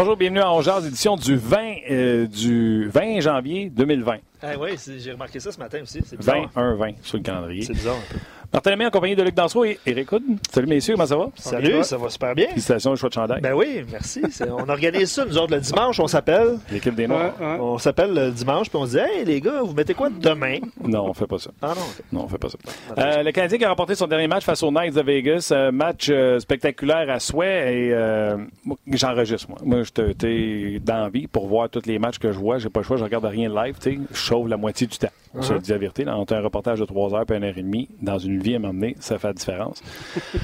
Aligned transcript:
Bonjour, 0.00 0.16
bienvenue 0.16 0.40
à 0.40 0.50
Ongears, 0.50 0.86
édition 0.86 1.14
du 1.14 1.36
20, 1.36 1.58
euh, 1.90 2.26
du 2.26 2.88
20 2.88 3.20
janvier 3.20 3.68
2020. 3.68 4.16
Ah 4.40 4.52
oui, 4.58 4.70
j'ai 4.96 5.12
remarqué 5.12 5.40
ça 5.40 5.52
ce 5.52 5.58
matin 5.58 5.80
aussi. 5.82 6.00
20-1-20 6.00 6.94
sur 7.02 7.18
le 7.18 7.22
calendrier. 7.22 7.60
C'est 7.60 7.74
bizarre 7.74 7.96
un 7.96 8.14
peu. 8.14 8.18
Martin 8.52 8.72
Lemay 8.72 8.86
en 8.86 8.90
compagnie 8.90 9.14
de 9.14 9.22
Luc 9.22 9.34
Danseau 9.36 9.64
et 9.64 9.78
Eric 9.86 10.10
Hood. 10.10 10.22
Salut 10.50 10.66
messieurs, 10.66 10.94
comment 10.94 11.06
ça 11.06 11.16
va? 11.16 11.28
Salut, 11.36 11.84
ça 11.84 11.96
va 11.96 12.08
super 12.08 12.34
bien. 12.34 12.48
Félicitations, 12.48 12.90
le 12.90 12.96
choix 12.96 13.08
de 13.08 13.14
chandail. 13.14 13.40
Ben 13.40 13.54
oui, 13.54 13.84
merci. 13.92 14.22
On 14.50 14.68
organise 14.68 15.12
ça, 15.12 15.24
nous 15.24 15.38
autres, 15.38 15.54
le 15.54 15.60
dimanche, 15.60 16.00
on 16.00 16.08
s'appelle. 16.08 16.58
L'équipe 16.72 16.96
des 16.96 17.06
Noirs. 17.06 17.34
On 17.40 17.78
s'appelle 17.78 18.12
le 18.12 18.32
dimanche, 18.32 18.68
puis 18.68 18.76
on 18.76 18.86
se 18.86 18.90
dit, 18.90 18.98
hey 18.98 19.24
les 19.24 19.40
gars, 19.40 19.62
vous 19.62 19.72
mettez 19.72 19.94
quoi 19.94 20.08
demain? 20.10 20.58
Non, 20.82 21.04
on 21.04 21.14
fait 21.14 21.28
pas 21.28 21.38
ça. 21.38 21.52
Ah 21.62 21.74
non? 21.76 22.18
Non, 22.18 22.24
on 22.24 22.28
fait 22.28 22.38
pas 22.38 22.48
ça. 22.48 22.58
Euh, 22.98 23.22
le 23.22 23.30
Canadien 23.30 23.56
qui 23.56 23.64
a 23.64 23.68
remporté 23.68 23.94
son 23.94 24.08
dernier 24.08 24.26
match 24.26 24.42
face 24.44 24.64
aux 24.64 24.72
Knights 24.72 24.94
de 24.94 25.02
Vegas. 25.02 25.52
Un 25.54 25.70
match 25.70 26.08
euh, 26.10 26.40
spectaculaire 26.40 27.08
à 27.08 27.20
souhait 27.20 27.72
et 27.72 27.92
euh, 27.92 28.36
moi, 28.64 28.76
j'enregistre, 28.88 29.48
moi. 29.48 29.58
Moi, 29.64 29.82
j'étais 29.84 30.80
d'envie 30.80 31.28
pour 31.28 31.46
voir 31.46 31.70
tous 31.70 31.86
les 31.86 32.00
matchs 32.00 32.18
que 32.18 32.32
je 32.32 32.38
vois. 32.38 32.58
J'ai 32.58 32.68
pas 32.68 32.80
le 32.80 32.84
choix, 32.84 32.96
je 32.96 33.04
regarde 33.04 33.26
rien 33.26 33.48
live, 33.48 33.76
tu 33.80 33.92
sais. 33.92 34.00
Je 34.12 34.18
sauve 34.18 34.48
la 34.48 34.56
moitié 34.56 34.88
du 34.88 34.98
temps. 34.98 35.08
On 35.32 35.42
se 35.42 35.54
dit 35.54 35.70
la 35.70 35.78
vérité. 35.78 36.02
Là, 36.04 36.16
entre 36.16 36.34
un 36.34 36.40
reportage 36.40 36.80
de 36.80 36.84
3 36.84 37.14
heures 37.14 37.24
et 37.30 37.34
1 37.36 37.42
heure 37.44 37.56
et 37.56 37.62
demie, 37.62 37.88
dans 38.02 38.18
une 38.18 38.39
vie 38.42 38.54
à 38.54 38.58
m'emmener, 38.58 38.96
ça 39.00 39.18
fait 39.18 39.28
la 39.28 39.34
différence. 39.34 39.82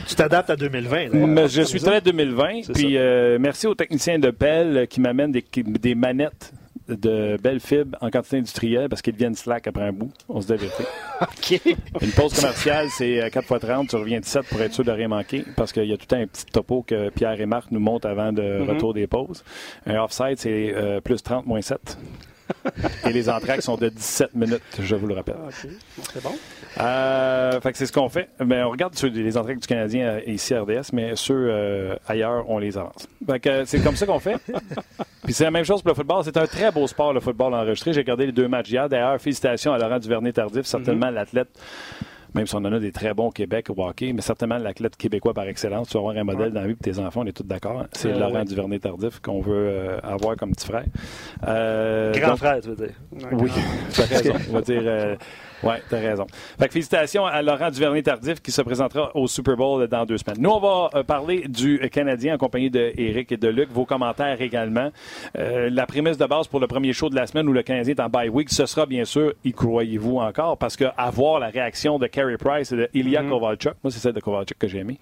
tu 0.07 0.15
t'adaptes 0.15 0.51
à 0.51 0.57
2020. 0.57 1.09
Mais 1.13 1.49
je 1.49 1.63
suis 1.63 1.81
très 1.81 2.01
2020. 2.01 2.73
Puis 2.75 2.97
euh, 2.97 3.39
merci 3.41 3.67
aux 3.67 3.75
techniciens 3.75 4.19
de 4.19 4.31
Bell 4.31 4.87
qui 4.89 5.01
m'amènent 5.01 5.33
des, 5.33 5.45
des, 5.55 5.95
manettes 5.95 6.53
de 6.89 7.37
belles 7.43 7.61
fibres 7.61 7.97
en 8.01 8.11
quantité 8.11 8.39
industrielle 8.39 8.89
parce 8.89 9.03
qu'ils 9.03 9.15
deviennent 9.15 9.35
slack 9.35 9.67
après 9.67 9.85
un 9.85 9.93
bout. 9.93 10.13
On 10.29 10.41
se. 10.41 10.53
OK. 11.21 11.61
Une 12.03 12.11
pause 12.11 12.35
commerciale, 12.35 12.89
c'est 12.91 13.31
4 13.33 13.45
x 13.51 13.61
30. 13.61 13.89
Tu 13.89 13.97
reviens 13.97 14.21
17 14.21 14.47
pour 14.47 14.61
être 14.61 14.75
sûr 14.75 14.85
de 14.85 14.91
rien 14.93 15.09
manquer 15.09 15.45
parce 15.57 15.73
qu'il 15.73 15.87
y 15.87 15.93
a 15.93 15.97
tout 15.97 16.15
un 16.15 16.27
petit 16.27 16.45
topo 16.47 16.83
que 16.83 17.11
Pierre 17.11 17.41
et 17.41 17.47
Marc 17.47 17.71
nous 17.71 17.81
montrent 17.81 18.09
avant 18.09 18.33
de 18.33 18.57
Mm-hmm. 18.67 18.71
retour 18.75 18.95
des 18.95 19.07
pauses. 19.07 19.45
Un 19.87 19.97
offside, 20.03 20.37
c'est 20.39 20.73
euh, 20.75 21.01
plus 21.01 21.23
30 21.23 21.47
moins 21.47 21.63
7. 21.63 21.99
Et 23.07 23.13
les 23.13 23.29
entraques 23.29 23.63
sont 23.63 23.77
de 23.77 23.89
17 23.89 24.35
minutes, 24.35 24.63
je 24.81 24.95
vous 24.95 25.07
le 25.07 25.15
rappelle. 25.15 25.37
OK. 25.47 25.69
C'est 26.13 26.23
bon. 26.23 26.35
Euh, 26.81 27.61
fait 27.61 27.73
que 27.73 27.79
c'est 27.79 27.87
ce 27.87 27.93
qu'on 27.93 28.09
fait. 28.09 28.29
Mais 28.45 28.63
on 28.63 28.71
regarde 28.71 28.95
ceux, 28.95 29.09
les 29.09 29.37
entraques 29.37 29.59
du 29.61 29.67
Canadien 29.67 30.07
euh, 30.07 30.21
ici 30.27 30.55
à 30.55 30.63
RDS, 30.63 30.91
mais 30.93 31.13
ceux 31.17 31.49
euh, 31.51 31.97
ailleurs, 32.07 32.45
on 32.49 32.59
les 32.59 32.77
avance. 32.77 33.09
Fait 33.29 33.41
que 33.41 33.65
c'est 33.65 33.81
comme 33.81 33.97
ça 33.97 34.07
qu'on 34.07 34.19
fait. 34.19 34.37
Puis 35.25 35.33
c'est 35.33 35.45
la 35.45 35.51
même 35.51 35.65
chose 35.65 35.83
pour 35.83 35.91
le 35.91 35.95
football. 35.95 36.23
C'est 36.25 36.37
un 36.37 36.47
très 36.47 36.71
beau 36.71 36.87
sport, 36.87 37.13
le 37.13 37.21
football 37.21 37.55
enregistré. 37.55 37.93
J'ai 37.93 38.01
regardé 38.01 38.27
les 38.27 38.33
deux 38.33 38.49
matchs 38.49 38.71
hier. 38.71 38.89
D'ailleurs, 38.89 39.21
félicitations 39.21 39.73
à 39.73 39.79
Laurent 39.79 39.99
Duvernay-Tardif, 39.99 40.67
certainement 40.67 41.11
l'athlète 41.11 41.49
même 42.35 42.47
si 42.47 42.55
on 42.55 42.59
en 42.59 42.73
a 42.75 42.79
des 42.79 42.93
très 42.93 43.15
bons 43.15 43.29
au 43.29 43.31
Québec 43.31 43.71
au 43.75 43.83
hockey, 43.83 44.13
mais 44.13 44.21
certainement 44.21 44.59
l'athlète 44.59 44.95
québécois 44.99 45.33
par 45.33 45.45
excellence. 45.49 45.89
Tu 45.89 45.95
vas 45.95 46.01
avoir 46.01 46.17
un 46.19 46.25
modèle 46.25 46.53
dans 46.53 46.61
la 46.61 46.67
vie 46.67 46.75
pour 46.75 46.83
tes 46.85 46.99
enfants, 46.99 47.23
on 47.25 47.27
est 47.27 47.33
tous 47.35 47.45
d'accord. 47.45 47.87
C'est 47.93 48.11
Euh, 48.13 48.19
Laurent 48.19 48.41
oui. 48.41 48.45
Duvernay-Tardif 48.45 49.21
qu'on 49.21 49.41
veut 49.41 49.55
euh, 49.57 49.99
avoir 50.03 50.37
comme 50.37 50.51
petit 50.53 50.67
frère. 50.67 50.85
Euh, 51.47 52.13
Grand 52.13 52.29
donc- 52.33 52.37
frère, 52.39 52.61
tu 52.61 52.69
veux 52.69 52.77
dire. 52.77 52.95
oui, 53.33 53.51
t'as 53.95 54.05
raison. 54.05 54.35
On 54.51 54.53
va 54.53 54.61
dire. 54.61 54.83
Euh, 55.65 55.69
ouais, 55.69 55.83
t'as 55.89 55.99
raison. 55.99 56.27
Fait 56.59 56.67
que 56.67 56.73
félicitations 56.73 57.27
à 57.27 57.43
Laurent 57.43 57.71
Duvernay-Tardif 57.71 58.41
qui 58.41 58.53
se 58.53 58.63
présentera 58.63 59.11
au 59.15 59.27
Super 59.27 59.57
Bowl 59.57 59.87
dans 59.89 60.05
deux 60.05 60.19
semaines. 60.19 60.41
Nous, 60.41 60.51
on 60.51 60.61
va 60.61 60.91
euh, 60.95 61.03
parler 61.03 61.45
du 61.49 61.79
Canadien 61.91 62.35
en 62.35 62.39
compagnie 62.39 62.71
de 62.71 62.93
Eric 62.97 63.33
et 63.33 63.37
de 63.37 63.49
Luc. 63.49 63.71
Vos 63.71 63.85
commentaires 63.85 64.41
également. 64.41 64.91
Euh, 65.39 65.71
la 65.71 65.87
prémisse 65.87 66.19
de 66.19 66.27
base 66.27 66.47
pour 66.49 66.61
le 66.61 66.67
premier 66.67 66.93
show 66.93 67.09
de 67.09 67.15
la 67.15 67.27
semaine 67.27 67.49
où 67.49 67.53
le 67.53 67.63
Canadien 67.63 67.95
est 67.95 68.01
en 68.01 68.09
bye 68.09 68.29
week, 68.29 68.51
ce 68.51 68.67
sera 68.67 68.87
bien 68.87 69.05
sûr, 69.05 69.33
y 69.45 69.53
croyez-vous 69.53 70.19
encore, 70.19 70.59
parce 70.59 70.77
que 70.77 70.85
avoir 70.97 71.41
la 71.41 71.49
réaction 71.49 71.99
de 71.99 72.07
Carey 72.07 72.37
Price 72.37 72.73
et 72.73 72.77
de 72.77 72.89
Ilya 72.95 73.23
Kovalchuk, 73.25 73.75
moi 73.83 73.91
c'est 73.91 73.99
celle 73.99 74.13
de 74.13 74.21
Kovalchuk 74.21 74.59
que 74.59 74.69
j'ai 74.69 74.79
aimé, 74.79 74.99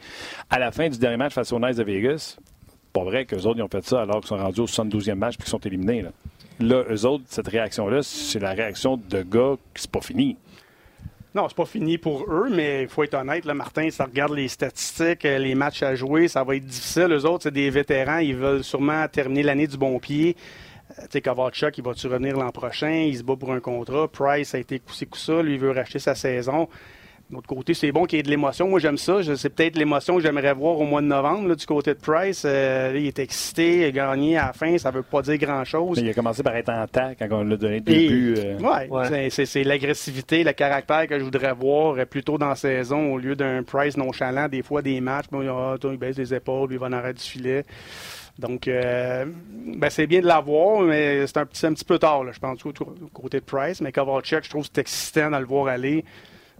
à 0.50 0.58
la 0.58 0.70
fin 0.70 0.88
du 0.88 0.98
dernier 0.98 1.16
match 1.16 1.34
face 1.34 1.52
aux 1.52 1.58
Knights 1.58 1.78
de 1.78 1.84
Vegas, 1.84 2.36
pas 2.92 3.04
vrai 3.04 3.24
qu'eux 3.24 3.42
autres 3.42 3.58
ils 3.58 3.62
ont 3.62 3.68
fait 3.68 3.84
ça 3.84 4.02
alors 4.02 4.20
qu'ils 4.20 4.28
sont 4.28 4.36
rendus 4.36 4.60
au 4.60 4.66
72e 4.66 5.14
match 5.14 5.36
puis 5.36 5.44
qu'ils 5.44 5.50
sont 5.50 5.58
éliminés. 5.58 6.02
Là. 6.02 6.10
Là, 6.60 6.84
eux 6.88 7.04
autres, 7.04 7.24
cette 7.28 7.48
réaction-là, 7.48 8.02
c'est 8.02 8.38
la 8.38 8.52
réaction 8.52 8.96
de 8.96 9.22
gars 9.22 9.56
qui 9.74 9.82
c'est 9.82 9.90
pas 9.90 10.00
fini. 10.00 10.36
Non, 11.34 11.48
c'est 11.48 11.56
pas 11.56 11.64
fini 11.64 11.98
pour 11.98 12.26
eux, 12.30 12.48
mais 12.48 12.82
il 12.82 12.88
faut 12.88 13.02
être 13.02 13.14
honnête, 13.14 13.44
là, 13.44 13.54
Martin, 13.54 13.90
ça 13.90 14.04
regarde 14.04 14.34
les 14.34 14.46
statistiques, 14.46 15.24
euh, 15.24 15.38
les 15.38 15.56
matchs 15.56 15.82
à 15.82 15.96
jouer, 15.96 16.28
ça 16.28 16.44
va 16.44 16.54
être 16.54 16.64
difficile. 16.64 17.08
Eux 17.10 17.26
autres, 17.26 17.44
c'est 17.44 17.50
des 17.50 17.70
vétérans, 17.70 18.18
ils 18.18 18.36
veulent 18.36 18.62
sûrement 18.62 19.06
terminer 19.08 19.42
l'année 19.42 19.66
du 19.66 19.76
bon 19.76 19.98
pied. 19.98 20.36
Euh, 20.98 21.02
Tu 21.10 21.20
sais, 21.20 21.72
il 21.76 21.82
va-tu 21.82 22.06
revenir 22.06 22.36
l'an 22.36 22.52
prochain? 22.52 23.06
Il 23.08 23.18
se 23.18 23.24
bat 23.24 23.34
pour 23.34 23.52
un 23.52 23.58
contrat. 23.58 24.06
Price 24.06 24.54
a 24.54 24.58
été 24.58 24.78
coussé 24.78 25.08
ça. 25.14 25.42
Lui, 25.42 25.54
il 25.54 25.58
veut 25.58 25.72
racheter 25.72 25.98
sa 25.98 26.14
saison. 26.14 26.68
De 27.30 27.36
l'autre 27.36 27.48
côté, 27.48 27.72
c'est 27.72 27.90
bon 27.90 28.04
qu'il 28.04 28.18
y 28.18 28.20
ait 28.20 28.22
de 28.22 28.28
l'émotion. 28.28 28.68
Moi, 28.68 28.78
j'aime 28.80 28.98
ça. 28.98 29.20
C'est 29.36 29.48
peut-être 29.48 29.76
l'émotion 29.76 30.16
que 30.16 30.22
j'aimerais 30.22 30.52
voir 30.52 30.78
au 30.78 30.84
mois 30.84 31.00
de 31.00 31.06
novembre 31.06 31.48
là, 31.48 31.54
du 31.54 31.64
côté 31.64 31.94
de 31.94 31.98
Price. 31.98 32.42
Euh, 32.44 32.92
il 32.94 33.06
est 33.06 33.18
excité, 33.18 33.78
il 33.78 33.84
a 33.84 33.90
gagné 33.90 34.36
à 34.36 34.48
la 34.48 34.52
fin. 34.52 34.76
Ça 34.76 34.90
veut 34.90 35.02
pas 35.02 35.22
dire 35.22 35.38
grand-chose. 35.38 35.98
Il 35.98 36.08
a 36.08 36.12
commencé 36.12 36.42
par 36.42 36.54
être 36.54 36.68
en 36.68 36.86
temps 36.86 37.12
quand 37.18 37.26
on 37.30 37.42
lui 37.44 37.54
a 37.54 37.56
donné 37.56 37.74
le 37.76 37.80
début. 37.80 38.34
euh, 38.36 38.58
Ouais, 38.58 38.88
Ouais. 38.90 39.30
c'est- 39.30 39.64
l'agressivité, 39.64 40.44
le 40.44 40.52
caractère 40.52 41.06
que 41.08 41.18
je 41.18 41.24
voudrais 41.24 41.54
voir 41.54 41.96
euh, 41.98 42.04
plutôt 42.04 42.36
dans 42.36 42.50
la 42.50 42.56
saison 42.56 43.14
au 43.14 43.18
lieu 43.18 43.34
d'un 43.34 43.62
Price 43.62 43.96
nonchalant. 43.96 44.46
Des 44.48 44.62
fois, 44.62 44.82
des 44.82 45.00
matchs, 45.00 45.26
bon, 45.32 45.48
ah, 45.48 45.76
toi, 45.80 45.90
il 45.92 45.98
baisse 45.98 46.18
les 46.18 46.34
épaules, 46.34 46.68
il 46.72 46.78
va 46.78 46.86
en 46.88 46.92
arrêt 46.92 47.14
du 47.14 47.22
filet. 47.22 47.64
Donc, 48.38 48.68
euh, 48.68 49.24
ben, 49.76 49.88
c'est 49.90 50.06
bien 50.06 50.20
de 50.20 50.26
l'avoir, 50.26 50.80
mais 50.82 51.26
c'est 51.26 51.38
un, 51.38 51.46
petit- 51.46 51.64
un 51.66 51.72
petit 51.72 51.84
peu 51.84 51.98
tard, 51.98 52.22
là, 52.24 52.32
je 52.32 52.38
pense, 52.40 52.64
au 52.66 52.68
au 52.70 53.08
côté 53.12 53.38
de 53.40 53.44
Price. 53.44 53.80
Mais 53.80 53.92
Kovalchuk, 53.92 54.44
je 54.44 54.50
trouve 54.50 54.64
que 54.64 54.70
c'est 54.74 54.80
excitant 54.82 55.30
de 55.30 55.36
le 55.38 55.44
voir 55.46 55.68
aller. 55.68 56.04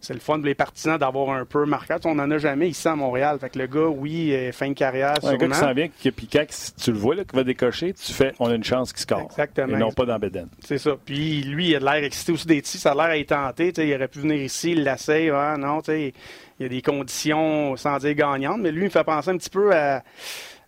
C'est 0.04 0.12
le 0.12 0.20
fun 0.20 0.34
pour 0.34 0.44
les 0.44 0.54
partisans 0.54 0.98
d'avoir 0.98 1.31
un 1.31 1.47
peu 1.47 1.65
marqué. 1.65 1.97
On 2.04 2.15
n'en 2.15 2.31
a 2.31 2.37
jamais 2.37 2.69
ici 2.69 2.87
à 2.87 2.94
Montréal. 2.94 3.38
Fait 3.41 3.48
que 3.48 3.59
le 3.59 3.66
gars, 3.66 3.87
oui, 3.87 4.34
euh, 4.34 4.53
fin 4.53 4.69
de 4.69 4.75
carrière, 4.75 5.15
un 5.22 5.37
gars 5.37 5.48
qui 5.48 5.54
s'en 5.54 5.72
vient, 5.72 5.88
qui, 5.88 6.10
puis 6.10 6.28
quand 6.31 6.44
tu 6.76 6.92
le 6.92 6.98
vois, 6.98 7.15
là, 7.15 7.25
qui 7.25 7.34
va 7.34 7.42
décocher, 7.42 7.94
tu 7.94 8.12
fais 8.12 8.32
on 8.38 8.50
a 8.50 8.54
une 8.54 8.65
chance 8.65 8.92
qu'il 8.92 9.00
score. 9.00 9.22
Exactement. 9.31 9.75
Et 9.76 9.81
non 9.81 9.92
pas 9.92 10.04
dans 10.04 10.19
Beden. 10.19 10.48
C'est 10.60 10.76
ça. 10.76 10.91
Puis 11.03 11.42
lui, 11.42 11.70
il 11.70 11.76
a 11.76 11.81
de 11.81 11.84
l'air 11.84 12.04
excité 12.04 12.32
aussi 12.32 12.47
des 12.47 12.60
petits. 12.60 12.76
Ça 12.76 12.92
a 12.92 12.94
l'air 12.94 13.04
à 13.04 13.19
être 13.19 13.28
tenté. 13.28 13.72
Il 13.78 13.94
aurait 13.94 14.09
pu 14.09 14.20
venir 14.20 14.37
ici, 14.42 14.72
il 14.72 14.84
l'essaye. 14.84 15.31
Ah, 15.31 15.56
non, 15.59 15.81
tu 15.81 15.87
sais, 15.92 16.12
il 16.60 16.62
y 16.65 16.66
a 16.66 16.69
des 16.69 16.82
conditions, 16.82 17.75
sans 17.76 17.97
dire 17.97 18.15
gagnantes. 18.15 18.60
Mais 18.60 18.72
lui, 18.72 18.82
il 18.82 18.84
me 18.84 18.91
fait 18.91 19.04
penser 19.04 19.31
un 19.31 19.38
petit 19.38 19.50
peu 19.50 19.75
à, 19.75 20.03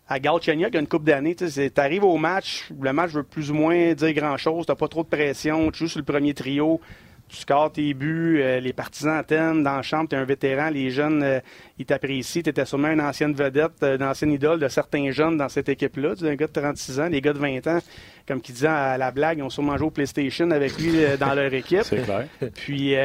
à 0.09 0.19
Galchenyuk, 0.19 0.69
il 0.69 0.73
y 0.73 0.77
a 0.77 0.79
une 0.79 0.87
couple 0.87 1.05
d'années. 1.05 1.35
Tu 1.35 1.45
arrives 1.77 2.03
au 2.03 2.17
match, 2.17 2.69
le 2.81 2.91
match 2.91 3.11
veut 3.11 3.23
plus 3.23 3.51
ou 3.51 3.53
moins 3.53 3.93
dire 3.93 4.13
grand-chose. 4.13 4.65
Tu 4.65 4.75
pas 4.75 4.87
trop 4.87 5.03
de 5.03 5.09
pression. 5.09 5.69
Tu 5.71 5.79
joues 5.79 5.89
sur 5.89 5.99
le 5.99 6.05
premier 6.05 6.33
trio. 6.33 6.81
Tu 7.29 7.37
scores 7.37 7.73
tes 7.73 7.93
buts, 7.93 8.39
euh, 8.41 8.59
les 8.59 8.71
partisans 8.73 9.23
t'aiment 9.25 9.61
dans 9.63 9.75
la 9.75 9.81
chambre, 9.81 10.07
tu 10.09 10.15
es 10.15 10.17
un 10.17 10.23
vétéran, 10.23 10.69
les 10.69 10.89
jeunes, 10.91 11.21
euh, 11.23 11.39
ils 11.77 11.85
t'apprécient. 11.85 12.41
Tu 12.41 12.49
étais 12.49 12.65
sûrement 12.65 12.89
une 12.89 13.01
ancienne 13.01 13.33
vedette, 13.33 13.83
euh, 13.83 13.97
une 13.97 14.03
ancienne 14.03 14.31
idole 14.31 14.59
de 14.59 14.67
certains 14.69 15.11
jeunes 15.11 15.37
dans 15.37 15.49
cette 15.49 15.67
équipe-là. 15.67 16.15
Tu 16.15 16.25
es 16.25 16.29
un 16.29 16.35
gars 16.35 16.47
de 16.47 16.51
36 16.53 16.99
ans, 17.01 17.07
les 17.09 17.19
gars 17.19 17.33
de 17.33 17.39
20 17.39 17.67
ans, 17.67 17.79
comme 18.27 18.41
qui 18.41 18.53
disaient 18.53 18.67
à 18.67 18.97
la 18.97 19.11
blague, 19.11 19.39
ils 19.39 19.43
ont 19.43 19.49
sûrement 19.49 19.75
joué 19.77 19.87
au 19.87 19.91
PlayStation 19.91 20.49
avec 20.51 20.77
lui 20.79 21.03
euh, 21.03 21.17
dans 21.17 21.33
leur 21.33 21.53
équipe. 21.53 21.83
C'est 21.83 22.03
clair. 22.03 22.27
Puis, 22.55 22.95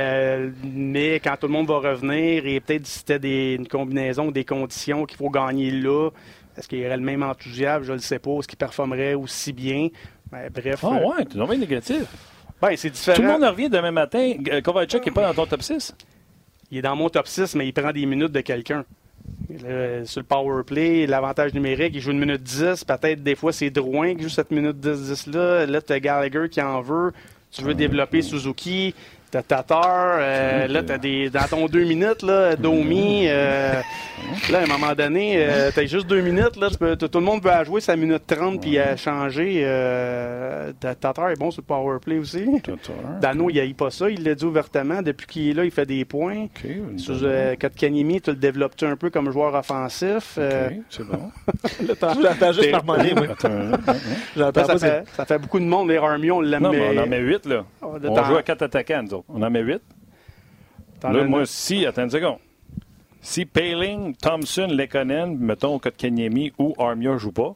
mais 0.63 1.17
quand 1.17 1.37
tout 1.41 1.47
le 1.49 1.53
monde 1.53 1.67
va 1.67 1.79
revenir, 1.79 2.47
et 2.47 2.61
peut-être 2.61 2.87
si 2.87 3.01
c'était 3.01 3.19
des, 3.19 3.55
une 3.59 3.67
combinaison 3.67 4.31
des 4.31 4.45
conditions 4.45 5.05
qu'il 5.05 5.19
faut 5.19 5.31
gagner 5.31 5.71
là, 5.71 6.11
est-ce 6.57 6.69
qu'il 6.69 6.81
y 6.81 6.87
aurait 6.87 6.97
le 6.97 7.03
même 7.03 7.23
enthousiasme, 7.23 7.85
je 7.85 7.93
ne 7.93 7.97
le 7.97 8.03
sais 8.03 8.19
pas, 8.19 8.31
est-ce 8.39 8.49
qu'il 8.49 8.59
performerait 8.59 9.15
aussi 9.15 9.53
bien? 9.53 9.89
Ben, 10.31 10.49
bref, 10.53 10.81
Ah 10.83 10.99
euh, 10.99 11.09
ouais, 11.09 11.25
tu 11.25 11.39
es 11.41 11.59
négatif. 11.59 12.05
Ben, 12.63 12.77
c'est 12.77 12.91
différent. 12.91 13.17
Tout 13.17 13.23
le 13.23 13.29
monde 13.29 13.45
en 13.45 13.51
revient 13.51 13.69
demain 13.69 13.91
matin. 13.91 14.35
Euh, 14.51 14.61
Kovalchuk 14.63 15.05
n'est 15.05 15.13
pas 15.13 15.27
dans 15.27 15.35
ton 15.35 15.47
top 15.47 15.63
6. 15.63 15.95
Il 16.71 16.79
est 16.79 16.83
dans 16.83 16.97
mon 16.97 17.09
top 17.11 17.27
6, 17.29 17.55
mais 17.57 17.67
il 17.69 17.73
prend 17.73 17.93
des 17.93 18.07
minutes 18.07 18.33
de 18.33 18.41
quelqu'un. 18.41 18.85
Le- 19.51 20.05
sur 20.07 20.21
le 20.21 20.27
power 20.27 20.63
play, 20.65 21.07
l'avantage 21.07 21.53
numérique, 21.55 21.93
il 21.95 22.01
joue 22.01 22.13
une 22.13 22.19
minute 22.19 22.43
10. 22.43 22.85
Peut-être 22.85 23.23
des 23.23 23.35
fois, 23.35 23.53
c'est 23.53 23.71
Drouin 23.71 24.15
qui 24.15 24.23
joue 24.23 24.29
cette 24.31 24.51
minute 24.51 24.77
10-10-là. 24.81 25.67
Là, 25.67 25.83
tu 25.83 25.93
as 25.93 26.01
Gallagher 26.01 26.49
qui 26.51 26.63
en 26.63 26.81
veut. 26.81 27.13
Tu 27.51 27.63
veux 27.63 27.75
développer 27.75 28.23
Suzuki. 28.23 28.95
T'as 29.33 29.43
Tatar. 29.43 30.19
euh, 30.21 30.67
là, 30.69 30.83
t'as 30.83 30.99
des. 30.99 31.31
Dans 31.31 31.45
ton 31.49 31.65
deux 31.67 31.85
minutes, 31.85 32.23
là, 32.23 32.55
Domi. 32.55 33.25
euh, 33.29 33.73
là, 34.51 34.59
à 34.59 34.63
un 34.65 34.67
moment 34.67 34.93
donné, 34.95 35.37
euh, 35.39 35.71
t'as 35.75 35.87
juste 35.87 36.07
deux 36.07 36.21
minutes. 36.21 36.57
Là, 36.61 36.69
tu 36.71 36.77
peux- 36.77 36.97
tout 36.97 37.09
le 37.15 37.25
monde 37.25 37.43
veut 37.43 37.51
à 37.51 37.65
jouer 37.65 37.81
sa 37.81 37.97
minute 37.97 38.25
30 38.27 38.61
puis 38.61 38.79
à 38.79 38.95
changer. 38.97 39.63
Euh, 39.65 40.71
Tatar 40.79 41.31
est 41.31 41.37
bon 41.39 41.51
sur 41.51 41.63
le 41.63 41.67
power 41.67 41.97
play 41.99 42.19
aussi. 42.19 42.45
Dano, 43.23 43.49
il 43.49 43.59
haït 43.59 43.73
pas 43.73 43.91
ça. 43.91 44.11
Il 44.11 44.23
l'a 44.23 44.35
dit 44.35 44.45
ouvertement. 44.45 45.01
Depuis 45.01 45.27
qu'il 45.27 45.49
est 45.49 45.55
là, 45.55 45.65
il 45.65 45.71
fait 45.71 45.87
des 45.87 46.05
points. 46.05 46.43
OK, 46.45 46.65
une 46.65 46.99
Sur 46.99 47.15
Kotkaniemi, 47.59 48.21
tu 48.21 48.31
le 48.31 48.37
développes-tu 48.37 48.85
un 48.85 48.97
peu 48.97 49.09
comme 49.09 49.31
joueur 49.33 49.55
offensif? 49.55 50.35
Euh, 50.37 50.69
OK, 50.69 50.75
c'est 50.91 51.07
bon. 51.07 51.31
J'entends 52.23 52.53
juste 52.53 52.85
moi. 52.85 52.99
J'entends 54.37 54.65
ça, 54.67 54.79
fait, 54.79 55.05
ça 55.17 55.25
fait 55.25 55.39
beaucoup 55.39 55.59
de 55.59 55.65
monde. 55.65 55.89
Les 55.89 55.97
Army, 55.97 56.31
on 56.31 56.43
l'aime. 56.43 56.63
Non, 56.65 56.71
mais 56.71 56.99
on 56.99 57.03
en 57.03 57.07
met 57.07 57.19
8, 57.21 57.47
là. 57.47 57.65
Oh, 57.81 57.95
On 58.05 58.25
joue 58.25 58.37
à 58.37 58.43
4 58.43 58.63
attaquants, 58.63 59.03
nous 59.03 59.22
autres. 59.29 59.39
On 59.39 59.43
en 59.43 59.51
met 59.51 59.61
8. 59.61 59.81
t'en 61.01 61.13
Là, 61.13 61.25
moi, 61.25 61.47
si, 61.47 61.87
attends 61.87 62.05
une 62.05 62.11
seconde. 62.11 62.39
Si 63.21 63.45
Paling, 63.45 64.15
Thompson, 64.17 64.69
Lekonen, 64.71 65.37
mettons 65.39 65.79
Kotkaniemi 65.79 66.53
ou 66.59 66.75
Armia 66.79 67.13
ne 67.13 67.19
jouent 67.19 67.31
pas, 67.33 67.55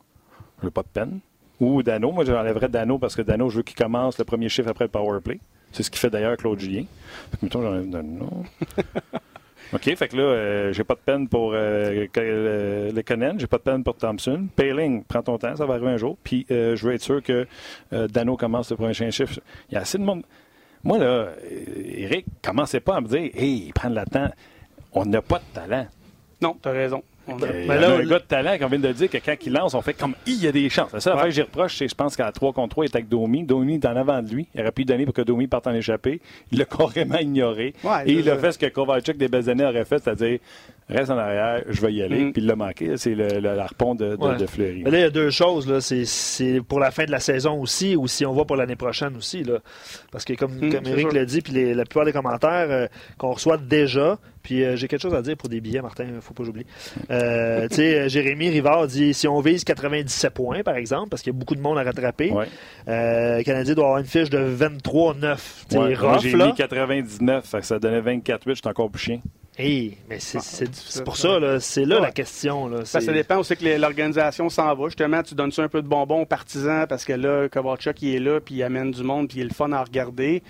j'ai 0.63 0.71
pas 0.71 0.83
de 0.83 0.89
peine. 0.89 1.21
Ou 1.59 1.83
Dano, 1.83 2.13
moi 2.13 2.25
j'enlèverais 2.25 2.69
Dano 2.69 2.99
parce 2.99 3.17
que 3.17 3.23
Dano, 3.23 3.49
je 3.49 3.57
veux 3.57 3.63
qu'il 3.63 3.77
commence 3.77 4.19
le 4.19 4.25
premier 4.25 4.49
chiffre 4.49 4.69
après 4.69 4.85
le 4.85 4.91
power 4.91 5.21
play. 5.21 5.41
C'est 5.73 5.83
ce 5.83 5.91
qui 5.91 5.99
fait 5.99 6.11
d'ailleurs 6.11 6.37
Claude 6.37 6.61
Julien. 6.61 6.85
Fait 7.31 7.39
que, 7.39 7.45
mettons, 7.47 7.63
j'enlève 7.63 7.89
Dano. 7.89 8.45
OK, 9.73 9.97
fait 9.97 10.09
que 10.09 10.17
là, 10.17 10.23
euh, 10.23 10.73
j'ai 10.73 10.85
pas 10.85 10.95
de 10.95 11.01
peine 11.01 11.29
pour 11.29 11.53
euh, 11.53 12.07
euh, 12.17 12.93
le 12.93 13.03
Conan, 13.03 13.35
j'ai 13.37 13.49
pas 13.49 13.59
de 13.59 13.63
peine 13.63 13.83
pour 13.83 13.97
Thompson. 13.97 14.47
Payling, 14.55 15.03
prends 15.03 15.23
ton 15.23 15.39
temps, 15.39 15.57
ça 15.57 15.67
va 15.67 15.75
arriver 15.75 15.91
un 15.91 15.97
jour. 15.97 16.17
Puis 16.23 16.47
euh, 16.51 16.77
je 16.77 16.87
veux 16.87 16.95
être 16.95 17.03
sûr 17.03 17.23
que 17.23 17.47
euh, 17.93 18.07
Dano 18.07 18.37
commence 18.37 18.71
le 18.71 18.77
prochain 18.77 19.11
chiffre. 19.11 19.41
Il 19.69 19.75
y 19.75 19.77
a 19.77 19.81
assez 19.81 19.99
de 19.99 20.05
monde. 20.05 20.23
Moi, 20.87 20.99
là, 20.99 21.05
euh, 21.05 21.35
Eric, 21.85 22.27
commencez 22.43 22.79
pas 22.81 22.97
à 22.97 23.00
me 23.00 23.09
dire, 23.09 23.31
hey, 23.35 23.73
prendre 23.75 23.97
le 23.99 24.05
temps. 24.06 24.29
On 24.93 25.05
n'a 25.05 25.21
pas 25.21 25.38
de 25.41 25.44
talent. 25.53 25.87
Non, 26.41 26.56
tu 26.62 26.69
as 26.69 26.73
raison. 26.73 27.03
On 27.27 27.43
a- 27.43 27.47
Euh, 27.47 27.65
mais 27.67 27.75
a 27.75 27.81
là, 27.81 27.91
un 27.91 27.99
le- 27.99 28.09
gars 28.09 28.19
de 28.21 28.25
talent 28.25 28.56
qu'on 28.56 28.69
vient 28.69 28.79
de 28.79 28.93
dire 28.93 29.11
que 29.11 29.19
quand 29.19 29.35
il 29.44 29.53
lance, 29.53 29.75
on 29.75 29.83
fait 29.83 29.94
comme 29.94 30.15
il 30.27 30.37
y 30.44 30.47
a 30.47 30.53
des 30.53 30.69
chances. 30.71 30.93
La 30.93 31.00
seule 31.00 31.15
Ouais. 31.15 31.19
affaire 31.19 31.29
que 31.31 31.35
j'y 31.35 31.43
reproche, 31.43 31.77
c'est 31.77 31.88
je 31.88 31.94
pense 31.97 32.15
qu'à 32.15 32.31
3 32.31 32.53
contre 32.53 32.69
3, 32.71 32.85
il 32.85 32.88
est 32.88 32.94
avec 32.94 33.09
Domi. 33.09 33.43
Domi 33.43 33.75
est 33.75 33.85
en 33.87 33.97
avant 33.97 34.23
de 34.23 34.29
lui. 34.33 34.47
Il 34.55 34.61
aurait 34.61 34.71
pu 34.71 34.85
donner 34.85 35.05
pour 35.05 35.12
que 35.15 35.23
Domi 35.23 35.49
parte 35.49 35.67
en 35.67 35.75
échappée. 35.75 36.21
Il 36.53 36.59
l'a 36.61 36.65
carrément 36.67 37.19
ignoré. 37.19 37.75
Ouais, 37.82 38.05
et 38.06 38.12
il 38.12 38.31
a 38.31 38.39
fait 38.39 38.53
ce 38.53 38.59
que 38.59 38.67
Kovalchuk 38.67 39.17
des 39.17 39.49
années 39.49 39.65
aurait 39.67 39.85
fait, 39.85 39.99
c'est-à-dire 40.05 40.39
reste 40.88 41.11
en 41.11 41.19
arrière, 41.19 41.62
je 41.69 41.81
vais 41.81 41.93
y 41.93 42.03
aller. 42.03 42.25
Mhm. 42.27 42.33
Puis 42.33 42.43
il 42.43 42.47
l'a 42.47 42.55
manqué. 42.56 42.97
C'est 42.97 43.15
le, 43.15 43.41
le 43.41 43.59
harpon 43.59 43.94
de, 43.94 44.15
de, 44.17 44.23
Ouais. 44.25 44.37
de 44.37 44.47
Fleury. 44.47 44.83
Mais 44.85 44.91
là, 44.91 44.99
il 44.99 45.03
y 45.03 45.05
a 45.05 45.11
deux 45.11 45.31
choses. 45.31 45.69
Là. 45.69 45.81
C'est, 45.81 46.05
c'est 46.05 46.61
pour 46.61 46.79
la 46.81 46.91
fin 46.91 47.05
de 47.05 47.11
la 47.11 47.21
saison 47.21 47.61
aussi, 47.61 47.97
ou 47.97 48.06
si 48.06 48.25
on 48.25 48.33
voit 48.33 48.44
pour 48.47 48.56
l'année 48.56 48.77
prochaine 48.77 49.17
aussi. 49.17 49.43
Là. 49.43 49.59
Parce 50.12 50.25
que 50.25 50.35
comme, 50.35 50.59
comme 50.71 50.85
c'est 50.85 50.91
Eric 50.93 51.12
l'a 51.12 51.25
dit, 51.25 51.41
puis 51.43 51.53
les- 51.53 51.75
la 51.75 51.85
plupart 51.85 52.05
des 52.05 52.12
commentaires 52.12 52.69
euh, 52.71 52.87
qu'on 53.19 53.33
reçoit 53.33 53.56
déjà, 53.56 54.19
puis 54.43 54.62
euh, 54.65 54.77
j'ai 54.77 54.87
quelque 54.87 55.03
chose 55.03 55.15
à 55.15 55.23
dire 55.23 55.37
pour 55.37 55.49
des 55.49 55.61
billets, 55.61 55.83
Martin, 55.83 56.05
faut 56.21 56.33
pas 56.33 56.43
que 56.43 56.47
j'oublie. 56.47 56.67
Euh, 57.11 57.67
tu 57.69 57.77
sais, 57.77 58.09
Jérémy 58.09 58.50
Rivard 58.50 58.87
dit 58.87 59.12
si 59.12 59.27
on 59.27 59.41
vise 59.41 59.65
97 59.65 60.32
points, 60.32 60.62
par 60.62 60.77
exemple, 60.77 61.09
parce 61.09 61.23
qu'il 61.23 61.32
y 61.32 61.37
a 61.37 61.39
beaucoup 61.39 61.56
de 61.56 61.61
monde 61.61 61.79
à 61.79 61.82
rattraper, 61.82 62.31
Ouais. 62.31 62.47
euh, 62.89 63.39
le 63.39 63.43
Canadien 63.43 63.75
doit 63.75 63.85
avoir 63.87 63.99
une 63.99 64.06
fiche 64.06 64.31
de 64.31 64.39
23-9. 64.39 65.65
Tu 65.69 65.75
sais, 65.75 65.79
Ouais. 65.79 65.97
Moi, 65.97 66.12
rough, 66.12 66.23
j'ai 66.23 66.37
là. 66.37 66.47
mis 66.47 66.55
99, 66.55 67.44
fait 67.44 67.59
que 67.61 67.67
ça 67.67 67.79
donnait 67.81 68.00
24-8, 68.00 68.55
j'étais 68.55 68.69
encore 68.69 68.91
plus 68.91 69.00
chien. 69.03 69.21
Hey, 69.58 69.97
mais 70.08 70.19
c'est, 70.20 70.38
Ah, 70.38 71.03
pour 71.03 71.17
ça. 71.17 71.38
là, 71.41 71.61
c'est 71.61 71.87
là 71.87 71.97
Ouais. 71.97 72.03
la 72.03 72.11
question. 72.12 72.69
Là, 72.69 72.79
Ben, 72.81 72.85
ça 72.85 73.12
dépend 73.12 73.38
aussi 73.38 73.56
que 73.56 73.81
l'organisation 73.81 74.50
s'en 74.50 74.75
va. 74.75 74.85
Justement, 74.88 75.23
tu 75.23 75.35
donnes 75.35 75.50
ça 75.53 75.62
un 75.62 75.69
peu 75.69 75.81
de 75.81 75.88
bonbons 75.88 76.23
aux 76.23 76.26
partisans 76.26 76.87
parce 76.87 77.05
que 77.06 77.14
là, 77.14 77.49
Kovalchuk, 77.49 78.03
il 78.03 78.17
est 78.17 78.19
là, 78.20 78.38
puis 78.41 78.56
il 78.56 78.62
amène 78.62 78.91
du 78.91 79.03
monde, 79.03 79.29
puis 79.29 79.38
il 79.38 79.41
est 79.43 79.49
le 79.49 79.55
fun 79.55 79.73
à 79.73 79.82
regarder. 79.82 80.43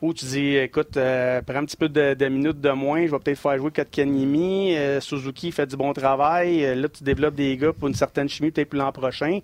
Ou 0.00 0.12
tu 0.14 0.26
dis, 0.26 0.56
écoute, 0.56 0.96
euh, 0.96 1.40
prends 1.42 1.56
un 1.56 1.64
petit 1.64 1.76
peu 1.76 1.88
de, 1.88 2.14
de 2.14 2.26
minutes 2.28 2.60
de 2.60 2.70
moins, 2.70 3.06
je 3.06 3.10
vais 3.10 3.18
peut-être 3.18 3.38
faire 3.40 3.56
jouer 3.58 3.70
Kotkaniemi, 3.72 4.76
euh, 4.76 5.00
Suzuki 5.00 5.50
fait 5.50 5.66
du 5.66 5.76
bon 5.76 5.92
travail. 5.94 6.64
Euh, 6.64 6.74
là, 6.74 6.88
tu 6.88 7.02
développes 7.02 7.34
des 7.34 7.56
gars 7.56 7.72
pour 7.72 7.88
une 7.88 7.94
certaine 7.94 8.28
chimie, 8.28 8.50
peut-être 8.52 8.68
pour 8.68 8.78
l'an 8.78 8.92
prochain. 8.92 9.40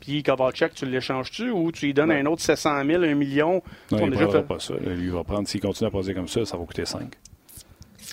Puis 0.00 0.22
Kovalchuk, 0.22 0.72
tu 0.74 0.86
l'échanges-tu 0.86 1.50
ou 1.50 1.72
tu 1.72 1.86
lui 1.86 1.92
donnes 1.94 2.12
un 2.12 2.24
autre 2.26 2.40
700 2.40 2.84
000, 2.86 3.02
1 3.02 3.14
million? 3.14 3.60
Non, 3.90 3.98
il 4.06 4.10
ne 4.10 4.40
pas 4.40 4.58
ça. 4.60 4.74
Lui, 4.74 5.06
il 5.06 5.10
va 5.10 5.24
prendre, 5.24 5.46
s'il 5.48 5.60
continue 5.60 5.88
à 5.88 5.90
poser 5.90 6.14
comme 6.14 6.28
ça, 6.28 6.44
ça 6.44 6.56
va 6.56 6.64
coûter 6.64 6.86
5. 6.86 7.12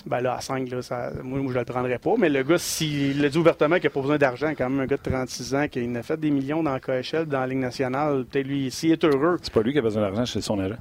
Ben 0.06 0.20
là, 0.20 0.34
à 0.34 0.40
5, 0.40 0.70
là, 0.70 0.82
ça, 0.82 1.10
moi, 1.22 1.40
je 1.52 1.58
le 1.58 1.64
prendrais 1.64 1.98
pas. 1.98 2.14
Mais 2.16 2.28
le 2.28 2.42
gars, 2.44 2.58
s'il 2.58 3.20
l'a 3.20 3.28
dit 3.28 3.38
ouvertement 3.38 3.76
qu'il 3.76 3.86
n'a 3.86 3.90
pas 3.90 4.00
besoin 4.00 4.18
d'argent, 4.18 4.52
quand 4.56 4.70
même 4.70 4.80
un 4.80 4.86
gars 4.86 4.96
de 4.96 5.02
36 5.02 5.54
ans, 5.54 5.66
qui 5.68 5.80
a 5.80 6.02
fait 6.02 6.18
des 6.18 6.30
millions 6.30 6.62
dans 6.62 6.72
la 6.72 6.80
KHL, 6.80 7.26
dans 7.26 7.40
la 7.40 7.46
Ligue 7.48 7.58
nationale, 7.58 8.24
peut-être 8.24 8.46
lui, 8.46 8.70
s'il 8.70 8.92
est 8.92 9.04
heureux. 9.04 9.38
C'est 9.42 9.52
pas 9.52 9.62
lui 9.62 9.72
qui 9.72 9.78
a 9.78 9.82
besoin 9.82 10.02
d'argent, 10.02 10.24
c'est 10.24 10.40
son 10.40 10.58
agent. 10.60 10.76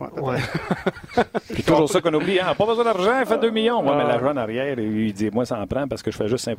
Ouais. 0.00 0.20
Ouais. 0.22 0.38
Puis 1.52 1.62
toujours 1.66 1.88
ça 1.90 2.00
qu'on 2.00 2.14
oublie. 2.14 2.40
Hein, 2.40 2.54
pas 2.56 2.66
besoin 2.66 2.84
d'argent, 2.84 3.24
fait 3.26 3.38
2 3.38 3.50
millions. 3.50 3.82
Ouais, 3.82 3.90
Ah. 3.92 3.96
mais 3.98 4.04
l'agent 4.04 4.32
en 4.32 4.36
arrière, 4.36 4.78
il 4.78 5.12
dit 5.12 5.30
Moi, 5.32 5.44
ça 5.44 5.58
en 5.60 5.66
prend 5.66 5.86
parce 5.88 6.02
que 6.02 6.10
je 6.10 6.16
fais 6.16 6.28
juste 6.28 6.44
5 6.44 6.56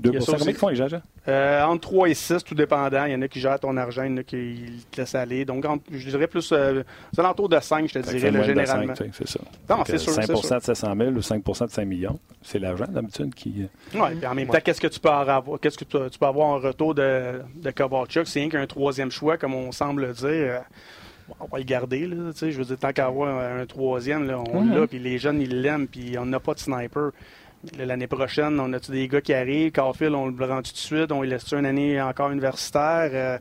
2 0.00 0.10
Il 0.10 0.14
y 0.14 0.16
a 0.18 0.20
ça 0.20 0.36
Combien 0.38 0.54
font 0.54 0.68
les 0.68 0.80
agents 0.80 1.00
Euh, 1.26 1.64
entre 1.64 1.80
3 1.88 2.08
et 2.08 2.14
6, 2.14 2.44
tout 2.44 2.54
dépendant. 2.54 3.04
Il 3.06 3.12
y 3.12 3.14
en 3.16 3.22
a 3.22 3.26
qui 3.26 3.40
gèrent 3.40 3.58
ton 3.58 3.76
argent, 3.76 4.04
il 4.04 4.12
y 4.12 4.14
en 4.14 4.18
a 4.18 4.22
qui 4.22 4.84
te 4.92 5.00
laissent 5.00 5.16
aller. 5.16 5.44
Donc, 5.44 5.64
je 5.90 6.08
dirais 6.08 6.28
plus 6.28 6.52
euh, 6.52 6.84
aux 7.16 7.20
alentours 7.20 7.48
de 7.48 7.58
5, 7.58 7.88
je 7.88 7.94
te 7.94 7.98
dirais, 7.98 8.18
c'est 8.20 8.30
là, 8.30 8.42
généralement. 8.44 8.94
5, 8.94 9.10
c'est 9.12 9.28
ça. 9.28 9.40
Non, 9.68 9.82
c'est 9.84 9.98
sûr, 9.98 10.12
5 10.12 10.22
c'est 10.26 10.36
sûr. 10.36 10.56
de 10.56 10.62
700 10.62 10.94
000 10.96 11.10
ou 11.10 11.18
5% 11.18 11.66
de 11.66 11.70
5 11.72 11.84
millions, 11.84 12.18
c'est 12.42 12.60
l'argent 12.60 12.86
d'habitude 12.88 13.34
qui. 13.34 13.66
euh, 13.96 14.00
Ouais, 14.00 14.14
puis 14.14 14.26
en 14.26 14.34
même 14.36 14.46
temps, 14.46 14.58
qu'est-ce 14.64 14.80
que 14.80 14.86
tu 14.86 15.00
peux 15.00 15.08
avoir, 15.10 15.42
qu'est-ce 15.60 15.78
que 15.78 15.84
tu, 15.84 15.96
tu 16.12 16.18
peux 16.18 16.26
avoir 16.26 16.46
en 16.46 16.58
retour 16.58 16.94
de, 16.94 17.42
de 17.56 17.70
Kovalchuk? 17.72 18.28
C'est 18.28 18.38
rien 18.38 18.48
qu'un 18.50 18.66
troisième 18.66 19.10
choix, 19.10 19.36
comme 19.36 19.54
on 19.54 19.72
semble 19.72 20.02
le 20.06 20.12
dire. 20.12 20.60
On 21.40 21.46
va 21.46 21.58
le 21.58 21.64
garder, 21.64 22.06
là. 22.06 22.32
Tu 22.32 22.38
sais, 22.38 22.50
je 22.52 22.58
veux 22.58 22.64
dire, 22.64 22.78
tant 22.78 22.92
qu'à 22.92 23.06
avoir 23.06 23.28
un, 23.38 23.60
un 23.60 23.66
troisième, 23.66 24.26
là, 24.26 24.38
on 24.52 24.64
l'a, 24.64 24.86
puis 24.86 24.98
les 24.98 25.18
jeunes, 25.18 25.40
ils 25.40 25.60
l'aiment, 25.62 25.86
puis 25.86 26.16
on 26.18 26.26
n'a 26.26 26.40
pas 26.40 26.54
de 26.54 26.58
sniper. 26.58 27.10
L'année 27.76 28.06
prochaine, 28.06 28.58
on 28.60 28.72
a-tu 28.72 28.92
des 28.92 29.08
gars 29.08 29.20
qui 29.20 29.34
arrivent? 29.34 29.72
Carfield, 29.72 30.14
on 30.14 30.26
le 30.28 30.44
rend 30.46 30.62
tout 30.62 30.72
de 30.72 30.76
suite? 30.76 31.10
On 31.12 31.22
lui 31.22 31.28
laisse 31.28 31.50
une 31.52 31.66
année 31.66 32.00
encore 32.00 32.30
universitaire? 32.30 33.10
Euh, 33.12 33.38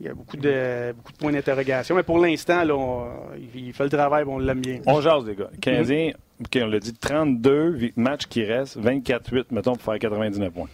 il 0.00 0.06
y 0.06 0.08
a 0.10 0.14
beaucoup 0.14 0.36
de, 0.36 0.92
beaucoup 0.96 1.10
de 1.12 1.18
points 1.18 1.32
d'interrogation. 1.32 1.96
Mais 1.96 2.04
pour 2.04 2.18
l'instant, 2.20 2.62
là, 2.62 2.76
on- 2.76 3.08
il, 3.54 3.72
fait 3.72 3.82
le 3.84 3.90
travail, 3.90 4.24
on 4.28 4.38
l'aime 4.38 4.60
bien. 4.60 4.78
On 4.86 5.00
jase, 5.00 5.24
les 5.26 5.34
gars. 5.34 5.50
Canadiens, 5.60 6.12
OK, 6.40 6.56
on 6.62 6.66
l'a 6.68 6.78
dit, 6.78 6.92
32 6.94 7.70
vi- 7.72 7.92
matchs 7.96 8.26
qui 8.26 8.44
restent, 8.44 8.78
24-8, 8.78 9.46
mettons, 9.50 9.72
pour 9.74 9.82
faire 9.82 9.98
99 9.98 10.52
points. 10.52 10.68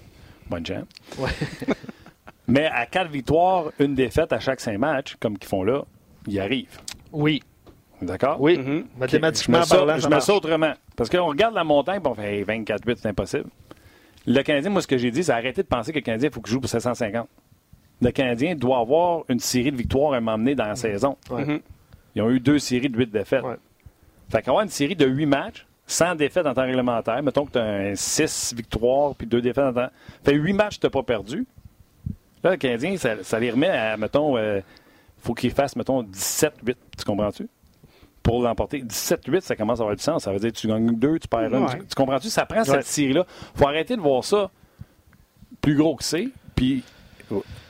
Bonne 0.50 0.66
chance. 0.66 0.84
Ouais. 1.18 1.30
Mais 2.48 2.66
à 2.66 2.84
4 2.84 3.10
victoires, 3.10 3.70
une 3.78 3.94
défaite 3.94 4.30
à 4.34 4.40
chaque 4.40 4.60
5 4.60 4.76
matchs, 4.78 5.16
comme 5.18 5.38
qu'ils 5.38 5.48
font 5.48 5.62
là, 5.62 5.84
ils 6.26 6.40
arrivent. 6.40 6.78
Oui. 7.12 7.42
D'accord? 8.02 8.40
Oui. 8.40 8.58
Mhm. 8.58 8.86
Mathématiquement 8.98 9.58
je 9.58 9.60
mets 9.62 9.66
ça, 9.66 9.76
parlant, 9.76 9.98
je 9.98 10.08
marche. 10.08 10.24
ça 10.24 10.34
autrement. 10.34 10.72
Parce 10.96 11.08
qu'on 11.10 11.26
regarde 11.26 11.54
la 11.54 11.64
montagne 11.64 12.00
et 12.04 12.08
on 12.08 12.14
fait 12.14 12.38
hey, 12.38 12.44
24-8, 12.44 12.96
c'est 13.00 13.08
impossible. 13.08 13.46
Le 14.26 14.42
Canadien, 14.42 14.70
moi, 14.70 14.82
ce 14.82 14.86
que 14.86 14.96
j'ai 14.98 15.10
dit, 15.10 15.22
c'est 15.24 15.32
arrêter 15.32 15.62
de 15.62 15.68
penser 15.68 15.92
que 15.92 15.98
le 15.98 16.02
Canadien, 16.02 16.28
il 16.30 16.32
faut 16.32 16.40
qu'il 16.40 16.52
joue 16.52 16.60
pour 16.60 16.70
750. 16.70 17.28
Le 18.00 18.10
Canadien 18.10 18.54
doit 18.54 18.78
avoir 18.78 19.24
une 19.28 19.38
série 19.38 19.70
de 19.70 19.76
victoires 19.76 20.14
à 20.14 20.20
m'emmener 20.20 20.54
dans 20.54 20.66
la 20.66 20.76
saison. 20.76 21.16
Ouais. 21.30 21.44
Mhm. 21.44 21.60
Ils 22.14 22.22
ont 22.22 22.30
eu 22.30 22.40
deux 22.40 22.58
séries 22.58 22.88
de 22.88 22.96
8 22.96 23.10
défaites. 23.10 23.42
Ouais. 23.44 23.56
Fait 24.30 24.42
qu'avoir 24.42 24.62
une 24.62 24.68
série 24.70 24.96
de 24.96 25.06
8 25.06 25.26
matchs, 25.26 25.66
sans 25.86 26.14
défaites 26.14 26.46
en 26.46 26.54
temps 26.54 26.62
réglementaire, 26.62 27.22
mettons 27.22 27.44
que 27.44 27.52
tu 27.52 27.58
as 27.58 27.94
6 27.94 28.54
victoires 28.56 29.14
puis 29.14 29.26
2 29.26 29.40
défaites 29.40 29.64
en 29.64 29.72
temps. 29.72 29.90
Fait 30.24 30.34
8 30.34 30.52
matchs, 30.52 30.80
tu 30.80 30.86
n'as 30.86 30.90
pas 30.90 31.02
perdu. 31.02 31.46
Là, 32.42 32.52
le 32.52 32.56
Canadien, 32.56 32.96
ça, 32.96 33.22
ça 33.22 33.38
les 33.38 33.50
remet 33.50 33.68
à, 33.68 33.96
mettons, 33.96 34.36
euh, 34.36 34.60
faut 35.24 35.34
qu'ils 35.34 35.50
fassent, 35.50 35.74
mettons, 35.76 36.02
17-8. 36.02 36.74
Tu 36.98 37.04
comprends-tu? 37.04 37.48
Pour 38.22 38.42
l'emporter. 38.42 38.82
17-8, 38.82 39.40
ça 39.42 39.56
commence 39.56 39.80
à 39.80 39.82
avoir 39.82 39.96
du 39.96 40.02
sens. 40.02 40.24
Ça 40.24 40.32
veut 40.32 40.38
dire 40.38 40.52
que 40.52 40.56
tu 40.56 40.66
gagnes 40.68 40.94
2, 40.94 41.18
tu 41.18 41.28
perds 41.28 41.52
1. 41.54 41.62
Ouais. 41.62 41.78
Tu, 41.80 41.86
tu 41.86 41.94
comprends-tu? 41.94 42.28
Ça 42.30 42.46
prend 42.46 42.60
Ouais. 42.60 42.64
cette 42.64 42.84
série-là. 42.86 43.26
faut 43.54 43.66
arrêter 43.66 43.96
de 43.96 44.00
voir 44.00 44.24
ça 44.24 44.50
plus 45.60 45.74
gros 45.76 45.96
que 45.96 46.04
c'est. 46.04 46.28
Puis, 46.54 46.82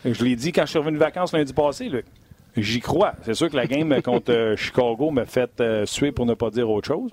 je 0.05 0.25
l'ai 0.25 0.37
dit 0.37 0.53
quand 0.53 0.63
je 0.63 0.71
suis 0.71 0.79
revenu 0.79 0.95
de 0.99 1.03
vacances 1.03 1.33
lundi 1.33 1.53
passé, 1.53 1.89
Luc. 1.89 2.07
J'y 2.57 2.79
crois. 2.81 3.15
C'est 3.23 3.35
sûr 3.35 3.51
que 3.51 3.57
la 3.57 3.67
game 3.67 4.01
contre 4.03 4.33
euh, 4.33 4.55
Chicago 4.57 5.11
m'a 5.11 5.25
fait 5.25 5.51
euh, 5.61 5.87
suer 5.87 6.13
pour 6.13 6.25
ne 6.27 6.35
pas 6.35 6.51
dire 6.51 6.71
autre 6.71 6.87
chose. 6.87 7.11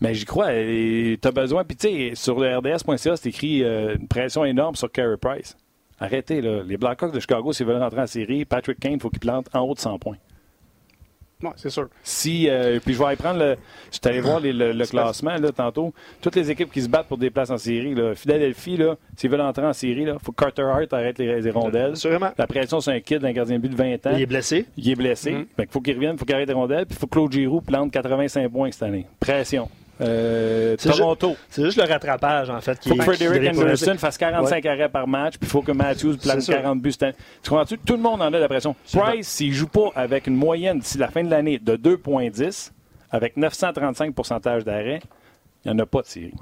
Mais 0.00 0.12
j'y 0.14 0.24
crois. 0.24 0.48
Tu 0.52 1.18
as 1.22 1.30
besoin. 1.30 1.62
Puis, 1.64 1.76
tu 1.76 1.88
sais, 1.88 2.12
sur 2.16 2.40
le 2.40 2.56
RDS.ca, 2.58 3.16
c'est 3.16 3.28
écrit 3.28 3.62
euh, 3.62 3.94
une 3.96 4.08
pression 4.08 4.44
énorme 4.44 4.74
sur 4.74 4.90
Carey 4.90 5.16
Price. 5.20 5.56
Arrêtez, 6.04 6.40
là. 6.40 6.62
Les 6.66 6.76
Blackhawks 6.76 7.12
de 7.12 7.20
Chicago, 7.20 7.52
s'ils 7.52 7.66
veulent 7.66 7.80
rentrer 7.82 8.00
en 8.00 8.06
série, 8.06 8.44
Patrick 8.44 8.78
Kane, 8.80 8.94
il 8.94 9.00
faut 9.00 9.10
qu'il 9.10 9.20
plante 9.20 9.48
en 9.54 9.60
haut 9.60 9.74
de 9.74 9.78
100 9.80 9.98
points. 9.98 10.16
Ouais, 11.42 11.50
c'est 11.56 11.68
sûr. 11.68 11.88
Si, 12.02 12.48
euh, 12.48 12.78
puis 12.82 12.94
je 12.94 12.98
vais 12.98 13.04
aller 13.06 13.16
prendre 13.16 13.38
le. 13.40 13.56
Je 13.92 13.98
suis 13.98 14.00
allé 14.08 14.20
voir 14.20 14.40
les- 14.40 14.52
le, 14.52 14.72
le 14.72 14.86
classement 14.86 15.36
là, 15.36 15.50
tantôt. 15.52 15.92
Toutes 16.22 16.36
les 16.36 16.50
équipes 16.50 16.70
qui 16.72 16.80
se 16.80 16.88
battent 16.88 17.08
pour 17.08 17.18
des 17.18 17.28
places 17.28 17.50
en 17.50 17.58
série. 17.58 17.94
Là. 17.94 18.14
Philadelphie, 18.14 18.78
là, 18.78 18.94
s'ils 19.16 19.28
veulent 19.28 19.42
entrer 19.42 19.66
en 19.66 19.72
série, 19.74 20.02
il 20.02 20.14
faut 20.22 20.32
que 20.32 20.42
Carter 20.42 20.62
Hart 20.62 20.90
arrête 20.92 21.18
les, 21.18 21.42
les 21.42 21.50
rondelles. 21.50 21.92
Assurément. 21.92 22.30
La 22.38 22.46
pression, 22.46 22.80
c'est 22.80 22.92
un 22.92 23.00
kid, 23.00 23.22
un 23.24 23.32
gardien 23.32 23.56
de 23.56 23.62
but 23.62 23.68
de 23.68 23.76
20 23.76 24.06
ans. 24.06 24.12
Il 24.14 24.22
est 24.22 24.26
blessé. 24.26 24.64
Il 24.78 24.88
est 24.88 24.94
blessé. 24.94 25.32
Mhm. 25.32 25.46
Fait 25.56 25.62
qu'il 25.64 25.72
faut 25.72 25.80
qu'il 25.82 25.94
revienne, 25.96 26.14
il 26.14 26.18
faut 26.18 26.24
qu'il 26.24 26.34
arrête 26.34 26.48
les 26.48 26.54
rondelles. 26.54 26.86
Puis 26.86 26.96
il 26.96 27.00
faut 27.00 27.06
que 27.08 27.12
Claude 27.12 27.32
Giroux 27.32 27.60
plante 27.60 27.90
85 27.90 28.48
points 28.50 28.70
cette 28.70 28.84
année. 28.84 29.04
Pression. 29.20 29.68
Euh, 30.00 30.74
C'est 30.78 30.90
Toronto. 30.90 31.36
C'est 31.48 31.64
juste 31.64 31.78
le 31.78 31.84
rattrapage, 31.84 32.50
en 32.50 32.60
fait. 32.60 32.78
Qui 32.80 32.90
Il 32.90 33.02
faut 33.02 33.10
que 33.12 33.16
est- 33.16 33.26
Frederick 33.26 33.56
Anderson 33.58 33.94
fasse 33.98 34.18
45 34.18 34.66
arrêts 34.66 34.88
par 34.88 35.06
match, 35.06 35.34
puis 35.38 35.46
il 35.46 35.48
faut 35.48 35.62
que 35.62 35.72
Matthews 35.72 36.16
plante 36.16 36.40
C'est 36.40 36.52
ça. 36.52 36.54
40 36.54 36.80
buts. 36.80 36.92
Tu 36.92 37.50
comprends-tu? 37.50 37.78
Tout 37.78 37.94
le 37.94 38.02
monde 38.02 38.20
en 38.22 38.26
a 38.26 38.30
de 38.32 38.36
la 38.38 38.48
pression. 38.48 38.74
Price, 38.92 39.28
s'il 39.28 39.52
joue 39.52 39.68
pas 39.68 39.90
avec 39.94 40.26
une 40.26 40.36
moyenne 40.36 40.78
d'ici 40.80 40.98
la 40.98 41.08
fin 41.08 41.22
de 41.22 41.30
l'année 41.30 41.58
de 41.58 41.76
2,10, 41.76 42.72
avec 43.10 43.36
935 43.36 44.14
pourcentage 44.14 44.64
d'arrêt, 44.64 45.00
il 45.64 45.72
n'y 45.72 45.76
en 45.80 45.82
a 45.82 45.86
pas 45.86 46.02
de 46.02 46.06
série. 46.06 46.32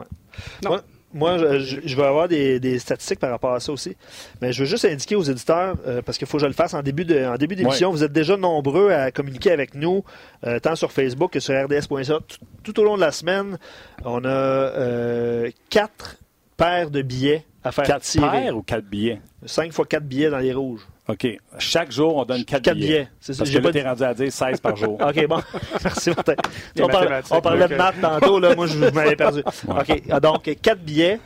Non. 0.65 0.81
Moi, 1.15 1.39
je, 1.39 1.81
je- 1.85 1.97
vais 1.97 2.05
avoir 2.05 2.27
des, 2.29 2.59
des 2.61 2.79
statistiques 2.79 3.19
par 3.19 3.31
rapport 3.31 3.53
à 3.53 3.61
ça 3.61 3.73
aussi. 3.73 3.97
Mais 4.41 4.53
je 4.53 4.61
veux 4.61 4.69
juste 4.69 4.85
indiquer 4.85 5.15
aux 5.17 5.23
éditeurs, 5.23 5.77
euh, 5.87 6.01
parce 6.03 6.17
qu'il 6.19 6.27
faut 6.27 6.39
que 6.39 6.43
je 6.43 6.47
le 6.47 6.53
fasse 6.55 6.75
en 6.75 6.83
début 6.83 7.05
de- 7.05 7.25
en 7.27 7.37
début 7.37 7.55
d'émission, 7.57 7.91
vous 7.91 8.03
êtes 8.05 8.13
déjà 8.13 8.37
nombreux 8.37 8.91
à 8.91 9.11
communiquer 9.11 9.51
avec 9.53 9.75
nous, 9.75 10.05
euh, 10.47 10.59
tant 10.59 10.75
sur 10.77 10.91
Facebook 10.93 11.33
que 11.33 11.41
sur 11.41 11.55
rds.ca. 11.55 12.19
Tout, 12.27 12.39
tout 12.63 12.81
au 12.81 12.85
long 12.85 12.97
de 12.97 13.01
la 13.03 13.13
semaine, 13.13 13.59
on 14.05 14.25
a 14.25 14.29
euh, 14.29 15.51
quatre 15.71 16.17
paires 16.57 16.91
de 16.91 17.03
billets 17.03 17.45
à 17.65 17.73
faire 17.73 17.85
4 17.85 18.03
tirer. 18.03 18.31
paires 18.31 18.57
ou 18.57 18.63
4 18.63 18.85
billets? 18.85 19.21
5 19.47 19.73
fois 19.73 19.85
4 19.87 20.05
billets 20.05 20.31
dans 20.31 20.39
les 20.39 20.53
rouges. 20.53 20.87
OK. 21.09 21.27
Chaque 21.59 21.91
jour, 21.91 22.17
on 22.17 22.25
donne 22.25 22.45
4, 22.45 22.63
4 22.63 22.77
billets. 22.77 23.09
C'est 23.19 23.33
ça. 23.33 23.39
Parce 23.39 23.51
que 23.51 23.59
là, 23.59 23.73
t'es 23.73 23.83
rendu 23.83 24.05
à 24.05 24.15
dire 24.15 24.33
16 24.33 24.61
par 24.61 24.77
jour. 24.77 24.99
OK, 25.01 25.27
bon. 25.27 25.41
Merci, 25.85 26.11
Martin. 26.11 26.35
On, 26.79 26.85
on, 26.85 27.41
parlait 27.41 27.67
de 27.67 27.75
maths 27.75 28.01
tantôt, 28.01 28.39
là. 28.39 28.55
Moi, 28.55 28.69
je, 28.69 28.79
m'avais 28.79 29.17
perdu. 29.17 29.41
OK. 29.69 30.03
Ah, 30.09 30.21
donc, 30.21 30.45
4 30.45 30.79
billets 30.79 31.19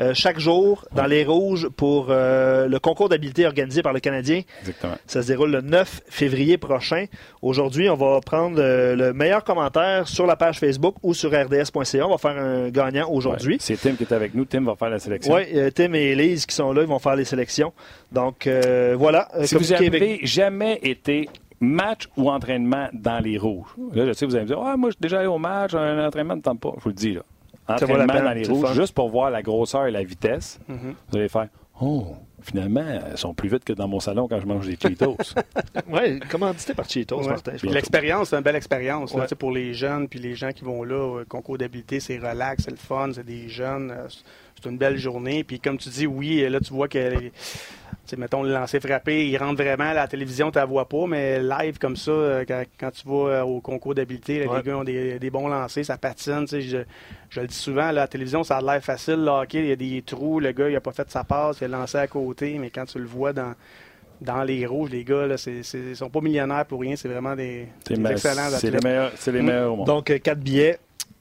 euh, 0.00 0.14
chaque 0.14 0.40
jour 0.40 0.84
dans 0.92 1.06
les 1.06 1.24
rouges 1.24 1.68
pour 1.68 2.08
euh, 2.10 2.66
le 2.66 2.78
concours 2.80 3.08
d'habileté 3.08 3.46
organisé 3.46 3.82
par 3.82 3.92
le 3.92 4.00
Canadien. 4.00 4.42
Exactement. 4.62 4.96
Ça 5.06 5.22
se 5.22 5.28
déroule 5.28 5.52
le 5.52 5.60
9 5.60 6.00
février 6.08 6.58
prochain. 6.58 7.04
Aujourd'hui, 7.40 7.88
on 7.88 7.96
va 7.96 8.20
prendre 8.20 8.60
euh, 8.60 8.96
le 8.96 9.12
meilleur 9.12 9.44
commentaire 9.44 10.08
sur 10.08 10.26
la 10.26 10.34
page 10.34 10.58
Facebook 10.58 10.96
ou 11.04 11.14
sur 11.14 11.30
rds.ca. 11.30 12.04
On 12.04 12.10
va 12.10 12.18
faire 12.18 12.36
un 12.36 12.70
gagnant 12.70 13.08
aujourd'hui. 13.08 13.58
C'est 13.60 13.80
Tim 13.80 13.94
qui 13.94 14.02
est 14.02 14.12
avec 14.12 14.34
nous. 14.34 14.44
Tim 14.44 14.64
va 14.64 14.74
faire 14.74 14.90
la 14.90 14.98
sélection. 14.98 15.34
Oui, 15.34 15.44
Tim 15.72 15.94
et 15.94 16.10
Elise 16.10 16.46
qui 16.46 16.54
sont 16.56 16.72
là, 16.72 16.82
ils 16.82 16.88
vont 16.88 16.98
faire 16.98 17.14
les 17.14 17.24
sélections. 17.24 17.72
Donc, 18.12 18.48
voilà. 18.96 19.28
Euh, 19.34 19.44
si 19.44 19.54
vous 19.54 19.64
n'avez 19.64 20.20
jamais 20.24 20.78
été 20.82 21.28
match 21.60 22.08
ou 22.16 22.30
entraînement 22.30 22.88
dans 22.92 23.22
les 23.22 23.38
rouges, 23.38 23.74
là, 23.92 24.06
je 24.06 24.12
sais, 24.12 24.26
vous 24.26 24.34
allez 24.34 24.44
me 24.44 24.48
dire, 24.48 24.60
ah, 24.60 24.76
moi, 24.76 24.90
je 24.90 24.94
suis 24.94 25.02
déjà 25.02 25.18
allé 25.18 25.28
au 25.28 25.38
match, 25.38 25.74
un 25.74 26.06
entraînement 26.06 26.36
ne 26.36 26.40
tente 26.40 26.60
pas. 26.60 26.72
Je 26.78 26.82
vous 26.82 26.88
le 26.88 26.94
dis, 26.94 27.14
là. 27.14 27.22
Entraînement 27.68 28.06
dans 28.06 28.32
les 28.32 28.48
rouges, 28.48 28.74
juste 28.74 28.94
pour 28.94 29.10
voir 29.10 29.30
la 29.30 29.42
grosseur 29.42 29.86
et 29.86 29.90
la 29.92 30.02
vitesse, 30.02 30.58
mm-hmm. 30.68 30.94
vous 31.10 31.16
allez 31.16 31.28
faire, 31.28 31.48
oh, 31.80 32.16
finalement, 32.42 32.84
elles 32.84 33.18
sont 33.18 33.34
plus 33.34 33.48
vite 33.48 33.64
que 33.64 33.72
dans 33.72 33.88
mon 33.88 34.00
salon 34.00 34.28
quand 34.28 34.40
je 34.40 34.46
mange 34.46 34.66
des 34.66 34.76
Cheetos. 34.76 35.16
oui, 35.88 36.20
commandité 36.30 36.74
par 36.74 36.88
Cheetos, 36.88 37.22
Martin. 37.22 37.52
L'expérience, 37.62 38.30
c'est 38.30 38.36
une 38.36 38.42
belle 38.42 38.56
expérience 38.56 39.14
pour 39.38 39.52
les 39.52 39.74
jeunes, 39.74 40.08
puis 40.08 40.18
les 40.18 40.34
gens 40.34 40.50
qui 40.50 40.64
vont 40.64 40.82
là, 40.82 41.22
concours 41.28 41.58
d'habileté, 41.58 42.00
c'est 42.00 42.18
relax, 42.18 42.64
c'est 42.64 42.70
le 42.70 42.76
fun, 42.76 43.10
c'est 43.14 43.26
des 43.26 43.48
jeunes, 43.48 43.90
euh, 43.90 44.08
c'est 44.60 44.68
une 44.68 44.78
belle 44.78 44.98
journée. 44.98 45.44
Puis 45.44 45.60
comme 45.60 45.78
tu 45.78 45.88
dis, 45.88 46.06
oui, 46.06 46.48
là, 46.48 46.60
tu 46.60 46.72
vois 46.72 46.88
que 46.88 47.30
mettons 48.16 48.42
le 48.42 48.52
lancer 48.52 48.80
frappé, 48.80 49.28
il 49.28 49.36
rentre 49.36 49.62
vraiment 49.62 49.84
à 49.84 49.94
la 49.94 50.08
télévision, 50.08 50.50
tu 50.50 50.58
ne 50.58 50.62
la 50.62 50.66
vois 50.66 50.88
pas, 50.88 51.06
mais 51.06 51.40
live 51.40 51.78
comme 51.78 51.96
ça, 51.96 52.10
euh, 52.10 52.44
quand, 52.78 52.90
tu 52.90 53.08
vas 53.08 53.28
euh, 53.28 53.42
au 53.42 53.60
concours 53.60 53.94
d'habileté, 53.94 54.40
les 54.40 54.62
gars 54.62 54.76
ont 54.76 54.84
des, 54.84 55.30
bons 55.30 55.48
lancers, 55.48 55.84
ça 55.84 55.96
patine. 55.96 56.46
Je, 56.50 56.82
je 57.30 57.40
le 57.40 57.46
dis 57.46 57.54
souvent, 57.54 57.90
la 57.90 58.08
télévision, 58.08 58.42
ça 58.42 58.58
a 58.58 58.62
l'air 58.62 58.82
facile. 58.82 59.24
Là, 59.24 59.44
il 59.52 59.66
y 59.66 59.72
a 59.72 59.76
des 59.76 60.02
trous, 60.02 60.40
le 60.40 60.52
gars, 60.52 60.68
il 60.68 60.74
n'a 60.74 60.80
pas 60.80 60.92
fait 60.92 61.10
sa 61.10 61.24
passe, 61.24 61.58
il 61.60 61.64
a 61.64 61.68
lancé 61.68 61.98
à 61.98 62.06
côté, 62.06 62.58
mais 62.58 62.70
quand 62.70 62.86
tu 62.86 62.98
le 62.98 63.06
vois 63.06 63.32
dans, 63.32 63.54
dans 64.20 64.42
les 64.42 64.66
rouges, 64.66 64.90
les 64.90 65.04
gars, 65.04 65.26
ils 65.46 65.88
ne 65.88 65.94
sont 65.94 66.10
pas 66.10 66.20
millionnaires 66.20 66.66
pour 66.66 66.80
rien, 66.80 66.96
c'est 66.96 67.08
vraiment 67.08 67.36
des, 67.36 67.68
excellents 67.88 68.48
C'est 68.58 68.70
les 68.70 68.80
meilleurs, 68.82 69.12
les 69.26 69.42
meilleurs 69.42 69.72
au 69.72 69.76
monde. 69.76 69.86
Donc, 69.86 70.10
euh, 70.10 70.18
quatre 70.18 70.40
billets 70.40 70.78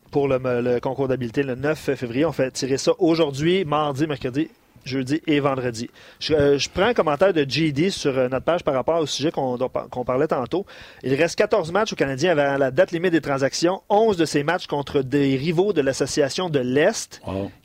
pour 0.09 0.27
le 0.27 0.79
concours 0.79 1.07
d'habileté 1.07 1.43
le 1.43 1.55
9 1.55 1.77
février. 1.95 2.25
On 2.25 2.31
fait 2.31 2.51
tirer 2.51 2.77
ça 2.77 2.91
aujourd'hui, 2.99 3.65
mardi, 3.65 4.07
mercredi 4.07 4.49
jeudi 4.85 5.21
et 5.27 5.39
vendredi. 5.39 5.89
Euh, 6.31 6.57
je, 6.57 6.69
prends 6.69 6.83
un 6.83 6.93
commentaire 6.93 7.33
de 7.33 7.43
GD 7.43 7.89
sur 7.89 8.17
euh, 8.17 8.29
notre 8.29 8.45
page 8.45 8.63
par 8.63 8.73
rapport 8.73 8.99
au 8.99 9.05
sujet 9.05 9.31
qu'on 9.31 10.03
parlait 10.05 10.27
tantôt. 10.27 10.65
Il 11.03 11.13
reste 11.13 11.37
14 11.37 11.71
matchs 11.71 11.93
aux 11.93 11.95
Canadiens 11.95 12.37
avant 12.37 12.57
la 12.57 12.71
date 12.71 12.91
limite 12.91 13.11
des 13.11 13.21
transactions. 13.21 13.81
11 13.89 14.17
de 14.17 14.25
ces 14.25 14.43
matchs 14.43 14.67
contre 14.67 15.01
des 15.01 15.35
rivaux 15.35 15.73
de 15.73 15.81
l'association 15.81 16.49
de 16.49 16.59
l'Est. 16.59 17.21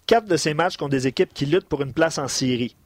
4 0.07 0.27
de 0.27 0.37
ces 0.37 0.55
matchs 0.55 0.77
contre 0.77 0.91
des 0.91 1.07
équipes 1.07 1.33
qui 1.33 1.47
luttent 1.47 1.69
pour 1.69 1.83
une 1.83 1.93
place 1.93 2.19
en 2.19 2.29
Syrie. 2.29 2.77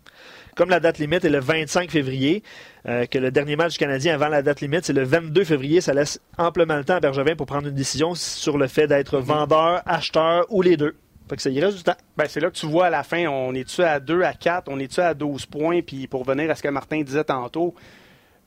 Comme 0.59 0.71
la 0.71 0.81
date 0.81 0.99
limite 0.99 1.25
est 1.25 1.31
le 1.31 1.39
25 1.39 1.89
février, 1.89 2.43
euh, 2.89 3.07
que 3.07 3.17
le 3.17 3.31
dernier 3.31 3.55
match 3.55 3.79
canadien 3.79 4.13
avant 4.13 4.27
la 4.27 4.43
date 4.43 4.61
limite, 4.61 4.85
c'est 4.85 4.93
le 4.93 5.05
22 5.05 5.45
février, 5.45 5.81
ça 5.81 5.95
laisse 5.95 6.21
amplement 6.37 6.75
le 6.75 6.83
temps 6.83 6.97
à 6.97 7.01
Bergevin 7.01 7.37
pour 7.37 7.47
prendre 7.47 7.69
une 7.69 7.77
décision 7.77 8.17
sur 8.17 8.59
le 8.59 8.67
fait 8.67 8.89
d'être 8.89 9.19
vendeur, 9.19 9.83
acheteur 9.87 10.47
ou 10.49 10.61
les 10.61 10.77
deux. 10.77 10.97
Fait 11.31 11.37
que 11.37 11.43
ça 11.43 11.51
y 11.51 11.61
reste 11.61 11.77
du 11.77 11.85
temps. 11.85 11.95
Ben, 12.17 12.25
c'est 12.29 12.41
là 12.41 12.51
que 12.51 12.57
tu 12.57 12.67
vois 12.67 12.87
à 12.87 12.91
la 12.91 13.05
fin, 13.05 13.29
on 13.29 13.55
est-tu 13.55 13.85
à 13.85 14.01
2, 14.01 14.23
à 14.23 14.33
4, 14.33 14.69
on 14.69 14.81
est-tu 14.81 14.99
à 14.99 15.15
12 15.15 15.47
points, 15.47 15.81
puis 15.81 16.09
pour 16.09 16.25
venir 16.25 16.51
à 16.51 16.57
ce 16.57 16.63
que 16.65 16.69
Martin 16.69 17.03
disait 17.03 17.23
tantôt, 17.23 17.77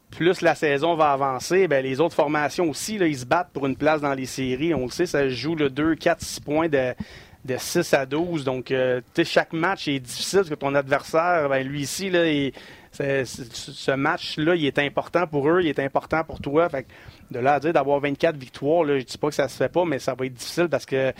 plus 0.09 0.41
la 0.41 0.53
saison 0.53 0.95
va 0.95 1.13
avancer, 1.13 1.69
ben, 1.69 1.81
les 1.81 2.01
autres 2.01 2.15
formations 2.15 2.69
aussi, 2.69 2.97
là, 2.97 3.07
ils 3.07 3.19
se 3.19 3.25
battent 3.25 3.51
pour 3.53 3.67
une 3.67 3.77
place 3.77 4.01
dans 4.01 4.13
les 4.13 4.25
séries. 4.25 4.73
On 4.73 4.83
le 4.83 4.91
sait, 4.91 5.05
ça 5.05 5.29
joue 5.29 5.55
le 5.55 5.69
2, 5.69 5.95
4, 5.95 6.21
6 6.21 6.39
points 6.41 6.67
de, 6.67 6.93
de 7.45 7.57
6 7.57 7.93
à 7.93 8.05
12. 8.05 8.43
Donc, 8.43 8.71
euh, 8.71 9.01
chaque 9.24 9.53
match 9.53 9.88
est 9.88 10.00
difficile 10.00 10.39
parce 10.39 10.50
que 10.50 10.55
ton 10.55 10.75
adversaire, 10.75 11.50
ben, 11.50 11.67
lui 11.67 11.81
ici, 11.81 12.10
là, 12.10 12.24
ce 12.91 13.91
match-là, 13.95 14.55
il 14.55 14.65
est 14.65 14.79
important 14.79 15.27
pour 15.27 15.50
eux, 15.50 15.62
il 15.62 15.67
est 15.67 15.79
important 15.79 16.24
pour 16.24 16.39
toi. 16.39 16.69
Fait 16.69 16.86
de 17.29 17.39
là 17.39 17.53
à 17.55 17.60
dire 17.60 17.74
d'avoir 17.74 18.00
24 18.00 18.36
victoires, 18.36 18.83
là, 18.83 19.00
je 19.00 19.05
dis 19.05 19.17
pas 19.17 19.29
que 19.29 19.36
ça 19.36 19.48
se 19.48 19.55
fait 19.55 19.69
pas, 19.69 19.86
mais 19.86 20.00
ça 20.00 20.13
va 20.13 20.25
être 20.25 20.33
difficile 20.33 20.67
parce 20.69 20.86
que 20.86 21.13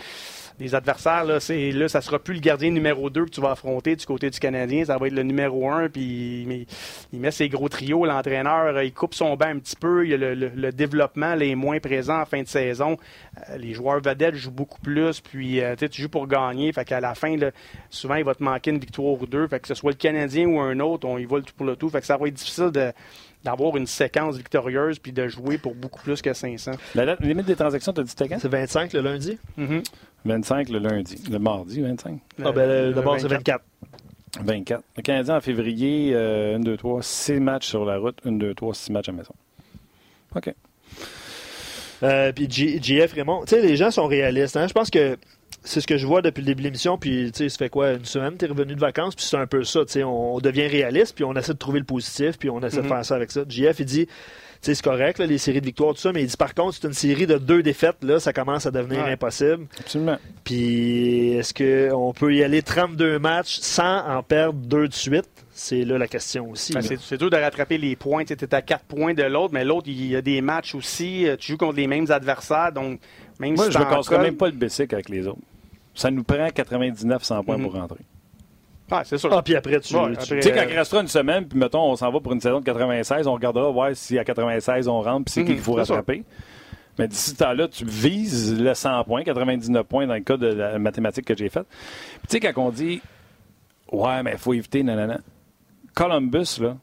les 0.62 0.74
adversaires, 0.76 1.24
là, 1.24 1.40
c'est, 1.40 1.72
là, 1.72 1.88
ça 1.88 2.00
sera 2.00 2.18
plus 2.18 2.34
le 2.34 2.40
gardien 2.40 2.70
numéro 2.70 3.10
2 3.10 3.24
que 3.24 3.30
tu 3.30 3.40
vas 3.40 3.50
affronter 3.50 3.96
du 3.96 4.06
côté 4.06 4.30
du 4.30 4.38
Canadien. 4.38 4.84
Ça 4.84 4.96
va 4.96 5.08
être 5.08 5.12
le 5.12 5.24
numéro 5.24 5.68
1, 5.68 5.88
puis 5.88 6.66
il, 7.12 7.20
met 7.20 7.30
ses 7.32 7.48
gros 7.48 7.68
trios. 7.68 8.06
L'entraîneur, 8.06 8.80
il 8.82 8.92
coupe 8.92 9.14
son 9.14 9.34
bain 9.36 9.56
un 9.56 9.58
petit 9.58 9.74
peu. 9.74 10.06
Il 10.06 10.10
y 10.10 10.14
a 10.14 10.16
le, 10.16 10.72
développement 10.72 11.34
les 11.34 11.54
moins 11.56 11.80
présent 11.80 12.20
en 12.20 12.24
fin 12.24 12.42
de 12.42 12.48
saison. 12.48 12.96
Euh, 13.50 13.58
les 13.58 13.74
joueurs 13.74 14.00
vedettes 14.00 14.36
jouent 14.36 14.52
beaucoup 14.52 14.80
plus, 14.80 15.20
puis 15.20 15.60
euh, 15.60 15.74
tu 15.74 16.02
joues 16.02 16.08
pour 16.08 16.28
gagner. 16.28 16.72
Fait 16.72 16.84
qu'à 16.84 17.00
la 17.00 17.14
fin, 17.14 17.36
souvent, 17.90 18.14
il 18.14 18.24
va 18.24 18.34
te 18.34 18.42
manquer 18.42 18.70
une 18.70 18.78
victoire 18.78 19.20
ou 19.20 19.26
deux. 19.26 19.48
Fait 19.48 19.58
que 19.58 19.66
ce 19.66 19.74
soit 19.74 19.90
le 19.90 19.96
Canadien 19.96 20.46
ou 20.46 20.60
un 20.60 20.78
autre, 20.78 21.08
on 21.08 21.18
y 21.18 21.24
va 21.24 21.38
le 21.38 21.42
tout 21.42 21.54
pour 21.56 21.66
le 21.66 21.74
tout. 21.74 21.88
Fait 21.88 22.00
que 22.00 22.06
ça 22.06 22.16
va 22.16 22.28
être 22.28 22.34
difficile 22.34 22.70
de 22.70 22.92
d'avoir 23.44 23.76
une 23.76 23.86
séquence 23.86 24.36
victorieuse 24.36 24.98
puis 24.98 25.12
de 25.12 25.26
jouer 25.28 25.58
pour 25.58 25.74
beaucoup 25.74 26.02
plus 26.02 26.22
que 26.22 26.32
500. 26.32 26.72
La 26.94 27.16
limite 27.16 27.46
des 27.46 27.56
transactions, 27.56 27.92
tu 27.92 28.00
as 28.00 28.04
dit 28.04 28.10
c'était 28.10 28.28
quand? 28.28 28.38
C'est 28.38 28.48
25 28.48 28.92
le 28.92 29.00
lundi. 29.00 29.38
25 30.24 30.68
mm-hmm. 30.68 30.72
le 30.72 30.78
lundi. 30.78 31.24
Le 31.30 31.38
mardi, 31.38 31.80
25? 31.80 32.20
ah, 32.44 32.52
ben, 32.52 32.92
d'abord, 32.92 33.18
c'est 33.18 33.28
24. 33.28 33.64
24. 34.40 34.82
Le 34.96 35.02
Canadien 35.02 35.36
en 35.36 35.40
février, 35.40 36.14
1, 36.14 36.60
2, 36.60 36.76
3, 36.76 37.02
6 37.02 37.40
matchs 37.40 37.66
sur 37.66 37.84
la 37.84 37.98
route, 37.98 38.18
1, 38.24 38.32
2, 38.32 38.54
3, 38.54 38.74
6 38.74 38.92
matchs 38.92 39.08
à 39.08 39.12
maison. 39.12 39.34
OK. 40.34 40.54
Euh, 42.02 42.32
puis 42.32 42.48
GF 42.50 43.12
Raymond, 43.12 43.42
tu 43.42 43.50
sais, 43.50 43.62
les 43.62 43.76
gens 43.76 43.90
sont 43.90 44.06
réalistes. 44.06 44.56
Hein? 44.56 44.66
Je 44.66 44.72
pense 44.72 44.90
que 44.90 45.16
c'est 45.64 45.80
ce 45.80 45.86
que 45.86 45.96
je 45.96 46.06
vois 46.06 46.22
depuis 46.22 46.40
le 46.40 46.46
début 46.46 46.62
de 46.62 46.68
l'émission. 46.68 46.98
Puis, 46.98 47.30
tu 47.32 47.38
sais, 47.38 47.48
ça 47.48 47.58
fait 47.58 47.68
quoi, 47.68 47.92
une 47.92 48.04
semaine, 48.04 48.36
tu 48.36 48.44
es 48.44 48.48
revenu 48.48 48.74
de 48.74 48.80
vacances, 48.80 49.14
puis 49.14 49.24
c'est 49.24 49.36
un 49.36 49.46
peu 49.46 49.64
ça. 49.64 49.84
Tu 49.84 49.92
sais, 49.92 50.02
on, 50.04 50.38
devient 50.40 50.66
réaliste, 50.66 51.14
puis 51.14 51.24
on 51.24 51.34
essaie 51.34 51.52
de 51.52 51.58
trouver 51.58 51.78
le 51.78 51.84
positif, 51.84 52.38
puis 52.38 52.50
on 52.50 52.60
essaie 52.60 52.78
de 52.78 52.82
mhm. 52.82 52.88
faire 52.88 53.04
ça 53.04 53.14
avec 53.14 53.30
ça. 53.30 53.42
JF, 53.48 53.78
il 53.78 53.86
dit, 53.86 54.06
tu 54.06 54.12
sais, 54.60 54.74
c'est 54.74 54.82
correct, 54.82 55.18
les 55.18 55.38
séries 55.38 55.60
de 55.60 55.66
victoires, 55.66 55.94
tout 55.94 56.00
ça, 56.00 56.12
mais 56.12 56.22
il 56.22 56.26
dit, 56.26 56.36
par 56.36 56.54
contre, 56.54 56.74
c'est 56.74 56.86
une 56.86 56.94
série 56.94 57.26
de 57.26 57.38
deux 57.38 57.62
défaites, 57.62 58.02
là, 58.02 58.18
ça 58.18 58.32
commence 58.32 58.66
à 58.66 58.70
devenir 58.70 59.04
impossible. 59.04 59.66
Absolument. 59.78 60.18
Puis, 60.42 61.34
est-ce 61.34 61.54
qu'on 61.54 62.12
peut 62.12 62.34
y 62.34 62.42
aller 62.42 62.62
32 62.62 63.18
matchs 63.18 63.58
sans 63.60 64.04
en 64.06 64.22
perdre 64.22 64.58
deux 64.58 64.88
de 64.88 64.94
suite? 64.94 65.28
C'est 65.54 65.84
là 65.84 65.98
la 65.98 66.08
question 66.08 66.50
aussi. 66.50 66.72
Ben, 66.72 66.80
c'est 66.82 67.18
dur 67.18 67.28
de 67.28 67.36
rattraper 67.36 67.76
les 67.76 67.94
points. 67.94 68.24
Tu 68.24 68.32
es 68.32 68.54
à 68.54 68.62
4 68.62 68.84
points 68.84 69.12
de 69.12 69.22
l'autre, 69.22 69.52
mais 69.52 69.64
l'autre, 69.64 69.86
il 69.86 70.06
y 70.06 70.16
a 70.16 70.22
des 70.22 70.40
matchs 70.40 70.74
aussi. 70.74 71.28
Euh, 71.28 71.36
tu 71.36 71.52
joues 71.52 71.58
contre 71.58 71.76
les 71.76 71.86
mêmes 71.86 72.10
adversaires, 72.10 72.72
donc 72.72 73.00
même 73.38 73.54
Moi, 73.54 73.68
je 73.70 73.78
ne 73.78 74.22
même 74.22 74.36
pas 74.36 74.46
le 74.46 74.56
basic 74.56 74.92
avec 74.92 75.08
les 75.08 75.26
autres. 75.26 75.40
Ça 75.94 76.10
nous 76.10 76.24
prend 76.24 76.46
99-100 76.46 77.44
points 77.44 77.58
pour 77.58 77.72
mhm. 77.74 77.80
rentrer. 77.80 78.00
Ah, 78.90 79.02
c'est 79.04 79.16
sûr. 79.16 79.32
Ah, 79.32 79.42
puis 79.42 79.56
après, 79.56 79.80
tu. 79.80 79.94
tu 79.94 80.42
sais, 80.42 80.52
quand 80.52 80.64
il 80.68 80.76
restera 80.76 81.00
une 81.00 81.08
semaine, 81.08 81.46
puis 81.46 81.58
mettons, 81.58 81.82
on 81.82 81.96
s'en 81.96 82.10
va 82.10 82.20
pour 82.20 82.32
une 82.32 82.40
saison 82.40 82.60
de 82.60 82.64
96, 82.64 83.26
on 83.26 83.32
regardera 83.32 83.70
ouais, 83.70 83.94
si 83.94 84.18
à 84.18 84.24
96 84.24 84.86
on 84.88 85.00
rentre, 85.00 85.24
puis 85.24 85.32
c'est 85.32 85.44
qui 85.44 85.50
mhm, 85.50 85.56
qu'il 85.56 85.64
faut 85.64 85.74
rattraper. 85.74 86.24
Mais 86.98 87.08
d'ici 87.08 87.30
ce 87.30 87.36
temps-là, 87.36 87.68
tu 87.68 87.86
vises 87.86 88.60
le 88.60 88.74
100 88.74 89.04
points, 89.04 89.24
99 89.24 89.86
points 89.86 90.06
dans 90.06 90.14
le 90.14 90.20
cas 90.20 90.36
de 90.36 90.46
la 90.46 90.78
mathématique 90.78 91.24
que 91.24 91.34
j'ai 91.34 91.48
faite. 91.48 91.66
Puis 91.68 92.28
tu 92.28 92.32
sais, 92.32 92.40
quand 92.40 92.66
on 92.66 92.70
dit 92.70 93.00
Ouais, 93.90 94.22
mais 94.22 94.32
il 94.32 94.38
faut 94.38 94.52
éviter, 94.52 94.82
nanana. 94.82 95.20
Columbus, 95.94 96.58
là, 96.60 96.76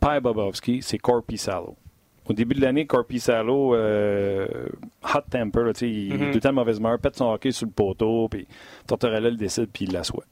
Père 0.00 0.22
Bobovski, 0.22 0.80
c'est 0.82 0.98
Corpi 0.98 1.36
Salo 1.36 1.76
au 2.28 2.32
début 2.34 2.54
de 2.54 2.60
l'année, 2.60 2.86
Corpi 2.86 3.20
Salo, 3.20 3.74
euh, 3.74 4.46
hot 5.02 5.20
temper, 5.30 5.72
il, 5.80 6.12
est 6.12 6.16
mm-hmm. 6.16 6.28
tout 6.28 6.34
le 6.34 6.40
temps 6.40 6.52
mauvaise 6.52 6.78
humeur, 6.78 6.98
pète 6.98 7.16
son 7.16 7.32
hockey 7.32 7.52
sur 7.52 7.66
le 7.66 7.72
poteau, 7.72 8.28
puis 8.28 8.46
Tortorella 8.86 9.30
le 9.30 9.36
décide, 9.36 9.68
puis 9.72 9.86
il 9.86 9.92
l'assoit. 9.92 10.24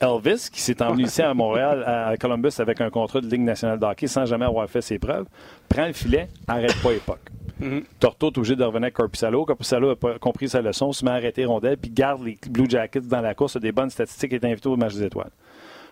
Elvis, 0.00 0.48
qui 0.50 0.60
s'est 0.60 0.82
emmené 0.82 1.04
ici 1.04 1.22
à 1.22 1.32
Montréal, 1.34 1.84
à 1.86 2.16
Columbus, 2.16 2.52
avec 2.58 2.80
un 2.80 2.90
contrat 2.90 3.20
de 3.20 3.28
Ligue 3.28 3.42
nationale 3.42 3.78
de 3.78 3.84
hockey 3.84 4.06
sans 4.06 4.24
jamais 4.24 4.44
avoir 4.44 4.68
fait 4.68 4.80
ses 4.80 4.98
preuves, 4.98 5.26
prend 5.68 5.86
le 5.86 5.92
filet, 5.92 6.28
arrête 6.48 6.74
pas 6.82 6.92
époque. 6.92 7.30
Mm 7.60 7.80
Torto 8.00 8.26
est 8.26 8.38
obligé 8.38 8.56
de 8.56 8.64
revenir 8.64 8.84
avec 8.84 8.94
Corpusalo. 8.94 9.44
Corpusalo 9.44 9.90
n'a 9.90 9.96
pas 9.96 10.18
compris 10.18 10.48
sa 10.48 10.60
leçon, 10.60 10.92
se 10.92 11.04
met 11.04 11.12
à 11.12 11.14
arrêter 11.14 11.44
rondelle, 11.44 11.76
puis 11.76 11.90
garde 11.90 12.24
les 12.24 12.36
Blue 12.50 12.68
Jackets 12.68 13.02
dans 13.02 13.20
la 13.20 13.34
course, 13.34 13.56
a 13.56 13.60
des 13.60 13.70
bonnes 13.70 13.90
statistiques 13.90 14.32
et 14.32 14.36
est 14.36 14.44
invité 14.44 14.68
au 14.68 14.76
match 14.76 14.94
des 14.94 15.04
étoiles. 15.04 15.30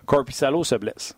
Corpusalo 0.04 0.64
se 0.64 0.74
blesse. 0.74 1.16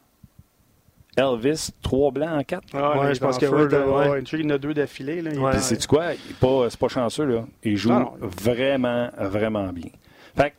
Elvis, 1.16 1.70
trois 1.82 2.10
blancs 2.10 2.40
en 2.40 2.42
quatre. 2.42 2.64
Ah, 2.72 2.98
ouais, 2.98 3.14
je 3.14 3.20
pense 3.20 3.38
que 3.38 3.46
ouais, 3.46 4.22
il 4.32 4.40
y 4.40 4.46
en 4.46 4.50
a 4.50 4.58
deux 4.58 4.74
d'affilée. 4.74 5.22
Ouais, 5.38 5.58
c'est 5.58 5.86
quoi? 5.86 6.12
C'est 6.12 6.78
pas, 6.78 6.88
chanceux, 6.88 7.24
là. 7.24 7.44
Il 7.62 7.76
joue 7.76 7.92
vraiment, 8.20 9.08
vraiment 9.18 9.72
bien. 9.72 9.90
Fait 10.36 10.50
que 10.50 10.54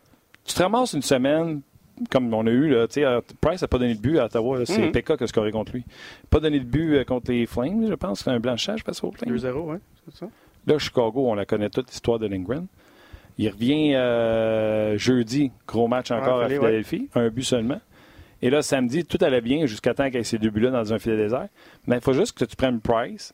tu 0.45 0.53
te 0.53 0.63
ramasses 0.63 0.93
une 0.93 1.01
semaine, 1.01 1.61
comme 2.09 2.33
on 2.33 2.45
a 2.45 2.49
eu, 2.49 2.69
là, 2.69 2.87
euh, 2.97 3.21
Price 3.41 3.61
n'a 3.61 3.67
pas 3.67 3.77
donné 3.77 3.95
de 3.95 3.99
but 3.99 4.19
à 4.19 4.25
Ottawa. 4.25 4.65
C'est 4.65 4.87
mm 4.87 5.01
qui 5.01 5.23
a 5.23 5.27
scoré 5.27 5.51
contre 5.51 5.73
lui. 5.73 5.83
Pas 6.29 6.39
donné 6.39 6.59
de 6.59 6.65
but 6.65 6.95
euh, 6.95 7.03
contre 7.03 7.31
les 7.31 7.45
Flames, 7.45 7.85
je 7.87 7.93
pense. 7.93 8.21
C'est 8.21 8.29
un 8.29 8.39
blanchage, 8.39 8.83
passe 8.83 9.03
au 9.03 9.11
Flames. 9.11 9.35
2-0, 9.35 9.53
oui, 9.65 9.77
c'est 10.05 10.19
ça. 10.19 10.27
Là, 10.67 10.77
Chicago, 10.79 11.29
on 11.29 11.35
la 11.35 11.45
connaît 11.45 11.69
toute, 11.69 11.89
l'histoire 11.89 12.19
de 12.19 12.27
Lindgren. 12.27 12.65
Il 13.37 13.49
revient 13.49 13.95
euh, 13.95 14.97
jeudi, 14.97 15.51
gros 15.67 15.87
match 15.87 16.11
encore 16.11 16.41
à 16.41 16.47
Philadelphie, 16.47 17.09
un 17.15 17.29
but 17.29 17.43
seulement. 17.43 17.81
Et 18.41 18.49
là, 18.49 18.61
samedi, 18.61 19.05
tout 19.05 19.17
allait 19.21 19.41
bien 19.41 19.65
jusqu'à 19.65 19.93
temps 19.93 20.05
qu'il 20.05 20.15
y 20.15 20.19
ait 20.19 20.23
ces 20.23 20.37
deux 20.37 20.49
buts-là 20.49 20.69
dans 20.71 20.93
un 20.93 20.99
filet 20.99 21.17
désert. 21.17 21.47
Mais 21.87 21.95
il 21.97 22.01
faut 22.01 22.13
juste 22.13 22.37
que 22.37 22.45
tu 22.45 22.55
prennes 22.55 22.79
Price, 22.79 23.33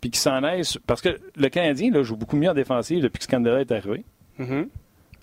puis 0.00 0.10
qu'il 0.10 0.18
s'en 0.20 0.42
aille. 0.42 0.62
Parce 0.86 1.00
que 1.02 1.18
le 1.36 1.48
Canadien 1.48 1.90
là, 1.92 2.02
joue 2.02 2.16
beaucoup 2.16 2.36
mieux 2.36 2.48
en 2.50 2.54
défensive 2.54 3.02
depuis 3.02 3.18
que 3.18 3.24
Scandella 3.24 3.60
est 3.60 3.72
arrivé. 3.72 4.04
Mm-hmm. 4.38 4.66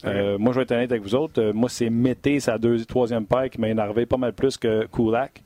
Euh, 0.05 0.37
moi, 0.37 0.51
je 0.53 0.59
vais 0.59 0.63
être 0.63 0.71
honnête 0.73 0.91
avec 0.91 1.01
vous 1.03 1.15
autres. 1.15 1.41
Euh, 1.41 1.53
moi, 1.53 1.69
c'est 1.69 1.89
Mété, 1.89 2.39
sa 2.39 2.57
deuxième, 2.57 2.85
troisième 2.85 3.25
paire, 3.25 3.49
qui 3.49 3.59
m'a 3.59 3.69
énervé 3.69 4.05
pas 4.05 4.17
mal 4.17 4.33
plus 4.33 4.57
que 4.57 4.85
Kulak. 4.87 5.41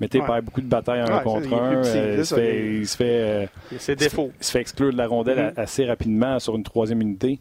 Mété 0.00 0.20
Ouais. 0.20 0.26
perd 0.26 0.44
beaucoup 0.44 0.60
de 0.62 0.66
batailles 0.66 1.00
un 1.00 1.16
Ouais, 1.18 1.22
contre 1.24 1.52
un. 1.54 1.72
plus 1.72 1.80
petit, 1.82 1.98
euh, 1.98 2.16
il, 2.18 2.24
se 2.26 2.34
fait, 2.34 2.58
il- 2.58 2.76
il 2.80 2.86
se 2.88 2.96
fait, 2.96 3.48
C'est 3.70 3.74
il 3.74 3.80
se 3.80 3.92
défaut. 3.92 4.26
fait- 4.28 4.32
il 4.40 4.44
se 4.44 4.50
fait 4.52 4.60
exclure 4.60 4.92
de 4.92 4.96
la 4.96 5.06
rondelle 5.06 5.38
Mhm. 5.38 5.52
a- 5.56 5.60
assez 5.60 5.84
rapidement 5.84 6.38
sur 6.38 6.56
une 6.56 6.62
troisième 6.62 7.02
unité 7.02 7.38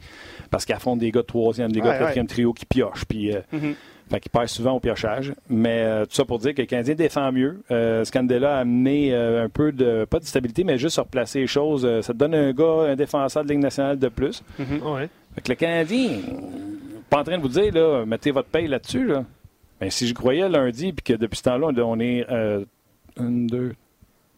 parce 0.49 0.65
qu'il 0.65 0.75
affronte 0.75 0.99
des 0.99 1.11
gars 1.11 1.21
de 1.21 1.25
troisième, 1.25 1.71
des 1.71 1.79
gars 1.79 1.93
de 1.93 1.99
quatrième 1.99 2.27
trio 2.27 2.51
qui 2.51 2.65
piochent. 2.65 3.05
Puis, 3.05 3.31
Mhm. 3.53 3.75
Fait 4.09 4.19
qu'il 4.19 4.31
perd 4.31 4.47
souvent 4.47 4.73
au 4.73 4.79
piochage. 4.79 5.33
Mais 5.49 5.81
euh, 5.83 6.05
tout 6.05 6.13
ça 6.13 6.25
pour 6.25 6.39
dire 6.39 6.53
que 6.55 6.61
le 6.61 6.67
Canadien 6.67 6.95
défend 6.95 7.31
mieux. 7.31 7.61
Euh, 7.71 8.03
Scandella 8.03 8.57
a 8.57 8.59
amené 8.61 9.13
euh, 9.13 9.45
un 9.45 9.49
peu 9.49 9.71
de, 9.71 10.05
pas 10.05 10.19
de 10.19 10.25
stabilité, 10.25 10.63
mais 10.63 10.77
juste 10.77 10.97
replacer 10.97 11.41
les 11.41 11.47
choses. 11.47 11.85
Euh, 11.85 12.01
ça 12.01 12.13
te 12.13 12.17
donne 12.17 12.33
un 12.33 12.51
gars, 12.51 12.87
un 12.89 12.95
défenseur 12.95 13.43
de 13.43 13.49
Ligue 13.49 13.59
nationale 13.59 13.99
de 13.99 14.09
plus. 14.09 14.43
Ouais. 14.59 15.09
Fait 15.35 15.41
que 15.41 15.49
le 15.49 15.55
Canadien, 15.55 16.19
pas 17.09 17.19
en 17.19 17.23
train 17.23 17.37
de 17.37 17.41
vous 17.41 17.49
dire, 17.49 17.73
là, 17.73 18.05
mettez 18.05 18.31
votre 18.31 18.49
paye 18.49 18.67
là-dessus. 18.67 19.05
Là. 19.05 19.23
Mais 19.79 19.89
si 19.91 20.07
je 20.07 20.13
croyais 20.13 20.49
lundi, 20.49 20.91
puis 20.91 21.03
que 21.03 21.19
depuis 21.19 21.37
ce 21.37 21.43
temps-là, 21.43 21.71
on 21.85 21.99
est 21.99 22.25
1, 22.29 22.63
2, 23.19 23.75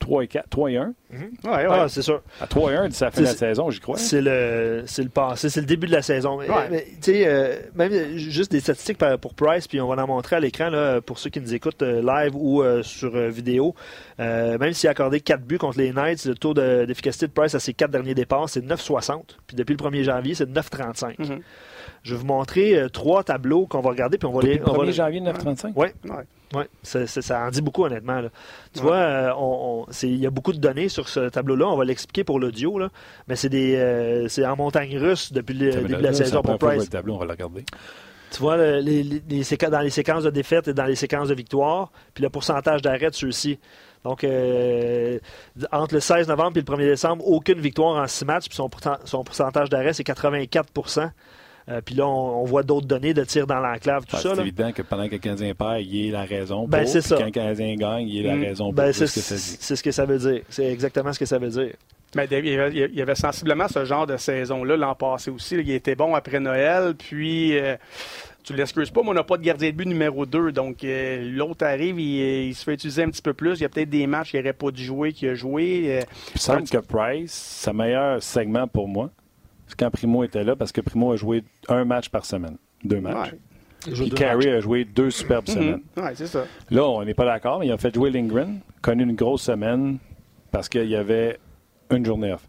3 0.01 0.23
et 0.23 0.27
4, 0.27 0.49
3 0.49 0.71
et 0.71 0.77
1. 0.77 0.93
Ouais, 1.13 1.49
ouais. 1.49 1.65
Ah, 1.69 1.85
c'est 1.87 2.01
sûr. 2.01 2.21
À 2.41 2.47
3 2.47 2.71
et 2.71 2.75
1, 2.75 2.89
d'ici 2.89 3.03
la 3.03 3.11
fin 3.11 3.21
de 3.21 3.25
la 3.27 3.31
saison, 3.33 3.69
j'y 3.69 3.79
crois. 3.79 3.97
C'est 3.97 4.21
le, 4.21 4.83
c'est 4.87 5.03
le 5.03 5.09
passé, 5.09 5.49
c'est 5.49 5.61
le 5.61 5.65
début 5.65 5.87
de 5.87 5.91
la 5.93 6.01
saison. 6.01 6.37
Mais- 6.37 6.49
Ouais. 6.49 6.67
mais, 6.69 6.85
tu 7.01 7.11
sais, 7.13 7.23
euh, 7.27 7.55
même 7.75 7.91
euh, 7.93 8.17
juste 8.17 8.51
des 8.51 8.59
statistiques 8.59 8.97
pour 9.21 9.33
Price, 9.33 9.67
puis 9.67 9.79
on 9.79 9.87
va 9.87 10.01
en 10.03 10.07
montrer 10.07 10.35
à 10.35 10.39
l'écran 10.39 10.69
là, 10.69 10.99
pour 11.01 11.17
ceux 11.19 11.29
qui 11.29 11.39
nous 11.39 11.53
écoutent 11.53 11.81
euh, 11.83 12.01
live 12.01 12.31
ou 12.35 12.61
euh, 12.61 12.83
sur 12.83 13.15
euh, 13.15 13.29
vidéo. 13.29 13.75
Euh, 14.19 14.57
même 14.57 14.73
s'il 14.73 14.87
a 14.87 14.91
accordé 14.91 15.21
4 15.21 15.41
buts 15.43 15.57
contre 15.57 15.77
les 15.77 15.91
Knights, 15.93 16.25
le 16.25 16.35
taux 16.35 16.53
de- 16.53 16.85
d'efficacité 16.85 17.27
de 17.27 17.31
Price 17.31 17.55
à 17.55 17.59
ses 17.59 17.73
4 17.73 17.91
derniers 17.91 18.13
départs, 18.15 18.49
c'est 18.49 18.61
9,60. 18.65 19.37
Puis 19.47 19.55
depuis 19.55 19.73
le 19.73 19.77
1er 19.77 20.03
janvier, 20.03 20.35
c'est 20.35 20.49
9,35. 20.49 21.19
Mhm. 21.19 21.39
Je 22.03 22.13
vais 22.15 22.19
vous 22.21 22.25
montrer 22.27 22.75
euh, 22.77 22.89
trois 22.89 23.23
tableaux 23.23 23.65
qu'on 23.67 23.81
va 23.81 23.89
regarder, 23.89 24.17
puis 24.17 24.27
on 24.27 24.31
va 24.31 24.41
Depuis 24.41 24.53
les. 24.53 24.57
le 24.59 24.69
on 24.69 24.73
va 24.73 24.77
1er 24.79 24.85
les- 24.87 24.93
janvier 24.93 25.21
935? 25.21 25.73
Oui, 25.75 25.87
Ouais. 26.05 26.15
oui. 26.55 26.63
Ça, 26.83 27.05
ça- 27.07 27.21
ça 27.21 27.41
en 27.45 27.49
dit 27.49 27.61
beaucoup, 27.61 27.85
honnêtement. 27.85 28.21
là. 28.21 28.29
Tu 28.73 28.79
Ouais. 28.79 28.85
vois, 28.85 28.95
euh, 28.97 29.31
on- 29.37 29.85
on- 29.87 29.91
c'est- 29.91 30.07
il 30.09 30.17
y 30.17 30.25
a 30.25 30.29
beaucoup 30.29 30.53
de 30.53 30.59
données 30.59 30.89
sur 30.89 31.07
ce 31.09 31.29
tableau-là. 31.29 31.67
On 31.67 31.75
va 31.77 31.85
l'expliquer 31.85 32.23
pour 32.23 32.39
l'audio, 32.39 32.79
là. 32.79 32.89
mais 33.27 33.35
c'est 33.35 33.49
des, 33.49 33.75
euh, 33.75 34.27
c'est 34.27 34.45
en 34.45 34.55
montagne 34.55 34.97
russe 34.97 35.31
depuis 35.33 35.53
le 35.53 35.71
début 35.71 35.93
de 35.95 35.97
la 36.03 36.13
saison 36.13 36.41
pour 36.41 36.57
Price. 36.57 36.81
le 36.83 36.87
tableau, 36.87 37.15
on 37.15 37.17
va 37.19 37.25
le 37.25 37.31
regarder. 37.31 37.63
Tu 38.31 38.39
vois, 38.39 38.55
le- 38.55 38.79
les, 38.79 39.03
les- 39.03 39.21
les 39.29 39.43
séquences- 39.43 39.71
dans 39.71 39.81
les 39.81 39.89
séquences 39.89 40.23
de 40.23 40.29
défaites 40.29 40.69
et 40.69 40.73
dans 40.73 40.85
les 40.85 40.95
séquences 40.95 41.27
de 41.27 41.33
victoires, 41.35 41.91
puis 42.13 42.23
le 42.23 42.29
pourcentage 42.29 42.81
d'arrêt 42.81 43.09
de 43.09 43.15
ceux-ci. 43.15 43.59
Donc, 44.05 44.23
euh, 44.23 45.19
entre 45.71 45.93
le 45.95 45.99
16 45.99 46.27
novembre 46.27 46.57
et 46.57 46.61
le 46.61 46.65
1er 46.65 46.85
décembre, 46.87 47.27
aucune 47.27 47.59
victoire 47.59 48.01
en 48.01 48.07
six 48.07 48.25
matchs, 48.25 48.47
puis 48.47 48.55
son 48.55 49.23
pourcentage 49.23 49.69
d'arrêt, 49.69 49.93
c'est 49.93 50.03
84 50.05 50.71
Euh, 51.71 51.81
Puis 51.83 51.95
là, 51.95 52.05
on, 52.07 52.41
on 52.41 52.43
voit 52.43 52.63
d'autres 52.63 52.87
données 52.87 53.13
de 53.13 53.23
tir 53.23 53.47
dans 53.47 53.59
l'enclave, 53.59 54.05
tout 54.05 54.15
Ah, 54.17 54.21
ça. 54.21 54.35
c'est 54.35 54.41
évident 54.41 54.71
que 54.71 54.81
pendant 54.81 55.07
que 55.07 55.13
le 55.13 55.17
Canadien 55.19 55.53
perd, 55.55 55.81
il 55.81 56.07
est 56.07 56.11
la 56.11 56.23
raison 56.25 56.67
Ben, 56.67 56.85
c'est 56.85 57.01
ça. 57.01 57.17
Quand 57.17 57.25
le 57.25 57.31
Canadien 57.31 57.75
gagne, 57.75 58.07
il 58.07 58.25
est 58.25 58.27
la 58.29 58.35
Mm. 58.35 58.43
raison 58.43 58.63
pour. 58.65 58.73
Ben, 58.73 58.91
c'est 58.93 59.07
ce 59.07 59.15
que 59.15 59.21
ça 59.21 59.35
dit. 59.35 59.57
c'est 59.59 59.75
ce 59.75 59.83
que 59.83 59.91
ça 59.91 60.05
veut 60.05 60.17
dire. 60.19 60.41
C'est 60.49 60.65
exactement 60.71 61.13
ce 61.13 61.19
que 61.19 61.25
ça 61.25 61.37
veut 61.37 61.49
dire. 61.49 61.73
Mais 62.15 62.25
il 62.29 62.47
y 62.49 62.59
avait- 62.59 62.89
il 62.91 62.95
y 62.95 63.01
avait 63.01 63.15
sensiblement 63.15 63.69
ce 63.69 63.85
genre 63.85 64.05
de 64.05 64.17
saison-là 64.17 64.75
l'an 64.75 64.95
passé 64.95 65.31
aussi. 65.31 65.55
Il 65.55 65.71
était 65.71 65.95
bon 65.95 66.13
après 66.13 66.41
Noël, 66.41 66.93
puis 66.97 67.57
euh, 67.57 67.77
tu 68.43 68.53
l'excuses 68.53 68.89
pas, 68.89 69.01
mais 69.03 69.09
on 69.11 69.13
n'a 69.13 69.23
pas 69.23 69.37
de 69.37 69.43
gardien 69.43 69.69
de 69.69 69.75
but 69.75 69.85
numéro 69.87 70.25
2. 70.25 70.51
Donc 70.51 70.83
euh, 70.83 71.21
l'autre 71.31 71.65
arrive, 71.65 71.97
il, 72.01 72.47
il 72.49 72.53
se 72.55 72.65
fait 72.65 72.73
utiliser 72.73 73.03
un 73.03 73.09
petit 73.09 73.21
peu 73.21 73.33
plus. 73.33 73.59
Il 73.59 73.61
y 73.61 73.65
a 73.65 73.69
peut-être 73.69 73.89
des 73.89 74.07
matchs 74.07 74.31
qu'il 74.31 74.41
n'aurait 74.41 74.51
pas 74.51 74.71
dû 74.71 74.83
jouer, 74.83 75.13
qu'il 75.13 75.29
a 75.29 75.35
joué. 75.35 75.83
euh, 75.87 76.01
Il 76.01 76.33
me 76.35 76.39
semble 76.39 76.63
que 76.67 76.77
Price, 76.79 77.31
sa 77.31 77.71
meilleur 77.71 78.21
segment 78.21 78.67
pour 78.67 78.89
moi, 78.89 79.09
quand 79.77 79.89
Primo 79.91 80.23
était 80.23 80.43
là, 80.43 80.55
parce 80.55 80.71
que 80.71 80.81
Primo 80.81 81.11
a 81.11 81.15
joué 81.15 81.43
un 81.67 81.85
match 81.85 82.09
par 82.09 82.25
semaine. 82.25 82.57
Deux 82.83 82.99
matchs. 83.01 83.31
ouais. 83.33 83.39
Puis 83.93 84.09
Carey 84.11 84.51
a 84.51 84.59
joué 84.59 84.85
deux 84.85 85.09
superbes 85.09 85.47
semaines. 85.47 85.81
Mhm. 85.97 86.03
Ouais, 86.03 86.11
c'est 86.15 86.27
ça. 86.27 86.43
Là, 86.69 86.83
on 86.87 87.03
n'est 87.03 87.15
pas 87.15 87.25
d'accord, 87.25 87.59
mais 87.59 87.67
il 87.67 87.71
a 87.71 87.77
fait 87.77 87.93
jouer 87.93 88.11
Lindgren, 88.11 88.59
connu 88.81 89.03
une 89.03 89.15
grosse 89.15 89.41
semaine 89.41 89.97
parce 90.51 90.69
qu'il 90.69 90.85
y 90.87 90.95
avait 90.95 91.39
une 91.89 92.05
journée 92.05 92.31
off. 92.31 92.47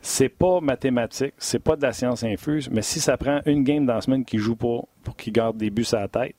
C'est 0.00 0.28
pas 0.28 0.60
mathématique, 0.60 1.34
c'est 1.38 1.58
pas 1.58 1.74
de 1.74 1.82
la 1.82 1.92
science 1.92 2.22
infuse, 2.22 2.70
mais 2.70 2.82
si 2.82 3.00
ça 3.00 3.16
prend 3.16 3.40
une 3.46 3.64
game 3.64 3.84
dans 3.86 3.94
la 3.94 4.00
semaine 4.00 4.24
qui 4.24 4.38
joue 4.38 4.54
pas 4.54 4.82
pour 5.02 5.16
qu'il 5.16 5.32
garde 5.32 5.56
des 5.56 5.70
buts 5.70 5.84
à 5.92 5.96
la 6.02 6.08
tête, 6.08 6.36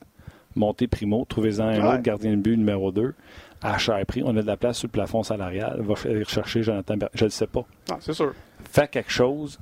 montez 0.56 0.86
Primo, 0.88 1.26
trouvez-en 1.28 1.64
un 1.66 1.80
Ouais. 1.82 1.88
autre 1.94 2.02
gardien 2.02 2.30
de 2.30 2.36
but 2.36 2.56
numéro 2.56 2.90
2 2.90 3.12
à 3.60 3.76
cher 3.76 3.98
prix. 4.06 4.22
On 4.24 4.34
a 4.38 4.40
de 4.40 4.46
la 4.46 4.56
place 4.56 4.78
sur 4.78 4.86
le 4.86 4.92
plafond 4.92 5.22
salarial. 5.22 5.82
Va 5.82 5.94
aller 6.06 6.22
rechercher 6.22 6.62
Jonathan 6.62 6.96
Ber- 6.96 7.10
Je 7.12 7.26
ne 7.26 7.30
sais 7.30 7.46
pas. 7.46 7.66
Non, 7.90 7.96
c'est 8.00 8.14
sûr. 8.14 8.32
Fais 8.70 8.88
quelque 8.88 9.10
chose. 9.12 9.58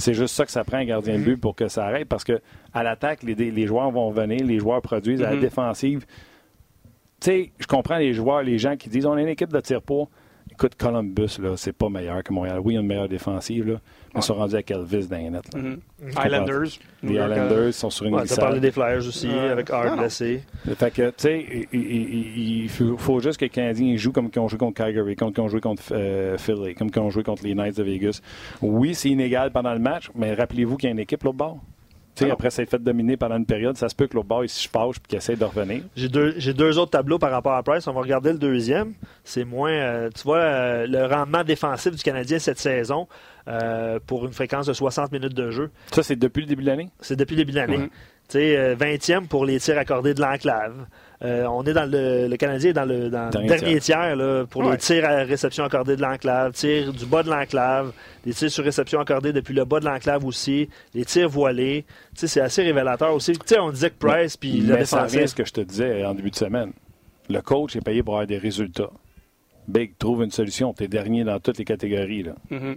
C'est 0.00 0.14
juste 0.14 0.34
ça 0.34 0.44
que 0.46 0.50
ça 0.52 0.62
prend 0.64 0.78
un 0.78 0.84
gardien 0.84 1.14
Mhm. 1.14 1.20
de 1.20 1.24
but 1.24 1.36
pour 1.36 1.54
que 1.56 1.68
ça 1.68 1.84
arrête 1.84 2.08
parce 2.08 2.24
que 2.24 2.40
à 2.72 2.82
l'attaque, 2.82 3.22
les, 3.24 3.34
les 3.34 3.66
joueurs 3.66 3.90
vont 3.90 4.10
venir, 4.10 4.44
les 4.46 4.58
joueurs 4.60 4.80
produisent. 4.80 5.22
À 5.22 5.30
la 5.30 5.36
Mhm. 5.36 5.40
défensive, 5.42 6.06
tu 7.20 7.30
sais, 7.30 7.52
je 7.58 7.66
comprends 7.66 7.98
les 7.98 8.12
joueurs, 8.12 8.42
les 8.42 8.58
gens 8.58 8.76
qui 8.76 8.88
disent 8.88 9.06
on 9.06 9.18
est 9.18 9.22
une 9.22 9.28
équipe 9.28 9.52
de 9.52 9.60
tir 9.60 9.82
pas. 9.82 10.04
Écoute, 10.50 10.76
Columbus, 10.76 11.38
là, 11.42 11.56
c'est 11.56 11.72
pas 11.72 11.88
meilleur 11.88 12.22
que 12.22 12.32
Montréal. 12.32 12.60
Oui, 12.64 12.72
il 12.72 12.76
y 12.76 12.78
a 12.78 12.80
une 12.80 12.86
meilleure 12.86 13.08
défensive, 13.08 13.68
là, 13.68 13.80
ils 14.18 14.24
sont 14.24 14.34
rendus 14.34 14.54
avec 14.54 14.70
Elvis 14.70 15.06
dans 15.08 15.16
les 15.16 15.30
là. 15.30 15.40
Mhm. 15.54 15.80
Mhm. 16.02 16.10
Islanders. 16.24 16.78
Les 17.02 17.12
York, 17.14 17.30
euh, 17.30 17.34
Islanders 17.34 17.74
sont 17.74 17.90
sur 17.90 18.06
une 18.06 18.14
Ouais, 18.14 18.18
tu 18.20 18.22
as 18.22 18.26
glissade. 18.26 18.44
parlé 18.44 18.60
des 18.60 18.70
Flyers 18.70 18.98
aussi, 19.06 19.28
Ouais. 19.28 19.48
avec 19.48 19.70
non. 19.70 19.96
blessé. 19.96 20.42
Fait 20.76 20.90
que, 20.90 21.08
tu 21.08 21.12
sais, 21.18 21.46
il, 21.72 21.80
il- 21.80 21.90
il- 21.92 22.62
il 22.64 22.68
faut, 22.68 23.20
juste 23.20 23.38
que 23.38 23.44
les 23.44 23.50
Canadiens 23.50 23.96
jouent 23.96 24.12
comme 24.12 24.30
ils 24.34 24.38
ont 24.38 24.48
joué 24.48 24.58
contre 24.58 24.74
Calgary, 24.76 25.16
comme 25.16 25.32
ils 25.36 25.40
ont 25.40 25.48
joué 25.48 25.60
contre 25.60 25.82
euh, 25.92 26.36
Philly, 26.38 26.74
comme 26.74 26.88
ils 26.94 26.98
ont 27.00 27.10
joué 27.10 27.22
contre 27.22 27.44
les 27.44 27.54
Knights 27.54 27.76
de 27.78 27.82
Vegas. 27.82 28.20
Oui, 28.62 28.94
c'est 28.94 29.08
inégal 29.10 29.50
pendant 29.50 29.72
le 29.72 29.78
match, 29.80 30.10
mais 30.14 30.34
rappelez-vous 30.34 30.76
qu'il 30.76 30.88
y 30.88 30.90
a 30.90 30.92
une 30.92 30.98
équipe 30.98 31.22
l'autre 31.24 31.36
bord. 31.38 31.58
Tu 32.14 32.24
sais, 32.24 32.30
Ah 32.30 32.32
après 32.32 32.50
s'être 32.50 32.68
fait 32.70 32.82
dominer 32.82 33.16
pendant 33.16 33.36
une 33.36 33.46
période, 33.46 33.76
ça 33.76 33.88
se 33.88 33.94
peut 33.94 34.08
que 34.08 34.14
l'autre 34.16 34.26
bord, 34.26 34.42
il 34.42 34.48
se 34.48 34.68
fâche 34.68 34.96
et 34.96 35.08
qu'il 35.08 35.18
essaie 35.18 35.36
de 35.36 35.44
revenir. 35.44 35.82
J'ai 35.94 36.08
deux, 36.08 36.76
autres 36.78 36.90
tableaux 36.90 37.20
par 37.20 37.30
rapport 37.30 37.52
à 37.52 37.62
Price. 37.62 37.86
On 37.86 37.92
va 37.92 38.00
regarder 38.00 38.32
le 38.32 38.38
deuxième. 38.38 38.94
C'est 39.22 39.44
moins, 39.44 39.70
euh, 39.70 40.10
tu 40.12 40.24
vois, 40.24 40.38
euh, 40.38 40.86
le 40.88 41.06
rendement 41.06 41.44
défensif 41.44 41.94
du 41.94 42.02
Canadien 42.02 42.40
cette 42.40 42.58
saison 42.58 43.06
euh, 43.48 43.98
pour 44.06 44.26
une 44.26 44.32
fréquence 44.32 44.66
de 44.66 44.72
60 44.72 45.10
minutes 45.12 45.34
de 45.34 45.50
jeu. 45.50 45.70
Ça, 45.92 46.02
c'est 46.02 46.16
depuis 46.16 46.42
le 46.42 46.46
début 46.46 46.62
de 46.62 46.68
l'année? 46.68 46.88
C'est 47.00 47.16
depuis 47.16 47.34
le 47.34 47.42
début 47.42 47.52
de 47.52 47.56
l'année. 47.56 47.88
Tu 48.28 48.38
sais, 48.40 48.56
euh, 48.58 48.76
20e 48.76 49.26
pour 49.26 49.46
les 49.46 49.58
tirs 49.58 49.78
accordés 49.78 50.12
de 50.12 50.20
l'enclave. 50.20 50.74
Euh, 51.24 51.46
on 51.46 51.64
est 51.64 51.72
dans 51.72 51.90
le, 51.90 52.28
le 52.28 52.36
Canadien 52.36 52.70
est 52.70 52.74
dans 52.74 52.84
le, 52.84 53.08
dans 53.08 53.30
Dernier 53.30 53.48
dernier 53.48 53.80
tiers, 53.80 54.14
là, 54.16 54.44
pour 54.44 54.62
Ouais. 54.64 54.72
les 54.72 54.76
tirs 54.78 55.04
à 55.04 55.22
réception 55.24 55.64
accordés 55.64 55.96
de 55.96 56.02
l'enclave, 56.02 56.52
tirs 56.52 56.92
du 56.92 57.06
bas 57.06 57.22
de 57.22 57.30
l'enclave, 57.30 57.92
les 58.26 58.34
tirs 58.34 58.50
sur 58.50 58.62
réception 58.64 59.00
accordés 59.00 59.32
depuis 59.32 59.54
le 59.54 59.64
bas 59.64 59.80
de 59.80 59.86
l'enclave 59.86 60.24
aussi, 60.26 60.68
les 60.94 61.04
tirs 61.06 61.28
voilés. 61.28 61.86
Tu 62.14 62.20
sais, 62.20 62.26
c'est 62.28 62.40
assez 62.42 62.62
révélateur 62.62 63.14
aussi. 63.14 63.32
Tu 63.32 63.38
sais, 63.46 63.58
on 63.58 63.70
disait 63.70 63.90
que 63.90 63.96
Price 63.98 64.36
puis 64.36 64.60
le 64.60 64.74
mais 64.74 64.84
ça 64.84 65.04
revient 65.04 65.16
à 65.16 65.20
défensif. 65.22 65.30
ce 65.30 65.34
que 65.34 65.44
je 65.46 65.52
te 65.54 65.60
disais 65.62 66.04
en 66.04 66.14
début 66.14 66.30
de 66.30 66.36
semaine. 66.36 66.72
Le 67.30 67.40
coach 67.40 67.76
est 67.76 67.80
payé 67.80 68.02
pour 68.02 68.14
avoir 68.14 68.26
des 68.26 68.38
résultats. 68.38 68.90
Big, 69.66 69.98
trouve 69.98 70.22
une 70.22 70.30
solution. 70.30 70.72
Tu 70.72 70.84
es 70.84 70.88
dernier 70.88 71.24
dans 71.24 71.40
toutes 71.40 71.58
les 71.58 71.64
catégories. 71.64 72.22
Là. 72.22 72.32
Mhm. 72.50 72.76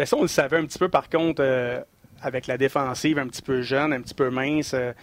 Ben, 0.00 0.06
ça, 0.06 0.16
on 0.16 0.22
le 0.22 0.28
savait 0.28 0.56
un 0.56 0.64
petit 0.64 0.78
peu, 0.78 0.88
par 0.88 1.10
contre, 1.10 1.42
euh, 1.44 1.78
avec 2.22 2.46
la 2.46 2.56
défensive 2.56 3.18
un 3.18 3.26
petit 3.26 3.42
peu 3.42 3.60
jeune, 3.60 3.92
un 3.92 4.00
petit 4.00 4.14
peu 4.14 4.30
mince. 4.30 4.72
euh, 4.72 4.94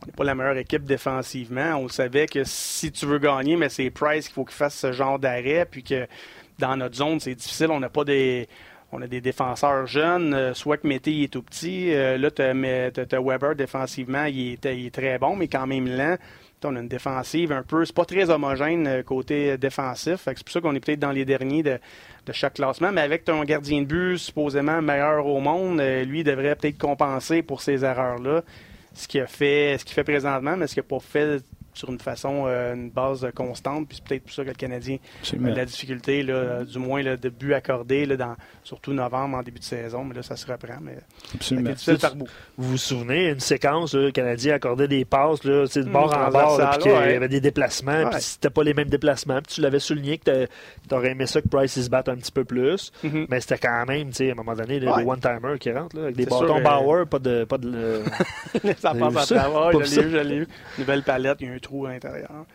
on 0.00 0.06
n'est 0.06 0.12
pas 0.12 0.24
la 0.24 0.34
meilleure 0.34 0.56
équipe 0.56 0.84
défensivement. 0.84 1.76
On 1.76 1.88
savait 1.88 2.24
que 2.24 2.42
si 2.42 2.90
tu 2.90 3.04
veux 3.04 3.18
gagner, 3.18 3.56
mais 3.56 3.68
c'est 3.68 3.90
Price 3.90 4.28
qu'il 4.28 4.34
faut 4.34 4.46
qu'il 4.46 4.54
fasse 4.54 4.74
ce 4.74 4.92
genre 4.92 5.18
d'arrêt. 5.18 5.66
Puis 5.70 5.82
que 5.82 6.06
dans 6.58 6.74
notre 6.74 6.96
zone, 6.96 7.20
c'est 7.20 7.34
difficile. 7.34 7.66
On 7.70 7.80
n'a 7.80 7.90
pas 7.90 8.04
des. 8.04 8.48
On 8.92 9.02
a 9.02 9.06
des 9.06 9.20
défenseurs 9.20 9.86
jeunes, 9.86 10.32
euh, 10.32 10.54
soit 10.54 10.78
que 10.78 10.86
Mété 10.86 11.24
est 11.24 11.30
tout 11.30 11.42
petit. 11.42 11.90
là, 11.92 12.30
tu 12.30 12.40
as, 12.40 13.20
Weber 13.20 13.56
défensivement, 13.56 14.24
il 14.24 14.52
est, 14.52 14.64
il 14.64 14.86
est 14.86 14.94
très 14.94 15.18
bon, 15.18 15.36
mais 15.36 15.48
quand 15.48 15.66
même 15.66 15.86
lent. 15.86 16.16
On 16.64 16.74
a 16.74 16.80
une 16.80 16.88
défensive 16.88 17.52
un 17.52 17.62
peu. 17.62 17.84
C'est 17.84 17.94
pas 17.94 18.04
très 18.04 18.30
homogène 18.30 18.86
euh, 18.86 19.02
côté 19.02 19.58
défensif. 19.58 20.22
C'est 20.24 20.42
pour 20.42 20.52
ça 20.52 20.60
qu'on 20.60 20.74
est 20.74 20.80
peut-être 20.80 20.98
dans 20.98 21.12
les 21.12 21.24
derniers 21.24 21.62
de, 21.62 21.78
chaque 22.32 22.54
classement. 22.54 22.90
Mais 22.92 23.02
avec 23.02 23.24
ton 23.24 23.44
gardien 23.44 23.82
de 23.82 23.86
but 23.86 24.18
supposément 24.18 24.80
meilleur 24.82 25.26
au 25.26 25.38
monde, 25.38 25.80
euh, 25.80 26.04
lui 26.04 26.24
devrait 26.24 26.56
peut-être 26.56 26.78
compenser 26.78 27.42
pour 27.42 27.60
ces 27.60 27.84
erreurs-là. 27.84 28.42
Ce 28.94 29.18
a 29.18 29.26
fait, 29.26 29.76
ce 29.78 29.84
qu'il 29.84 29.94
fait 29.94 30.04
présentement, 30.04 30.56
mais 30.56 30.66
ce 30.66 30.74
qu'il 30.74 30.82
n'a 30.82 30.88
pas 30.88 31.00
fait 31.00 31.42
sur 31.76 31.90
une 31.90 31.98
façon, 32.00 32.44
euh, 32.46 32.74
une 32.74 32.90
base 32.90 33.26
constante. 33.34 33.86
Puis 33.88 33.98
c'est 33.98 34.08
peut-être 34.08 34.22
pour 34.24 34.32
ça 34.32 34.42
que 34.44 34.48
le 34.48 34.54
Canadien 34.54 34.96
a 35.30 35.36
de 35.36 35.54
la 35.54 35.64
difficulté, 35.66 36.22
là, 36.22 36.34
euh, 36.34 36.64
du 36.64 36.78
moins 36.78 37.02
là, 37.02 37.16
de 37.16 37.28
but 37.28 37.52
accordé, 37.54 38.06
là, 38.06 38.16
dans, 38.16 38.34
surtout 38.64 38.92
novembre 38.94 39.36
en 39.36 39.42
début 39.42 39.58
de 39.58 39.64
saison. 39.64 40.04
Mais 40.04 40.14
là, 40.14 40.22
ça 40.22 40.36
se 40.36 40.46
reprend. 40.50 40.78
Mais 40.80 40.96
Absolument. 41.34 41.70
difficile 41.70 41.98
par 41.98 42.16
bout. 42.16 42.26
Vous 42.56 42.70
vous 42.70 42.76
souvenez, 42.78 43.28
une 43.30 43.40
séquence, 43.40 43.94
là, 43.94 44.02
le 44.02 44.10
Canadien 44.10 44.54
accordait 44.54 44.88
des 44.88 45.04
passes 45.04 45.44
là, 45.44 45.64
de 45.66 45.80
Mmh, 45.86 45.92
bord 45.92 46.16
en 46.16 46.30
bord, 46.30 46.58
là, 46.58 46.70
puis 46.72 46.82
qu'il 46.84 46.92
ouais. 46.92 47.12
y 47.12 47.16
avait 47.16 47.28
des 47.28 47.40
déplacements, 47.40 47.92
Ouais. 48.04 48.10
puis 48.10 48.22
c'était 48.22 48.50
pas 48.50 48.62
les 48.64 48.72
mêmes 48.74 48.88
déplacements. 48.88 49.40
Puis 49.42 49.56
tu 49.56 49.60
l'avais 49.60 49.78
souligné 49.78 50.16
que 50.18 50.46
tu 50.88 50.94
aurais 50.94 51.10
aimé 51.10 51.26
ça 51.26 51.42
que 51.42 51.48
Price 51.48 51.76
il 51.76 51.82
se 51.84 51.90
batte 51.90 52.08
un 52.08 52.16
petit 52.16 52.32
peu 52.32 52.44
plus, 52.44 52.90
Mhm. 53.04 53.26
mais 53.28 53.40
c'était 53.40 53.58
quand 53.58 53.84
même, 53.86 54.08
tu 54.08 54.14
sais, 54.16 54.28
à 54.30 54.32
un 54.32 54.34
moment 54.36 54.54
donné, 54.54 54.74
Ouais. 54.80 55.02
des 55.04 55.08
one-timers 55.08 55.58
qui 55.60 55.70
rentrent, 55.70 55.96
là, 55.96 56.04
avec 56.04 56.16
des 56.16 56.24
bâtons 56.24 56.46
sûr, 56.46 56.56
euh, 56.56 56.60
Bauer, 56.60 57.06
pas 57.06 57.18
de. 57.18 57.44
Pas 57.44 57.58
de 57.58 58.02
ça 58.78 58.92
Vous 58.92 58.98
passe 59.00 59.16
à 59.16 59.22
ça? 59.26 59.34
travers. 59.36 59.70
Pas 59.70 59.72
Je 59.72 59.78
l'ai 59.78 59.84
ça? 59.86 60.00
vu, 60.02 60.10
je 60.10 60.16
l'ai 60.16 60.38
vu. 60.40 60.48
Nouvelle 60.78 61.02
palette, 61.02 61.36
il 61.40 61.48
y 61.48 61.50
a 61.50 61.54
un 61.54 61.58
trou 61.66 61.86
à 61.86 61.90
l'intérieur. 61.90 62.46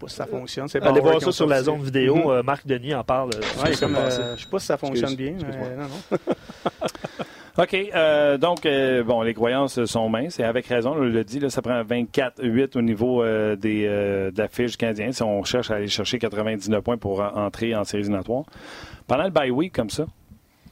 pas 0.00 0.08
si 0.08 0.16
ça 0.16 0.26
fonctionne. 0.26 0.68
Allez 0.80 1.00
voir 1.00 1.20
ça 1.20 1.32
sur 1.32 1.46
la 1.46 1.62
zone 1.62 1.82
vidéo. 1.82 2.16
Mm-hmm. 2.16 2.42
Marc 2.42 2.66
Denis 2.66 2.94
en 2.94 3.04
parle. 3.04 3.30
Ouais, 3.62 3.74
comme, 3.78 3.96
je 3.96 4.42
sais 4.42 4.48
pas 4.50 4.58
si 4.58 4.66
ça 4.66 4.76
fonctionne 4.76 5.14
bien. 5.14 5.34
Mais, 5.40 5.76
non, 5.76 5.88
non. 5.88 6.18
OK. 7.58 7.74
Euh, 7.74 8.38
donc, 8.38 8.64
euh, 8.64 9.02
bon, 9.02 9.20
les 9.22 9.34
croyances 9.34 9.84
sont 9.84 10.08
minces 10.08 10.40
et 10.40 10.44
avec 10.44 10.66
raison, 10.66 10.92
on 10.92 11.00
le 11.00 11.24
dit, 11.24 11.38
là, 11.38 11.50
ça 11.50 11.60
prend 11.60 11.82
24-8 11.82 12.78
au 12.78 12.82
niveau 12.82 13.22
euh, 13.22 13.56
des, 13.56 13.86
de 13.86 14.38
la 14.38 14.48
fiche 14.48 14.76
canadienne 14.76 15.12
si 15.12 15.22
on 15.22 15.44
cherche 15.44 15.70
à 15.70 15.74
aller 15.74 15.88
chercher 15.88 16.18
99 16.18 16.82
points 16.82 16.96
pour 16.96 17.20
entrer 17.20 17.74
en 17.74 17.84
séries 17.84 18.04
éliminatoires. 18.04 18.44
Pendant 19.06 19.24
le 19.24 19.30
bye 19.30 19.50
week 19.50 19.74
comme 19.74 19.90
ça, 19.90 20.06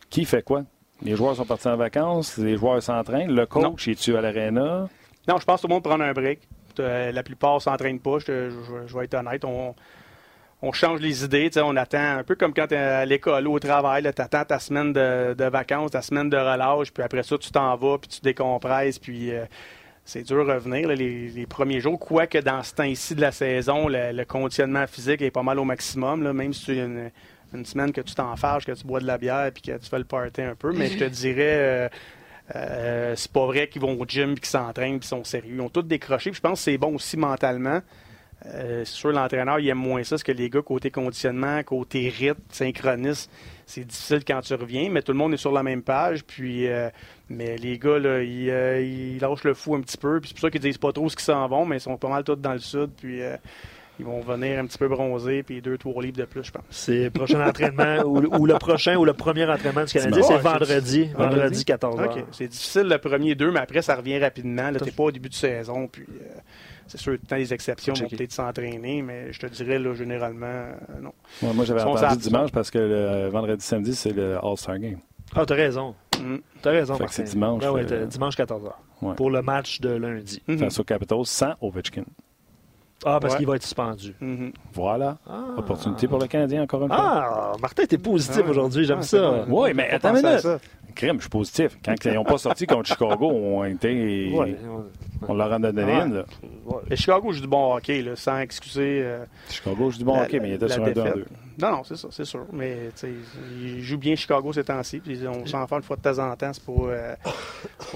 qui 0.09 0.24
fait 0.24 0.42
quoi? 0.42 0.62
Les 1.02 1.16
joueurs 1.16 1.37
sont 1.37 1.44
partis 1.44 1.68
en 1.68 1.76
vacances, 1.76 2.37
les 2.38 2.56
joueurs 2.56 2.83
s'entraînent, 2.83 3.35
le 3.35 3.46
coach 3.46 3.88
est-tu 3.88 4.16
à 4.16 4.20
l'aréna? 4.20 4.88
Non, 5.28 5.37
je 5.38 5.44
pense 5.44 5.61
que 5.61 5.62
tout 5.62 5.68
le 5.68 5.74
monde 5.74 5.85
prend 5.85 6.00
un 6.00 6.12
break. 6.12 6.40
La 6.78 7.22
plupart 7.22 7.56
ne 7.56 7.61
s'entraînent 7.61 8.00
pas, 8.00 8.18
je, 8.18 8.50
je, 8.87 8.96
vais 8.96 9.04
être 9.04 9.14
honnête. 9.14 9.44
On, 9.44 10.72
change 10.72 11.00
les 11.00 11.24
idées. 11.24 11.50
On 11.56 11.76
attend 11.76 12.18
un 12.18 12.24
peu 12.24 12.35
comme 12.35 12.52
quand 12.52 12.66
tu 12.66 12.74
es 12.74 12.78
à 12.78 13.04
l'école 13.06 13.48
ou 13.48 13.54
au 13.54 13.59
travail. 13.59 14.02
Tu 14.02 14.22
attends 14.22 14.44
ta 14.44 14.59
semaine 14.59 14.92
de, 14.92 15.48
vacances, 15.48 15.92
ta 15.92 16.02
semaine 16.02 16.28
de 16.28 16.37
relâche, 16.37 16.92
puis 16.92 17.02
après 17.02 17.22
ça, 17.22 17.38
tu 17.38 17.50
t'en 17.50 17.74
vas, 17.76 17.98
puis 17.98 18.09
tu 18.09 18.20
décompresses, 18.20 18.98
puis 18.98 19.33
euh, 19.33 19.44
c'est 20.04 20.22
dur 20.22 20.44
de 20.44 20.52
revenir 20.52 20.88
les, 20.88 21.46
premiers 21.48 21.80
jours. 21.80 21.98
Quoique 21.98 22.38
dans 22.38 22.62
ce 22.62 22.74
temps-ci 22.74 23.14
de 23.14 23.20
la 23.20 23.33
saison, 23.33 23.88
le, 23.88 24.24
conditionnement 24.24 24.87
physique 24.87 25.22
est 25.22 25.30
pas 25.30 25.42
mal 25.42 25.59
au 25.59 25.64
maximum, 25.64 26.30
même 26.33 26.52
si 26.52 26.66
tu 26.66 26.76
une, 26.76 27.11
une 27.54 27.64
semaine 27.64 27.92
que 27.92 28.00
tu 28.00 28.14
t'en 28.14 28.37
fâches, 28.37 28.64
que 28.64 28.72
tu 28.72 28.85
bois 28.87 29.00
de 29.00 29.06
la 29.06 29.18
bière, 29.18 29.50
puis 29.52 29.62
que 29.62 29.78
tu 29.78 29.88
fais 29.88 29.98
le 29.98 30.04
party 30.04 30.42
un 30.42 30.54
peu. 30.54 30.72
Mais 30.72 30.88
je 30.88 30.98
te 30.98 31.04
dirais. 31.04 31.56
Euh, 31.59 31.88
euh, 32.56 33.14
c'est 33.16 33.30
pas 33.30 33.46
vrai 33.46 33.68
qu'ils 33.68 33.82
vont 33.82 33.98
au 34.00 34.04
gym, 34.06 34.34
qu'ils 34.34 34.46
s'entraînent, 34.46 34.98
qu'ils 34.98 35.08
sont 35.08 35.24
sérieux. 35.24 35.54
Ils 35.54 35.60
ont 35.60 35.68
tous 35.68 35.82
décroché. 35.82 36.32
je 36.32 36.40
pense 36.40 36.60
que 36.60 36.64
c'est 36.64 36.78
bon 36.78 36.94
aussi 36.94 37.16
mentalement. 37.16 37.80
Euh, 38.46 38.84
c'est 38.84 38.94
sûr, 38.94 39.12
l'entraîneur, 39.12 39.58
il 39.58 39.68
aime 39.68 39.78
moins 39.78 40.02
ça, 40.02 40.10
parce 40.10 40.22
que 40.22 40.32
les 40.32 40.48
gars, 40.48 40.62
côté 40.62 40.90
conditionnement, 40.90 41.62
côté 41.62 42.08
rythme, 42.08 42.40
synchronisme, 42.50 43.30
c'est 43.66 43.84
difficile 43.84 44.24
quand 44.26 44.40
tu 44.40 44.54
reviens, 44.54 44.88
mais 44.90 45.02
tout 45.02 45.12
le 45.12 45.18
monde 45.18 45.34
est 45.34 45.38
sur 45.38 45.52
la 45.52 45.62
même 45.62 45.82
page. 45.82 46.24
Puis, 46.24 46.66
euh, 46.66 46.88
mais 47.28 47.56
les 47.58 47.78
gars, 47.78 47.98
là, 47.98 48.08
euh, 48.08 48.80
ils, 48.80 49.18
lâchent 49.18 49.44
le 49.44 49.54
fou 49.54 49.74
un 49.74 49.80
petit 49.80 49.98
peu. 49.98 50.20
Puis 50.20 50.30
c'est 50.30 50.34
pour 50.34 50.40
ça 50.40 50.50
qu'ils 50.50 50.60
disent 50.60 50.78
pas 50.78 50.92
trop 50.92 51.08
ce 51.08 51.16
qu'ils 51.16 51.24
s'en 51.24 51.46
vont, 51.48 51.66
mais 51.66 51.76
ils 51.76 51.80
sont 51.80 51.98
pas 51.98 52.08
mal 52.08 52.24
tous 52.24 52.36
dans 52.36 52.52
le 52.52 52.58
sud. 52.58 52.90
Puis 52.96 53.20
ils 54.00 54.04
vont 54.04 54.20
venir 54.20 54.58
un 54.58 54.66
petit 54.66 54.78
peu 54.78 54.88
bronzer, 54.88 55.42
puis 55.42 55.60
deux, 55.60 55.76
trois 55.78 56.02
livres 56.02 56.16
de 56.16 56.24
plus, 56.24 56.44
je 56.44 56.50
pense. 56.50 56.62
C'est 56.70 57.04
le 57.04 57.10
prochain 57.10 57.46
entraînement, 57.46 58.02
ou, 58.04 58.46
le 58.46 58.58
prochain, 58.58 58.96
ou 58.96 59.04
le 59.04 59.12
premier 59.12 59.44
entraînement 59.44 59.84
du 59.84 59.92
Canadien, 59.92 60.22
c'est 60.22 60.38
vendredi, 60.38 61.10
vendredi 61.16 61.64
14 61.64 62.00
h 62.00 62.24
C'est 62.32 62.48
difficile 62.48 62.88
le 62.88 62.98
premier 62.98 63.34
deux, 63.34 63.50
mais 63.50 63.60
après, 63.60 63.82
ça 63.82 63.94
revient 63.94 64.18
rapidement. 64.18 64.72
Tu 64.72 64.84
n'es 64.84 64.90
pas 64.90 65.04
au 65.04 65.10
début 65.10 65.28
de 65.28 65.34
saison, 65.34 65.86
puis 65.86 66.06
c'est 66.86 66.98
sûr, 66.98 67.16
tant 67.28 67.36
les 67.36 67.54
exceptions 67.54 67.94
vont 67.94 68.08
peut-être 68.08 68.32
s'entraîner, 68.32 69.02
mais 69.02 69.32
je 69.32 69.38
te 69.38 69.46
dirais, 69.46 69.78
là, 69.78 69.94
généralement, 69.94 70.46
euh, 70.46 71.00
non. 71.00 71.12
moi, 71.54 71.64
j'avais 71.64 71.82
entendu 71.82 72.18
dimanche 72.18 72.50
parce 72.50 72.70
que 72.70 72.78
le 72.78 72.94
euh, 72.94 73.30
vendredi 73.30 73.64
samedi, 73.64 73.94
c'est 73.94 74.12
le 74.12 74.44
All-Star 74.44 74.78
Game. 74.78 74.98
Ah, 75.34 75.46
t'as 75.46 75.54
raison. 75.54 75.94
Mm. 76.20 76.36
T'as 76.62 76.70
raison, 76.70 76.98
C'est 77.08 77.24
dimanche. 77.24 77.62
Ben 77.62 77.70
ouais, 77.70 78.06
dimanche 78.06 78.36
14h. 78.36 79.14
Pour 79.14 79.30
le 79.30 79.40
match 79.42 79.80
de 79.80 79.90
lundi. 79.90 80.42
Mm-hmm. 80.48 80.58
Face 80.58 80.80
au 80.80 80.84
Capitals 80.84 81.26
sans 81.26 81.54
Ovechkin. 81.60 82.04
Ah, 83.04 83.18
parce 83.20 83.36
qu'il 83.36 83.46
va 83.46 83.56
être 83.56 83.62
suspendu. 83.62 84.14
Mm-hmm. 84.20 84.52
Voilà. 84.74 85.18
Ah. 85.26 85.44
Opportunité 85.56 86.06
pour 86.06 86.18
le 86.18 86.26
Canadien, 86.26 86.62
encore 86.62 86.82
une 86.82 86.88
fois. 86.88 86.98
Ah, 86.98 87.52
Martin, 87.60 87.84
t'es 87.86 87.98
positif 87.98 88.42
ah 88.46 88.50
aujourd'hui. 88.50 88.84
J'aime 88.84 89.02
ça. 89.02 89.44
Oui, 89.48 89.72
mais 89.74 89.90
attends 89.90 90.14
une 90.14 90.26
minute. 90.26 90.46
Crème, 90.94 91.16
je 91.16 91.22
suis 91.22 91.30
positif. 91.30 91.78
Quand 91.84 91.94
ils 92.04 92.14
n'ont 92.14 92.24
pas 92.24 92.38
sorti 92.38 92.66
contre 92.66 92.88
Chicago, 92.88 93.30
on 93.32 93.64
été. 93.64 94.32
on 95.26 95.34
leur 95.34 95.52
en 95.52 95.62
a 95.62 95.72
donné 95.72 95.92
une. 95.92 96.14
Là. 96.14 96.24
Et 96.90 96.96
Chicago 96.96 97.32
joue 97.32 97.40
du 97.40 97.46
bon 97.46 97.74
hockey, 97.74 98.02
là, 98.02 98.16
sans 98.16 98.38
excuser. 98.38 99.00
Euh, 99.02 99.24
Chicago 99.48 99.90
joue 99.90 99.98
du 99.98 100.04
bon 100.04 100.20
hockey, 100.20 100.40
mais 100.40 100.50
il 100.50 100.54
était 100.54 100.68
sur 100.68 100.84
un 100.84 100.90
2-2. 100.90 101.24
Non, 101.60 101.70
non, 101.70 101.84
c'est 101.84 101.96
ça, 101.96 102.08
c'est 102.10 102.24
sûr. 102.24 102.46
Mais 102.52 102.90
ils 103.02 103.82
jouent 103.82 103.98
bien 103.98 104.14
Chicago 104.14 104.52
ces 104.52 104.64
temps-ci. 104.64 104.98
Puis 104.98 105.18
on 105.26 105.46
s'en 105.46 105.66
fait 105.66 105.76
une 105.76 105.82
fois 105.82 105.96
de 105.96 106.02
temps 106.02 106.18
en 106.18 106.36
temps. 106.36 106.52
C'est 106.52 106.64
pour, 106.64 106.88
euh, 106.88 107.14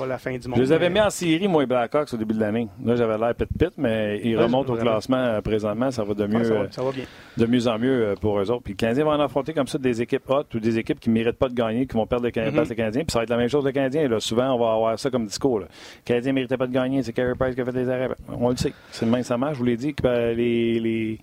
la 0.06 0.18
fin 0.18 0.36
du 0.36 0.48
monde. 0.48 0.58
Je 0.58 0.62
les 0.62 0.72
avais 0.72 0.90
mis 0.90 1.00
en 1.00 1.10
série, 1.10 1.48
moi, 1.48 1.62
et 1.62 1.66
Blackhawks, 1.66 2.12
au 2.12 2.16
début 2.16 2.34
de 2.34 2.40
l'année. 2.40 2.68
Là, 2.84 2.96
j'avais 2.96 3.18
l'air 3.18 3.34
pit-pit, 3.34 3.72
mais 3.76 4.20
ils 4.22 4.36
remontent 4.38 4.72
au 4.72 4.76
classement 4.76 5.16
euh, 5.16 5.40
présentement. 5.40 5.90
Ça 5.90 6.04
va 6.04 6.14
de 6.14 6.26
mieux, 6.26 6.44
ça, 6.70 6.82
va, 6.82 6.92
bien. 6.92 7.04
de 7.36 7.46
mieux 7.46 7.66
en 7.66 7.78
mieux 7.78 8.14
pour 8.20 8.38
eux 8.38 8.50
autres. 8.50 8.62
Puis 8.62 8.74
le 8.74 8.76
Canadien 8.76 9.04
va 9.04 9.12
en 9.12 9.20
affronter 9.20 9.52
comme 9.52 9.68
ça 9.68 9.78
des 9.78 10.02
équipes 10.02 10.28
hautes 10.28 10.54
ou 10.54 10.60
des 10.60 10.78
équipes 10.78 11.00
qui 11.00 11.08
ne 11.08 11.14
méritent 11.14 11.38
pas 11.38 11.48
de 11.48 11.54
gagner, 11.54 11.86
qui 11.86 11.96
vont 11.96 12.06
perdre 12.06 12.24
le 12.24 12.30
Canadien, 12.30 12.62
mm-hmm. 12.62 12.92
Puis 12.92 13.04
ça 13.08 13.18
va 13.18 13.22
être 13.24 13.30
la 13.30 13.36
même 13.36 13.48
chose 13.48 13.64
le 13.64 13.72
Canadien. 13.72 14.08
Là. 14.08 14.20
Souvent, 14.20 14.54
on 14.54 14.58
va 14.58 14.72
avoir 14.72 14.98
ça 14.98 15.10
comme 15.10 15.26
discours. 15.26 15.60
Le 15.60 15.66
Canadien 16.04 16.32
ne 16.32 16.34
méritait 16.34 16.56
pas 16.56 16.66
de 16.66 16.72
gagner. 16.72 17.02
C'est 17.02 17.12
Carey 17.12 17.34
Price 17.38 17.54
qui 17.54 17.60
a 17.60 17.64
fait 17.64 17.72
des 17.72 17.88
arrêts. 17.88 18.08
On 18.28 18.50
le 18.50 18.56
sait. 18.56 18.72
C'est 18.90 19.06
le 19.06 19.10
même 19.10 19.22
ça 19.22 19.36
marche. 19.36 19.54
Je 19.54 19.58
vous 19.58 19.64
l'ai 19.64 19.76
dit 19.76 19.94
que 19.94 20.02
ben, 20.02 20.36
les, 20.36 20.78
les 20.80 21.18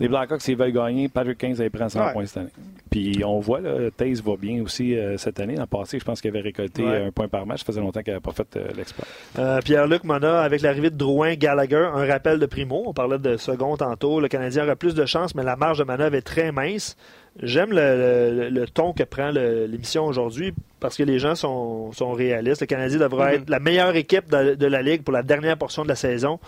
les 0.00 0.08
Blackhawks, 0.08 0.42
s'ils 0.42 0.56
veulent 0.56 0.72
gagner, 0.72 1.08
Patrick 1.08 1.38
Kane, 1.38 1.54
ça 1.54 1.64
prend 1.70 1.88
100 1.88 2.12
points 2.12 2.26
cette 2.26 2.38
année. 2.38 2.50
Puis 2.90 3.22
on 3.24 3.38
voit, 3.38 3.60
là, 3.60 3.90
Taze 3.96 4.22
va 4.22 4.36
bien 4.36 4.62
aussi 4.62 4.96
euh, 4.96 5.16
cette 5.16 5.38
année. 5.40 5.54
Dans 5.54 5.62
le 5.62 5.66
passé, 5.66 5.98
je 5.98 6.04
pense 6.04 6.20
qu'il 6.20 6.30
avait 6.30 6.40
récolté 6.40 6.84
un 6.84 7.10
point 7.10 7.28
par 7.28 7.46
match. 7.46 7.60
Ça 7.60 7.66
faisait 7.66 7.80
longtemps 7.80 8.02
qu'il 8.02 8.12
n'avait 8.12 8.22
pas 8.22 8.32
fait 8.32 8.56
euh, 8.56 8.68
l'exploit. 8.76 9.06
Euh, 9.38 9.60
Pierre-Luc 9.60 10.04
Mona, 10.04 10.42
avec 10.42 10.62
l'arrivée 10.62 10.90
de 10.90 10.96
Drouin, 10.96 11.34
Gallagher, 11.34 11.88
un 11.92 12.06
rappel 12.06 12.38
de 12.38 12.46
Primo. 12.46 12.84
On 12.86 12.92
parlait 12.92 13.18
de 13.18 13.36
second 13.36 13.76
tantôt. 13.76 14.20
Le 14.20 14.28
Canadien 14.28 14.64
aurait 14.64 14.76
plus 14.76 14.94
de 14.94 15.06
chance, 15.06 15.34
mais 15.34 15.44
la 15.44 15.56
marge 15.56 15.78
de 15.78 15.84
manœuvre 15.84 16.16
est 16.16 16.22
très 16.22 16.50
mince. 16.50 16.96
J'aime 17.42 17.70
le, 17.72 18.64
ton 18.72 18.92
que 18.92 19.02
prend 19.02 19.30
l'émission 19.30 20.04
aujourd'hui 20.06 20.54
parce 20.78 20.96
que 20.96 21.02
les 21.02 21.18
gens 21.18 21.34
sont, 21.34 21.90
réalistes. 22.12 22.60
Le 22.60 22.66
Canadien 22.66 22.98
devrait 22.98 23.32
mm-hmm. 23.32 23.42
être 23.42 23.50
la 23.50 23.58
meilleure 23.60 23.96
équipe 23.96 24.30
de, 24.30 24.54
de, 24.54 24.66
la 24.66 24.82
Ligue 24.82 25.02
pour 25.02 25.12
la 25.12 25.22
dernière 25.22 25.56
portion 25.56 25.82
de 25.82 25.88
la 25.88 25.96
saison. 25.96 26.38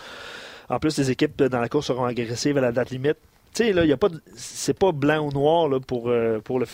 En 0.69 0.79
plus, 0.79 0.97
les 0.97 1.11
équipes 1.11 1.43
dans 1.43 1.59
la 1.59 1.69
course 1.69 1.87
seront 1.87 2.05
agressives 2.05 2.57
à 2.57 2.61
la 2.61 2.71
date 2.71 2.89
limite 2.89 3.17
sais, 3.57 3.73
là, 3.73 3.81
a 3.81 3.97
pas, 3.97 4.09
c'est 4.35 4.77
pas 4.77 4.91
blanc 4.91 5.27
ou 5.27 5.31
noir 5.31 5.67
là, 5.67 5.79
pour, 5.79 6.09
euh, 6.09 6.39
pour 6.39 6.59
le, 6.59 6.65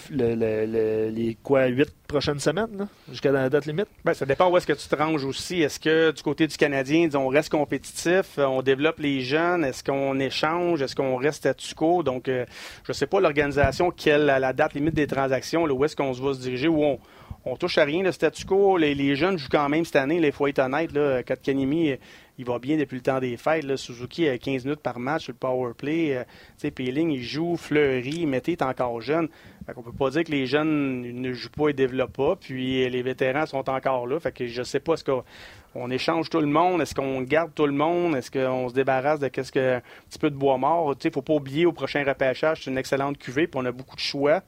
les 1.10 1.38
quoi, 1.41 1.67
huit 1.67 1.89
prochaines 2.08 2.39
semaines, 2.39 2.88
jusqu'à 3.10 3.32
la 3.32 3.50
date 3.50 3.65
limite? 3.65 3.88
Ben, 4.06 4.13
ça 4.13 4.26
dépend 4.26 4.50
où 4.50 4.58
est-ce 4.58 4.67
que 4.67 4.74
tu 4.74 4.88
te 4.88 4.96
ranges 4.96 5.26
aussi. 5.26 5.62
Est-ce 5.62 5.80
que 5.80 6.12
du 6.12 6.22
côté 6.22 6.48
du 6.48 6.58
Canadien, 6.58 7.10
on 7.15 7.28
reste 7.28 7.50
compétitif, 7.50 8.38
euh, 8.38 8.46
on 8.46 8.62
développe 8.62 9.00
les 9.00 9.22
jeunes, 9.22 9.65
est-ce 9.65 9.84
qu'on 9.84 10.19
échange, 10.19 10.82
est-ce 10.82 10.96
qu'on 10.96 11.15
reste 11.15 11.46
à 11.46 11.54
quo? 11.76 12.04
Donc, 12.04 12.28
euh, 12.28 12.46
je 12.84 12.93
sais 12.93 13.08
pas 13.08 13.19
l'organisation, 13.19 13.91
quelle 13.91 14.26
la 14.26 14.54
date 14.54 14.74
limite 14.74 14.96
des 14.96 15.08
transactions, 15.08 15.63
où 15.63 15.86
est-ce 15.86 15.96
qu'on 15.96 16.12
va 16.12 16.34
se 16.34 16.39
diriger, 16.39 16.67
où 16.67 16.84
on, 16.84 17.00
on 17.46 17.56
touche 17.58 17.78
à 17.78 17.84
rien, 17.84 18.04
le 18.04 18.12
statu 18.12 18.46
quo. 18.46 18.78
Les, 18.78 19.15
jeunes 19.15 19.38
jouent 19.38 19.50
quand 19.52 19.67
même 19.69 19.86
cette 19.86 19.98
année, 19.98 20.19
il 20.22 20.32
faut 20.32 20.48
être 20.48 20.60
honnête. 20.60 20.91
Là, 20.93 21.24
Kanimi, 21.24 21.96
il 22.38 22.46
va 22.46 22.60
bien 22.60 22.78
depuis 22.78 22.96
le 22.96 23.02
temps 23.02 23.19
des 23.19 23.38
fêtes. 23.38 23.76
Suzuki 23.76 24.28
a 24.28 24.38
15 24.38 24.65
minutes 24.65 24.82
par 24.82 25.00
match 25.00 25.24
sur 25.24 25.34
le 25.34 25.38
power 25.38 25.74
play. 25.78 26.15
Euh, 26.15 26.69
Péling, 26.72 27.12
il 27.12 27.24
joue, 27.24 27.58
Fleury, 27.58 28.26
Mété 28.26 28.54
est 28.54 28.62
encore 28.62 29.02
jeune. 29.02 29.28
On 29.67 29.80
ne 29.80 29.86
peut 29.86 29.91
pas 29.91 30.10
dire 30.10 30.24
que 30.24 30.32
les 30.32 30.46
jeunes 30.46 31.02
ne 31.02 31.34
jouent 31.34 31.50
pas 31.50 31.69
et 31.69 31.74
développent 31.74 32.17
pas. 32.17 32.36
Puis 32.36 32.89
les 32.89 33.02
vétérans 33.02 33.46
sont 33.46 33.69
encore 33.69 34.08
là. 34.08 34.19
Fait 34.19 34.32
que 34.32 34.48
je 34.48 34.63
sais 34.63 34.80
pas, 34.80 34.93
est-ce 34.93 35.04
qu'on 35.04 35.91
échange 35.91 36.30
tout 36.30 36.41
le 36.41 36.48
monde? 36.48 36.82
Est-ce 36.82 36.96
qu'on 36.96 37.22
garde 37.22 37.54
tout 37.54 37.67
le 37.67 37.74
monde? 37.74 38.15
Est-ce 38.15 38.32
qu'on 38.32 38.69
se 38.69 38.74
débarrasse 38.74 39.19
de 39.19 39.28
qu'est-ce 39.28 39.52
que, 39.52 39.78
un 39.78 39.82
petit 40.10 40.19
peu 40.19 40.30
de 40.30 40.36
bois 40.36 40.58
mort? 40.58 40.96
Il 41.04 41.08
ne 41.08 41.13
faut 41.13 41.22
pas 41.22 41.34
oublier 41.34 41.65
au 41.65 41.72
prochain 41.72 42.04
repêchage, 42.04 42.63
c'est 42.63 42.72
une 42.72 42.78
excellente 42.78 43.17
cuvée, 43.17 43.48
puis 43.48 43.60
on 43.62 43.65
a 43.65 43.72
beaucoup 43.72 43.96
de 43.96 44.02
choix 44.02 44.41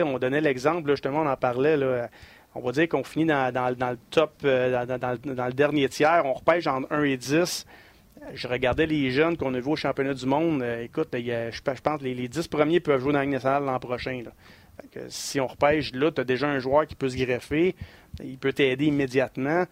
on 0.00 0.18
donnait 0.18 0.40
l'exemple, 0.40 0.90
justement, 0.90 1.20
on 1.20 1.26
en 1.26 1.36
parlait. 1.36 1.76
Là, 1.76 2.08
on 2.54 2.60
va 2.60 2.72
dire 2.72 2.88
qu'on 2.88 3.04
finit 3.04 3.26
dans, 3.26 3.76
le 3.78 3.96
top, 4.10 4.32
euh, 4.44 4.86
dans, 4.86 5.18
le 5.24 5.52
dernier 5.52 5.88
tiers. 5.88 6.22
On 6.24 6.34
repêche 6.34 6.66
en 6.66 6.82
1 6.90 7.02
et 7.04 7.16
10. 7.16 7.66
Je 8.34 8.48
regardais 8.48 8.86
les 8.86 9.10
jeunes 9.10 9.36
qu'on 9.36 9.52
a 9.54 9.60
vus 9.60 9.70
au 9.70 9.76
championnat 9.76 10.14
du 10.14 10.26
monde. 10.26 10.62
Euh, 10.62 10.84
écoute, 10.84 11.08
je, 11.12 11.60
pense 11.62 11.80
que 11.80 12.04
les, 12.04 12.28
10 12.28 12.48
premiers 12.48 12.80
peuvent 12.80 13.00
jouer 13.00 13.12
dans 13.12 13.20
la 13.20 13.26
nationale 13.26 13.64
l'an 13.64 13.78
prochain. 13.78 14.22
si 15.08 15.40
on 15.40 15.46
repêche, 15.46 15.92
là, 15.94 16.10
tu 16.10 16.20
as 16.20 16.24
déjà 16.24 16.46
un 16.48 16.58
joueur 16.58 16.86
qui 16.86 16.94
peut 16.94 17.08
se 17.08 17.16
greffer. 17.16 17.74
Il 18.22 18.38
peut 18.38 18.52
t'aider 18.52 18.86
immédiatement. 18.86 19.64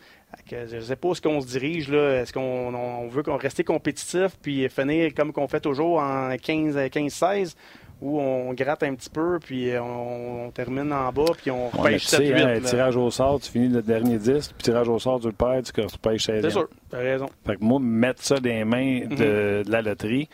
je 0.51 0.77
ne 0.77 0.81
sais 0.81 0.97
pas 0.97 1.09
où 1.09 1.13
est-ce 1.13 1.21
qu'on 1.21 1.41
se 1.41 1.47
dirige. 1.47 1.91
Est-ce 1.93 2.33
qu'on 2.33 3.09
veut 3.09 3.23
rester 3.33 3.63
compétitif 3.63 4.37
puis 4.41 4.69
finir 4.71 5.13
comme 5.15 5.33
qu'on 5.33 5.49
fait 5.49 5.61
toujours 5.61 5.99
en 5.99 6.31
15-16 6.31 7.55
où 8.01 8.21
on 8.21 8.53
gratte 8.55 8.83
un 8.83 8.95
petit 8.95 9.11
peu, 9.11 9.39
puis 9.39 9.71
on, 9.79 10.51
termine 10.53 10.93
en 10.93 11.13
bas, 11.13 11.33
puis 11.37 11.51
on 11.51 11.69
repêche 11.69 12.07
7-8. 12.07 12.35
Hein, 12.35 12.61
tirage 12.65 12.97
au 12.97 13.11
sort, 13.11 13.41
tu 13.41 13.51
finis 13.51 13.69
le 13.69 13.83
dernier 13.83 14.19
10, 14.19 14.49
puis 14.49 14.63
tirage 14.63 14.89
au 14.89 14.99
sort, 14.99 15.21
tu 15.21 15.27
le 15.27 15.33
perds, 15.33 15.63
tu 15.63 15.81
repêches 15.81 16.25
16 16.25 16.43
C'est 16.43 16.51
sûr, 16.51 16.69
t'as 16.89 16.99
raison. 16.99 17.29
Fait 17.47 17.57
que 17.57 17.65
moi, 17.65 17.79
mettre 17.81 18.23
ça 18.23 18.37
dans 18.37 18.49
les 18.49 18.65
mains 18.65 19.01
de, 19.07 19.63
mhm. 19.65 19.71
la 19.71 19.83
loterie, 19.83 20.29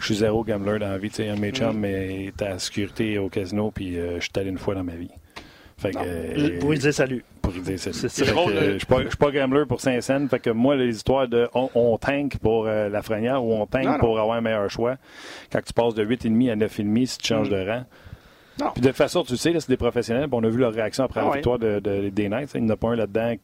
je 0.00 0.06
suis 0.06 0.16
zéro 0.16 0.44
gambler 0.44 0.78
dans 0.78 0.88
la 0.88 0.98
vie. 0.98 1.10
Un 1.20 1.36
de 1.36 1.40
mes 1.40 1.52
chums 1.52 1.78
mhm. 1.78 1.84
est 1.84 2.42
à 2.42 2.50
la 2.50 2.58
sécurité 2.58 3.18
au 3.18 3.28
casino, 3.28 3.70
puis 3.70 3.98
euh, 3.98 4.16
je 4.16 4.22
suis 4.24 4.32
allé 4.36 4.50
une 4.50 4.58
fois 4.58 4.74
dans 4.74 4.84
ma 4.84 4.96
vie. 4.96 5.10
Fait 5.84 5.92
que, 5.92 5.98
euh, 5.98 6.58
pour 6.60 6.70
lui 6.70 6.78
dire 6.78 6.94
salut. 6.94 7.22
Pour 7.42 7.52
lui 7.52 7.60
dire 7.60 7.78
salut. 7.78 8.08
C'est 8.08 8.24
drôle. 8.24 8.54
Je 8.54 8.74
ne 8.74 8.78
suis 8.78 9.16
pas 9.18 9.30
gambler 9.30 9.64
pour 9.68 9.82
Saint-Saëns. 9.82 10.28
Fait 10.28 10.38
que 10.38 10.48
moi, 10.48 10.76
les 10.76 10.96
histoires 10.96 11.28
de 11.28 11.46
on, 11.52 11.98
tank 11.98 12.38
pour 12.38 12.66
euh, 12.66 12.88
la 12.88 13.02
Frenière 13.02 13.44
ou 13.44 13.52
on 13.52 13.66
tank 13.66 14.00
pour 14.00 14.18
avoir 14.18 14.38
un 14.38 14.40
meilleur 14.40 14.70
choix, 14.70 14.96
quand 15.52 15.60
tu 15.62 15.74
passes 15.74 15.94
de 15.94 16.02
8,5 16.02 16.52
à 16.52 16.56
9,5 16.56 17.06
si 17.06 17.18
tu 17.18 17.26
changes 17.26 17.50
mm. 17.50 17.52
de 17.52 17.68
rang. 17.68 17.84
Puis 18.72 18.80
de 18.80 18.88
toute 18.88 18.96
façon, 18.96 19.24
tu 19.24 19.36
sais, 19.36 19.52
c'est 19.58 19.68
des 19.68 19.76
professionnels. 19.76 20.26
On 20.32 20.42
a 20.42 20.48
vu 20.48 20.58
leur 20.58 20.72
réaction 20.72 21.04
après 21.04 21.20
la 21.20 21.28
ah 21.32 21.34
victoire 21.34 21.58
de, 21.58 21.80
des 22.08 22.28
Knights. 22.28 22.52
Il 22.54 22.62
n'y 22.62 22.70
en 22.70 22.74
a 22.74 22.76
pas 22.76 22.88
un 22.88 22.96
là-dedans 22.96 23.34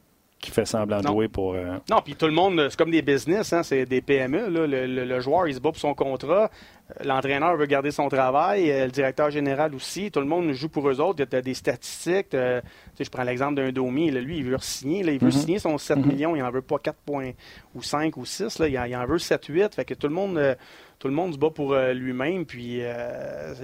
qui 0.41 0.51
fait 0.51 0.65
semblant 0.65 1.01
de 1.01 1.07
jouer 1.07 1.29
pour. 1.29 1.55
Euh, 1.55 1.77
non, 1.91 2.01
puis 2.03 2.17
tout 2.17 2.27
le 2.27 2.33
monde, 2.33 2.67
c'est 2.71 2.77
comme 2.77 2.91
des 2.91 3.03
business, 3.03 3.53
hein, 3.53 3.63
c'est 3.63 3.85
des 3.85 4.01
PME. 4.01 4.49
Le, 4.49 5.21
joueur, 5.21 5.47
il 5.47 5.55
se 5.55 5.61
bat 5.61 5.71
pour 5.71 5.79
son 5.79 5.95
contrat. 5.95 6.51
Euh, 6.91 7.05
l'entraîneur 7.05 7.57
veut 7.57 7.67
garder 7.67 7.91
son 7.91 8.09
travail, 8.09 8.71
euh, 8.71 8.87
le 8.87 8.91
directeur 8.91 9.31
général 9.31 9.75
aussi. 9.75 10.11
Tout 10.11 10.21
le 10.21 10.27
monde 10.27 10.51
joue 10.53 10.71
pour 10.71 10.89
eux 10.89 11.01
autres. 11.01 11.23
Il 11.23 11.33
y 11.33 11.37
a 11.37 11.43
des 11.43 11.55
statistiques. 11.55 12.29
je 12.33 13.11
prends 13.11 13.23
l'exemple 13.23 13.55
d'un 13.55 13.71
Domi. 13.71 14.11
lui, 14.11 14.39
il 14.39 14.45
veut 14.45 14.57
signer. 14.61 15.01
il 15.01 15.19
veut 15.19 15.29
mm-hmm. 15.29 15.31
signer 15.31 15.59
son 15.59 15.77
7 15.77 15.99
mm-hmm. 15.99 16.07
millions. 16.07 16.37
Il 16.37 16.43
n'en 16.43 16.51
veut 16.51 16.63
pas 16.63 16.79
4 16.79 16.97
points 17.05 17.33
ou 17.75 17.83
5 17.83 18.17
ou 18.17 18.25
6. 18.25 18.61
Là. 18.61 18.69
Il, 18.69 18.97
en, 18.97 19.07
veut 19.07 19.19
7, 19.19 19.45
8. 19.45 19.75
Fait 19.75 19.85
que 19.85 19.95
tout 19.95 20.09
le 20.09 20.15
monde, 20.15 20.57
tout 20.99 21.09
le 21.09 21.15
monde 21.15 21.35
se 21.35 21.39
bat 21.39 21.51
pour 21.51 21.75
lui-même. 21.75 22.47
Puis 22.47 22.81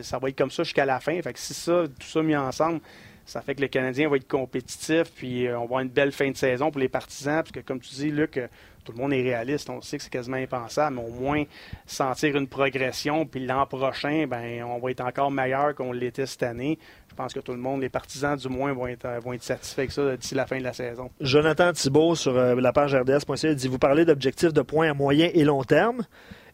ça 0.02 0.18
va 0.18 0.28
être 0.28 0.36
comme 0.36 0.50
ça 0.50 0.62
jusqu'à 0.62 0.84
la 0.84 1.00
fin. 1.00 1.20
Fait 1.22 1.32
que 1.32 1.38
si 1.38 1.54
ça, 1.54 1.84
tout 1.98 2.06
ça 2.06 2.22
mis 2.22 2.36
ensemble, 2.36 2.80
ça 3.26 3.42
fait 3.42 3.54
que 3.56 3.60
le 3.60 3.68
Canadien 3.68 4.08
va 4.08 4.16
être 4.16 4.28
compétitif, 4.28 5.12
puis 5.14 5.46
euh, 5.46 5.56
on 5.56 5.60
va 5.60 5.64
avoir 5.64 5.80
une 5.80 5.88
belle 5.88 6.12
fin 6.12 6.30
de 6.30 6.36
saison 6.36 6.70
pour 6.70 6.80
les 6.80 6.88
partisans, 6.88 7.42
parce 7.42 7.50
que 7.50 7.60
comme 7.60 7.80
tu 7.80 7.94
dis, 7.94 8.10
Luc, 8.10 8.36
euh, 8.36 8.46
tout 8.84 8.92
le 8.92 8.98
monde 8.98 9.12
est 9.12 9.22
réaliste. 9.22 9.68
On 9.68 9.80
sait 9.80 9.98
que 9.98 10.04
c'est 10.04 10.10
quasiment 10.10 10.36
impensable, 10.36 10.96
mais 10.96 11.02
au 11.02 11.10
moins 11.10 11.42
sentir 11.86 12.36
une 12.36 12.46
progression, 12.46 13.26
puis 13.26 13.44
l'an 13.44 13.66
prochain, 13.66 14.26
ben, 14.28 14.62
on 14.62 14.78
va 14.78 14.92
être 14.92 15.00
encore 15.00 15.30
meilleur 15.30 15.74
qu'on 15.74 15.92
l'était 15.92 16.26
cette 16.26 16.44
année. 16.44 16.78
Je 17.10 17.14
pense 17.16 17.34
que 17.34 17.40
tout 17.40 17.52
le 17.52 17.58
monde, 17.58 17.80
les 17.80 17.88
partisans 17.88 18.36
du 18.36 18.48
moins, 18.48 18.72
vont 18.72 18.86
être, 18.86 19.08
vont 19.24 19.32
être 19.32 19.42
satisfaits 19.42 19.80
avec 19.80 19.92
ça 19.92 20.16
d'ici 20.16 20.34
la 20.36 20.46
fin 20.46 20.58
de 20.58 20.62
la 20.62 20.72
saison. 20.72 21.10
Jonathan 21.20 21.72
Thibault 21.72 22.14
sur 22.14 22.36
euh, 22.36 22.54
la 22.54 22.72
page 22.72 22.94
RDS.ca 22.94 23.54
dit 23.54 23.68
Vous 23.68 23.78
parlez 23.78 24.04
d'objectifs 24.04 24.52
de 24.52 24.62
points 24.62 24.90
à 24.90 24.94
moyen 24.94 25.30
et 25.34 25.42
long 25.42 25.64
terme. 25.64 26.04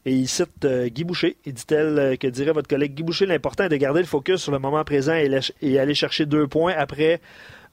Et 0.05 0.13
il 0.13 0.29
cite 0.29 0.65
euh, 0.65 0.89
Guy 0.89 1.05
Boucher. 1.05 1.37
Il 1.45 1.55
dit-elle 1.55 1.99
euh, 1.99 2.17
que 2.17 2.27
dirait 2.27 2.53
votre 2.53 2.69
collègue 2.69 2.95
Guy 2.95 3.03
Boucher, 3.03 3.27
l'important 3.27 3.65
est 3.65 3.69
de 3.69 3.77
garder 3.77 4.01
le 4.01 4.07
focus 4.07 4.43
sur 4.43 4.53
le 4.53 4.59
moment 4.59 4.83
présent 4.85 5.15
et, 5.15 5.79
aller 5.79 5.95
chercher 5.95 6.27
deux 6.27 6.49
points 6.49 6.75
après, 6.77 7.21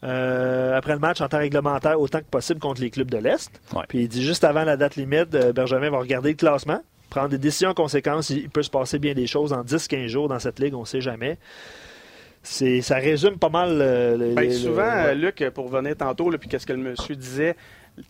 euh, 0.03 0.77
après 0.77 0.93
le 0.93 0.99
match 0.99 1.21
en 1.21 1.27
temps 1.27 1.39
réglementaire 1.39 1.99
autant 1.99 2.19
que 2.19 2.25
possible 2.25 2.59
contre 2.59 2.81
les 2.81 2.91
clubs 2.91 3.09
de 3.09 3.17
l'Est. 3.17 3.49
Puis 3.87 4.03
il 4.03 4.07
dit 4.07 4.23
juste 4.23 4.43
avant 4.43 4.63
la 4.63 4.77
date 4.77 4.95
limite, 4.95 5.31
Benjamin 5.55 5.89
va 5.89 5.97
regarder 5.97 6.29
le 6.29 6.35
classement, 6.35 6.81
prendre 7.09 7.29
des 7.29 7.39
décisions 7.39 7.69
en 7.69 7.73
conséquence. 7.73 8.29
Il 8.29 8.49
peut 8.49 8.63
se 8.63 8.69
passer 8.69 8.99
bien 8.99 9.15
des 9.15 9.25
choses 9.25 9.51
en 9.51 9.63
10-15 9.63 10.07
jours 10.07 10.27
dans 10.29 10.39
cette 10.39 10.59
ligue, 10.59 10.75
on 10.75 10.81
ne 10.81 10.85
sait 10.85 11.01
jamais. 11.01 11.39
ça 12.43 12.95
résume 12.95 13.39
pas 13.39 13.49
mal. 13.49 13.79
Ben, 14.35 14.51
souvent, 14.51 15.13
Luc, 15.15 15.43
pour 15.55 15.67
venir 15.67 15.97
tantôt, 15.97 16.29
puis 16.39 16.47
qu'est-ce 16.47 16.67
que 16.67 16.73
le 16.73 16.83
monsieur 16.83 17.15
disait, 17.15 17.55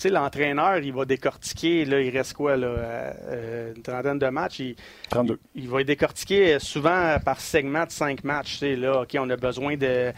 l'entraîneur, 0.06 0.78
il 0.78 0.94
va 0.94 1.06
décortiquer, 1.06 1.86
là, 1.86 2.02
il 2.02 2.16
reste 2.16 2.34
quoi, 2.34 2.58
là, 2.58 2.68
euh, 2.68 3.74
une 3.76 3.82
trentaine 3.82 4.20
de 4.20 4.28
matchs? 4.28 4.60
Il, 4.60 4.76
32. 5.10 5.40
Il, 5.56 5.70
va 5.70 5.84
décortiquer 5.84 6.60
souvent 6.60 7.18
par 7.24 7.40
segment 7.40 7.86
de 7.86 7.92
cinq 7.92 8.24
matchs. 8.24 8.62
Là, 8.62 9.02
OK, 9.02 9.16
on 9.20 9.30
a 9.30 9.36
besoin 9.36 9.78
de 9.78 10.14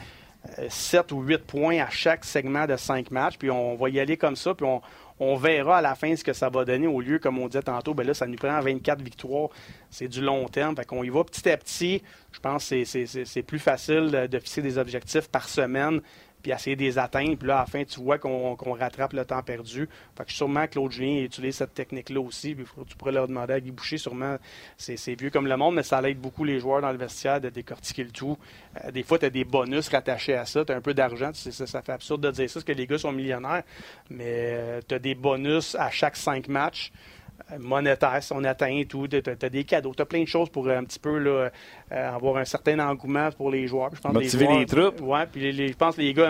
7 0.69 1.11
euh, 1.11 1.15
ou 1.15 1.21
8 1.21 1.37
points 1.45 1.79
à 1.79 1.89
chaque 1.89 2.25
segment 2.25 2.65
de 2.65 2.75
cinq 2.75 3.11
matchs, 3.11 3.37
puis 3.37 3.51
on 3.51 3.75
va 3.75 3.89
y 3.89 3.99
aller 3.99 4.17
comme 4.17 4.35
ça, 4.35 4.53
puis 4.53 4.65
on, 5.19 5.35
verra 5.35 5.77
à 5.77 5.81
la 5.81 5.93
fin 5.93 6.15
ce 6.15 6.23
que 6.23 6.33
ça 6.33 6.49
va 6.49 6.65
donner 6.65 6.87
au 6.87 6.99
lieu, 6.99 7.19
comme 7.19 7.37
on 7.37 7.47
disait 7.47 7.61
tantôt, 7.61 7.93
ben 7.93 8.05
là, 8.07 8.15
ça 8.15 8.25
nous 8.25 8.37
prend 8.37 8.59
24 8.59 9.03
victoires. 9.03 9.49
C'est 9.91 10.07
du 10.07 10.19
long 10.19 10.47
terme. 10.47 10.75
Fait 10.75 10.83
qu'on 10.83 11.03
y 11.03 11.09
va 11.09 11.23
petit 11.23 11.47
à 11.47 11.57
petit. 11.57 12.01
Je 12.31 12.39
pense 12.39 12.67
que 12.67 12.83
c'est 12.85 13.43
plus 13.43 13.59
facile 13.59 14.27
de 14.31 14.39
fixer 14.39 14.63
des 14.63 14.79
objectifs 14.79 15.27
par 15.27 15.47
semaine 15.47 16.01
puis 16.41 16.51
essayer 16.51 16.75
de 16.75 16.81
les 16.81 16.97
atteindre. 16.97 17.35
Puis 17.37 17.47
là, 17.47 17.57
à 17.57 17.59
la 17.61 17.65
fin, 17.65 17.83
tu 17.83 17.99
vois 17.99 18.17
qu'on 18.17 18.73
rattrape 18.73 19.13
le 19.13 19.25
temps 19.25 19.41
perdu. 19.41 19.87
Fait 20.17 20.25
que 20.25 20.31
sûrement 20.31 20.67
Claude 20.67 20.91
Julien 20.91 21.23
utilise 21.23 21.55
cette 21.55 21.73
technique-là 21.73 22.19
aussi. 22.19 22.55
Puis 22.55 22.65
tu 22.87 22.95
pourrais 22.95 23.11
leur 23.11 23.27
demander 23.27 23.53
à 23.53 23.59
Guy 23.59 23.71
Boucher, 23.71 23.97
sûrement, 23.97 24.37
c'est 24.77 25.15
vieux 25.19 25.29
comme 25.29 25.47
le 25.47 25.57
monde, 25.57 25.75
mais 25.75 25.83
ça 25.83 26.01
aide 26.01 26.19
beaucoup 26.19 26.43
les 26.43 26.59
joueurs 26.59 26.81
dans 26.81 26.91
le 26.91 26.97
vestiaire 26.97 27.41
de 27.41 27.49
décortiquer 27.49 28.03
le 28.03 28.11
tout. 28.11 28.37
Euh, 28.83 28.91
des 28.91 29.03
fois, 29.03 29.19
tu 29.19 29.25
as 29.25 29.29
des 29.29 29.43
bonus 29.43 29.89
rattachés 29.89 30.35
à 30.35 30.45
ça. 30.45 30.65
Tu 30.65 30.71
as 30.71 30.75
un 30.75 30.81
peu 30.81 30.93
d'argent. 30.93 31.31
Ça, 31.33 31.81
fait 31.81 31.91
absurde 31.91 32.21
de 32.21 32.31
dire 32.31 32.49
ça, 32.49 32.55
parce 32.55 32.65
que 32.65 32.71
les 32.73 32.87
gars 32.87 32.97
sont 32.97 33.11
millionnaires. 33.11 33.63
Mais 34.09 34.25
euh, 34.27 34.81
tu 34.87 34.95
as 34.95 34.99
des 34.99 35.15
bonus 35.15 35.75
à 35.75 35.89
chaque 35.89 36.15
cinq 36.15 36.47
matchs 36.47 36.91
monétaire, 37.59 38.21
si 38.21 38.33
on 38.33 38.43
atteint 38.43 38.81
tout. 38.87 39.07
Tu 39.07 39.17
as, 39.17 39.49
des 39.49 39.63
cadeaux. 39.63 39.93
Tu 39.95 40.01
as 40.01 40.05
plein 40.05 40.23
de 40.23 40.27
choses 40.27 40.49
pour 40.49 40.67
euh, 40.67 40.77
un 40.77 40.83
petit 40.83 40.99
peu 40.99 41.17
là, 41.17 41.49
euh, 41.91 42.15
avoir 42.15 42.37
un 42.37 42.45
certain 42.45 42.79
engouement 42.79 43.29
pour 43.31 43.51
les 43.51 43.67
joueurs. 43.67 43.89
Je 43.93 44.01
pense 44.01 44.13
Motiver 44.13 44.47
les, 44.47 44.65
troupes. 44.65 45.01
Ouais, 45.01 45.25
puis 45.31 45.51
je 45.51 45.73
pense 45.73 45.95
que 45.95 46.01
les 46.01 46.13
gars 46.13 46.29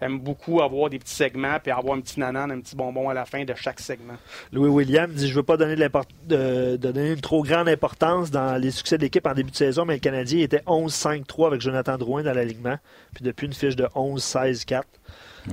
aiment, 0.00 0.18
beaucoup 0.18 0.60
avoir 0.62 0.90
des 0.90 0.98
petits 0.98 1.14
segments 1.14 1.58
puis 1.62 1.72
avoir 1.72 1.96
un 1.96 2.00
petit 2.00 2.20
nanan, 2.20 2.50
un 2.50 2.60
petit 2.60 2.76
bonbon 2.76 3.08
à 3.08 3.14
la 3.14 3.24
fin 3.24 3.44
de 3.44 3.54
chaque 3.54 3.80
segment. 3.80 4.14
Louis 4.52 4.68
William 4.68 5.10
dit 5.10 5.26
Je 5.26 5.32
ne 5.32 5.36
veux 5.36 5.42
pas 5.42 5.56
donner, 5.56 5.76
de, 5.76 6.76
donner 6.76 7.12
une 7.12 7.20
trop 7.20 7.42
grande 7.42 7.68
importance 7.68 8.30
dans 8.30 8.60
les 8.60 8.70
succès 8.70 8.96
de 8.96 9.02
l'équipe 9.02 9.26
en 9.26 9.34
début 9.34 9.50
de 9.50 9.56
saison, 9.56 9.84
mais 9.84 9.94
le 9.94 10.00
Canadien 10.00 10.40
était 10.40 10.62
11-5-3 10.66 11.46
avec 11.48 11.60
Jonathan 11.60 11.96
Drouin 11.96 12.22
dans 12.22 12.32
l'alignement. 12.32 12.76
Puis 13.14 13.24
depuis 13.24 13.46
une 13.46 13.52
fiche 13.52 13.76
de 13.76 13.84
11-16-4. 13.84 14.82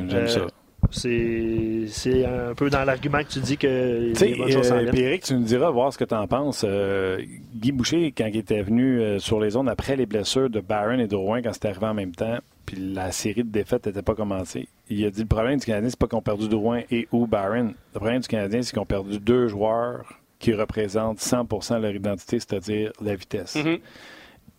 J'aime 0.07 0.27
ça. 0.27 0.47
C'est 0.91 2.25
un 2.25 2.53
peu 2.53 2.69
dans 2.69 2.83
l'argument 2.83 3.19
que 3.19 3.29
tu 3.29 3.39
dis 3.39 3.57
que 3.57 4.13
les 4.19 4.35
bonnes 4.35 4.51
choses 4.51 4.71
euh, 4.71 4.91
Eric, 4.93 5.23
tu 5.23 5.33
nous 5.33 5.43
diras 5.43 5.69
voir 5.69 5.93
ce 5.93 5.97
que 5.97 6.03
tu 6.03 6.13
en 6.13 6.27
penses. 6.27 6.65
Euh, 6.67 7.21
Guy 7.55 7.71
Boucher, 7.71 8.13
quand 8.15 8.25
il 8.25 8.37
était 8.37 8.61
venu 8.61 8.99
euh, 8.99 9.19
sur 9.19 9.39
les 9.39 9.51
zones 9.51 9.69
après 9.69 9.95
les 9.95 10.05
blessures 10.05 10.49
de 10.49 10.59
Barron 10.59 10.99
et 10.99 11.07
de 11.07 11.15
Rouen, 11.15 11.41
quand 11.41 11.53
c'était 11.53 11.69
arrivé 11.69 11.85
en 11.85 11.93
même 11.93 12.13
temps, 12.13 12.37
puis 12.65 12.77
la 12.77 13.11
série 13.11 13.43
de 13.43 13.49
défaites 13.49 13.85
n'était 13.87 14.01
pas 14.01 14.15
commencée, 14.15 14.67
il 14.89 15.05
a 15.05 15.09
dit 15.09 15.21
le 15.21 15.27
problème 15.27 15.59
du 15.59 15.65
Canadien, 15.65 15.89
c'est 15.89 15.99
pas 15.99 16.07
qu'on 16.07 16.19
a 16.19 16.21
perdu 16.21 16.49
Drouin 16.49 16.81
et 16.91 17.07
ou 17.11 17.27
Barron. 17.27 17.73
Le 17.93 17.99
problème 17.99 18.21
du 18.21 18.27
Canadien, 18.27 18.61
c'est 18.61 18.75
qu'on 18.75 18.83
a 18.83 18.85
perdu 18.85 19.19
deux 19.19 19.47
joueurs 19.47 20.19
qui 20.39 20.53
représentent 20.53 21.19
100 21.19 21.43
de 21.43 21.81
leur 21.81 21.95
identité, 21.95 22.39
c'est-à-dire 22.39 22.91
la 23.01 23.15
vitesse. 23.15 23.55
Mm-hmm. 23.55 23.79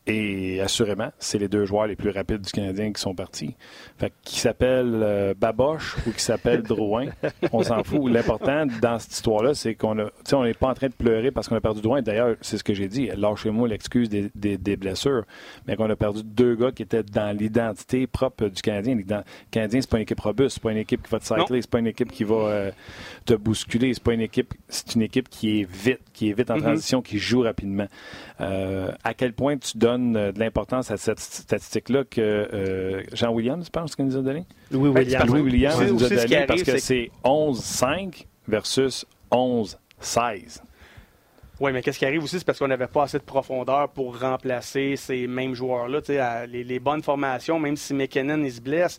Et 0.05 0.61
assurément, 0.61 1.13
c'est 1.21 1.39
les 1.39 1.47
deux 1.47 1.65
joueurs 1.65 1.87
les 1.87 1.95
plus 1.95 2.11
rapides 2.11 2.41
du 2.41 2.51
Canadien 2.51 2.93
qui 2.93 3.01
sont 3.01 3.15
partis. 3.15 3.55
Fait 3.99 4.13
qui 4.25 4.41
s'appelle 4.41 5.01
euh, 5.01 5.33
Baboche 5.33 5.97
ou 6.07 6.11
qui 6.11 6.21
s'appelle 6.21 6.63
Drouin, 6.63 7.07
on 7.53 7.63
s'en 7.63 7.85
fout. 7.85 8.11
L'important 8.11 8.67
dans 8.81 8.99
cette 8.99 9.13
histoire-là, 9.13 9.55
c'est 9.55 9.77
qu'on 9.77 10.01
a, 10.01 10.07
on 10.33 10.43
n'est 10.43 10.55
pas 10.55 10.71
en 10.71 10.75
train 10.75 10.89
de 10.89 10.93
pleurer 10.93 11.31
parce 11.31 11.49
qu'on 11.49 11.55
a 11.55 11.61
perdu 11.61 11.83
Drouin. 11.83 12.03
D'ailleurs, 12.03 12.35
c'est 12.41 12.59
ce 12.59 12.65
que 12.65 12.75
j'ai 12.75 12.89
dit. 12.89 13.11
Lâchez-moi 13.17 13.69
l'excuse 13.69 14.09
des, 14.09 14.29
des, 14.35 14.77
blessures, 14.77 15.23
mais 15.69 15.77
qu'on 15.77 15.89
a 15.89 15.95
perdu 15.95 16.23
deux 16.25 16.57
gars 16.57 16.73
qui 16.73 16.83
étaient 16.83 17.05
dans 17.05 17.37
l'identité 17.37 18.09
propre 18.09 18.49
du 18.49 18.61
Canadien. 18.61 18.97
Le 18.97 19.05
Canadien, 19.53 19.81
c'est 19.81 19.91
pas 19.91 19.99
une 19.99 20.03
équipe 20.03 20.21
robuste, 20.21 20.55
c'est 20.55 20.63
pas 20.63 20.73
une 20.73 20.79
équipe 20.79 21.05
qui 21.05 21.11
va 21.11 21.21
te 21.21 21.27
cycler, 21.27 21.63
c'est 21.63 21.71
pas 21.71 21.79
une 21.79 21.87
équipe 21.87 22.11
qui 22.11 22.25
va 22.25 22.35
euh, 22.35 22.71
te 23.25 23.35
bousculer, 23.35 23.95
c'est 23.95 24.03
pas 24.03 24.15
une 24.15 24.21
équipe, 24.21 24.53
c'est 24.67 24.97
une 24.97 25.03
équipe 25.03 25.29
qui 25.29 25.61
est 25.61 25.71
vite, 25.71 26.01
qui 26.13 26.31
est 26.31 26.33
vite 26.33 26.51
en 26.51 26.57
mm-hmm. 26.57 26.63
transition, 26.63 27.03
qui 27.03 27.19
joue 27.19 27.41
rapidement. 27.43 27.89
Euh, 28.41 28.93
à 29.05 29.15
quel 29.15 29.33
point 29.33 29.57
tu 29.57 29.79
donnes 29.79 30.17
euh, 30.17 30.33
de 30.33 30.41
l'importance 30.41 30.91
à 30.91 30.97
cette 30.97 31.21
statistique-là 31.21 32.05
que 32.05 32.21
euh, 32.21 33.03
Jean 33.13 33.33
Williams, 33.33 33.67
je 33.67 33.71
pense, 33.71 33.97
qu'il 33.97 34.05
nous 34.05 34.17
a 34.17 34.23
donné? 34.23 34.45
Louis 34.71 34.91
Williams. 34.91 35.27
Louis 35.27 35.41
Williams 35.41 35.81
nous 35.91 36.05
a 36.05 36.09
donné 36.09 36.47
parce 36.47 36.63
que 36.63 36.79
c'est 36.79 37.11
11-5 37.25 38.27
versus 38.49 39.07
11-16. 39.31 40.61
Oui, 41.61 41.71
mais 41.73 41.83
qu'est-ce 41.83 41.99
qui 41.99 42.07
arrive 42.07 42.25
aussi, 42.25 42.39
c'est 42.39 42.45
parce 42.45 42.59
qu'on 42.59 42.67
n'avait 42.67 42.89
pas 42.89 43.05
assez 43.05 43.19
de 43.19 43.23
profondeur 43.23 43.89
pour 43.91 44.19
remplacer 44.19 44.97
ces 44.97 45.29
mêmes 45.29 45.55
joueurs-là. 45.55 46.47
Les, 46.47 46.65
les, 46.65 46.81
bonnes 46.81 47.03
formations, 47.03 47.61
même 47.61 47.77
si 47.77 47.95
McKinnon 47.95 48.43
il 48.43 48.53
se 48.53 48.61
blesse, 48.61 48.99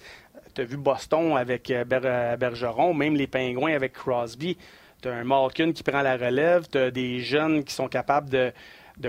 tu 0.56 0.62
as 0.62 0.64
vu 0.64 0.78
Boston 0.78 1.36
avec 1.36 1.74
Bergeron, 1.88 2.94
même 2.94 3.16
les 3.16 3.28
Pingouins 3.28 3.74
avec 3.74 3.94
Crosby. 3.94 4.58
Tu 5.04 5.10
as 5.10 5.16
un 5.16 5.26
Malkin 5.26 5.74
qui 5.74 5.84
prend 5.84 6.02
la 6.02 6.16
relève, 6.16 6.66
tu 6.72 6.78
as 6.78 6.90
des 6.90 7.20
jeunes 7.20 7.66
qui 7.66 7.74
sont 7.74 7.90
capables 7.90 8.30
de, 8.30 8.54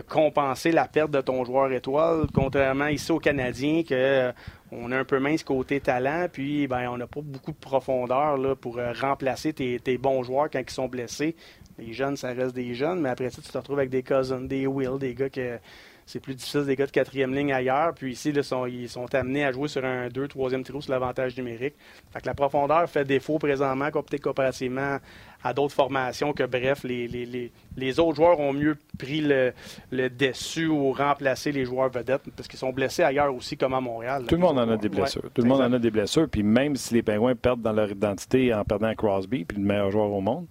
compenser 0.09 0.73
la 0.73 0.89
perte 0.89 1.13
de 1.13 1.21
ton 1.21 1.45
joueur 1.45 1.71
étoile, 1.71 2.27
contrairement 2.35 2.89
ici 2.89 3.13
aux 3.13 3.21
Canadiens, 3.21 3.85
que 3.85 3.95
euh, 3.95 4.33
on 4.73 4.91
a 4.91 4.99
un 4.99 5.05
peu 5.05 5.21
mince 5.21 5.45
côté 5.45 5.79
talent, 5.79 6.27
puis 6.33 6.67
ben, 6.67 6.89
on 6.91 6.97
n'a 6.97 7.07
pas 7.07 7.21
beaucoup 7.23 7.53
de 7.53 7.57
profondeur 7.57 8.37
là, 8.39 8.57
pour 8.57 8.79
euh, 8.79 8.93
remplacer 8.93 9.53
tes, 9.53 9.99
bons 9.99 10.25
joueurs 10.25 10.51
quand 10.51 10.59
ils 10.59 10.71
sont 10.71 10.89
blessés. 10.89 11.37
Les 11.79 11.93
jeunes, 11.93 12.17
ça 12.17 12.33
reste 12.33 12.57
des 12.57 12.75
jeunes, 12.75 13.01
mais 13.01 13.11
après 13.11 13.31
ça, 13.31 13.41
tu 13.41 13.49
te 13.49 13.57
retrouves 13.57 13.79
avec 13.79 13.91
des 13.91 14.03
Cousins, 14.03 14.41
des 14.41 14.67
Will, 14.67 14.99
des 14.99 15.15
gars 15.15 15.31
que 15.31 15.61
c'est 16.07 16.21
plus 16.21 16.35
difficile 16.35 16.64
des 16.64 16.77
gars 16.77 16.87
de 16.87 16.90
quatrième 16.90 17.35
ligne 17.35 17.53
ailleurs. 17.53 17.95
Puis 17.95 18.12
ici, 18.12 18.33
sont, 18.43 18.67
ils 18.67 18.88
sont 18.88 19.12
amenés 19.14 19.45
à 19.45 19.53
jouer 19.53 19.69
sur 19.69 19.85
un 19.85 20.09
2 20.09 20.29
troisième 20.29 20.62
trio 20.62 20.81
sur 20.81 20.93
l'avantage 20.93 21.37
numérique. 21.37 21.75
Fait 22.12 22.21
que 22.21 22.27
la 22.27 22.35
profondeur 22.35 22.88
fait 22.88 23.05
défaut 23.05 23.38
présentement, 23.38 23.90
peut-être 23.90 24.23
comparativement 24.23 24.99
à 25.43 25.53
d'autres 25.53 25.75
formations 25.75 26.33
que, 26.33 26.43
bref, 26.45 26.85
les, 26.85 27.07
les, 27.07 27.53
les, 27.77 28.01
autres 28.01 28.17
joueurs 28.17 28.40
ont 28.40 28.53
mieux 28.53 28.77
pris 28.99 29.21
le, 29.21 29.53
le 29.90 30.09
dessus 30.09 30.67
ou 30.67 30.93
remplacé 30.93 31.53
les 31.53 31.67
joueurs 31.67 31.90
vedettes 31.90 32.23
parce 32.35 32.49
qu'ils 32.49 32.59
sont 32.59 32.73
blessés 32.73 33.03
ailleurs 33.03 33.35
aussi, 33.35 33.57
comme 33.57 33.75
à 33.75 33.81
Montréal. 33.81 34.25
Tout 34.27 34.37
le 34.37 34.40
monde 34.40 34.59
en 34.59 34.71
a 34.71 34.77
des 34.77 34.88
blessures. 34.88 35.31
Tout 35.35 35.43
le 35.43 35.49
monde 35.49 35.61
en 35.61 35.73
a 35.73 35.79
des 35.79 35.90
blessures. 35.90 36.29
Puis 36.29 36.43
même 36.43 36.77
si 36.77 36.95
les 36.95 37.03
Pingouins 37.03 37.35
perdent 37.35 37.62
dans 37.62 37.73
leur 37.73 37.90
identité 37.90 38.55
en 38.55 38.64
perdant 38.64 38.95
Crosby, 38.95 39.45
puis 39.45 39.59
le 39.59 39.64
meilleur 39.64 39.90
joueur 39.90 40.11
au 40.11 40.23
monde, 40.23 40.47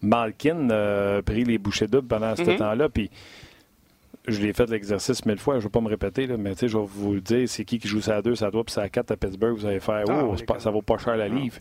Malkin 0.00 0.70
a 0.70 1.22
pris 1.22 1.44
les 1.44 1.58
bouchées 1.58 1.86
doubles 1.86 2.08
pendant 2.08 2.34
ce 2.34 2.42
mm-hmm. 2.42 2.56
temps-là. 2.56 2.88
Puis 2.88 3.10
je 4.26 4.40
l'ai 4.40 4.52
fait 4.52 4.68
l'exercice 4.70 5.24
mille 5.26 5.38
fois, 5.38 5.54
je 5.54 5.58
ne 5.58 5.62
vais 5.64 5.70
pas 5.70 5.80
me 5.80 5.88
répéter, 5.88 6.26
là, 6.26 6.36
mais 6.36 6.54
je 6.60 6.66
vais 6.66 6.84
vous 6.86 7.14
le 7.14 7.20
dire, 7.20 7.48
c'est 7.48 7.64
qui 7.64 7.78
qui 7.78 7.88
joue 7.88 8.00
ça 8.00 8.16
à 8.16 8.22
2, 8.22 8.34
ça 8.34 8.46
à 8.46 8.50
3, 8.50 8.64
puis 8.64 8.72
ça 8.72 8.82
à 8.82 8.88
4 8.88 9.10
à 9.10 9.16
Pittsburgh, 9.16 9.56
vous 9.56 9.66
allez 9.66 9.80
faire, 9.80 10.04
ah, 10.08 10.24
oh, 10.24 10.36
ça 10.58 10.70
vaut 10.70 10.82
pas 10.82 10.98
cher 10.98 11.16
la 11.16 11.28
livre. 11.28 11.58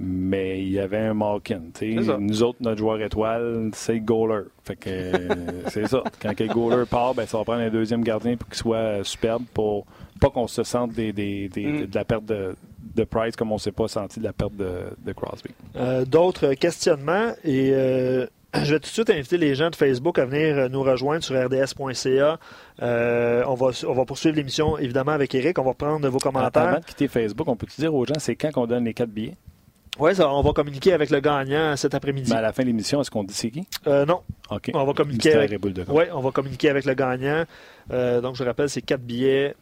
Mais 0.00 0.62
il 0.62 0.70
y 0.70 0.78
avait 0.78 0.98
un 0.98 1.12
Malkin. 1.12 1.60
Nous 2.18 2.42
autres, 2.42 2.58
notre 2.62 2.78
joueur 2.78 3.00
étoile, 3.02 3.70
c'est 3.74 3.94
le 3.94 4.00
goaler. 4.00 4.44
Fait 4.64 4.74
que 4.74 5.12
c'est 5.68 5.86
ça. 5.86 6.02
Quand 6.18 6.38
le 6.40 6.46
goaler 6.46 6.86
part, 6.86 7.14
ben, 7.14 7.26
ça 7.26 7.36
va 7.36 7.44
prendre 7.44 7.60
un 7.60 7.68
deuxième 7.68 8.02
gardien 8.02 8.36
pour 8.36 8.48
qu'il 8.48 8.56
soit 8.56 9.04
superbe 9.04 9.44
pour 9.52 9.84
pas 10.18 10.30
qu'on 10.30 10.46
se 10.46 10.62
sente 10.62 10.92
des, 10.92 11.12
des, 11.12 11.50
mm. 11.54 11.86
de 11.86 11.94
la 11.94 12.04
perte 12.06 12.24
de, 12.24 12.56
de 12.94 13.04
Price 13.04 13.36
comme 13.36 13.52
on 13.52 13.56
ne 13.56 13.60
s'est 13.60 13.72
pas 13.72 13.88
senti 13.88 14.18
de 14.18 14.24
la 14.24 14.32
perte 14.32 14.56
de, 14.56 14.96
de 15.04 15.12
Crosby. 15.12 15.50
Euh, 15.76 16.06
d'autres 16.06 16.54
questionnements 16.54 17.32
et 17.44 17.72
euh, 17.72 18.26
je 18.54 18.72
vais 18.72 18.80
tout 18.80 18.88
de 18.88 18.92
suite 18.92 19.10
inviter 19.10 19.38
les 19.38 19.54
gens 19.54 19.70
de 19.70 19.76
Facebook 19.76 20.18
à 20.18 20.26
venir 20.26 20.68
nous 20.68 20.82
rejoindre 20.82 21.24
sur 21.24 21.34
rds.ca. 21.34 22.38
Euh, 22.82 23.44
on, 23.46 23.54
va, 23.54 23.68
on 23.86 23.92
va 23.92 24.04
poursuivre 24.04 24.36
l'émission 24.36 24.78
évidemment 24.78 25.12
avec 25.12 25.34
Eric. 25.34 25.58
On 25.58 25.64
va 25.64 25.74
prendre 25.74 26.08
vos 26.08 26.18
commentaires. 26.18 26.62
Avant 26.62 26.80
de 26.80 26.84
quitter 26.84 27.08
Facebook, 27.08 27.48
on 27.48 27.56
peut 27.56 27.66
dire 27.78 27.94
aux 27.94 28.04
gens 28.04 28.18
c'est 28.18 28.36
quand 28.36 28.50
qu'on 28.50 28.66
donne 28.66 28.84
les 28.84 28.94
quatre 28.94 29.10
billets? 29.10 29.36
Oui, 29.98 30.12
on 30.20 30.42
va 30.42 30.52
communiquer 30.52 30.94
avec 30.94 31.10
le 31.10 31.20
gagnant 31.20 31.76
cet 31.76 31.94
après-midi. 31.94 32.30
Mais 32.30 32.38
à 32.38 32.42
la 32.42 32.52
fin 32.52 32.62
de 32.62 32.68
l'émission, 32.68 33.00
est-ce 33.02 33.10
qu'on 33.10 33.24
dit 33.24 33.34
c'est 33.34 33.50
qui? 33.50 33.66
non. 33.86 34.20
OK. 34.50 34.70
On 34.72 34.84
va 34.84 34.92
communiquer 34.94 35.34
avec... 35.34 35.60
Oui, 35.88 36.04
on 36.12 36.20
va 36.20 36.30
communiquer 36.30 36.70
avec 36.70 36.84
le 36.86 36.94
gagnant. 36.94 37.44
donc, 37.90 38.36
je 38.36 38.44
rappelle, 38.44 38.70
c'est 38.70 38.82
quatre 38.82 39.02
billets, 39.02 39.54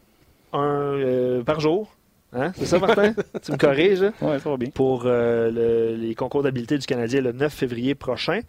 un 0.53 1.41
par 1.45 1.59
jour. 1.59 1.93
Hein? 2.33 2.51
C'est 2.55 2.65
ça, 2.65 2.79
Martin? 2.79 3.13
tu 3.41 3.51
me 3.51 3.57
corriges? 3.57 4.03
Oui, 4.21 4.39
ça 4.39 4.49
va 4.49 4.57
bien. 4.57 4.69
Pour 4.69 5.03
euh, 5.05 5.97
les 5.97 6.15
concours 6.15 6.43
d'habileté 6.43 6.77
du 6.77 6.85
Canadien 6.85 7.21
le 7.21 7.31
9 7.33 7.53
février 7.53 7.95
prochain. 7.95 8.39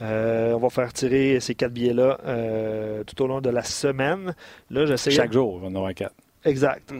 Euh, 0.00 0.52
on 0.52 0.58
va 0.58 0.70
faire 0.70 0.92
tirer 0.92 1.40
ces 1.40 1.54
quatre 1.54 1.72
billets-là 1.72 2.18
euh, 2.26 3.04
tout 3.04 3.20
au 3.22 3.26
long 3.26 3.40
de 3.40 3.50
la 3.50 3.62
semaine. 3.62 4.34
Là, 4.70 4.96
Chaque 4.96 5.32
jour, 5.32 5.60
on 5.62 5.66
en 5.66 5.74
aura 5.74 5.92
quatre. 5.94 6.14
Exact. 6.44 6.92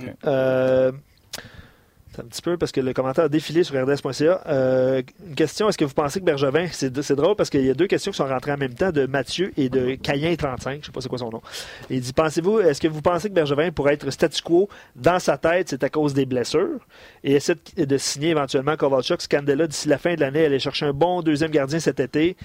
Un 2.18 2.24
petit 2.24 2.42
peu 2.42 2.56
parce 2.56 2.72
que 2.72 2.80
le 2.80 2.92
commentaire 2.92 3.24
a 3.24 3.28
défilé 3.28 3.64
sur 3.64 3.74
rds.ca. 3.74 4.42
Euh, 4.46 5.02
une 5.26 5.34
question, 5.34 5.68
est-ce 5.68 5.78
que 5.78 5.84
vous 5.84 5.94
pensez 5.94 6.20
que 6.20 6.24
Bergevin, 6.24 6.66
c'est, 6.70 7.12
drôle 7.12 7.36
parce 7.36 7.50
qu'il 7.50 7.64
y 7.64 7.70
a 7.70 7.74
deux 7.74 7.86
questions 7.86 8.12
qui 8.12 8.16
sont 8.16 8.26
rentrées 8.26 8.52
en 8.52 8.56
même 8.56 8.74
temps 8.74 8.92
de 8.92 9.06
Mathieu 9.06 9.52
et 9.56 9.68
de 9.68 9.94
Cayen 9.94 10.34
35, 10.34 10.80
je 10.80 10.86
sais 10.86 10.92
pas 10.92 11.00
c'est 11.00 11.08
quoi 11.08 11.18
son 11.18 11.30
nom. 11.30 11.42
il 11.90 12.00
dit, 12.00 12.12
pensez-vous, 12.12 12.60
est-ce 12.60 12.80
que 12.80 12.88
vous 12.88 13.02
pensez 13.02 13.28
que 13.28 13.34
Bergevin 13.34 13.70
pourrait 13.70 13.94
être 13.94 14.10
statu 14.10 14.42
quo 14.42 14.68
dans 14.96 15.18
sa 15.18 15.38
tête, 15.38 15.68
c'est 15.68 15.82
à 15.82 15.88
cause 15.88 16.14
des 16.14 16.26
blessures? 16.26 16.80
Et 17.24 17.32
essaie 17.32 17.56
de, 17.76 17.98
signer 17.98 18.30
éventuellement 18.30 18.76
Kovalchuk, 18.76 19.20
Scandella 19.20 19.66
d'ici 19.66 19.88
la 19.88 19.98
fin 19.98 20.14
de 20.14 20.20
l'année, 20.20 20.44
aller 20.44 20.58
chercher 20.58 20.86
un 20.86 20.92
bon 20.92 21.22
deuxième 21.22 21.50
gardien 21.50 21.78
cet 21.78 22.00
été, 22.00 22.36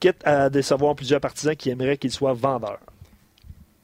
quitte 0.00 0.24
à 0.24 0.50
décevoir 0.50 0.94
plusieurs 0.94 1.20
partisans 1.20 1.56
qui 1.56 1.70
aimeraient 1.70 1.96
qu'il 1.96 2.10
soit 2.10 2.32
vendeur? 2.32 2.78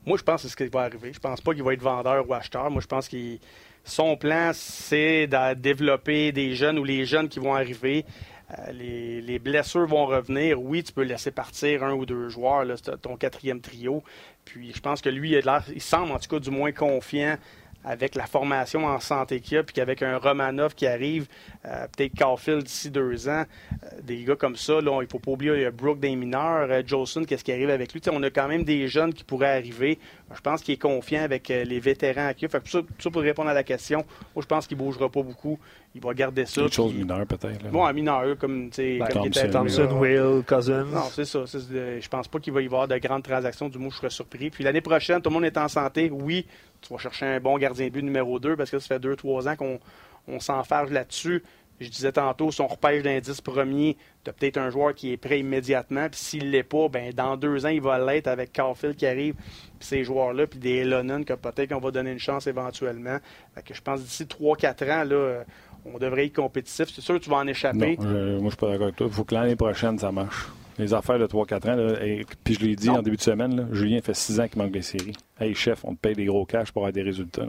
Moi, 0.07 0.19
je 0.19 0.23
pense 0.23 0.43
que 0.43 0.49
c'est 0.49 0.53
ce 0.53 0.57
qui 0.57 0.67
va 0.69 0.83
arriver. 0.83 1.13
Je 1.13 1.19
pense 1.19 1.41
pas 1.41 1.55
qu'il 1.55 1.63
va 1.63 1.73
être 1.73 1.83
vendeur 1.83 2.29
ou 2.29 2.35
acheteur. 2.35 2.71
Moi, 2.71 2.83
je 2.83 2.87
pense 2.87 3.09
qu'il 3.09 3.39
son 3.85 4.17
plan, 4.17 4.51
c'est 4.55 5.27
de 5.27 5.55
développer 5.55 6.33
des 6.33 6.55
jeunes 6.55 6.79
ou 6.79 6.85
les 6.85 7.05
jeunes 7.05 7.29
qui 7.29 7.39
vont 7.39 7.55
arriver. 7.55 8.05
Euh, 8.51 8.73
les, 8.73 9.39
blessures 9.39 9.87
vont 9.87 10.07
revenir. 10.07 10.61
Oui, 10.61 10.83
tu 10.83 10.93
peux 10.93 11.03
laisser 11.03 11.31
partir 11.31 11.85
un 11.85 11.93
ou 11.93 12.07
deux 12.07 12.29
joueurs, 12.29 12.65
là, 12.65 12.77
ton 13.01 13.17
quatrième 13.17 13.61
trio. 13.61 14.03
Puis 14.45 14.73
je 14.75 14.81
pense 14.81 15.01
que 15.01 15.09
lui, 15.09 15.33
il, 15.33 15.43
il 15.75 15.83
semble 15.83 16.13
en 16.13 16.19
tout 16.19 16.29
cas 16.29 16.39
du 16.39 16.51
moins 16.51 16.73
confiant 16.73 17.37
avec 17.85 18.15
la 18.15 18.27
formation 18.27 18.87
en 18.87 18.99
santé 18.99 19.41
qu'il 19.41 19.57
y 19.57 19.59
a, 19.59 19.63
puis 19.63 19.75
qu'avec 19.75 20.03
un 20.03 20.17
Romanov 20.19 20.75
qui 20.75 20.87
arrive, 20.87 21.27
euh, 21.67 21.87
peut-être 21.95 22.17
Caulfield 22.17 22.63
d'ici 22.63 22.91
deux 22.91 23.29
ans, 23.29 23.45
euh, 23.73 24.01
des 24.03 24.25
gars 24.25 24.37
comme 24.37 24.57
ça, 24.57 24.81
là, 24.81 25.01
il 25.03 25.09
faut 25.09 25.19
pas 25.19 25.33
oublier, 25.33 25.53
il 25.55 25.63
y 25.63 25.65
a 25.67 25.71
Brooke 25.71 26.01
des 26.01 26.17
mineurs, 26.17 26.69
euh, 26.71 26.83
Jolson, 26.87 27.25
qu'est-ce 27.25 27.45
qui 27.45 27.53
arrive 27.53 27.71
avec 27.71 27.93
lui? 27.93 28.01
on 28.11 28.23
a 28.23 28.31
quand 28.31 28.49
même 28.49 28.65
des 28.65 28.89
jeunes 28.89 29.13
qui 29.13 29.25
pourraient 29.25 29.57
arriver. 29.57 29.99
Je 30.35 30.41
pense 30.41 30.63
qu'il 30.63 30.75
est 30.75 30.79
confiant 30.79 31.23
avec 31.23 31.49
les 31.49 31.81
vétérans 31.81 32.29
à 32.29 32.35
Fait 32.35 32.49
que 32.49 32.69
ça, 32.69 33.11
pour 33.11 33.23
répondre 33.23 33.49
à 33.49 33.55
la 33.55 33.63
question, 33.63 34.05
je 34.37 34.47
pense 34.47 34.67
qu'il 34.67 34.77
ne 34.79 34.83
bougera 34.83 35.09
pas 35.09 35.23
beaucoup. 35.23 35.59
Il 35.97 36.01
va 36.01 36.13
garder 36.13 36.45
ça. 36.45 36.63
Des 36.63 36.73
choses 36.73 36.93
mineures, 36.93 37.25
peut-être. 37.25 37.71
Bon, 37.71 37.85
un 37.85 37.93
mineur, 37.93 38.37
comme, 38.37 38.69
ben, 38.77 39.07
comme 39.13 39.31
Thompson, 39.31 39.49
Thompson 39.53 39.89
Will, 40.01 40.43
Cousins. 40.45 40.87
Non, 40.87 41.05
c'est 41.13 41.25
ça. 41.25 41.45
je 41.47 42.09
pense 42.09 42.27
pas 42.27 42.41
qu'il 42.41 42.53
va 42.53 42.63
y 42.63 42.67
avoir 42.67 42.89
de 42.89 42.99
grandes 42.99 43.23
transactions. 43.23 43.69
Du 43.69 43.79
moins, 43.79 43.91
je 43.91 43.97
serais 43.97 44.11
surpris. 44.11 44.51
Puis 44.51 44.65
l'année 44.65 44.81
prochaine, 44.81 45.23
tout 45.23 45.31
le 45.31 45.35
monde 45.35 45.45
est 45.45 45.57
en 45.57 45.69
santé. 45.69 46.11
Oui, 46.11 46.47
tu 46.81 46.93
vas 46.93 46.99
chercher 46.99 47.27
un 47.27 47.41
bon 47.41 47.57
gardien 47.59 47.87
de 47.87 47.93
but 47.93 48.03
numéro 48.03 48.41
2 48.41 48.57
parce 48.57 48.71
que 48.71 48.81
ça 48.81 48.99
fait 48.99 49.07
2-3 49.07 49.49
ans 49.49 49.57
qu'on 49.57 49.79
on, 50.27 50.41
s'enfarge 50.41 50.91
là-dessus. 50.91 51.45
Je 51.79 51.89
disais 51.89 52.13
tantôt, 52.13 52.51
si 52.51 52.61
on 52.61 52.67
repêche 52.67 53.05
l'indice 53.05 53.41
premier, 53.41 53.97
tu 54.25 54.31
as 54.31 54.33
peut-être 54.33 54.59
un 54.59 54.71
joueur 54.71 54.95
qui 54.95 55.13
est 55.13 55.17
prêt 55.17 55.41
immédiatement. 55.41 56.09
Puis 56.09 56.21
s'il 56.21 56.47
ne 56.47 56.51
l'est 56.51 56.63
pas, 56.65 56.89
ben, 56.89 57.13
dans 57.13 57.37
deux 57.37 57.67
ans, 57.67 57.71
il 57.71 57.81
va 57.81 57.99
l'être 57.99 58.27
avec 58.27 58.53
Caulfield 58.53 58.97
qui 58.97 59.07
arrive, 59.07 59.35
puis 59.35 59.89
ces 59.89 60.05
joueurs-là, 60.05 60.47
puis 60.47 60.59
des 60.59 60.79
Elonen 60.79 61.25
que 61.25 61.35
peut-être 61.35 61.73
qu'on 61.73 61.81
va 61.81 61.91
donner 61.91 62.13
une 62.13 62.19
chance 62.19 62.47
éventuellement. 62.47 63.19
que 63.65 63.75
je 63.75 63.81
pense 63.81 64.01
d'ici 64.03 64.25
3-4 64.25 64.93
ans, 64.93 65.05
là, 65.05 65.45
on 65.85 65.99
devrait 65.99 66.27
être 66.27 66.37
compétitif. 66.37 66.89
C'est 66.95 67.01
sûr 67.01 67.15
que 67.15 67.25
tu 67.25 67.31
vas 67.31 67.37
en 67.37 67.47
échapper. 67.47 67.97
Non, 67.97 68.41
moi, 68.41 68.45
je 68.45 68.49
suis 68.49 68.57
pas 68.57 68.69
d'accord 68.69 68.85
avec 68.85 68.97
toi. 68.97 69.07
Il 69.09 69.13
faut 69.13 69.25
que 69.25 69.35
l'année 69.35 69.57
prochaine, 69.57 69.99
ça 69.99 70.11
marche. 70.13 70.49
Les 70.79 70.93
affaires 70.93 71.19
de 71.19 71.27
3-4 71.27 71.71
ans, 71.71 71.77
là, 71.77 72.05
et, 72.05 72.27
puis 72.43 72.55
je 72.55 72.67
l'ai 72.67 72.75
dit 72.75 72.91
en 72.91 73.01
début 73.01 73.17
de 73.17 73.23
semaine, 73.23 73.55
là, 73.55 73.65
Julien 73.71 74.01
fait 74.03 74.15
6 74.15 74.41
ans 74.41 74.49
qu'il 74.49 74.61
manque 74.61 74.73
des 74.73 74.83
séries. 74.83 75.15
Hey, 75.39 75.55
chef, 75.55 75.85
on 75.85 75.95
te 75.95 76.01
paye 76.01 76.15
des 76.15 76.25
gros 76.25 76.45
cash 76.45 76.73
pour 76.73 76.83
avoir 76.83 76.93
des 76.93 77.03
résultats. 77.03 77.47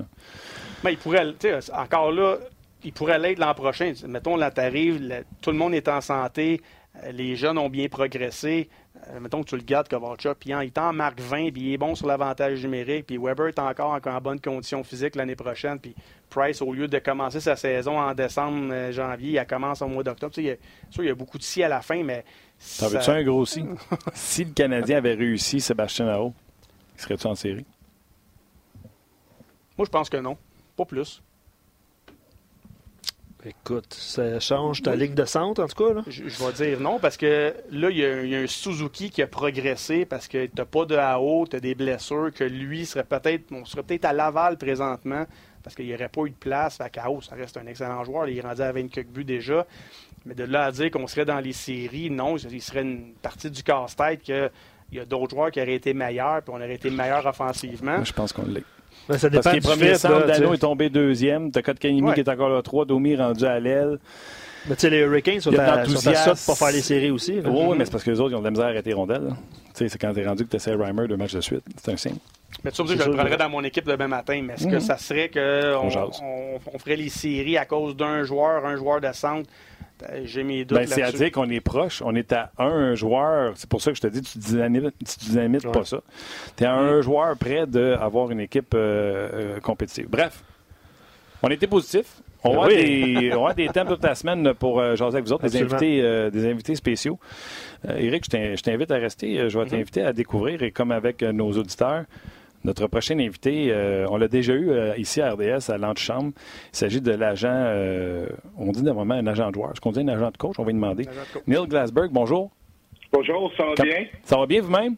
Mais 0.84 0.94
il 0.94 0.98
pourrait, 0.98 1.26
encore 1.74 2.12
là, 2.12 2.38
il 2.86 2.94
pourrait 2.94 3.20
l'être 3.20 3.40
l'an 3.40 3.54
prochain. 3.54 3.94
Mettons, 4.08 4.38
là, 4.38 4.52
t'arrives, 4.52 5.24
tout 5.42 5.52
le 5.52 5.58
monde 5.58 5.74
est 5.74 5.88
en 5.88 6.02
santé, 6.02 6.62
euh, 7.04 7.12
les 7.12 7.36
jeunes 7.36 7.58
ont 7.58 7.70
bien 7.70 7.88
progressé. 7.90 8.70
Euh, 9.10 9.20
mettons 9.20 9.44
que 9.44 9.50
tu 9.50 9.58
le 9.58 9.64
gardes, 9.64 9.90
Kovalchuk, 9.90 10.38
puis 10.40 10.52
il 10.52 10.72
t'en 10.72 10.94
marque 10.94 11.20
20, 11.20 11.52
puis 11.52 11.62
il 11.62 11.74
est 11.74 11.78
bon 11.78 11.96
sur 11.96 12.08
l'avantage 12.08 12.64
numérique, 12.64 13.08
puis 13.08 13.18
Weber 13.18 13.48
est 13.48 13.60
encore 13.60 14.00
en, 14.04 14.22
bonne 14.22 14.40
condition 14.40 14.84
physique 14.84 15.16
l'année 15.16 15.36
prochaine, 15.36 15.80
puis 15.80 15.96
Price, 16.30 16.62
au 16.62 16.74
lieu 16.74 16.88
de 16.88 17.00
commencer 17.00 17.40
sa 17.40 17.56
saison 17.56 18.00
en 18.00 18.14
décembre, 18.14 18.72
euh, 18.72 18.92
janvier, 18.92 19.38
elle 19.38 19.48
commence 19.48 19.82
au 19.82 19.88
mois 19.88 20.04
d'octobre. 20.04 20.34
Tu 20.34 20.44
sais, 20.44 20.60
il 21.00 21.06
y 21.06 21.10
a 21.10 21.16
beaucoup 21.16 21.38
de 21.38 21.44
si 21.44 21.64
à 21.64 21.68
la 21.68 21.82
fin, 21.82 22.04
mais 22.04 22.24
ça 22.58 22.88
veut-tu 22.88 23.10
un 23.10 23.24
gros 23.24 23.46
si? 23.46 23.66
si 24.14 24.46
le 24.46 24.52
Canadien 24.52 24.98
avait 24.98 25.16
réussi 25.16 25.60
Sébastien 25.60 26.06
Nao, 26.06 26.34
serait-tu 26.96 27.28
en 27.28 27.36
série? 27.36 27.66
Moi, 29.78 29.86
je 29.86 29.92
pense 29.92 30.10
que 30.10 30.18
non. 30.18 30.38
Pas 30.78 30.86
plus. 30.86 31.22
Écoute, 33.46 33.94
ça 33.94 34.40
change 34.40 34.82
ta 34.82 34.96
ligne 34.96 35.14
de 35.14 35.26
centre, 35.26 35.62
en 35.62 35.68
tout 35.68 35.84
cas. 35.84 35.94
Là? 35.94 36.04
Je, 36.08 36.24
vais 36.24 36.54
dire 36.54 36.80
non, 36.80 36.98
parce 37.00 37.16
que 37.16 37.54
là, 37.72 37.90
il 37.92 37.98
y, 37.98 38.36
a, 38.36 38.40
un 38.40 38.48
Suzuki 38.48 39.12
qui 39.12 39.22
a 39.22 39.28
progressé 39.28 40.06
parce 40.06 40.28
que 40.28 40.48
tu 40.48 40.52
n'as 40.58 40.66
pas 40.66 40.86
de 40.86 40.96
AO, 40.96 41.46
tu 41.48 41.56
as 41.56 41.60
des 41.60 41.76
blessures, 41.76 42.32
que 42.34 42.44
lui 42.44 42.88
serait 42.88 43.04
peut-être 43.04 43.52
on 43.52 43.64
serait 43.66 43.84
peut-être 43.84 44.06
à 44.06 44.14
Laval 44.14 44.58
présentement 44.58 45.26
parce 45.62 45.76
qu'il 45.76 45.86
n'y 45.86 45.94
aurait 45.94 46.10
pas 46.10 46.22
eu 46.22 46.32
de 46.32 46.36
place. 46.36 46.78
Fait 46.78 46.98
AO, 46.98 47.22
ça 47.22 47.36
reste 47.36 47.58
un 47.58 47.68
excellent 47.68 48.04
joueur. 48.04 48.28
Il 48.28 48.38
est 48.38 48.42
rendu 48.42 48.62
à 48.62 48.72
24 48.72 49.08
buts 49.08 49.26
déjà. 49.26 49.68
Mais 50.26 50.34
de 50.34 50.44
là 50.44 50.66
à 50.66 50.72
dire 50.72 50.90
qu'on 50.90 51.06
serait 51.06 51.26
dans 51.26 51.40
les 51.40 51.54
séries, 51.54 52.10
non, 52.10 52.38
il 52.38 52.62
serait 52.62 52.82
une 52.82 53.14
partie 53.14 53.52
du 53.52 53.62
casse-tête 53.62 54.22
qu'il 54.24 54.50
y 54.92 55.00
a 55.00 55.06
d'autres 55.06 55.36
joueurs 55.36 55.52
qui 55.52 55.62
auraient 55.62 55.76
été 55.76 55.94
meilleurs, 55.94 56.42
puis 56.42 56.52
on 56.52 56.58
aurait 56.58 56.74
été 56.74 56.90
meilleurs 56.90 57.28
offensivement. 57.28 58.04
je 58.04 58.14
pense 58.14 58.34
qu'on 58.34 58.46
l'est. 58.46 58.64
Ben, 59.08 59.18
ça 59.18 59.30
dépend 59.30 59.44
Parce 59.44 59.58
que 59.58 59.64
premier 59.64 59.96
centre, 59.96 60.28
Dano 60.28 60.54
est 60.54 60.58
tombé 60.58 60.90
deuxième. 60.90 61.52
T'as 61.52 61.62
Kotkaniemi 61.62 62.10
ouais. 62.10 62.14
qui 62.14 62.22
est 62.22 62.30
encore 62.30 62.50
là 62.50 62.62
trois. 62.62 62.86
Domi 62.86 63.16
rendu 63.16 63.46
à 63.46 63.60
l'aile. 63.60 64.00
Mais 64.68 64.76
tu 64.76 64.82
sais, 64.82 64.90
les 64.90 65.00
Hurricanes 65.00 65.42
sont 65.42 65.54
à, 65.54 65.86
sont 65.86 66.10
à 66.10 66.34
pour 66.34 66.58
faire 66.58 66.72
les 66.72 66.82
séries 66.82 67.12
aussi. 67.12 67.34
Oui, 67.34 67.42
oui, 67.46 67.76
mais 67.78 67.86
c'est 67.86 67.92
parce 67.92 68.04
que 68.04 68.10
les 68.10 68.20
autres, 68.20 68.32
ils 68.32 68.36
ont 68.36 68.40
de 68.40 68.46
la 68.46 68.52
misère 68.52 68.66
à 68.66 68.70
arrêter 68.70 68.94
rondelles. 68.94 69.36
Tu 69.76 69.80
sais, 69.80 69.90
c'est 69.90 70.00
quand 70.00 70.12
t'es 70.12 70.26
rendu 70.26 70.46
que 70.46 70.50
tu 70.50 70.56
essaies 70.56 70.74
Reimer 70.74 71.08
deux 71.08 71.18
matchs 71.18 71.36
de 71.36 71.42
suite. 71.42 71.64
C'est 71.78 71.92
un 71.92 71.98
signe. 71.98 72.18
Mais 72.64 72.72
tu 72.72 72.88
sais, 72.88 72.98
je 72.98 73.10
le 73.10 73.16
prendrais 73.16 73.38
dans 73.38 73.50
mon 73.50 73.64
équipe 73.64 73.86
demain 73.86 74.08
matin. 74.08 74.42
Mais 74.44 74.54
est-ce 74.54 74.66
que 74.66 74.76
mhm. 74.76 74.80
ça 74.80 74.98
serait 74.98 75.30
qu'on 75.30 75.88
on, 75.88 76.60
on, 76.74 76.80
ferait 76.80 76.96
les 76.96 77.10
séries 77.10 77.58
à 77.58 77.66
cause 77.66 77.96
d'un 77.96 78.24
joueur, 78.24 78.66
un 78.66 78.76
joueur 78.76 79.02
de 79.02 79.12
centre? 79.14 79.48
Ben, 80.00 80.26
j'ai 80.26 80.44
mes 80.44 80.66
doutes. 80.66 80.78
Ben, 80.78 80.88
c'est 80.88 81.02
à 81.02 81.12
dire 81.12 81.32
qu'on 81.32 81.50
est 81.50 81.62
proche. 81.62 82.02
On 82.04 82.16
est 82.16 82.34
à 82.34 82.52
un 82.58 82.96
joueur. 82.96 83.54
C'est 83.56 83.70
pour 83.70 83.82
ça 83.82 83.92
que 83.92 83.98
je 83.98 84.02
te 84.02 84.08
dis, 84.08 84.22
tu 84.22 84.38
dynamites, 84.38 84.94
tu 85.00 85.30
dynamites 85.30 85.72
pas 85.72 85.86
ça. 85.86 86.02
Tu 86.58 86.64
es 86.64 86.68
à 86.68 86.76
un 86.76 87.02
joueur 87.02 87.38
près 87.38 87.66
d'avoir 87.66 88.32
une 88.32 88.42
équipe 88.42 88.74
euh, 88.74 89.30
euh, 89.34 89.60
compétitive. 89.60 90.08
Bref, 90.10 90.44
on 91.42 91.50
était 91.50 91.68
positif. 91.68 92.22
On, 92.44 92.62
va 92.62 92.68
des, 92.68 93.34
on 93.34 93.52
des 93.54 93.70
thèmes 93.70 93.88
toute 93.88 94.04
la 94.04 94.14
semaine 94.14 94.54
pour 94.54 94.80
euh, 94.80 94.96
jaser 94.96 95.16
avec 95.16 95.26
vous 95.26 95.34
autres, 95.34 95.48
des 95.48 95.62
invités, 95.64 96.30
des 96.30 96.46
invités 96.48 96.76
spéciaux. 96.76 97.18
Eric, 97.88 98.26
je 98.26 98.62
t'invite 98.62 98.92
à 98.92 98.98
rester. 98.98 99.50
Je 99.50 99.58
vais 99.58 99.66
mm-hmm. 99.66 99.70
t'inviter 99.70 100.02
à 100.04 100.14
découvrir, 100.14 100.62
et 100.62 100.70
comme 100.70 100.92
avec 100.92 101.24
nos 101.24 101.52
auditeurs, 101.54 102.04
notre 102.66 102.88
prochain 102.88 103.18
invité, 103.20 103.68
euh, 103.70 104.08
on 104.10 104.18
l'a 104.18 104.28
déjà 104.28 104.54
eu 104.54 104.72
euh, 104.72 104.98
ici 104.98 105.22
à 105.22 105.32
RDS, 105.34 105.70
à 105.70 105.78
l'antichambre. 105.78 106.32
Il 106.74 106.78
s'agit 106.78 107.00
de 107.00 107.12
l'agent, 107.12 107.48
euh, 107.52 108.28
on 108.58 108.72
dit 108.72 108.84
normalement 108.84 109.14
un 109.14 109.28
agent 109.28 109.50
de 109.50 109.54
joueur. 109.54 109.72
Est-ce 109.72 109.82
qu'on 109.82 109.92
dit 109.92 110.02
un 110.02 110.08
agent 110.08 110.32
de 110.32 110.38
coach? 110.38 110.56
On 110.58 110.64
va 110.64 110.72
lui 110.72 110.76
demander. 110.76 111.06
Neil 111.48 111.68
Glasberg, 111.68 112.10
bonjour. 112.12 112.52
Bonjour, 113.12 113.52
ça 113.56 113.64
va 113.66 113.84
bien? 113.84 114.06
Ça 114.24 114.38
va 114.38 114.46
bien 114.48 114.62
vous-même? 114.62 114.96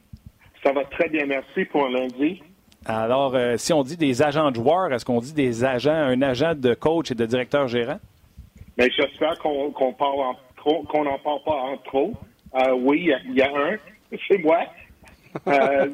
Ça 0.63 0.71
va 0.71 0.83
très 0.85 1.09
bien, 1.09 1.25
merci 1.25 1.65
pour 1.65 1.85
un 1.85 1.91
lundi. 1.91 2.41
Alors, 2.85 3.35
si 3.57 3.73
on 3.73 3.83
dit 3.83 3.97
des 3.97 4.21
agents 4.21 4.49
de 4.49 4.55
joueurs, 4.55 4.93
est-ce 4.93 5.03
qu'on 5.03 5.19
dit 5.19 5.33
des 5.33 5.65
agents, 5.65 5.91
un 5.91 6.21
agent 6.21 6.55
de 6.55 6.73
coach 6.73 7.11
et 7.11 7.15
de 7.15 7.25
directeur 7.25 7.67
gérant? 7.67 7.99
Bien, 8.77 8.87
j'espère 8.95 9.37
qu'on 9.39 9.71
qu'on 9.71 11.03
n'en 11.03 11.19
parle 11.19 11.43
pas 11.45 11.51
en 11.51 11.77
trop. 11.83 12.13
oui, 12.79 13.11
il 13.25 13.35
y, 13.35 13.41
a 13.41 13.49
un, 13.49 13.75
c'est 14.27 14.37
moi. 14.37 14.59
Euh, 15.47 15.89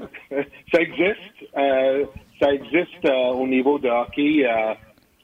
ça 0.71 0.81
existe. 0.81 1.55
Euh, 1.57 2.05
ça 2.41 2.53
existe 2.53 3.05
euh, 3.05 3.33
au 3.33 3.47
niveau 3.47 3.79
de 3.79 3.89
hockey. 3.89 4.45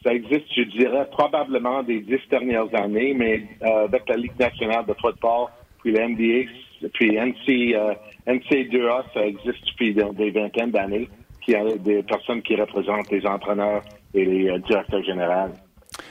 ça 0.03 0.13
existe, 0.13 0.45
je 0.55 0.63
dirais, 0.63 1.05
probablement 1.11 1.83
des 1.83 1.99
dix 1.99 2.21
dernières 2.29 2.73
années, 2.73 3.13
mais 3.13 3.43
avec 3.61 4.07
la 4.07 4.15
Ligue 4.15 4.39
nationale 4.39 4.85
de 4.85 4.93
football, 4.93 5.47
puis 5.81 5.91
la 5.91 6.07
NBA, 6.07 6.49
puis 6.93 7.17
NC, 7.17 7.75
NC2A, 8.27 9.03
ça 9.13 9.25
existe 9.25 9.65
depuis 9.67 9.93
des, 9.93 10.31
vingtaines 10.31 10.71
d'années, 10.71 11.09
qui 11.41 11.55
a 11.55 11.65
des 11.77 12.03
personnes 12.03 12.41
qui 12.41 12.55
représentent 12.55 13.11
les 13.11 13.25
entraîneurs 13.25 13.81
et 14.13 14.23
les 14.23 14.59
directeurs 14.59 15.03
généraux. 15.03 15.49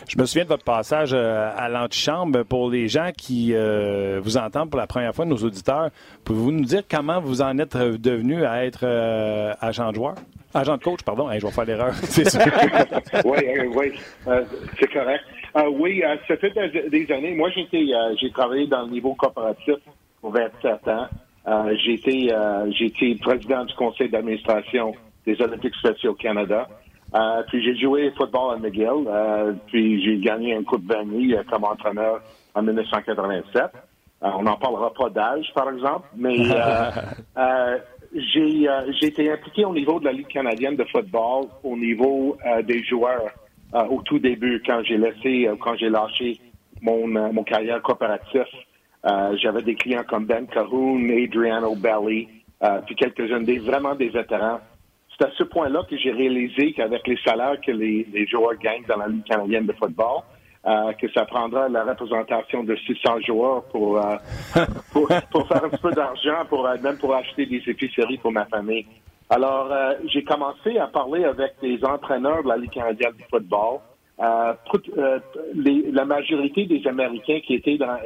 Je 0.07 0.19
me 0.19 0.27
souviens 0.27 0.45
de 0.45 0.49
votre 0.49 0.65
passage 0.65 1.11
euh, 1.13 1.51
à 1.57 1.69
l'antichambre. 1.69 2.45
Pour 2.45 2.71
les 2.71 2.89
gens 2.89 3.11
qui 3.17 3.53
euh, 3.53 4.21
vous 4.23 4.37
entendent 4.37 4.71
pour 4.71 4.79
la 4.79 4.87
première 4.87 5.15
fois, 5.15 5.25
nos 5.25 5.37
auditeurs, 5.37 5.91
pouvez-vous 6.25 6.53
nous 6.53 6.65
dire 6.65 6.83
comment 6.89 7.21
vous 7.21 7.43
en 7.43 7.59
êtes 7.59 7.77
devenu 7.77 8.45
à 8.45 8.65
être 8.65 8.85
euh, 8.85 9.53
agent 9.61 9.91
de 9.91 9.97
joueur? 9.97 10.15
Agent 10.55 10.77
de 10.77 10.83
coach, 10.83 11.03
pardon. 11.03 11.29
je 11.31 11.45
vais 11.45 11.53
faire 11.53 11.65
l'erreur, 11.65 11.93
oui, 13.25 13.39
oui, 13.75 13.93
c'est 14.81 14.91
correct. 14.91 15.23
oui, 15.73 16.03
ça 16.27 16.37
fait 16.39 16.53
des, 16.89 17.13
années. 17.13 17.35
Moi, 17.35 17.51
j'ai 17.51 18.31
travaillé 18.31 18.67
dans 18.67 18.83
le 18.83 18.91
niveau 18.91 19.15
coopératif 19.15 19.75
pour 20.23 20.33
27 20.33 20.89
ans. 20.89 21.07
j'ai 21.85 21.95
été 22.87 23.15
président 23.17 23.67
du 23.67 23.75
conseil 23.75 24.09
d'administration 24.09 24.95
des 25.27 25.39
Olympiques 25.43 25.75
spéciaux 25.75 26.13
au 26.13 26.15
Canada. 26.15 26.67
Euh, 27.15 27.43
puis 27.49 27.63
j'ai 27.65 27.77
joué 27.77 28.13
football 28.17 28.57
à 28.57 28.59
McGill, 28.59 29.07
euh, 29.07 29.55
puis 29.67 30.05
j'ai 30.05 30.19
gagné 30.19 30.55
un 30.55 30.63
Coupe 30.63 30.87
Vanille 30.87 31.35
euh, 31.35 31.43
comme 31.51 31.65
entraîneur 31.65 32.21
en 32.55 32.63
1987. 32.63 33.63
on 34.21 34.43
n'en 34.43 34.57
parlera 34.57 34.93
pas 34.93 35.09
d'âge, 35.09 35.51
par 35.55 35.71
exemple, 35.71 36.07
mais 36.15 36.37
j'ai 38.15 39.07
été 39.07 39.33
impliqué 39.33 39.65
au 39.65 39.73
niveau 39.73 39.99
de 40.01 40.05
la 40.05 40.13
Ligue 40.13 40.29
canadienne 40.29 40.77
de 40.77 40.85
football, 40.85 41.47
au 41.63 41.77
niveau 41.77 42.37
des 42.65 42.83
joueurs 42.85 43.31
au 43.73 44.03
tout 44.03 44.19
début, 44.19 44.63
quand 44.67 44.83
j'ai 44.85 44.99
laissé, 44.99 45.49
quand 45.61 45.77
j'ai 45.77 45.89
lâché 45.89 46.41
mon, 46.83 47.07
mon 47.07 47.45
carrière 47.45 47.81
coopératif. 47.83 48.49
J'avais 49.41 49.63
des 49.63 49.77
clients 49.77 50.05
comme 50.07 50.27
Ben 50.27 50.47
Cahoon, 50.47 51.09
Adriano 51.11 51.75
Belli, 51.77 52.29
puis 52.87 52.97
quelques-uns 52.97 53.43
des 53.43 53.59
vraiment 53.59 53.95
des 53.95 54.09
vétérans 54.09 54.61
c'est 55.19 55.27
à 55.27 55.31
ce 55.37 55.43
point-là 55.45 55.83
que 55.89 55.97
j'ai 55.97 56.13
réalisé 56.13 56.73
qu'avec 56.73 57.07
les 57.07 57.19
salaires 57.25 57.61
que 57.61 57.73
les, 57.73 58.27
joueurs 58.27 58.57
gagnent 58.57 58.85
dans 58.89 58.99
la 58.99 59.09
Ligue 59.09 59.25
canadienne 59.25 59.67
de 59.67 59.73
football, 59.73 60.23
euh, 60.67 60.93
que 60.93 61.11
ça 61.13 61.25
prendra 61.25 61.69
la 61.69 61.85
représentation 61.85 62.63
de 62.63 62.77
600 62.77 63.21
joueurs 63.27 63.65
pour, 63.65 63.99
euh, 63.99 64.17
pour, 64.93 65.09
faire 65.09 65.65
un 65.65 65.69
petit 65.71 65.83
peu 65.83 65.93
d'argent, 65.93 66.45
pour 66.49 66.67
euh, 66.67 66.77
même 66.83 66.99
pour 66.99 67.15
acheter 67.15 67.47
des 67.47 67.63
épiceries 67.67 68.19
pour 68.19 68.33
ma 68.33 68.45
famille. 68.47 68.87
Alors, 69.31 69.71
j'ai 70.07 70.25
commencé 70.25 70.79
à 70.79 70.87
parler 70.87 71.25
avec 71.25 71.53
des 71.61 71.85
entraîneurs 71.85 72.43
de 72.43 72.49
la 72.49 72.57
Ligue 72.57 72.71
canadienne 72.71 73.13
de 73.19 73.25
football. 73.29 73.81
la 74.19 76.05
majorité 76.07 76.65
des 76.65 76.87
Américains 76.87 77.41
qui 77.47 77.55
étaient 77.55 77.77
dans, 77.77 77.99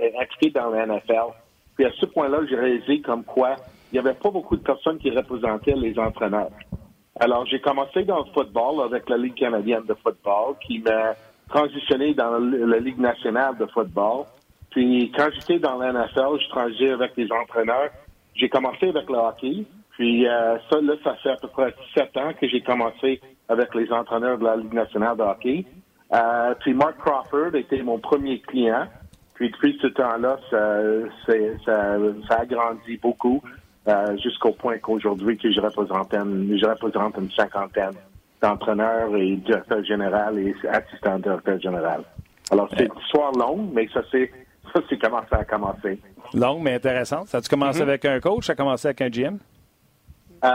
dans 0.55 0.71
la 0.71 0.87
NFL. 0.87 1.31
Puis 1.77 1.85
à 1.85 1.93
ce 1.93 2.07
point-là, 2.07 2.41
j'ai 2.49 2.57
réalisé 2.57 3.01
comme 3.03 3.23
quoi 3.23 3.57
il 3.93 4.01
n'y 4.01 4.09
avait 4.09 4.19
pas 4.19 4.31
beaucoup 4.31 4.57
de 4.57 4.63
personnes 4.63 4.99
qui 4.99 5.11
représentaient 5.11 5.77
les 5.77 5.97
entraîneurs. 5.99 6.51
Alors, 7.23 7.47
j'ai 7.47 7.61
commencé 7.61 8.03
dans 8.03 8.19
le 8.19 8.33
football 8.35 8.85
avec 8.85 9.09
la 9.09 9.17
Ligue 9.17 9.37
canadienne 9.37 9.85
de 9.89 9.95
football 9.95 10.57
qui 10.67 10.81
m'a 10.81 11.15
transitionné 11.49 12.15
dans 12.15 12.37
la 12.37 12.81
Ligue 12.81 12.99
nationale 12.99 13.57
de 13.59 13.67
football. 13.67 14.25
Puis, 14.71 15.13
quand 15.17 15.29
j'étais 15.33 15.61
dans 15.61 15.79
l'NFL, 15.79 16.41
je 16.43 16.49
transitais 16.49 16.91
avec 16.91 17.13
les 17.17 17.29
entraîneurs. 17.31 17.91
J'ai 18.35 18.49
commencé 18.49 18.89
avec 18.89 19.09
le 19.09 19.19
hockey. 19.19 19.65
Puis, 19.91 20.27
euh, 20.27 20.59
ça, 20.69 20.81
là, 20.81 20.95
ça 21.05 21.15
fait 21.23 21.31
à 21.31 21.37
peu 21.37 21.47
près 21.47 21.73
sept 21.95 22.17
ans 22.17 22.33
que 22.41 22.49
j'ai 22.49 22.61
commencé 22.61 23.21
avec 23.49 23.73
les 23.77 23.93
entraîneurs 23.93 24.39
de 24.39 24.45
la 24.45 24.57
Ligue 24.57 24.75
nationale 24.75 25.17
de 25.17 25.23
hockey. 25.23 25.65
Euh, 26.13 26.55
puis, 26.59 26.75
Mark 26.75 26.97
Crawford 26.99 27.55
était 27.55 27.85
mon 27.85 28.01
premier 28.01 28.41
client. 28.41 28.89
Puis, 29.35 29.49
depuis 29.49 29.79
ce 29.81 29.87
temps-là, 29.87 30.39
ça, 30.51 30.81
ça 32.27 32.41
a 32.41 32.47
grandi 32.47 32.97
beaucoup. 32.97 33.41
Euh, 33.89 34.17
jusqu'au 34.19 34.53
point 34.53 34.79
qu'aujourd'hui 34.79 35.37
que 35.37 35.51
je 35.51 35.61
représente 35.61 36.15
une, 36.15 36.57
je 36.57 36.65
représente 36.65 37.17
une 37.19 37.31
cinquantaine 37.33 37.97
d'entraîneurs 38.41 39.17
et 39.17 39.35
directeurs 39.37 39.85
généraux 39.85 40.39
et 40.39 40.55
assistants 40.69 41.19
directeurs 41.19 41.61
généraux. 41.61 42.05
Alors, 42.53 42.69
c'est 42.77 42.85
une 42.85 43.01
histoire 43.05 43.33
longue, 43.33 43.71
mais 43.73 43.89
ça, 43.93 44.03
c'est, 44.13 44.31
ça, 44.73 44.81
c'est 44.89 44.99
comment 44.99 45.23
ça 45.29 45.39
a 45.39 45.45
commencé. 45.45 45.99
Longue, 46.33 46.63
mais 46.63 46.75
intéressante. 46.75 47.27
Ça 47.27 47.39
a-tu 47.39 47.49
commencé 47.49 47.81
mm-hmm. 47.81 47.83
avec 47.83 48.05
un 48.05 48.21
coach? 48.21 48.47
Ça 48.47 48.53
a 48.53 48.57
commencé 48.57 48.87
avec 48.87 49.01
un 49.01 49.09
GM? 49.09 49.39
Euh, 50.45 50.49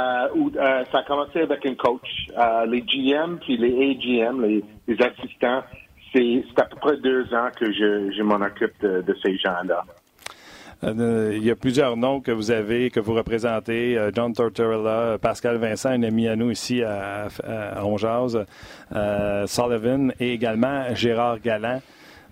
euh, 0.58 0.86
ça 0.90 1.00
a 1.00 1.04
commencé 1.04 1.42
avec 1.42 1.66
un 1.66 1.76
coach. 1.76 2.28
Euh, 2.38 2.66
les 2.66 2.82
GM 2.82 3.40
puis 3.40 3.58
les 3.58 3.92
AGM, 3.92 4.42
les, 4.42 4.64
les 4.88 5.02
assistants, 5.02 5.64
c'est, 6.14 6.46
c'est 6.48 6.62
à 6.62 6.66
peu 6.66 6.78
près 6.78 6.98
deux 6.98 7.34
ans 7.34 7.50
que 7.58 7.72
je, 7.74 8.12
je 8.12 8.24
m'en 8.24 8.36
occupe 8.36 8.80
de, 8.82 9.02
de 9.02 9.16
ces 9.22 9.38
gens-là. 9.38 9.84
Euh, 10.84 11.34
il 11.36 11.44
y 11.44 11.50
a 11.50 11.56
plusieurs 11.56 11.98
noms 11.98 12.22
que 12.22 12.32
vous 12.32 12.52
avez, 12.52 12.92
que 12.92 13.00
vous 13.00 13.14
représentez. 13.14 13.98
Euh, 13.98 14.12
John 14.14 14.34
Tortorella, 14.34 15.18
Pascal 15.18 15.58
Vincent, 15.58 15.90
un 15.90 16.04
ami 16.04 16.28
à 16.28 16.36
nous 16.36 16.52
ici 16.52 16.84
à, 16.84 17.28
à, 17.44 17.84
euh, 17.84 19.48
Sullivan 19.48 20.14
et 20.20 20.34
également 20.34 20.94
Gérard 20.94 21.40
Galland. 21.40 21.82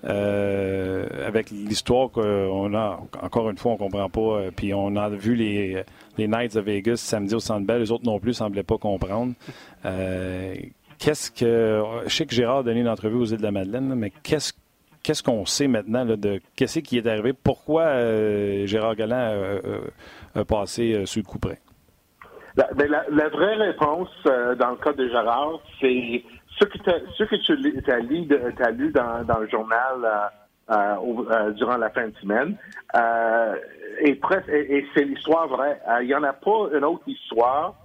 avec 0.04 1.50
l'histoire 1.50 2.12
qu'on 2.12 2.76
a, 2.76 3.00
encore 3.22 3.50
une 3.50 3.58
fois, 3.58 3.72
on 3.74 3.78
comprend 3.78 4.10
pas. 4.10 4.52
puis 4.56 4.74
on 4.74 4.96
a 4.96 5.10
vu 5.10 5.34
les, 5.36 5.84
Knights 6.18 6.56
de 6.56 6.62
Vegas 6.62 6.98
samedi 6.98 7.34
au 7.34 7.40
Centre 7.40 7.66
Bell. 7.66 7.82
Les 7.82 7.92
autres 7.92 8.06
non 8.06 8.20
plus 8.20 8.34
semblaient 8.34 8.64
pas 8.64 8.78
comprendre. 8.78 9.34
qu'est-ce 11.00 11.32
que... 11.32 11.82
Je 12.06 12.14
sais 12.14 12.28
que 12.28 12.36
Gérard 12.36 12.60
a 12.60 12.64
donné 12.64 12.82
une 12.82 12.90
entrevue 12.90 13.18
aux 13.18 13.26
îles 13.26 13.38
de 13.38 13.44
la 13.44 13.52
Madeleine, 13.52 13.96
mais 13.96 14.12
qu'est-ce 14.22 14.54
qu'est-ce 15.06 15.22
qu'on 15.22 15.46
sait 15.46 15.68
maintenant 15.68 16.04
de 16.06 16.42
qu'est-ce 16.56 16.80
qui 16.80 16.98
est 16.98 17.08
arrivé? 17.08 17.34
Pourquoi 17.34 17.84
euh, 17.84 18.66
Gérard 18.66 18.96
Galland 18.96 19.60
a, 20.34 20.46
passé 20.46 20.94
euh, 20.94 21.06
sous 21.06 21.20
le 21.20 21.26
coup 21.26 21.38
près? 21.38 21.60
La, 22.58 22.68
ben, 22.74 22.88
vraie 23.30 23.56
réponse 23.56 24.10
euh, 24.26 24.56
dans 24.56 24.72
le 24.72 24.78
cas 24.78 24.94
de 24.94 25.08
Gérard, 25.08 25.60
c'est 25.80 26.24
ce 26.60 26.66
que, 26.66 26.78
tu 26.80 27.92
as, 27.92 28.00
lu, 28.72 28.92
dans, 28.92 29.40
le 29.40 29.48
journal 29.50 30.32
durant 31.56 31.78
la 31.78 31.90
fin 31.90 32.08
de 32.08 32.16
semaine. 32.22 32.58
et 34.02 34.20
c'est 34.96 35.04
l'histoire 35.04 35.48
vraie. 35.50 35.80
Il 36.02 36.08
n'y 36.08 36.16
en 36.16 36.24
a 36.24 36.34
pas 36.34 36.70
une 36.74 36.86
autre 36.86 37.08
histoire. 37.08 37.76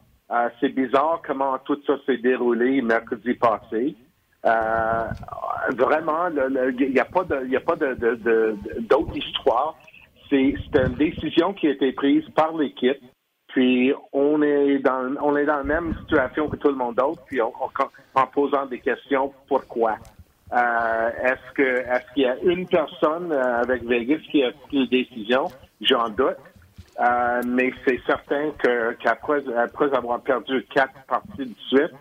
c'est 0.60 0.68
bizarre 0.68 1.20
comment 1.26 1.58
tout 1.58 1.80
ça 1.84 1.94
s'est 2.06 2.18
déroulé 2.18 2.80
mercredi 2.80 3.34
passé. 3.34 3.96
Euh, 4.46 5.04
vraiment, 5.76 6.28
il 6.28 6.92
n'y 6.92 7.00
a 7.00 7.04
pas 7.04 7.24
de, 7.24 7.46
y 7.48 7.56
a 7.56 7.60
pas 7.60 7.76
de, 7.76 8.56
d'autre 8.80 9.16
histoire. 9.16 9.76
C'est, 10.28 10.54
une 10.74 10.94
décision 10.94 11.52
qui 11.52 11.66
a 11.66 11.70
été 11.70 11.92
prise 11.92 12.24
par 12.34 12.56
l'équipe. 12.56 13.00
Puis 13.48 13.92
on 14.12 14.40
est 14.42 14.78
dans, 14.78 15.16
on 15.20 15.36
est 15.36 15.44
dans 15.44 15.56
la 15.56 15.64
même 15.64 15.94
situation 16.02 16.48
que 16.48 16.56
tout 16.56 16.68
le 16.68 16.76
monde 16.76 16.94
d'autre. 16.94 17.20
Puis 17.26 17.40
en 17.40 18.26
posant 18.32 18.66
des 18.66 18.78
questions, 18.78 19.32
pourquoi? 19.48 19.96
Euh, 20.52 21.10
Est-ce 21.22 21.54
que, 21.54 21.62
est-ce 21.62 22.14
qu'il 22.14 22.22
y 22.24 22.26
a 22.26 22.36
une 22.42 22.66
personne 22.66 23.32
euh, 23.32 23.62
avec 23.62 23.84
Vegas 23.84 24.20
qui 24.30 24.42
a 24.42 24.52
pris 24.52 24.80
la 24.80 24.86
décision? 24.86 25.46
J'en 25.80 26.08
doute. 26.08 26.36
mais 27.46 27.72
c'est 27.84 28.00
certain 28.06 28.50
que 28.58 28.92
qu'après 29.02 29.42
après 29.56 29.94
avoir 29.94 30.20
perdu 30.20 30.64
quatre 30.74 30.94
parties 31.08 31.46
de 31.46 31.54
suite, 31.68 31.94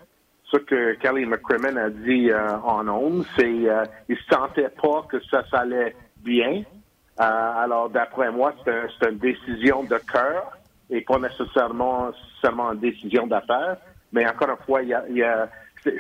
ce 0.51 0.57
que 0.57 0.93
Kelly 0.95 1.25
McCrimmon 1.25 1.77
a 1.77 1.89
dit 1.89 2.31
euh, 2.31 2.57
en 2.63 2.87
ondes, 2.87 3.25
c'est 3.37 3.43
euh, 3.45 3.85
il 4.07 4.17
sentait 4.29 4.69
pas 4.81 5.05
que 5.09 5.17
ça 5.25 5.43
s'allait 5.49 5.95
bien. 6.17 6.63
Euh, 7.19 7.23
alors, 7.23 7.89
d'après 7.89 8.31
moi, 8.31 8.53
c'est 8.65 9.09
une 9.09 9.17
décision 9.17 9.83
de 9.83 9.97
cœur 10.11 10.57
et 10.89 11.01
pas 11.01 11.19
nécessairement 11.19 12.11
seulement 12.41 12.71
une 12.73 12.79
décision 12.79 13.27
d'affaires. 13.27 13.77
Mais 14.11 14.27
encore 14.27 14.49
une 14.49 14.65
fois, 14.65 14.81
il 14.81 14.89
y 15.17 15.23
a, 15.23 15.49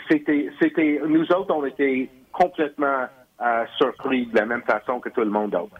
c'était, 0.09 0.49
c'était, 0.59 0.99
nous 1.05 1.31
autres, 1.31 1.53
on 1.53 1.65
était 1.65 2.09
complètement 2.31 3.05
euh, 3.41 3.65
surpris 3.77 4.25
de 4.27 4.35
la 4.35 4.45
même 4.45 4.63
façon 4.63 4.99
que 4.99 5.09
tout 5.09 5.21
le 5.21 5.29
monde 5.29 5.51
d'autre. 5.51 5.75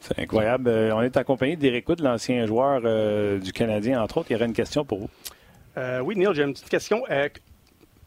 C'est 0.00 0.18
incroyable. 0.20 0.70
on 0.70 1.02
est 1.02 1.16
accompagné 1.16 1.56
d'Éric 1.56 1.88
Wood, 1.88 2.00
l'ancien 2.00 2.46
joueur 2.46 2.80
du 3.40 3.52
Canadien, 3.52 4.00
entre 4.00 4.18
autres. 4.18 4.30
Il 4.30 4.34
y 4.34 4.36
aurait 4.36 4.46
une 4.46 4.52
question 4.52 4.84
pour 4.84 5.00
vous. 5.00 5.10
oui, 6.04 6.16
Neil, 6.16 6.28
j'ai 6.32 6.44
une 6.44 6.52
petite 6.52 6.70
question. 6.70 7.02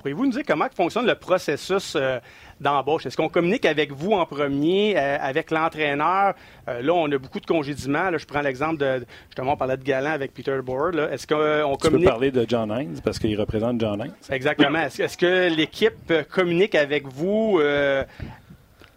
Pourriez-vous 0.02 0.26
nous 0.26 0.32
dire 0.32 0.42
comment 0.48 0.66
fonctionne 0.76 1.06
le 1.06 1.14
processus 1.14 1.96
euh, 1.96 2.20
d'embauche? 2.60 3.06
Est-ce 3.06 3.16
qu'on 3.16 3.30
communique 3.30 3.66
avec 3.66 3.92
vous 3.92 4.14
en 4.14 4.26
premier, 4.26 4.98
euh, 4.98 5.18
avec 5.22 5.52
l'entraîneur? 5.52 6.34
Euh, 6.68 6.82
là, 6.82 6.94
on 6.94 7.12
a 7.12 7.18
beaucoup 7.20 7.40
de 7.40 7.46
congédiements. 7.46 8.10
Là, 8.10 8.18
je 8.18 8.26
prends 8.26 8.42
l'exemple 8.42 8.78
de, 8.78 9.06
justement, 9.28 9.54
on 9.54 9.58
parlait 9.58 9.78
de 9.78 9.84
Galant 9.84 10.10
avec 10.10 10.34
Peter 10.34 10.58
Board. 10.64 10.96
Est-ce 11.12 11.28
qu'on 11.28 11.76
communique... 11.76 11.82
Tu 11.82 12.06
peux 12.06 12.12
parler 12.12 12.32
de 12.32 12.46
John 12.48 12.72
Hines 12.76 13.00
parce 13.04 13.20
qu'il 13.20 13.40
représente 13.40 13.80
John 13.80 14.02
Hines. 14.04 14.14
Exactement. 14.32 14.80
Est-ce 14.80 15.18
que 15.18 15.56
l'équipe 15.56 16.12
communique 16.32 16.74
avec 16.74 17.06
vous 17.06 17.62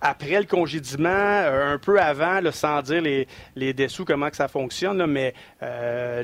après 0.05 0.39
le 0.39 0.45
congédiement, 0.45 1.09
euh, 1.09 1.73
un 1.73 1.79
peu 1.79 1.99
avant, 1.99 2.39
sans 2.53 2.83
dire 2.83 3.01
les, 3.57 3.73
dessous, 3.73 4.05
comment 4.05 4.29
que 4.29 4.37
ça 4.37 4.49
fonctionne, 4.49 5.07
mais 5.07 5.33
euh, 5.63 6.23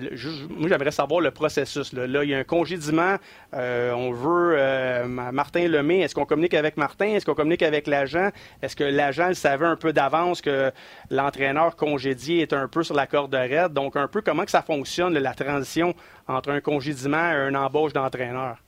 moi, 0.51 0.69
j'aimerais 0.69 0.91
savoir 0.91 1.23
le 1.23 1.31
processus. 1.31 1.95
Là, 1.95 2.23
il 2.23 2.29
y 2.29 2.35
a 2.35 2.39
un 2.39 2.45
congédiement, 2.45 3.17
euh, 3.55 3.93
on 3.93 4.13
veut 4.13 5.07
Martin 5.07 5.67
Lemay. 5.67 6.01
Est-ce 6.01 6.15
qu'on 6.15 6.27
communique 6.27 6.53
avec 6.53 6.77
Martin? 6.77 7.07
Est-ce 7.07 7.25
qu'on 7.25 7.35
communique 7.35 7.63
avec 7.63 7.87
l'agent? 7.87 8.29
Est-ce 8.61 8.77
que 8.77 8.85
l'agent 8.85 9.33
savait 9.33 9.67
un 9.67 9.77
peu 9.77 9.95
d'avance 9.95 10.43
que 10.43 10.71
l'entraîneur 11.11 11.75
congédié 11.75 12.43
est 12.43 12.53
un 12.53 12.69
peu 12.69 12.83
sur 12.83 12.95
la 12.95 13.07
corde 13.07 13.35
raide? 13.35 13.73
Donc, 13.73 13.97
un 13.97 14.09
peu 14.09 14.21
comment 14.21 14.45
que 14.45 14.51
ça 14.51 14.63
fonctionne, 14.63 15.17
la 15.19 15.33
transition 15.33 15.95
entre 16.29 16.51
un 16.51 16.61
congédiement 16.61 17.33
et 17.33 17.49
une 17.49 17.57
embauche 17.57 17.95
d'entraîneur? 17.95 18.59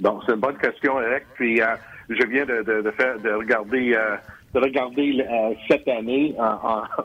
Donc, 0.00 0.22
c'est 0.26 0.32
une 0.32 0.40
bonne 0.40 0.58
question, 0.58 1.00
Eric. 1.00 1.24
Puis, 1.34 1.60
je 2.08 2.26
viens 2.26 2.44
de, 2.44 2.90
faire, 2.96 3.20
de 3.20 3.30
regarder, 3.30 3.96
de 4.54 4.60
regarder 4.60 5.20
euh, 5.28 5.54
cette 5.68 5.86
année 5.88 6.34
en, 6.38 6.44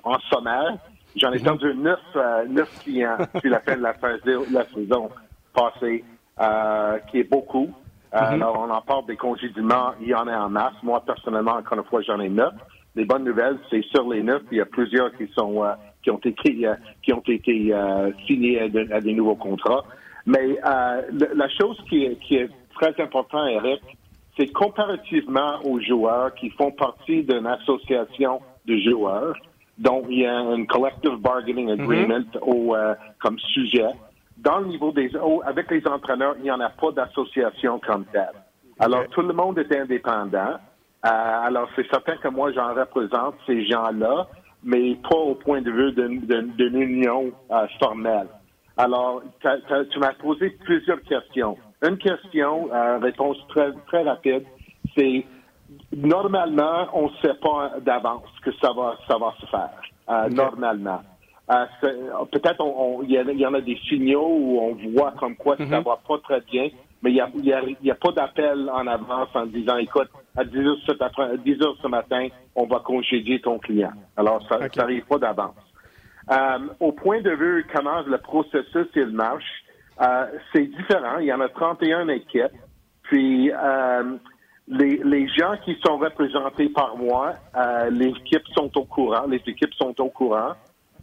en, 0.03 0.13
en 0.13 0.19
sommaire. 0.31 0.77
J'en 1.15 1.31
ai 1.31 1.39
perdu 1.39 1.73
neuf, 1.75 1.99
euh, 2.15 2.45
neuf 2.47 2.69
clients 2.83 3.17
depuis 3.35 3.49
la 3.49 3.59
fin 3.59 3.75
de 3.77 3.81
la, 3.83 3.93
saison- 3.99 4.45
la 4.51 4.65
saison 4.73 5.09
passée, 5.53 6.03
euh, 6.41 6.97
qui 7.11 7.19
est 7.19 7.29
beaucoup. 7.29 7.69
Euh, 8.13 8.17
Alors, 8.33 8.59
on 8.59 8.69
en 8.71 8.81
parle 8.81 9.05
des 9.07 9.15
congédiements, 9.17 9.91
il 10.01 10.07
y 10.07 10.15
en 10.15 10.27
a 10.27 10.37
en 10.37 10.49
masse. 10.49 10.73
Moi, 10.83 11.03
personnellement, 11.05 11.53
encore 11.53 11.77
une 11.77 11.83
fois, 11.85 12.01
j'en 12.01 12.19
ai 12.19 12.29
neuf. 12.29 12.53
Les 12.95 13.05
bonnes 13.05 13.23
nouvelles, 13.23 13.57
c'est 13.69 13.83
sur 13.85 14.07
les 14.11 14.21
neuf, 14.23 14.41
il 14.51 14.57
y 14.57 14.61
a 14.61 14.65
plusieurs 14.65 15.11
qui 15.17 15.27
sont 15.35 15.63
euh, 15.63 15.73
qui 16.03 16.11
ont 16.11 16.19
été 16.19 16.67
euh, 16.67 16.75
qui 17.01 17.11
ont 17.13 17.23
été 17.27 17.73
euh, 17.73 18.11
signés 18.27 18.59
à, 18.61 18.69
de- 18.69 18.87
à 18.91 18.99
des 19.01 19.13
nouveaux 19.13 19.35
contrats. 19.35 19.83
Mais 20.25 20.57
euh, 20.65 21.01
la 21.35 21.49
chose 21.49 21.77
qui 21.89 22.05
est, 22.05 22.15
qui 22.19 22.35
est 22.37 22.49
très 22.75 22.93
importante, 23.01 23.49
Eric, 23.49 23.81
c'est 24.37 24.51
comparativement 24.51 25.59
aux 25.63 25.79
joueurs 25.79 26.33
qui 26.35 26.49
font 26.51 26.71
partie 26.71 27.23
d'une 27.23 27.45
association 27.47 28.41
de 28.65 28.77
joueurs, 28.77 29.35
dont 29.77 30.03
il 30.09 30.19
y 30.19 30.25
a 30.25 30.37
un 30.37 30.65
collective 30.65 31.15
bargaining 31.17 31.69
agreement 31.71 32.23
au, 32.41 32.75
euh, 32.75 32.93
comme 33.21 33.37
sujet. 33.39 33.87
Dans 34.37 34.59
le 34.59 34.67
niveau 34.67 34.91
des 34.91 35.15
au- 35.17 35.41
avec 35.45 35.69
les 35.71 35.85
entraîneurs, 35.87 36.35
il 36.39 36.43
n'y 36.43 36.51
en 36.51 36.59
a 36.59 36.69
pas 36.69 36.91
d'association 36.91 37.79
comme 37.79 38.05
telle. 38.05 38.29
Alors 38.79 39.07
tout 39.09 39.21
le 39.21 39.33
monde 39.33 39.57
est 39.59 39.71
indépendant. 39.75 40.55
Euh, 41.05 41.09
alors 41.09 41.69
c'est 41.75 41.87
certain 41.89 42.17
que 42.17 42.27
moi 42.29 42.51
j'en 42.53 42.73
représente 42.73 43.35
ces 43.45 43.65
gens-là, 43.65 44.27
mais 44.63 44.95
pas 45.09 45.17
au 45.17 45.35
point 45.35 45.61
de 45.61 45.69
vue 45.71 45.91
d'une 45.91 46.81
union 46.81 47.31
euh, 47.51 47.67
formelle. 47.79 48.27
Alors, 48.77 49.21
tu 49.91 49.99
m'as 49.99 50.13
posé 50.13 50.49
plusieurs 50.63 50.99
questions. 51.03 51.57
Une 51.83 51.97
question, 51.97 52.69
euh, 52.73 52.97
réponse 52.99 53.37
très, 53.49 53.71
très 53.87 54.03
rapide, 54.03 54.43
c'est 54.97 55.25
normalement, 55.95 56.87
on 56.93 57.07
ne 57.09 57.15
sait 57.21 57.33
pas 57.41 57.73
d'avance 57.81 58.29
que 58.41 58.51
ça 58.61 58.71
va, 58.73 58.95
ça 59.07 59.17
va 59.17 59.33
se 59.39 59.45
faire. 59.47 59.69
euh, 60.09 60.29
Normalement. 60.29 61.01
Euh, 61.51 61.65
Peut-être 62.31 62.61
on- 62.61 62.99
on- 62.99 63.03
il 63.03 63.11
y, 63.11 63.45
en 63.45 63.53
a 63.53 63.59
des 63.61 63.77
signaux 63.89 64.27
où 64.29 64.59
on 64.61 64.75
voit 64.93 65.11
comme 65.19 65.35
quoi 65.35 65.57
ça 65.57 65.81
va 65.81 65.97
pas 66.07 66.17
très 66.19 66.39
bien, 66.41 66.69
mais 67.01 67.11
il 67.11 67.15
n'y 67.15 67.21
a, 67.21 67.29
il 67.35 67.45
y 67.45 67.53
a- 67.53 67.61
il 67.63 67.85
y 67.85 67.91
a 67.91 67.95
pas 67.95 68.11
d'appel 68.13 68.69
en 68.69 68.87
avance 68.87 69.27
en 69.33 69.45
disant, 69.45 69.75
écoute, 69.77 70.07
à 70.37 70.45
10 70.45 70.65
heures, 70.65 70.77
cet 70.85 71.01
après- 71.01 71.31
à 71.31 71.37
10 71.37 71.61
heures 71.61 71.75
ce 71.81 71.87
matin, 71.87 72.27
on 72.55 72.65
va 72.65 72.79
congédier 72.79 73.41
ton 73.41 73.59
client. 73.59 73.91
Alors, 74.15 74.41
ça 74.47 74.57
n'arrive 74.77 75.05
pas 75.05 75.17
d'avance. 75.17 75.55
Euh, 76.31 76.59
au 76.79 76.93
point 76.93 77.19
de 77.21 77.31
vue 77.31 77.67
comment 77.73 78.01
le 78.03 78.17
processus 78.19 78.87
il 78.95 79.07
marche, 79.07 79.62
euh, 80.01 80.25
c'est 80.51 80.65
différent. 80.65 81.19
Il 81.19 81.25
y 81.25 81.33
en 81.33 81.39
a 81.41 81.49
31 81.49 82.07
équipes. 82.09 82.51
Puis 83.03 83.51
euh, 83.51 84.17
les, 84.67 84.97
les 85.03 85.27
gens 85.27 85.55
qui 85.63 85.77
sont 85.85 85.97
représentés 85.97 86.69
par 86.69 86.97
moi, 86.97 87.33
euh, 87.55 87.89
les 87.89 88.07
équipes 88.09 88.47
sont 88.55 88.75
au 88.77 88.85
courant. 88.85 89.25
Les 89.27 89.41
équipes 89.45 89.73
sont 89.75 89.93
au 90.01 90.09
courant. 90.09 90.53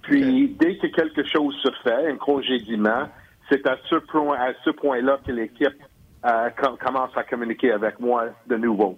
Puis 0.03 0.49
dès 0.59 0.77
que 0.79 0.87
quelque 0.89 1.25
chose 1.25 1.55
se 1.63 1.71
fait, 1.85 2.11
un 2.11 2.17
congédiement, 2.17 3.09
c'est 3.51 3.67
à 3.67 3.77
ce 3.89 3.97
point 3.97 4.37
à 4.39 4.53
ce 4.65 4.71
point-là 4.71 5.19
que 5.27 5.33
l'équipe 5.33 5.77
euh, 6.25 6.49
com- 6.61 6.77
commence 6.85 7.11
à 7.17 7.23
communiquer 7.25 7.73
avec 7.73 8.01
moi 8.01 8.27
de 8.47 8.57
nouveau. 8.57 8.97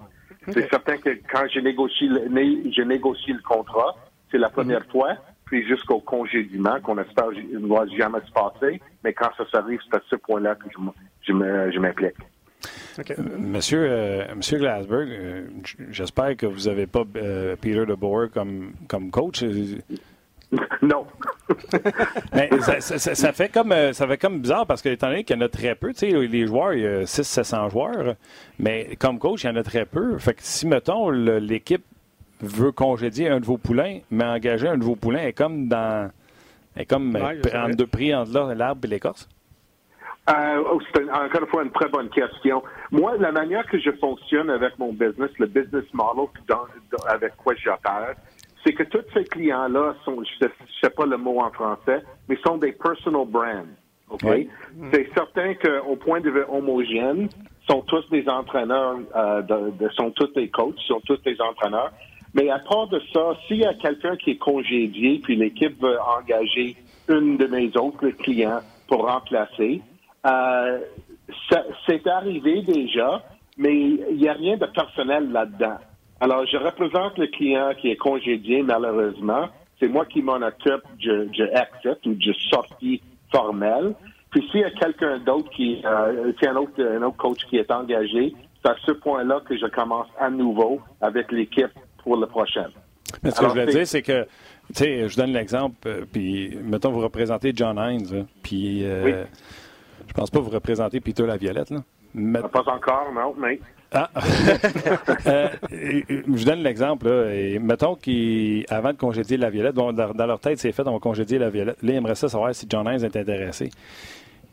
C'est 0.48 0.68
certain 0.70 0.96
que 0.96 1.10
quand 1.32 1.44
je 1.52 1.60
négocie 1.60 2.08
le, 2.08 2.28
je 2.72 2.82
négocie 2.82 3.32
le 3.32 3.42
contrat, 3.42 3.94
c'est 4.30 4.38
la 4.38 4.48
première 4.48 4.84
fois, 4.86 5.14
puis 5.52 5.68
jusqu'au 5.68 6.00
congédiement 6.00 6.80
qu'on 6.80 6.96
espère 6.96 7.26
ne 7.30 7.66
va 7.68 7.84
jamais 7.94 8.20
se 8.26 8.32
passer. 8.32 8.80
Mais 9.04 9.12
quand 9.12 9.28
ça 9.36 9.44
s'arrive, 9.50 9.80
c'est 9.84 9.98
à 9.98 10.00
ce 10.08 10.16
point-là 10.16 10.54
que 10.54 10.64
je, 11.26 11.78
m'implique. 11.78 12.14
Monsieur, 13.38 13.86
euh, 13.86 14.34
Monsieur 14.34 14.56
Glasberg, 14.56 15.10
euh, 15.10 15.42
j'espère 15.90 16.38
que 16.38 16.46
vous 16.46 16.70
n'avez 16.70 16.86
pas 16.86 17.02
euh, 17.16 17.54
Peter 17.60 17.84
DeBoer 17.84 18.30
comme, 18.32 18.72
comme 18.88 19.10
coach. 19.10 19.42
non. 20.80 21.04
Mais 22.32 22.48
ça, 22.60 22.80
ça- 22.80 22.98
ça- 22.98 23.14
ça 23.14 23.32
fait 23.34 23.50
comme, 23.50 23.72
euh, 23.72 23.92
ça 23.92 24.06
fait 24.08 24.16
comme 24.16 24.40
bizarre 24.40 24.66
parce 24.66 24.80
que, 24.80 24.88
étant 24.88 25.08
donné 25.08 25.22
qu'il 25.24 25.36
y 25.36 25.38
en 25.38 25.42
a 25.42 25.50
très 25.50 25.74
peu, 25.74 25.92
tu 25.92 25.98
sais, 26.10 26.26
les 26.26 26.46
joueurs, 26.46 26.72
il 26.72 26.80
y 26.82 26.86
a 26.86 27.02
600-700 27.02 27.70
joueurs, 27.70 28.14
mais 28.58 28.96
comme 28.98 29.18
coach, 29.18 29.44
il 29.44 29.48
y 29.48 29.50
en 29.50 29.56
a 29.56 29.62
très 29.62 29.84
peu. 29.84 30.16
Fait 30.16 30.32
que 30.32 30.40
si, 30.42 30.66
mettons, 30.66 31.10
l'équipe 31.10 31.84
veut 32.42 32.72
congédier 32.72 33.28
un 33.28 33.40
de 33.40 33.44
vos 33.44 33.56
poulains, 33.58 34.00
mais 34.10 34.24
engager 34.24 34.68
un 34.68 34.76
de 34.76 34.84
vos 34.84 34.96
poulains 34.96 35.22
est 35.26 35.32
comme 35.32 35.68
dans. 35.68 36.10
est 36.76 36.86
comme 36.86 37.14
Ouais, 37.14 37.38
euh, 37.54 37.64
entre 37.66 37.76
deux 37.76 37.86
prix 37.86 38.14
entre 38.14 38.54
l'arbre 38.54 38.80
et 38.84 38.88
l'écorce. 38.88 39.28
Euh, 40.30 40.62
oh, 40.70 40.80
c'est 40.94 41.02
encore 41.10 41.40
une 41.42 41.46
fois 41.48 41.62
une 41.64 41.70
très 41.72 41.88
bonne 41.88 42.08
question. 42.10 42.62
Moi, 42.92 43.16
la 43.18 43.32
manière 43.32 43.66
que 43.66 43.78
je 43.78 43.90
fonctionne 44.00 44.50
avec 44.50 44.78
mon 44.78 44.92
business, 44.92 45.30
le 45.38 45.46
business 45.46 45.84
model 45.92 46.26
dans- 46.48 46.58
dans- 46.92 47.04
avec 47.08 47.36
quoi 47.36 47.54
j'opère, 47.56 48.14
c'est 48.64 48.72
que 48.72 48.84
tous 48.84 49.02
ces 49.14 49.24
clients-là 49.24 49.94
sont, 50.04 50.22
je 50.22 50.44
sais, 50.46 50.52
je 50.60 50.86
sais 50.86 50.90
pas 50.94 51.06
le 51.06 51.16
mot 51.16 51.40
en 51.40 51.50
français, 51.50 52.02
mais 52.28 52.36
sont 52.46 52.56
des 52.56 52.70
personal 52.72 53.26
brands. 53.26 53.66
OK? 54.10 54.20
Oui. 54.24 54.48
C'est 54.92 55.08
certain 55.14 55.54
qu'au 55.54 55.96
point 55.96 56.20
de 56.20 56.30
vue 56.30 56.44
homogène, 56.48 57.28
sont 57.68 57.80
tous 57.82 58.08
des 58.10 58.28
entraîneurs, 58.28 58.98
euh, 59.16 59.42
de, 59.42 59.70
de- 59.70 59.88
sont 59.90 60.10
tous 60.12 60.32
des 60.34 60.48
coachs, 60.48 60.78
sont 60.86 61.00
tous 61.06 61.20
des 61.22 61.36
entraîneurs. 61.40 61.92
Mais 62.34 62.48
à 62.48 62.58
part 62.58 62.88
de 62.88 63.00
ça, 63.12 63.36
s'il 63.46 63.58
y 63.58 63.64
a 63.64 63.74
quelqu'un 63.74 64.16
qui 64.16 64.30
est 64.30 64.38
congédié, 64.38 65.20
puis 65.22 65.36
l'équipe 65.36 65.80
veut 65.80 65.98
engager 66.18 66.76
une 67.08 67.36
de 67.36 67.46
mes 67.46 67.76
autres 67.76 68.08
clients 68.08 68.60
pour 68.88 69.06
remplacer, 69.06 69.82
euh, 70.26 70.78
c'est 71.86 72.06
arrivé 72.06 72.62
déjà, 72.62 73.22
mais 73.56 73.74
il 73.74 74.16
n'y 74.16 74.28
a 74.28 74.32
rien 74.32 74.56
de 74.56 74.66
personnel 74.66 75.30
là-dedans. 75.30 75.78
Alors, 76.20 76.46
je 76.46 76.56
représente 76.56 77.18
le 77.18 77.26
client 77.26 77.72
qui 77.80 77.90
est 77.90 77.96
congédié, 77.96 78.62
malheureusement. 78.62 79.48
C'est 79.80 79.88
moi 79.88 80.06
qui 80.06 80.22
m'en 80.22 80.36
occupe, 80.36 80.84
je, 81.00 81.26
je 81.32 81.42
accepte 81.54 82.06
ou 82.06 82.16
je 82.18 82.32
sortis 82.48 83.02
formel. 83.32 83.94
Puis 84.30 84.48
s'il 84.50 84.60
y 84.60 84.64
a 84.64 84.70
quelqu'un 84.70 85.18
d'autre 85.18 85.50
qui, 85.50 85.82
euh, 85.84 86.32
un 86.42 86.56
autre, 86.56 86.82
un 86.82 87.02
autre 87.02 87.16
coach 87.16 87.44
qui 87.50 87.56
est 87.56 87.70
engagé, 87.70 88.32
c'est 88.62 88.70
à 88.70 88.76
ce 88.86 88.92
point-là 88.92 89.40
que 89.44 89.56
je 89.58 89.66
commence 89.66 90.06
à 90.18 90.30
nouveau 90.30 90.80
avec 91.00 91.32
l'équipe 91.32 91.72
pour 92.02 92.16
le 92.16 92.26
prochain. 92.26 92.66
Mais 93.22 93.30
ce 93.30 93.40
que 93.40 93.48
je 93.48 93.52
c'est- 93.54 93.66
dire, 93.66 93.86
c'est 93.86 94.02
que, 94.02 94.22
tu 94.68 94.74
sais, 94.74 95.08
je 95.08 95.16
donne 95.16 95.32
l'exemple, 95.32 95.76
euh, 95.86 96.04
puis, 96.10 96.56
mettons, 96.62 96.90
vous 96.90 97.00
représentez 97.00 97.52
John 97.54 97.76
Hines, 97.78 98.26
puis, 98.42 98.84
euh, 98.84 99.02
Oui. 99.04 99.12
je 100.08 100.12
pense 100.14 100.30
pas 100.30 100.40
vous 100.40 100.50
représentez 100.50 101.00
Peter 101.00 101.26
Laviolette, 101.26 101.70
là. 101.70 101.78
Mais- 102.14 102.40
Pas 102.40 102.62
encore, 102.66 103.10
non, 103.14 103.34
mais 103.38 103.58
Ah! 103.94 104.08
Euh, 105.26 105.48
je 105.68 106.44
donne 106.46 106.60
l'exemple. 106.62 107.08
là, 107.08 107.34
et 107.34 107.58
mettons 107.58 107.94
qu'avant 107.94 108.92
de 108.92 108.96
congédier 108.98 109.36
la 109.36 109.50
Violette, 109.50 109.74
bon, 109.74 109.92
dans, 109.92 110.26
leur 110.26 110.40
tête, 110.40 110.58
c'est 110.58 110.72
fait, 110.72 110.86
on 110.86 110.92
va 110.94 110.98
congédier 110.98 111.38
la 111.38 111.50
Violette. 111.50 111.82
Là, 111.82 111.92
ils 111.92 111.96
aimeraient 111.96 112.14
ça 112.14 112.28
savoir 112.28 112.54
si 112.54 112.66
John 112.68 112.86
Hines 112.86 113.04
est 113.04 113.16
intéressé. 113.16 113.70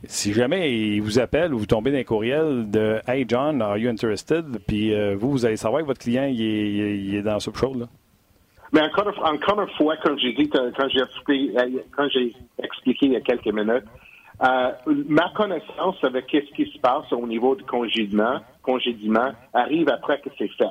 Si 0.06 0.32
jamais 0.34 0.72
il 0.72 1.02
vous 1.02 1.20
appelle 1.20 1.54
ou 1.54 1.60
vous 1.60 1.66
tombez 1.66 1.92
dans 1.92 1.98
un 1.98 2.04
courriel 2.04 2.70
de 2.72 3.00
Hey 3.08 3.26
John, 3.28 3.62
are 3.62 3.78
you 3.78 3.90
interested? 3.90 4.46
Puis 4.66 4.94
euh, 4.94 5.16
vous, 5.18 5.32
vous 5.32 5.46
allez 5.46 5.58
savoir 5.58 5.82
que 5.82 5.88
votre 5.88 6.00
client 6.00 6.24
il 6.26 6.42
est, 6.42 6.72
il 6.72 6.82
est- 6.82 6.98
il 7.00 7.16
est 7.16 7.22
dans 7.22 7.40
soupe 7.40 7.58
chaude. 7.58 7.80
Là. 7.82 7.86
Mais 8.72 8.82
encore, 8.82 9.08
encore 9.26 9.62
une 9.62 9.70
fois, 9.78 9.98
comme 9.98 10.18
j'ai 10.20 10.32
dit, 10.34 10.48
quand 10.50 10.70
j'ai 10.90 11.02
expliqué, 11.02 11.54
quand 11.96 12.08
j'ai 12.14 12.34
expliqué 12.64 13.06
il 13.08 13.12
y 13.14 13.16
a 13.18 13.22
quelques 13.22 13.48
minutes, 13.52 13.84
euh, 14.42 14.72
ma 15.10 15.30
connaissance 15.36 15.96
avec 16.04 16.28
qu'est-ce 16.28 16.54
qui 16.56 16.72
se 16.72 16.80
passe 16.80 17.12
au 17.12 17.26
niveau 17.28 17.56
du 17.56 17.64
congédiement, 17.66 18.40
congédiement 18.62 19.32
arrive 19.54 19.90
après 19.90 20.22
que 20.22 20.30
c'est 20.38 20.48
fait. 20.50 20.70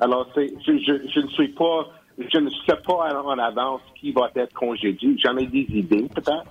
Alors, 0.00 0.28
c'est, 0.34 0.52
je, 0.66 0.72
je, 0.78 1.08
je 1.10 1.20
ne 1.20 1.28
suis 1.28 1.48
pas, 1.48 1.88
je 2.18 2.38
ne 2.38 2.48
sais 2.48 2.76
pas 2.86 2.94
en, 3.12 3.26
en 3.32 3.38
avance 3.38 3.80
qui 4.00 4.12
va 4.12 4.30
être 4.36 4.54
congédié. 4.54 5.16
J'en 5.22 5.36
ai 5.36 5.46
des 5.46 5.66
idées, 5.70 6.06
peut-être. 6.14 6.46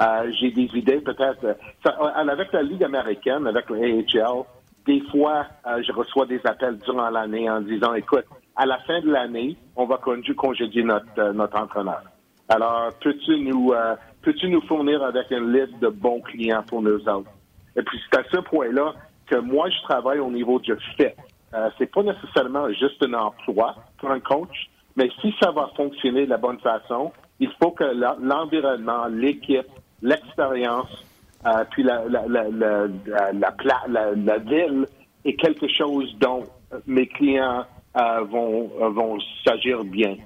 Euh, 0.00 0.32
j'ai 0.40 0.50
des 0.50 0.68
idées, 0.74 1.00
peut-être. 1.00 1.44
euh, 1.44 1.54
euh, 1.86 1.90
avec 2.30 2.52
la 2.52 2.62
Ligue 2.62 2.84
américaine, 2.84 3.46
avec 3.46 3.68
le 3.68 3.76
AHL, 3.76 4.44
des 4.86 5.02
fois, 5.10 5.44
je 5.66 5.92
reçois 5.92 6.24
des 6.26 6.40
appels 6.44 6.78
durant 6.78 7.10
l'année 7.10 7.50
en 7.50 7.60
disant, 7.60 7.92
écoute, 7.94 8.24
à 8.56 8.64
la 8.66 8.78
fin 8.78 9.00
de 9.00 9.10
l'année, 9.10 9.56
on 9.76 9.84
va 9.84 9.98
con- 9.98 10.22
congédier 10.36 10.82
notre, 10.84 11.06
euh, 11.18 11.32
notre 11.32 11.58
entraîneur. 11.60 12.02
Alors, 12.48 12.90
peux-tu 13.00 13.38
nous, 13.40 13.72
peux-tu 14.22 14.48
nous 14.48 14.60
fournir 14.62 15.02
avec 15.04 15.30
une 15.30 15.52
liste 15.52 15.78
de 15.80 15.88
bons 15.88 16.20
clients 16.20 16.64
pour 16.66 16.82
nous 16.82 16.96
autres? 17.08 17.30
Et 17.76 17.82
puis, 17.82 17.98
c'est 18.10 18.18
à 18.18 18.24
ce 18.32 18.38
point-là 18.38 18.94
que 19.26 19.36
moi, 19.36 19.68
je 19.70 19.80
travaille 19.82 20.18
au 20.18 20.30
niveau 20.30 20.58
du. 20.58 20.72
Euh, 21.52 21.68
c'est 21.78 21.92
pas 21.92 22.02
nécessairement 22.02 22.68
juste 22.70 23.02
un 23.04 23.12
emploi 23.14 23.76
pour 23.98 24.10
un 24.10 24.20
coach, 24.20 24.68
mais 24.96 25.10
si 25.20 25.32
ça 25.40 25.50
va 25.52 25.70
fonctionner 25.76 26.24
de 26.24 26.30
la 26.30 26.38
bonne 26.38 26.58
façon, 26.58 27.12
il 27.38 27.50
faut 27.62 27.70
que 27.70 27.84
l'environnement, 28.20 29.06
l'équipe, 29.06 29.66
l'expérience, 30.02 30.88
euh, 31.46 31.64
puis 31.70 31.82
la, 31.82 32.04
la, 32.08 32.24
la, 32.28 32.44
la, 32.50 32.86
la, 33.06 33.32
la 33.32 33.52
pla- 33.52 33.84
la- 33.88 34.12
la 34.14 34.38
ville 34.38 34.86
est 35.24 35.34
quelque 35.34 35.68
chose 35.68 36.14
dont 36.20 36.44
mes 36.86 37.06
clients 37.06 37.64
euh, 37.96 38.20
vont, 38.22 38.70
euh, 38.80 38.88
vont 38.90 39.18
s'agir 39.44 39.82
bien. 39.84 40.16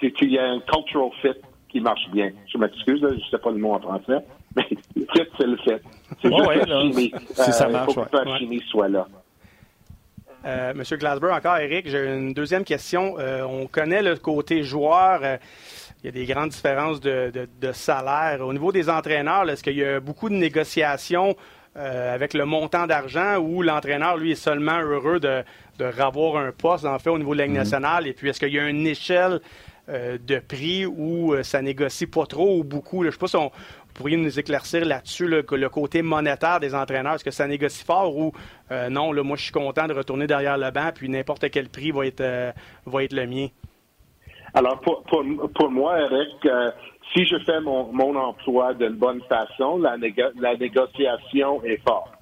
C'est 0.00 0.10
qu'il 0.12 0.30
y 0.32 0.38
a 0.38 0.44
un 0.44 0.60
cultural 0.60 1.10
fit 1.22 1.40
qui 1.68 1.80
marche 1.80 2.08
bien. 2.12 2.30
Je 2.52 2.58
m'excuse, 2.58 3.00
je 3.00 3.14
ne 3.14 3.20
sais 3.30 3.38
pas 3.38 3.50
le 3.50 3.58
mot 3.58 3.72
en 3.74 3.80
français, 3.80 4.24
mais 4.56 4.66
le 4.94 5.02
fit, 5.14 5.28
c'est 5.38 5.46
le 5.46 5.56
fit. 5.58 5.70
C'est 6.20 6.28
juste 6.30 6.46
ouais, 6.46 6.56
la 6.56 6.66
là, 6.66 6.80
chimie. 6.82 7.12
si 7.32 7.52
ça 7.52 7.68
marche, 7.68 7.90
Il 7.90 7.94
faut 7.94 8.02
que 8.04 8.16
ouais. 8.16 8.24
la 8.24 8.38
chimie 8.38 8.62
soit 8.68 8.88
là. 8.88 9.06
Euh, 10.46 10.74
Monsieur 10.74 10.98
Glasber, 10.98 11.30
encore 11.32 11.56
Eric, 11.56 11.88
j'ai 11.88 12.04
une 12.14 12.34
deuxième 12.34 12.64
question. 12.64 13.14
Euh, 13.18 13.44
on 13.44 13.66
connaît 13.66 14.02
le 14.02 14.16
côté 14.16 14.62
joueur. 14.62 15.20
Euh, 15.22 15.36
il 16.04 16.06
y 16.06 16.08
a 16.08 16.12
des 16.12 16.26
grandes 16.26 16.50
différences 16.50 17.00
de, 17.00 17.48
salaire. 17.72 18.40
Au 18.42 18.52
niveau 18.52 18.70
des 18.70 18.90
entraîneurs, 18.90 19.48
est-ce 19.48 19.64
qu'il 19.64 19.76
y 19.76 19.84
a 19.84 20.00
beaucoup 20.00 20.28
de 20.28 20.34
négociations 20.34 21.34
avec 21.74 22.34
le 22.34 22.44
montant 22.44 22.86
d'argent 22.86 23.38
ou 23.38 23.62
l'entraîneur, 23.62 24.16
lui, 24.16 24.32
est 24.32 24.36
seulement 24.36 24.78
heureux 24.80 25.18
de, 25.18 25.42
de 25.78 25.86
revoir 25.86 26.36
un 26.36 26.52
poste, 26.52 26.84
en 26.84 27.00
fait, 27.00 27.10
au 27.10 27.18
niveau 27.18 27.32
de 27.32 27.38
la 27.38 27.46
Ligue 27.46 27.54
mm-hmm. 27.54 27.58
nationale? 27.58 28.06
Et 28.06 28.12
puis, 28.12 28.28
est-ce 28.28 28.38
qu'il 28.38 28.52
y 28.52 28.58
a 28.60 28.68
une 28.68 28.86
échelle 28.86 29.40
de 29.88 30.38
prix 30.38 30.86
où 30.86 31.34
ça 31.42 31.60
négocie 31.62 32.06
pas 32.06 32.26
trop 32.26 32.58
ou 32.58 32.64
beaucoup? 32.64 33.02
Je 33.02 33.08
ne 33.08 33.12
sais 33.12 33.18
pas 33.18 33.26
si 33.26 33.36
on, 33.36 33.50
pourriez 33.94 34.16
nous 34.16 34.38
éclaircir 34.38 34.84
là-dessus, 34.84 35.26
le, 35.26 35.68
côté 35.68 36.02
monétaire 36.02 36.60
des 36.60 36.74
entraîneurs? 36.74 37.14
Est-ce 37.14 37.24
que 37.24 37.30
ça 37.30 37.46
négocie 37.46 37.84
fort 37.84 38.16
ou 38.16 38.32
euh, 38.70 38.90
non, 38.90 39.12
là, 39.12 39.22
moi 39.22 39.36
je 39.36 39.44
suis 39.44 39.52
content 39.52 39.86
de 39.86 39.94
retourner 39.94 40.26
derrière 40.26 40.58
le 40.58 40.70
banc, 40.70 40.90
puis 40.94 41.08
n'importe 41.08 41.48
quel 41.50 41.68
prix 41.68 41.92
va 41.92 42.06
être, 42.06 42.20
euh, 42.20 42.52
va 42.84 43.04
être 43.04 43.12
le 43.12 43.26
mien? 43.26 43.48
Alors, 44.54 44.80
pour, 44.80 45.02
pour, 45.02 45.70
moi, 45.70 46.00
Eric, 46.00 46.46
euh, 46.46 46.70
si 47.12 47.26
je 47.26 47.36
fais 47.44 47.60
mon, 47.60 47.92
mon 47.92 48.14
emploi 48.14 48.74
d'une 48.74 48.94
bonne 48.94 49.20
façon, 49.22 49.78
la, 49.78 49.96
la 50.40 50.56
négociation 50.56 51.62
est 51.64 51.82
forte. 51.86 52.12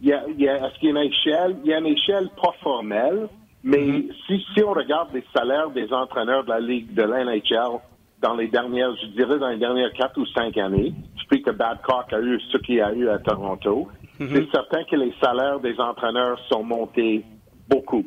Il 0.00 0.08
y 0.08 0.12
a, 0.12 0.26
est-ce 0.26 0.78
qu'il 0.78 0.90
y 0.90 0.96
a 0.96 1.02
une 1.02 1.10
échelle? 1.10 1.56
Il 1.64 1.70
y 1.70 1.74
a 1.74 1.78
une 1.78 1.86
échelle 1.86 2.28
pas 2.40 2.52
formelle, 2.62 3.28
mais 3.62 3.78
mm-hmm. 3.78 4.12
si, 4.26 4.46
si 4.54 4.62
on 4.62 4.72
regarde 4.72 5.08
les 5.14 5.24
salaires 5.34 5.70
des 5.70 5.92
entraîneurs 5.92 6.44
de 6.44 6.50
la 6.50 6.60
Ligue 6.60 6.92
de 6.94 7.02
l'NHL, 7.02 7.80
dans 8.20 8.34
les 8.34 8.48
dernières, 8.48 8.94
je 9.02 9.06
dirais 9.08 9.38
dans 9.38 9.48
les 9.48 9.58
dernières 9.58 9.92
quatre 9.92 10.18
ou 10.18 10.26
cinq 10.26 10.56
années. 10.56 10.94
Je 11.16 11.36
sais 11.36 11.42
que 11.42 11.50
Babcock 11.50 12.12
a 12.12 12.20
eu 12.20 12.40
ce 12.50 12.58
qu'il 12.58 12.80
a 12.80 12.92
eu 12.92 13.08
à 13.08 13.18
Toronto. 13.18 13.88
Mhm. 14.18 14.28
C'est 14.32 14.50
certain 14.50 14.84
que 14.84 14.96
les 14.96 15.12
salaires 15.22 15.60
des 15.60 15.78
entraîneurs 15.78 16.38
sont 16.48 16.62
montés 16.62 17.24
beaucoup. 17.68 18.04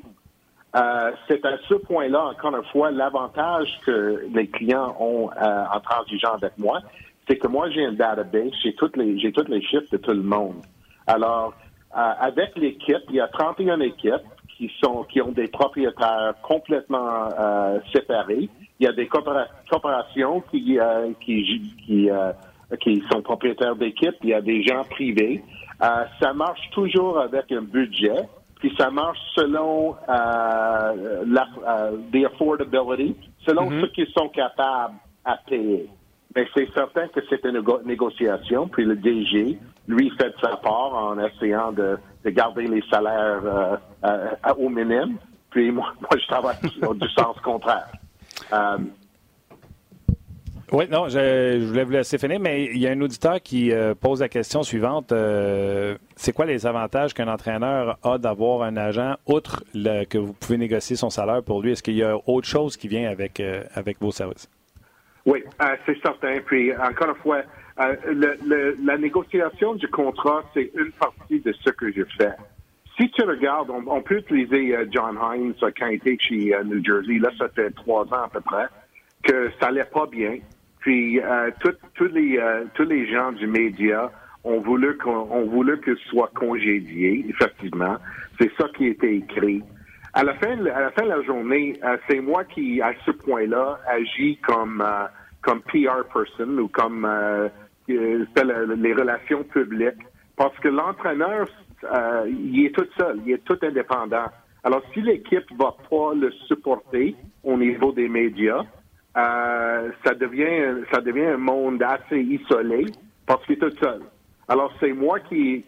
Euh, 0.78 1.12
c'est 1.28 1.44
à 1.46 1.58
ce 1.68 1.74
point-là, 1.76 2.28
encore 2.28 2.56
une 2.56 2.64
fois, 2.66 2.92
l'avantage 2.92 3.68
que 3.86 4.26
les 4.34 4.48
clients 4.48 4.96
ont 5.00 5.30
euh, 5.32 5.64
en 5.74 5.80
transigeant 5.80 6.34
avec 6.34 6.58
moi, 6.58 6.80
c'est 7.28 7.38
que 7.38 7.48
moi, 7.48 7.70
j'ai 7.72 7.86
un 7.86 7.94
database, 7.94 8.52
j'ai 8.64 8.74
toutes 8.76 8.96
les, 8.96 9.20
j'ai 9.20 9.32
toutes 9.32 9.50
les 9.50 9.62
chiffres 9.62 9.90
de 9.92 9.98
tout 9.98 10.12
le 10.12 10.24
monde. 10.24 10.62
Alors, 11.08 11.54
euh, 11.98 12.12
avec 12.20 12.56
l'équipe, 12.56 13.04
il 13.10 13.16
y 13.16 13.20
a 13.20 13.28
31 13.28 13.80
équipes 13.82 14.14
qui 14.58 14.72
sont, 14.84 15.04
qui 15.04 15.22
ont 15.22 15.32
des 15.32 15.48
propriétaires 15.48 16.34
complètement 16.42 17.30
séparés 17.94 18.50
il 18.80 18.86
y 18.86 18.88
a 18.88 18.94
des 18.94 19.08
corporations 19.08 20.42
qui, 20.52 20.80
euh, 20.80 21.12
qui, 21.22 21.74
qui, 21.86 22.10
euh, 22.10 22.32
qui 22.82 23.04
sont 23.12 23.22
propriétaires 23.22 23.76
d'équipes, 23.76 24.16
il 24.24 24.30
y 24.30 24.34
a 24.34 24.42
des 24.42 24.64
gens 24.64 24.84
privés. 24.84 25.44
Euh, 25.82 26.04
ça 26.20 26.34
marche 26.34 26.70
toujours 26.72 27.20
avec 27.20 27.52
un 27.52 27.62
budget, 27.62 28.18
puis 28.60 28.74
ça 28.78 28.90
marche 28.90 29.20
selon 29.36 29.96
euh, 30.10 31.24
la, 31.26 31.48
the 32.12 32.26
affordability, 32.26 33.16
selon 33.46 33.70
mm-hmm. 33.70 33.82
ce 33.82 33.86
qu'ils 33.88 34.12
sont 34.14 34.30
capables 34.30 34.96
à 35.26 35.38
payer. 35.48 35.88
Mais 36.36 36.48
c'est 36.56 36.72
certain 36.74 37.08
que 37.08 37.22
c'est 37.30 37.44
une 37.46 37.64
négociation, 37.86 38.68
puis 38.68 38.86
le 38.86 38.96
DG, 38.96 39.58
lui, 39.88 40.12
fait 40.20 40.34
sa 40.42 40.58
part 40.58 40.94
en 40.94 41.18
essayant 41.20 41.72
de, 41.72 41.98
de 42.24 42.30
garder 42.30 42.68
les 42.68 42.84
salaires 42.90 43.80
au 44.58 44.70
minimum. 44.70 45.18
Puis 45.50 45.72
moi, 45.72 45.94
moi 46.02 46.10
je 46.20 46.28
travaille 46.28 46.58
du 46.62 47.10
sens 47.10 47.38
contraire. 47.44 47.92
Euh, 48.54 48.78
oui, 50.72 50.86
non, 50.90 51.08
je, 51.08 51.66
voulais 51.66 51.84
vous 51.84 51.92
laisser 51.92 52.18
finir, 52.18 52.40
mais 52.40 52.66
il 52.66 52.78
y 52.78 52.88
a 52.88 52.92
un 52.92 53.02
auditeur 53.02 53.42
qui 53.42 53.72
euh, 53.72 53.94
pose 53.96 54.22
la 54.22 54.30
question 54.30 54.64
suivante. 54.64 55.12
Euh, 55.12 55.98
c'est 56.16 56.34
quoi 56.34 56.46
les 56.46 56.66
avantages 56.66 57.14
qu'un 57.14 57.28
entraîneur 57.28 57.98
a 58.04 58.18
d'avoir 58.18 58.64
un 58.64 58.78
agent, 58.78 59.16
outre 59.26 59.64
que 59.74 60.18
vous 60.18 60.34
pouvez 60.34 60.58
négocier 60.58 60.96
son 60.96 61.10
salaire 61.10 61.44
pour 61.44 61.62
lui? 61.62 61.72
Est-ce 61.72 61.84
qu'il 61.84 61.96
y 61.96 62.04
a 62.04 62.18
autre 62.26 62.48
chose 62.48 62.78
qui 62.78 62.88
vient 62.88 63.10
avec, 63.10 63.42
avec 63.76 64.00
vos 64.00 64.12
services? 64.12 64.50
Oui, 65.26 65.44
c'est 65.86 66.02
certain. 66.02 66.38
Puis, 66.46 66.76
encore 66.76 67.10
une 67.10 67.16
fois, 67.16 67.42
la 67.78 68.98
négociation 68.98 69.76
du 69.76 69.88
contrat, 69.88 70.44
c'est 70.54 70.72
une 70.76 70.92
partie 70.94 71.40
de 71.40 71.54
ce 71.64 71.70
que 71.70 71.92
je 71.92 72.04
fais 72.18 72.34
si 73.00 73.10
tu 73.12 73.24
regardes, 73.24 73.70
on, 73.70 74.02
peut 74.02 74.18
utiliser 74.18 74.76
euh, 74.76 74.86
John 74.90 75.18
Hines 75.22 75.54
euh, 75.62 75.72
quand 75.78 75.88
il 75.88 75.96
était 75.96 76.18
chez 76.20 76.54
euh, 76.54 76.64
New 76.64 76.84
Jersey. 76.84 77.20
Là, 77.20 77.30
ça 77.38 77.48
fait 77.50 77.70
trois 77.72 78.06
ans 78.06 78.24
à 78.26 78.30
peu 78.30 78.42
près 78.42 78.66
que 79.24 79.52
ça 79.60 79.68
allait 79.68 79.84
pas 79.86 80.08
bien. 80.08 80.38
Puis 80.80 81.20
tous 81.96 82.06
les 82.14 82.40
tous 82.76 82.84
les 82.84 83.12
gens 83.12 83.32
du 83.32 83.48
média 83.48 84.12
ont 84.44 84.62
voulu 84.62 84.98
qu'on 84.98 85.46
voulu 85.46 85.80
que 85.80 85.96
soit 86.10 86.32
congédié. 86.34 87.26
Effectivement, 87.30 87.98
c'est 88.40 88.52
ça 88.58 88.68
qui 88.76 88.86
a 88.86 88.90
été 88.90 89.16
écrit. 89.16 89.64
À 90.14 90.24
la 90.24 90.34
fin 90.36 90.52
à 90.66 90.82
la 90.82 90.92
fin 90.92 91.04
de 91.04 91.10
la 91.10 91.22
journée, 91.24 91.80
c'est 92.10 92.22
moi 92.22 92.44
qui 92.46 92.82
à 92.82 92.94
ce 93.06 93.12
point-là 93.12 93.80
agis 93.88 94.38
comme 94.46 94.84
comme 95.42 95.62
PR 95.62 96.04
person 96.14 96.58
ou 96.58 96.68
comme 96.68 97.08
les 97.88 98.94
relations 98.94 99.44
publiques 99.44 100.04
parce 100.38 100.58
que 100.60 100.70
l'entraîneur 100.70 101.48
euh, 101.84 102.26
il 102.30 102.66
est 102.66 102.76
tout 102.76 102.88
seul, 102.98 103.20
il 103.26 103.34
est 103.34 103.44
tout 103.44 103.58
indépendant. 103.62 104.26
Alors, 104.64 104.82
si 104.94 105.02
l'équipe 105.02 105.46
va 105.58 105.76
pas 105.90 106.14
le 106.16 106.32
supporter 106.48 107.16
au 107.44 107.58
niveau 107.58 107.92
des 107.92 108.10
médias, 108.10 108.64
euh, 109.18 109.92
ça 110.06 110.14
devient 110.14 110.84
ça 110.92 111.02
devient 111.02 111.26
un 111.26 111.38
monde 111.38 111.82
assez 111.82 112.20
isolé 112.20 112.86
parce 113.26 113.44
qu'il 113.46 113.56
est 113.56 113.60
tout 113.60 113.76
seul. 113.82 114.02
Alors, 114.50 114.72
c'est 114.80 114.94
moi 114.94 115.20
qui, 115.20 115.64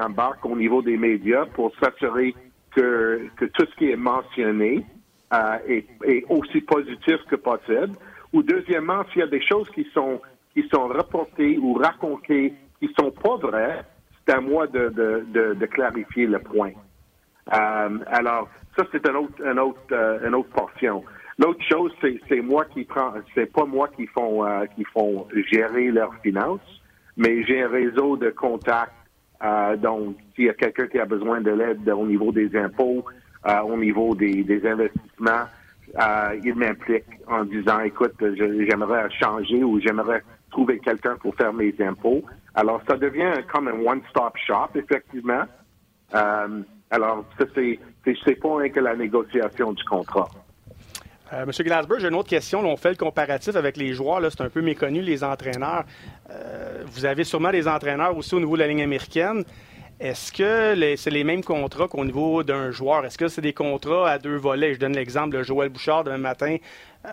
embarque 0.00 0.46
au 0.46 0.56
niveau 0.56 0.80
des 0.80 0.96
médias 0.96 1.44
pour 1.46 1.72
s'assurer 1.76 2.34
que, 2.74 3.28
tout 3.36 3.66
ce 3.70 3.76
qui 3.76 3.90
est 3.90 3.96
mentionné 3.96 4.84
euh, 5.34 5.58
est, 5.68 6.24
aussi 6.30 6.62
positif 6.62 7.18
que 7.28 7.36
possible. 7.36 7.92
Ou 8.32 8.42
deuxièmement, 8.42 9.04
s'il 9.10 9.20
y 9.20 9.24
a 9.24 9.28
des 9.28 9.44
choses 9.44 9.68
qui 9.70 9.86
sont 9.92 10.20
qui 10.54 10.66
sont 10.72 10.86
reportées 10.86 11.58
ou 11.58 11.74
racontées 11.74 12.54
qui 12.78 12.88
sont 12.98 13.10
pas 13.10 13.36
vraies, 13.36 13.82
c'est 14.26 14.34
à 14.34 14.40
moi 14.40 14.68
de, 14.68 15.66
clarifier 15.66 16.26
le 16.26 16.38
point. 16.38 16.70
Euh, 17.52 17.98
alors, 18.06 18.48
ça, 18.76 18.84
c'est 18.92 19.06
autre, 19.10 19.42
autre, 19.42 20.24
une 20.24 20.34
autre 20.34 20.50
portion. 20.50 21.04
L'autre 21.38 21.62
chose, 21.68 21.92
c'est, 22.00 22.40
moi 22.40 22.64
qui 22.66 22.84
prends, 22.84 23.12
c'est 23.34 23.52
pas 23.52 23.64
moi 23.64 23.88
qui 23.88 24.06
font, 24.06 24.44
euh, 24.44 24.66
qui 24.76 24.84
font 24.84 25.26
gérer 25.50 25.90
leurs 25.90 26.14
finances, 26.22 26.80
mais 27.16 27.44
j'ai 27.44 27.62
un 27.62 27.68
réseau 27.68 28.16
de 28.16 28.30
contacts. 28.30 28.92
donc, 29.78 30.16
s'il 30.34 30.44
y 30.44 30.48
a 30.48 30.54
quelqu'un 30.54 30.86
qui 30.86 30.98
a 30.98 31.04
besoin 31.04 31.40
de 31.40 31.50
l'aide 31.50 31.88
au 31.88 32.06
niveau 32.06 32.32
des 32.32 32.56
impôts, 32.56 33.04
au 33.44 33.76
niveau 33.76 34.14
des, 34.14 34.42
des 34.42 34.66
investissements, 34.66 35.46
il 36.44 36.54
m'implique 36.54 37.04
en 37.26 37.44
disant, 37.44 37.80
écoute, 37.80 38.14
j'aimerais 38.20 39.10
changer 39.10 39.62
ou 39.62 39.80
j'aimerais 39.80 40.22
trouver 40.54 40.78
quelqu'un 40.78 41.16
pour 41.16 41.34
faire 41.34 41.52
mes 41.52 41.74
impôts. 41.80 42.22
Alors, 42.54 42.80
ça 42.88 42.96
devient 42.96 43.32
comme 43.52 43.68
un 43.68 43.80
one-stop 43.84 44.34
shop, 44.46 44.70
effectivement. 44.76 45.42
Euh, 46.14 46.60
alors, 46.90 47.24
ça, 47.38 47.44
c'est 47.54 48.40
pas 48.40 48.68
que 48.68 48.80
la 48.80 48.94
négociation 48.94 49.72
du 49.72 49.84
contrat. 49.84 50.28
Euh, 51.32 51.46
Monsieur 51.46 51.64
Glasberg, 51.64 52.00
j'ai 52.00 52.08
une 52.08 52.14
autre 52.14 52.28
question. 52.28 52.60
on 52.60 52.76
fait 52.76 52.90
le 52.90 52.96
comparatif 52.96 53.56
avec 53.56 53.76
les 53.76 53.94
joueurs. 53.94 54.20
C'est 54.30 54.42
un 54.42 54.50
peu 54.50 54.60
méconnu, 54.60 55.00
les 55.00 55.24
entraîneurs. 55.24 55.84
Euh, 56.30 56.82
vous 56.86 57.06
avez 57.06 57.24
sûrement 57.24 57.50
des 57.50 57.66
entraîneurs 57.66 58.16
aussi 58.16 58.34
au 58.34 58.40
niveau 58.40 58.56
de 58.56 58.60
la 58.60 58.68
ligne 58.68 58.82
américaine. 58.82 59.42
Est-ce 60.00 60.32
que 60.32 60.96
c'est 60.96 61.10
les 61.10 61.24
mêmes 61.24 61.42
contrats 61.42 61.88
qu'au 61.88 62.04
niveau 62.04 62.42
d'un 62.42 62.70
joueur? 62.72 63.06
Est-ce 63.06 63.16
que 63.16 63.28
c'est 63.28 63.40
des 63.40 63.52
contrats 63.52 64.10
à 64.10 64.18
deux 64.18 64.36
volets? 64.36 64.74
Je 64.74 64.80
donne 64.80 64.94
l'exemple 64.94 65.38
de 65.38 65.42
Joël 65.42 65.70
Bouchard 65.70 66.04
demain 66.04 66.18
matin. 66.18 66.56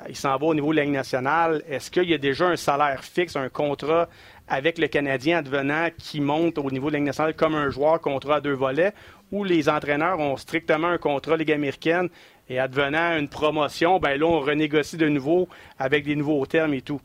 il 0.09 0.16
s'en 0.16 0.36
va 0.36 0.47
au 0.47 0.53
niveau 0.53 0.72
de 0.72 0.78
la 0.78 0.84
Ligue 0.84 0.93
nationale. 0.93 1.62
Est-ce 1.70 1.91
qu'il 1.91 2.09
y 2.09 2.14
a 2.14 2.18
déjà 2.18 2.47
un 2.47 2.55
salaire 2.55 3.03
fixe, 3.03 3.36
un 3.36 3.49
contrat 3.49 4.09
avec 4.47 4.80
le 4.80 4.88
Canadien 4.88 5.38
advenant 5.38 5.89
qui 5.97 6.20
monte 6.20 6.57
au 6.57 6.70
niveau 6.72 6.89
de 6.89 6.95
la 6.95 7.01
nationale 7.01 7.36
comme 7.36 7.53
un 7.55 7.70
joueur 7.70 8.01
contrat 8.01 8.38
à 8.38 8.41
deux 8.41 8.55
volets, 8.55 8.93
où 9.32 9.43
les 9.43 9.70
entraîneurs 9.70 10.20
ont 10.20 10.36
strictement 10.36 10.88
un 10.88 10.97
contrat 10.97 11.38
Ligue 11.38 11.51
américaine 11.51 12.09
et 12.52 12.60
advenant 12.60 13.18
une 13.18 13.30
promotion, 13.30 13.99
ben 13.99 14.20
là, 14.20 14.26
on 14.26 14.41
renégocie 14.41 14.97
de 14.97 15.08
nouveau 15.08 15.47
avec 15.80 16.04
des 16.04 16.18
nouveaux 16.18 16.45
termes 16.45 16.74
et 16.74 16.82
tout. 16.82 16.99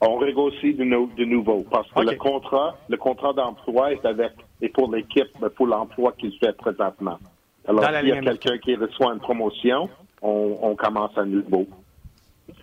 On 0.00 0.16
renégocie 0.16 0.74
de, 0.74 1.24
nouveau 1.24 1.64
parce 1.70 1.88
que 1.92 2.00
le 2.00 2.16
contrat, 2.16 2.76
le 2.88 2.96
contrat 2.96 3.32
d'emploi 3.32 3.92
est 3.92 4.04
avec 4.04 4.32
et 4.60 4.68
pour 4.68 4.92
l'équipe, 4.92 5.30
pour 5.54 5.68
l'emploi 5.68 6.12
qu'il 6.18 6.32
fait 6.38 6.56
présentement. 6.56 7.18
Alors, 7.68 7.84
s'il 7.84 8.08
y 8.08 8.12
a 8.12 8.20
quelqu'un 8.20 8.58
qui 8.58 8.74
reçoit 8.74 9.12
une 9.12 9.20
promotion, 9.20 9.88
on, 10.20 10.58
on 10.60 10.74
commence 10.74 11.16
à 11.16 11.24
nouveau. 11.24 11.68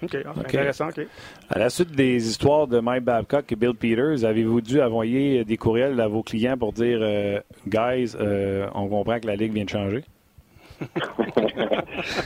OK, 0.04 0.18
intéressant. 0.36 0.90
OK. 0.90 1.08
À 1.50 1.60
la 1.60 1.70
suite 1.70 1.92
des 1.92 2.28
histoires 2.28 2.68
de 2.68 2.82
Mike 2.82 3.06
Babcock 3.06 3.50
et 3.50 3.56
Bill 3.56 3.74
Peters, 3.74 4.26
avez-vous 4.26 4.60
dû 4.60 4.82
envoyer 4.82 5.46
des 5.46 5.56
courriels 5.56 5.98
à 6.02 6.10
vos 6.10 6.24
clients 6.24 6.58
pour 6.58 6.74
dire 6.74 7.00
euh, 7.02 7.40
Guys, 7.66 8.18
euh, 8.20 8.68
on 8.76 8.90
comprend 8.90 9.22
que 9.22 9.28
la 9.28 9.38
Ligue 9.38 9.54
vient 9.54 9.64
de 9.64 9.70
changer? 9.70 10.04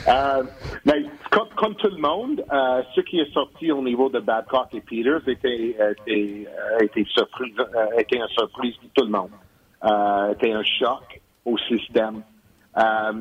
Euh, 0.08 0.42
mais 0.84 1.04
comme, 1.30 1.74
tout 1.76 1.88
le 1.88 1.98
monde, 2.00 2.44
euh, 2.52 2.82
ce 2.94 3.00
qui 3.00 3.20
est 3.20 3.32
sorti 3.32 3.72
au 3.72 3.82
niveau 3.82 4.08
de 4.08 4.20
Babcock 4.20 4.74
et 4.74 4.80
Peters 4.80 5.28
était, 5.28 5.76
était, 6.06 7.04
surprise, 7.08 7.54
était 7.98 8.16
une 8.16 8.28
surprise 8.28 8.74
pour 8.76 8.90
tout 8.94 9.04
le 9.04 9.10
monde. 9.10 9.30
était 10.32 10.52
un 10.52 10.62
choc 10.62 11.20
au 11.44 11.58
système. 11.58 12.22
Euh, 12.76 13.12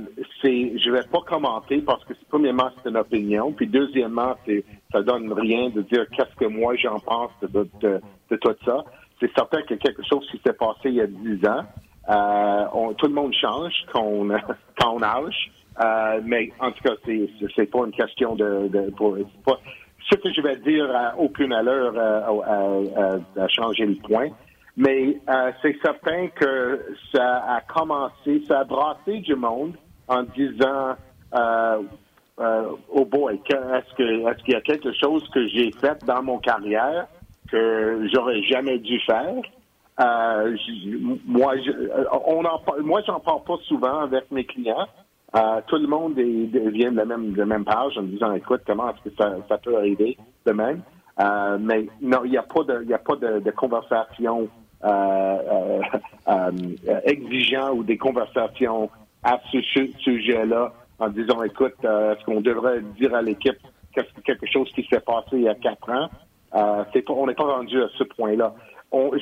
c'est, 0.41 0.73
vais 0.91 1.03
pas 1.11 1.21
commenter 1.27 1.79
parce 1.81 2.03
que 2.05 2.13
premièrement 2.27 2.71
c'est 2.81 2.89
une 2.89 2.97
opinion, 2.97 3.51
puis 3.51 3.67
deuxièmement 3.67 4.35
c'est, 4.47 4.63
ça 4.91 5.03
donne 5.03 5.31
rien 5.31 5.69
de 5.69 5.83
dire 5.83 6.07
qu'est-ce 6.09 6.35
que 6.37 6.45
moi 6.45 6.75
j'en 6.75 6.99
pense 6.99 7.29
de, 7.43 7.67
de, 7.79 8.01
de, 8.31 8.35
tout 8.37 8.55
ça. 8.65 8.83
C'est 9.19 9.31
certain 9.35 9.59
a 9.59 9.77
quelque 9.77 10.01
chose 10.09 10.27
qui 10.31 10.41
s'est 10.43 10.53
passé 10.53 10.85
il 10.85 10.95
y 10.95 11.01
a 11.01 11.07
dix 11.07 11.45
ans. 11.47 11.65
Euh, 12.09 12.65
on, 12.73 12.93
tout 12.93 13.07
le 13.07 13.13
monde 13.13 13.33
change 13.33 13.73
quand 13.91 14.03
on, 14.03 14.27
quand 14.79 14.95
on 14.95 15.03
âge, 15.03 15.51
euh, 15.79 16.21
mais 16.25 16.51
en 16.59 16.71
tout 16.71 16.83
cas 16.83 16.95
c'est, 17.05 17.65
pas 17.71 17.79
une 17.79 17.91
question 17.91 18.35
de, 18.35 18.67
de 18.67 18.91
pour, 18.91 19.17
pas, 19.45 19.59
ce 20.09 20.15
que 20.17 20.33
je 20.33 20.41
vais 20.41 20.57
dire 20.57 20.93
à 20.95 21.17
aucune 21.17 21.53
allure 21.53 21.93
euh, 21.95 23.19
à, 23.37 23.47
changer 23.47 23.85
le 23.85 23.95
point. 23.95 24.29
Mais 24.75 25.17
euh, 25.29 25.51
c'est 25.61 25.77
certain 25.83 26.27
que 26.29 26.83
ça 27.13 27.43
a 27.47 27.61
commencé, 27.61 28.43
ça 28.47 28.61
a 28.61 28.63
brassé 28.63 29.19
du 29.19 29.35
monde 29.35 29.73
en 30.07 30.23
disant 30.23 30.95
euh, 31.35 31.81
euh, 32.39 32.69
oh 32.89 33.05
boy, 33.05 33.35
est-ce 33.35 33.95
que 33.95 34.29
est-ce 34.29 34.43
qu'il 34.43 34.53
y 34.53 34.57
a 34.57 34.61
quelque 34.61 34.91
chose 34.93 35.27
que 35.29 35.47
j'ai 35.47 35.71
fait 35.71 36.03
dans 36.05 36.23
mon 36.23 36.39
carrière 36.39 37.07
que 37.51 38.07
j'aurais 38.11 38.41
jamais 38.43 38.79
dû 38.79 38.99
faire? 39.01 39.35
Euh, 39.99 40.55
moi, 41.25 41.55
je, 41.57 41.71
on 42.25 42.43
en, 42.45 42.61
moi, 42.81 43.01
j'en 43.05 43.19
parle 43.19 43.43
pas 43.43 43.57
souvent 43.67 43.99
avec 43.99 44.31
mes 44.31 44.45
clients. 44.45 44.87
Euh, 45.35 45.61
tout 45.67 45.77
le 45.77 45.87
monde 45.87 46.13
vient 46.15 46.91
de 46.91 46.97
la 46.97 47.05
même 47.05 47.33
de 47.33 47.43
même 47.43 47.65
page 47.65 47.97
en 47.97 48.03
disant 48.03 48.33
écoute 48.33 48.61
comment 48.67 48.89
est-ce 48.91 49.09
que 49.09 49.15
ça, 49.15 49.35
ça 49.49 49.57
peut 49.57 49.75
arriver 49.75 50.17
de 50.45 50.51
même? 50.51 50.81
Euh, 51.19 51.57
mais 51.59 51.87
non, 52.01 52.21
il 52.23 52.31
n'y 52.31 52.37
a 52.37 52.43
pas 52.43 52.63
de 52.63 52.83
y 52.85 52.93
a 52.93 52.99
pas 52.99 53.15
de, 53.15 53.39
de 53.39 53.51
conversation 53.51 54.47
euh, 54.83 55.81
euh, 56.27 56.51
exigeant 57.05 57.71
ou 57.73 57.83
des 57.83 57.97
conversations 57.97 58.89
à 59.23 59.39
ce 59.51 59.59
sujet-là 59.99 60.73
en 60.99 61.09
disant, 61.09 61.41
écoute, 61.43 61.75
est-ce 61.83 62.23
qu'on 62.25 62.41
devrait 62.41 62.81
dire 62.99 63.13
à 63.15 63.21
l'équipe 63.21 63.57
quelque 64.25 64.45
chose 64.51 64.69
qui 64.73 64.85
s'est 64.91 64.99
passé 64.99 65.29
il 65.33 65.43
y 65.43 65.49
a 65.49 65.55
quatre 65.55 65.89
ans? 65.89 66.09
Euh, 66.55 66.83
on 67.09 67.27
n'est 67.27 67.33
pas 67.33 67.45
rendu 67.45 67.81
à 67.81 67.87
ce 67.97 68.03
point-là. 68.03 68.53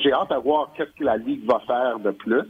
J'ai 0.02 0.12
hâte 0.12 0.32
à 0.32 0.38
voir 0.38 0.70
qu'est-ce 0.76 0.90
que 0.98 1.04
la 1.04 1.16
Ligue 1.16 1.44
va 1.46 1.60
faire 1.60 1.98
de 1.98 2.10
plus 2.10 2.42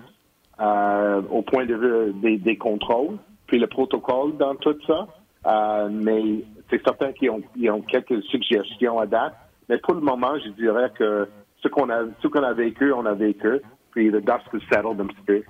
euh, 0.61 1.23
au 1.31 1.43
point 1.43 1.67
de 1.67 1.75
vue 1.75 2.13
des, 2.15 2.39
des, 2.39 2.57
contrôles, 2.57 3.17
puis 3.47 3.59
le 3.59 3.67
protocole 3.67 4.37
dans 4.37 4.55
tout 4.57 4.77
ça. 4.87 5.07
Euh, 5.47 5.89
mais 5.91 6.45
c'est 6.71 6.83
certain 6.85 7.13
qu'ils 7.13 7.31
ont, 7.31 7.43
ont, 7.69 7.81
quelques 7.83 8.23
suggestions 8.25 8.99
à 8.99 9.07
date. 9.07 9.35
Mais 9.69 9.79
pour 9.79 9.95
le 9.95 10.01
moment, 10.01 10.33
je 10.45 10.51
dirais 10.51 10.91
que 10.97 11.29
ce 11.63 11.69
qu'on 11.69 11.91
a, 11.91 12.03
ce 12.21 12.29
qu'on 12.29 12.43
a 12.43 12.53
vécu, 12.53 12.93
on 12.93 13.07
a 13.07 13.15
vécu. 13.15 13.61
Puis 13.93 14.11
the 14.11 14.17
dust 14.17 14.47
is 14.55 14.63
settled 14.71 15.01
un 15.01 15.07
petit 15.07 15.23
peu. 15.27 15.43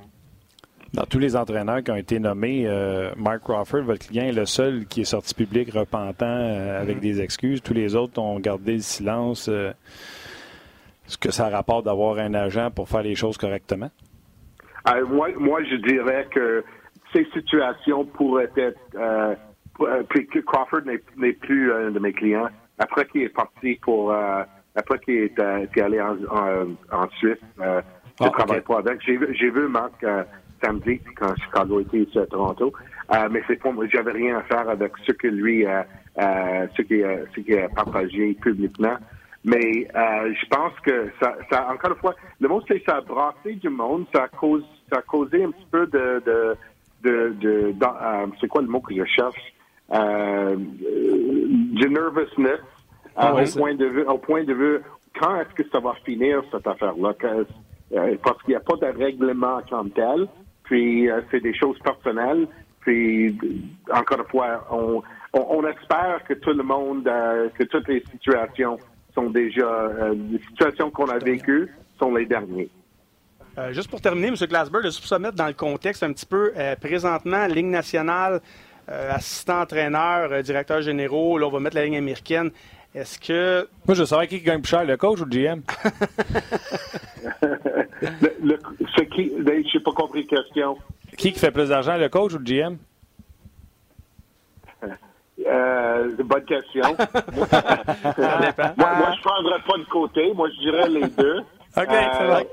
Dans 0.94 1.04
tous 1.04 1.18
les 1.18 1.36
entraîneurs 1.36 1.82
qui 1.82 1.90
ont 1.90 1.96
été 1.96 2.18
nommés, 2.18 2.64
euh, 2.66 3.12
Mark 3.16 3.44
Crawford, 3.44 3.82
votre 3.82 4.06
client, 4.06 4.24
est 4.24 4.32
le 4.32 4.44
seul 4.44 4.84
qui 4.84 5.00
est 5.00 5.04
sorti 5.04 5.34
public 5.34 5.72
repentant 5.72 6.26
euh, 6.26 6.80
avec 6.80 6.98
mm-hmm. 6.98 7.00
des 7.00 7.20
excuses. 7.22 7.62
Tous 7.62 7.72
les 7.72 7.94
autres 7.94 8.20
ont 8.20 8.38
gardé 8.38 8.74
le 8.74 8.80
silence. 8.80 9.48
Euh, 9.48 9.72
est-ce 11.12 11.18
que 11.18 11.30
ça 11.30 11.48
rapporte 11.48 11.84
d'avoir 11.84 12.18
un 12.18 12.34
agent 12.34 12.70
pour 12.70 12.88
faire 12.88 13.02
les 13.02 13.14
choses 13.14 13.36
correctement? 13.36 13.90
moi, 15.08 15.28
moi, 15.38 15.62
je 15.62 15.76
dirais 15.76 16.26
que 16.30 16.64
ces 17.12 17.26
situations 17.34 18.04
pourraient 18.04 18.50
être. 18.56 18.80
puis 20.08 20.26
que 20.26 20.38
Crawford 20.40 20.82
n'est 21.16 21.32
plus 21.34 21.72
un 21.72 21.90
de 21.90 21.98
mes 21.98 22.12
clients. 22.12 22.48
Après 22.78 23.04
qu'il 23.06 23.22
est 23.22 23.28
parti 23.28 23.78
pour 23.82 24.12
après 24.74 24.98
qu'il 25.00 25.14
est, 25.14 25.38
euh, 25.38 25.66
allé 25.76 26.00
en, 26.00 26.16
en, 26.90 27.08
Suisse, 27.18 27.36
euh, 27.60 27.82
je 28.18 28.24
ne 28.24 28.28
ah, 28.28 28.32
travaille 28.32 28.60
pas 28.62 28.78
avec. 28.78 29.00
J'ai 29.02 29.50
vu 29.50 29.68
Marc 29.68 30.02
euh, 30.04 30.24
samedi 30.62 31.00
quand 31.16 31.34
Chicago 31.44 31.80
était 31.80 31.98
ici 31.98 32.18
à 32.18 32.26
Toronto, 32.26 32.72
euh, 33.14 33.28
mais 33.30 33.42
c'est 33.46 33.56
pas 33.56 33.70
j'avais 33.92 34.12
rien 34.12 34.38
à 34.38 34.42
faire 34.42 34.68
avec 34.68 34.92
ce 35.06 35.12
que 35.12 35.28
lui 35.28 35.66
euh, 35.66 35.82
ce 36.76 36.82
qui 36.82 37.02
ce 37.34 37.40
qui 37.40 37.56
a 37.58 37.68
partagé 37.68 38.34
publiquement. 38.40 38.96
Mais 39.44 39.88
je 39.92 40.46
pense 40.48 40.72
que 40.84 41.10
ça, 41.20 41.34
ça, 41.50 41.68
encore 41.72 41.90
une 41.90 41.96
fois, 41.96 42.14
le 42.40 42.48
mot 42.48 42.62
c'est 42.68 42.82
ça 42.86 42.96
a 42.96 43.00
brassé 43.00 43.54
du 43.54 43.68
monde, 43.68 44.06
ça 44.14 44.24
a 44.24 44.28
causé, 44.28 44.64
ça 44.90 44.98
a 44.98 45.02
causé 45.02 45.42
un 45.42 45.50
petit 45.50 45.66
peu 45.70 45.86
de 45.86 46.22
de 46.24 46.56
de, 47.02 47.34
de, 47.40 47.74
c'est 48.40 48.46
quoi 48.46 48.62
le 48.62 48.68
mot 48.68 48.80
que 48.80 48.94
je 48.94 49.04
cherche? 49.04 49.52
du 49.90 51.88
nervousness 51.90 52.60
ah 53.16 53.34
au, 53.34 53.58
point 53.58 53.74
de 53.74 53.86
vue, 53.86 54.04
au 54.04 54.18
point 54.18 54.44
de 54.44 54.54
vue, 54.54 54.80
quand 55.18 55.40
est-ce 55.40 55.54
que 55.54 55.68
ça 55.70 55.80
va 55.80 55.94
finir, 56.04 56.42
cette 56.50 56.66
affaire-là? 56.66 57.14
Euh, 57.24 58.16
parce 58.22 58.42
qu'il 58.42 58.50
n'y 58.50 58.56
a 58.56 58.60
pas 58.60 58.76
de 58.76 58.98
règlement 58.98 59.60
comme 59.68 59.90
tel, 59.90 60.26
puis 60.64 61.10
euh, 61.10 61.20
c'est 61.30 61.40
des 61.40 61.54
choses 61.54 61.78
personnelles, 61.80 62.46
puis 62.80 63.38
encore 63.92 64.20
une 64.20 64.28
fois, 64.28 64.66
on, 64.70 65.02
on, 65.34 65.66
espère 65.66 66.22
que 66.26 66.34
tout 66.34 66.52
le 66.52 66.62
monde, 66.62 67.06
euh, 67.06 67.50
que 67.50 67.64
toutes 67.64 67.88
les 67.88 68.02
situations 68.10 68.78
sont 69.14 69.30
déjà, 69.30 69.90
les 70.12 70.38
situations 70.48 70.90
qu'on 70.90 71.08
a 71.08 71.18
vécues 71.18 71.70
sont 71.98 72.14
les 72.14 72.26
dernières. 72.26 72.66
juste 73.70 73.88
pour 73.88 74.00
terminer, 74.00 74.28
M. 74.28 74.34
Glasberg, 74.34 74.84
juste 74.84 75.00
pour 75.00 75.08
se 75.08 75.14
mettre 75.16 75.36
dans 75.36 75.46
le 75.46 75.52
contexte 75.52 76.02
un 76.02 76.12
petit 76.12 76.26
peu, 76.26 76.52
présentement, 76.80 77.46
Ligue 77.46 77.66
nationale, 77.66 78.40
assistant 78.88 79.60
entraîneur, 79.60 80.42
directeur 80.42 80.82
généraux, 80.82 81.38
là, 81.38 81.46
on 81.46 81.50
va 81.50 81.60
mettre 81.60 81.76
la 81.76 81.84
ligne 81.84 81.98
américaine. 81.98 82.50
Est-ce 82.94 83.18
que. 83.18 83.68
Moi, 83.86 83.94
je 83.94 84.04
savais 84.04 84.26
qui 84.26 84.40
gagne 84.40 84.60
plus 84.60 84.68
cher, 84.68 84.84
le 84.84 84.96
coach 84.98 85.20
ou 85.20 85.24
le 85.24 85.30
GM? 85.30 85.62
le, 88.42 88.58
c'est 88.96 89.08
qui? 89.08 89.32
Ben, 89.40 89.64
je 89.66 89.78
n'ai 89.78 89.82
pas 89.82 89.92
compris 89.92 90.26
la 90.30 90.42
question. 90.42 90.76
Qui 91.16 91.32
qui 91.32 91.38
fait 91.38 91.50
plus 91.50 91.70
d'argent, 91.70 91.96
le 91.96 92.10
coach 92.10 92.34
ou 92.34 92.38
le 92.38 92.44
GM? 92.44 92.76
Euh, 95.46 96.10
bonne 96.24 96.44
question. 96.44 96.82
moi, 96.96 97.46
moi, 98.76 99.12
je 99.12 99.18
ne 99.18 99.22
prendrais 99.22 99.60
pas 99.66 99.78
de 99.78 99.88
côté. 99.90 100.32
Moi, 100.34 100.48
je 100.50 100.60
dirais 100.60 100.88
les 100.88 101.08
deux. 101.08 101.38
OK, 101.76 101.88
c'est 101.88 102.26
vrai. 102.26 102.46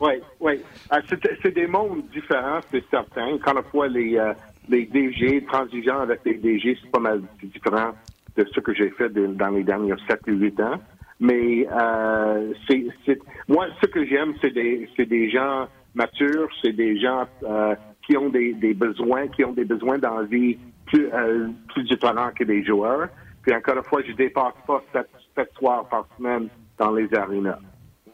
Oui, 0.00 0.12
oui. 0.40 0.60
Euh, 0.92 1.00
c'est 1.42 1.54
des 1.54 1.66
mondes 1.66 2.02
différents, 2.12 2.60
c'est 2.70 2.84
certain. 2.90 3.38
Quand 3.44 3.54
la 3.54 3.62
fois 3.62 3.88
les, 3.88 4.16
euh, 4.16 4.32
les 4.68 4.86
DG, 4.86 5.44
transigeants 5.46 6.00
avec 6.00 6.20
les 6.24 6.34
DG, 6.34 6.76
c'est 6.80 6.90
pas 6.90 7.00
mal 7.00 7.22
différent 7.42 7.92
de 8.36 8.46
ce 8.54 8.60
que 8.60 8.74
j'ai 8.74 8.90
fait 8.90 9.08
dans 9.10 9.48
les 9.48 9.64
derniers 9.64 9.94
7 10.08 10.20
ou 10.28 10.32
8 10.32 10.60
ans. 10.60 10.80
Mais 11.20 11.66
euh, 11.70 12.52
c'est, 12.66 13.18
moi, 13.46 13.66
ce 13.82 13.86
que 13.86 14.06
j'aime, 14.06 14.34
c'est 14.40 14.52
des, 14.52 14.88
c'est 14.96 15.06
des 15.06 15.30
gens 15.30 15.66
matures, 15.94 16.48
c'est 16.62 16.72
des 16.72 16.98
gens 16.98 17.26
euh, 17.42 17.74
qui 18.10 18.16
ont 18.16 18.28
des, 18.28 18.54
des, 18.54 18.74
besoins, 18.74 19.28
qui 19.28 19.44
ont 19.44 19.52
des 19.52 19.64
besoins 19.64 19.98
dans 19.98 20.18
la 20.18 20.24
vie 20.24 20.58
plus, 20.86 21.08
euh, 21.14 21.48
plus 21.72 21.84
différents 21.84 22.32
que 22.36 22.42
des 22.42 22.64
joueurs. 22.64 23.08
Puis 23.42 23.54
encore 23.54 23.76
une 23.76 23.84
fois, 23.84 24.02
je 24.06 24.12
dépasse 24.12 24.54
pas 24.66 24.82
7, 24.92 25.06
7 25.36 25.50
soirs 25.56 25.88
par 25.88 26.06
semaine 26.16 26.48
dans 26.76 26.90
les 26.90 27.12
arénas. 27.14 27.58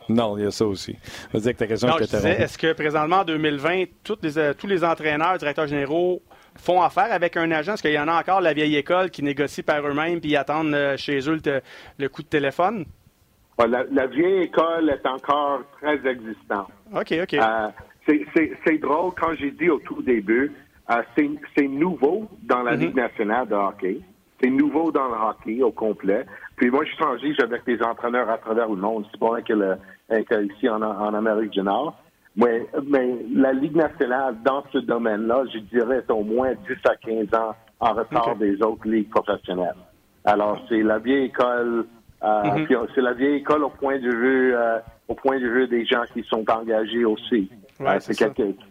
Non, 0.08 0.36
il 0.36 0.44
y 0.44 0.46
a 0.46 0.50
ça 0.50 0.66
aussi. 0.66 0.96
Je 1.32 1.38
dire 1.38 1.52
que 1.52 1.58
ta 1.58 1.66
question 1.66 1.88
non, 1.88 1.98
Est-ce 1.98 2.58
que 2.58 2.74
présentement, 2.74 3.20
en 3.20 3.24
2020, 3.24 3.84
tous 4.04 4.18
les, 4.22 4.38
euh, 4.38 4.52
tous 4.52 4.66
les 4.66 4.84
entraîneurs, 4.84 5.38
directeurs 5.38 5.66
généraux 5.66 6.22
font 6.54 6.82
affaire 6.82 7.10
avec 7.10 7.36
un 7.38 7.50
agent? 7.50 7.72
Est-ce 7.72 7.82
qu'il 7.82 7.92
y 7.92 7.98
en 7.98 8.06
a 8.06 8.20
encore 8.20 8.42
la 8.42 8.52
vieille 8.52 8.76
école 8.76 9.10
qui 9.10 9.22
négocie 9.22 9.62
par 9.62 9.84
eux-mêmes 9.84 10.20
puis 10.20 10.36
attendent 10.36 10.74
euh, 10.74 10.96
chez 10.96 11.18
eux 11.28 11.40
le, 11.98 12.08
coup 12.08 12.22
de 12.22 12.28
téléphone? 12.28 12.84
La, 13.58 14.06
vieille 14.06 14.42
école 14.42 14.90
est 14.90 15.06
encore 15.06 15.62
très 15.80 15.96
existante. 16.06 16.68
OK, 16.94 17.14
OK. 17.22 17.34
Euh, 17.34 17.68
c'est 18.06 18.78
drôle, 18.78 19.12
quand 19.20 19.34
j'ai 19.38 19.50
dit 19.50 19.68
au 19.68 19.78
tout 19.78 20.02
début, 20.02 20.52
euh, 20.90 21.02
c'est 21.56 21.68
nouveau 21.68 22.28
dans 22.42 22.62
la. 22.62 22.76
Ligue 22.76 22.94
nationale 22.94 23.48
de 23.48 23.54
hockey. 23.54 24.00
C'est 24.40 24.50
nouveau 24.50 24.92
dans 24.92 25.08
le 25.08 25.14
hockey 25.14 25.62
au 25.62 25.72
complet. 25.72 26.26
Puis 26.56 26.70
moi, 26.70 26.84
je 26.84 26.90
suis 26.90 26.98
changé 26.98 27.34
avec 27.42 27.64
des 27.64 27.82
entraîneurs 27.82 28.28
à 28.30 28.38
travers 28.38 28.68
le 28.68 28.76
monde. 28.76 29.06
C'est 29.10 29.18
pas 29.18 29.40
que, 29.40 29.52
le, 29.52 29.76
ici 30.44 30.68
en, 30.68 30.82
en 30.82 31.14
Amérique 31.14 31.50
du 31.50 31.62
Nord. 31.62 31.96
Mais, 32.36 32.66
mais 32.86 33.16
la 33.34 33.52
Ligue 33.52 33.76
nationale, 33.76 34.36
dans 34.44 34.62
ce 34.70 34.78
domaine-là, 34.78 35.44
je 35.52 35.58
dirais, 35.58 35.98
est 36.06 36.10
au 36.10 36.22
moins 36.22 36.52
10 36.68 36.76
à 36.88 36.96
15 36.96 37.34
ans 37.34 37.54
en 37.80 37.94
retard 37.94 38.36
des 38.36 38.62
autres 38.62 38.86
ligues 38.86 39.08
professionnelles. 39.08 39.74
Alors, 40.24 40.60
c'est 40.68 40.82
la 40.82 40.98
vieille 40.98 41.26
école, 41.26 41.86
euh, 42.22 42.42
mm-hmm. 42.42 42.88
c'est 42.94 43.00
la 43.00 43.14
vieille 43.14 43.36
école 43.36 43.64
au 43.64 43.70
point 43.70 43.98
de 43.98 44.10
vue, 44.10 44.54
euh, 44.54 44.78
au 45.08 45.14
point 45.14 45.38
de 45.38 45.46
vue 45.46 45.66
des 45.68 45.86
gens 45.86 46.02
qui 46.12 46.22
sont 46.24 46.44
engagés 46.50 47.04
aussi. 47.04 47.50
Euh, 47.80 47.96
c'est 48.00 48.18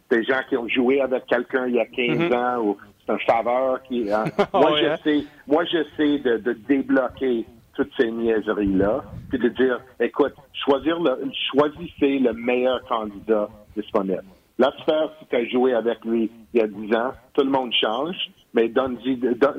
des 0.10 0.24
gens 0.24 0.42
qui 0.50 0.58
ont 0.58 0.68
joué 0.68 1.02
avec 1.02 1.26
quelqu'un 1.26 1.68
il 1.68 1.76
y 1.76 1.80
a 1.80 1.86
15 1.86 2.18
mm-hmm. 2.18 2.36
ans 2.36 2.64
ou 2.64 2.78
c'est 3.06 3.14
un 3.14 3.18
faveur 3.20 3.84
qui. 3.84 4.12
Hein. 4.12 4.26
moi, 4.54 4.78
je 4.80 4.86
hein? 4.86 4.98
sais, 5.04 5.24
moi, 5.48 5.64
j'essaie 5.66 6.20
de, 6.20 6.38
de 6.38 6.54
débloquer 6.54 7.46
toutes 7.76 7.92
ces 7.98 8.10
niaiseries-là, 8.10 9.04
puis 9.30 9.38
de 9.38 9.50
dire, 9.50 9.80
écoute, 10.00 10.34
choisir 10.54 11.00
le, 11.00 11.30
choisissez 11.52 12.20
le 12.20 12.34
meilleur 12.34 12.82
candidat 12.88 13.50
disponible. 13.76 14.24
L'affaire, 14.58 15.12
si 15.20 15.26
tu 15.28 15.36
as 15.36 15.46
joué 15.46 15.74
avec 15.74 16.04
lui 16.06 16.32
il 16.54 16.62
y 16.62 16.64
a 16.64 16.68
10 16.68 16.96
ans, 16.96 17.12
tout 17.34 17.44
le 17.44 17.50
monde 17.50 17.74
change, 17.74 18.16
mais 18.54 18.70
donne, 18.70 18.98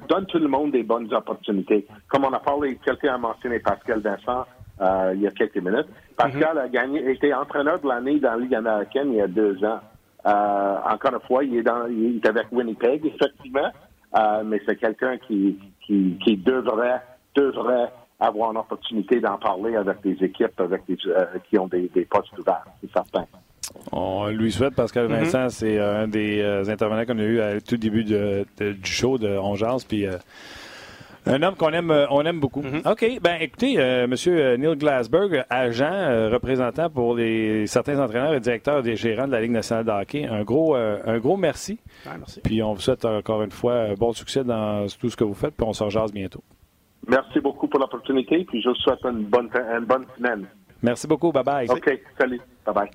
donne, 0.09 0.27
tout 0.27 0.39
le 0.39 0.49
monde 0.49 0.73
des 0.73 0.83
bonnes 0.83 1.13
opportunités. 1.13 1.87
Comme 2.09 2.25
on 2.25 2.33
a 2.33 2.41
parlé, 2.41 2.79
quelqu'un 2.83 3.15
a 3.15 3.19
mentionné 3.19 3.59
Pascal 3.59 4.01
Vincent 4.01 4.47
euh, 4.81 5.13
il 5.15 5.23
y 5.23 5.27
a 5.27 5.31
quelques 5.31 5.57
minutes. 5.57 5.87
Pascal 6.17 6.59
a 6.59 6.69
gagné, 6.69 7.11
été 7.11 7.33
entraîneur 7.33 7.81
de 7.81 7.89
l'année 7.89 8.19
dans 8.21 8.33
la 8.33 8.39
Ligue 8.39 8.55
américaine 8.55 9.09
il 9.13 9.17
y 9.17 9.21
a 9.21 9.27
deux 9.27 9.59
ans. 9.65 9.81
encore 10.25 11.13
une 11.13 11.27
fois, 11.27 11.45
il 11.45 11.57
est, 11.57 11.63
dans, 11.63 11.87
il 11.87 12.17
est 12.17 12.27
avec 12.27 12.47
Winnipeg, 12.53 13.05
effectivement, 13.07 13.71
mais 14.45 14.61
c'est 14.67 14.77
quelqu'un 14.77 15.19
qui, 15.19 15.59
qui, 15.87 16.19
qui 16.23 16.37
devrait, 16.37 17.01
devrait 17.35 17.91
avoir 18.19 18.51
une 18.53 18.59
opportunité 18.59 19.21
d'en 19.21 19.39
parler 19.39 19.77
avec 19.77 20.01
des 20.03 20.17
équipes 20.25 20.59
avec 20.59 20.83
des, 20.89 20.97
qui 21.49 21.59
ont 21.59 21.69
des, 21.69 21.91
des 21.95 22.05
postes 22.05 22.37
ouverts, 22.39 22.65
c'est 22.81 22.93
certain. 22.93 23.27
On 23.93 24.29
lui 24.29 24.53
souhaite, 24.53 24.75
Pascal 24.75 25.07
mm-hmm. 25.07 25.25
Vincent, 25.25 25.49
c'est 25.51 25.79
un 25.79 26.09
des 26.09 26.43
intervenants 26.69 27.05
qu'on 27.05 27.19
a 27.19 27.25
eu 27.25 27.41
à 27.41 27.61
tout 27.61 27.77
début 27.77 28.05
de, 28.05 28.47
du 28.59 28.91
show 28.91 29.19
de 29.19 29.29
Ongeance, 29.29 29.85
puis 29.85 30.07
un 31.27 31.43
homme 31.43 31.57
qu'on 31.57 31.71
aime, 31.71 32.07
on 32.11 32.25
aime 32.25 32.41
beaucoup. 32.41 32.63
Mm-hmm. 32.63 32.91
OK. 32.91 33.21
Ben, 33.21 33.37
écoutez, 33.41 33.79
euh, 33.79 34.07
Monsieur 34.07 34.39
euh, 34.39 34.57
Neil 34.57 34.77
Glasberg, 34.77 35.45
agent, 35.51 35.85
euh, 35.85 36.31
représentant 36.31 36.89
pour 36.89 37.15
les 37.15 37.67
certains 37.67 37.99
entraîneurs 37.99 38.35
et 38.35 38.41
directeurs 38.41 38.83
des 38.83 38.97
gérants 38.97 39.27
de 39.27 39.33
la 39.33 39.41
Ligue 39.41 39.51
nationale 39.51 39.85
de 39.85 39.91
hockey, 39.91 40.27
un 40.27 40.43
gros, 40.43 40.75
un 40.75 41.19
gros 41.19 41.37
merci. 41.37 41.79
merci. 42.07 42.41
Puis 42.41 42.63
on 42.63 42.75
vous 42.75 42.81
souhaite 42.81 43.05
encore 43.05 43.43
une 43.43 43.51
fois 43.51 43.95
bon 43.99 44.13
succès 44.13 44.45
dans 44.45 44.87
tout 45.01 45.11
ce 45.11 45.17
que 45.17 45.25
vous 45.25 45.35
faites, 45.35 45.55
puis 45.55 45.67
on 45.67 45.73
se 45.73 45.85
rejase 45.85 46.13
bientôt. 46.13 46.43
Merci 47.09 47.41
beaucoup 47.41 47.69
pour 47.69 47.81
l'opportunité, 47.81 48.45
puis 48.45 48.61
je 48.63 48.69
vous 48.69 48.75
souhaite 48.77 49.05
une 49.05 49.25
bonne, 49.25 49.51
une 49.55 49.85
bonne 49.85 50.07
semaine. 50.17 50.47
Merci 50.83 51.07
beaucoup. 51.07 51.33
Bye 51.33 51.45
bye. 51.45 51.71
OK. 51.71 52.01
Salut. 52.19 52.41
Bye 52.65 52.75
bye. 52.75 52.91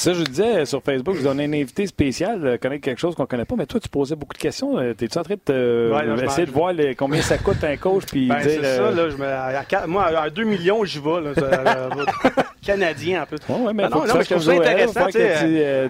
Ça, 0.00 0.14
je 0.14 0.22
disais 0.22 0.64
sur 0.64 0.82
Facebook, 0.82 1.14
vous 1.14 1.24
donnez 1.24 1.44
un 1.44 1.52
invité 1.52 1.86
spécial, 1.86 2.46
euh, 2.46 2.56
connaître 2.56 2.82
quelque 2.82 2.98
chose 2.98 3.14
qu'on 3.14 3.26
connaît 3.26 3.44
pas, 3.44 3.54
mais 3.54 3.66
toi, 3.66 3.78
tu 3.78 3.90
posais 3.90 4.16
beaucoup 4.16 4.32
de 4.32 4.38
questions. 4.38 4.78
Euh, 4.78 4.94
T'es-tu 4.94 5.18
en 5.18 5.22
train 5.22 5.34
de 5.34 5.40
te, 5.40 6.24
essayer 6.24 6.46
de 6.46 6.50
voir 6.50 6.72
combien 6.96 7.20
ça 7.20 7.36
coûte 7.36 7.62
un 7.64 7.76
coach? 7.76 8.04
Puis 8.06 8.26
ben, 8.26 8.38
c'est 8.42 8.62
ça, 8.62 8.90
là, 8.90 9.10
je 9.10 9.16
me, 9.18 9.86
moi, 9.88 10.06
à 10.06 10.30
2 10.30 10.44
millions, 10.44 10.86
j'y 10.86 11.00
vais. 11.00 11.20
Là, 11.20 11.32
Canadien, 12.70 13.22
en 13.22 13.26
plus. 13.26 13.38
Ouais, 13.48 13.60
ouais, 13.60 13.72
mais 13.72 13.88
non, 13.88 14.06
non, 14.06 14.20
je 14.20 14.30
trouve 14.30 14.42
ça 14.42 14.52
intéressant. 14.52 15.06
Tu, 15.06 15.18
euh, 15.18 15.88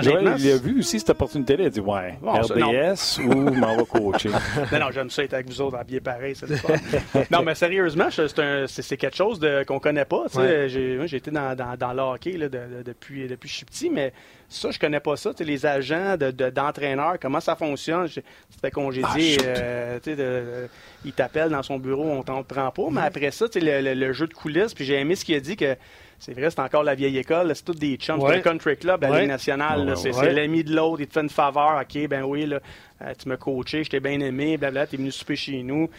Joël, 0.00 0.34
il 0.38 0.50
a 0.50 0.56
vu 0.56 0.78
aussi 0.80 0.98
cette 0.98 1.10
opportunité-là. 1.10 1.64
Il 1.64 1.66
a 1.66 1.70
dit 1.70 1.80
Ouais, 1.80 2.18
RDS 2.22 3.20
ou 3.20 3.34
m'en 3.34 3.76
va 3.76 3.84
coacher. 3.84 4.28
non, 4.72 4.78
non, 4.78 4.90
j'aime 4.92 5.10
ça 5.10 5.24
être 5.24 5.34
avec 5.34 5.46
vous 5.46 5.60
autres 5.60 5.76
habillés 5.76 6.00
pareil. 6.00 6.34
non, 7.30 7.42
mais 7.42 7.54
sérieusement, 7.54 8.08
c'est 8.10 8.96
quelque 8.96 9.16
chose 9.16 9.40
qu'on 9.66 9.74
ne 9.74 9.80
connaît 9.80 10.04
pas. 10.04 10.24
J'ai 10.34 11.16
été 11.16 11.30
dans, 11.30 11.54
dans, 11.54 11.76
dans 11.76 11.92
le 11.92 12.02
hockey 12.02 12.32
là, 12.32 12.48
depuis 12.48 13.26
depuis 13.28 13.48
que 13.48 13.52
je 13.52 13.56
suis 13.56 13.66
petit, 13.66 13.90
mais 13.90 14.12
ça, 14.48 14.70
je 14.70 14.78
connais 14.78 15.00
pas 15.00 15.16
ça. 15.16 15.30
les 15.40 15.66
agents 15.66 16.16
d'entraîneurs, 16.16 17.14
de, 17.14 17.18
comment 17.18 17.40
ça 17.40 17.56
fonctionne? 17.56 18.08
Tu 18.08 18.22
te 18.22 18.60
fais 18.60 18.70
congédier, 18.70 19.38
ah, 19.40 19.98
euh, 20.08 20.66
il 21.04 21.12
t'appelle 21.12 21.50
dans 21.50 21.62
son 21.62 21.78
bureau, 21.78 22.04
on 22.04 22.22
t'en 22.22 22.42
prend 22.42 22.70
pas. 22.70 22.88
Mais 22.90 23.02
après 23.02 23.30
ça, 23.30 23.46
le, 23.54 23.94
le, 23.94 24.12
jeu 24.12 24.26
de 24.26 24.34
coulisses, 24.34 24.74
puis 24.74 24.84
j'ai 24.84 24.94
aimé 24.94 25.16
ce 25.16 25.24
qu'il 25.24 25.34
a 25.34 25.40
dit 25.40 25.56
que 25.56 25.76
c'est 26.18 26.32
vrai, 26.32 26.50
c'est 26.50 26.60
encore 26.60 26.82
la 26.82 26.94
vieille 26.94 27.18
école. 27.18 27.52
C'est 27.54 27.64
tout 27.64 27.74
des 27.74 27.96
chums. 27.96 28.20
C'est 28.26 28.36
le 28.36 28.42
country 28.42 28.76
club 28.76 29.04
à 29.04 29.10
la 29.10 29.26
nationale. 29.26 29.94
c'est 29.96 30.32
l'ami 30.32 30.64
de 30.64 30.74
l'autre. 30.74 31.00
Il 31.00 31.06
te 31.06 31.12
fait 31.12 31.20
une 31.20 31.30
faveur. 31.30 31.80
OK, 31.80 32.08
ben 32.08 32.22
oui, 32.22 32.46
là, 32.46 32.60
euh, 33.02 33.12
tu 33.18 33.28
m'as 33.28 33.36
coaché, 33.36 33.84
je 33.84 33.90
t'ai 33.90 34.00
bien 34.00 34.18
aimé, 34.20 34.56
blablabla, 34.56 34.86
t'es 34.86 34.96
venu 34.96 35.10
souper 35.10 35.36
chez 35.36 35.62
nous. 35.62 35.90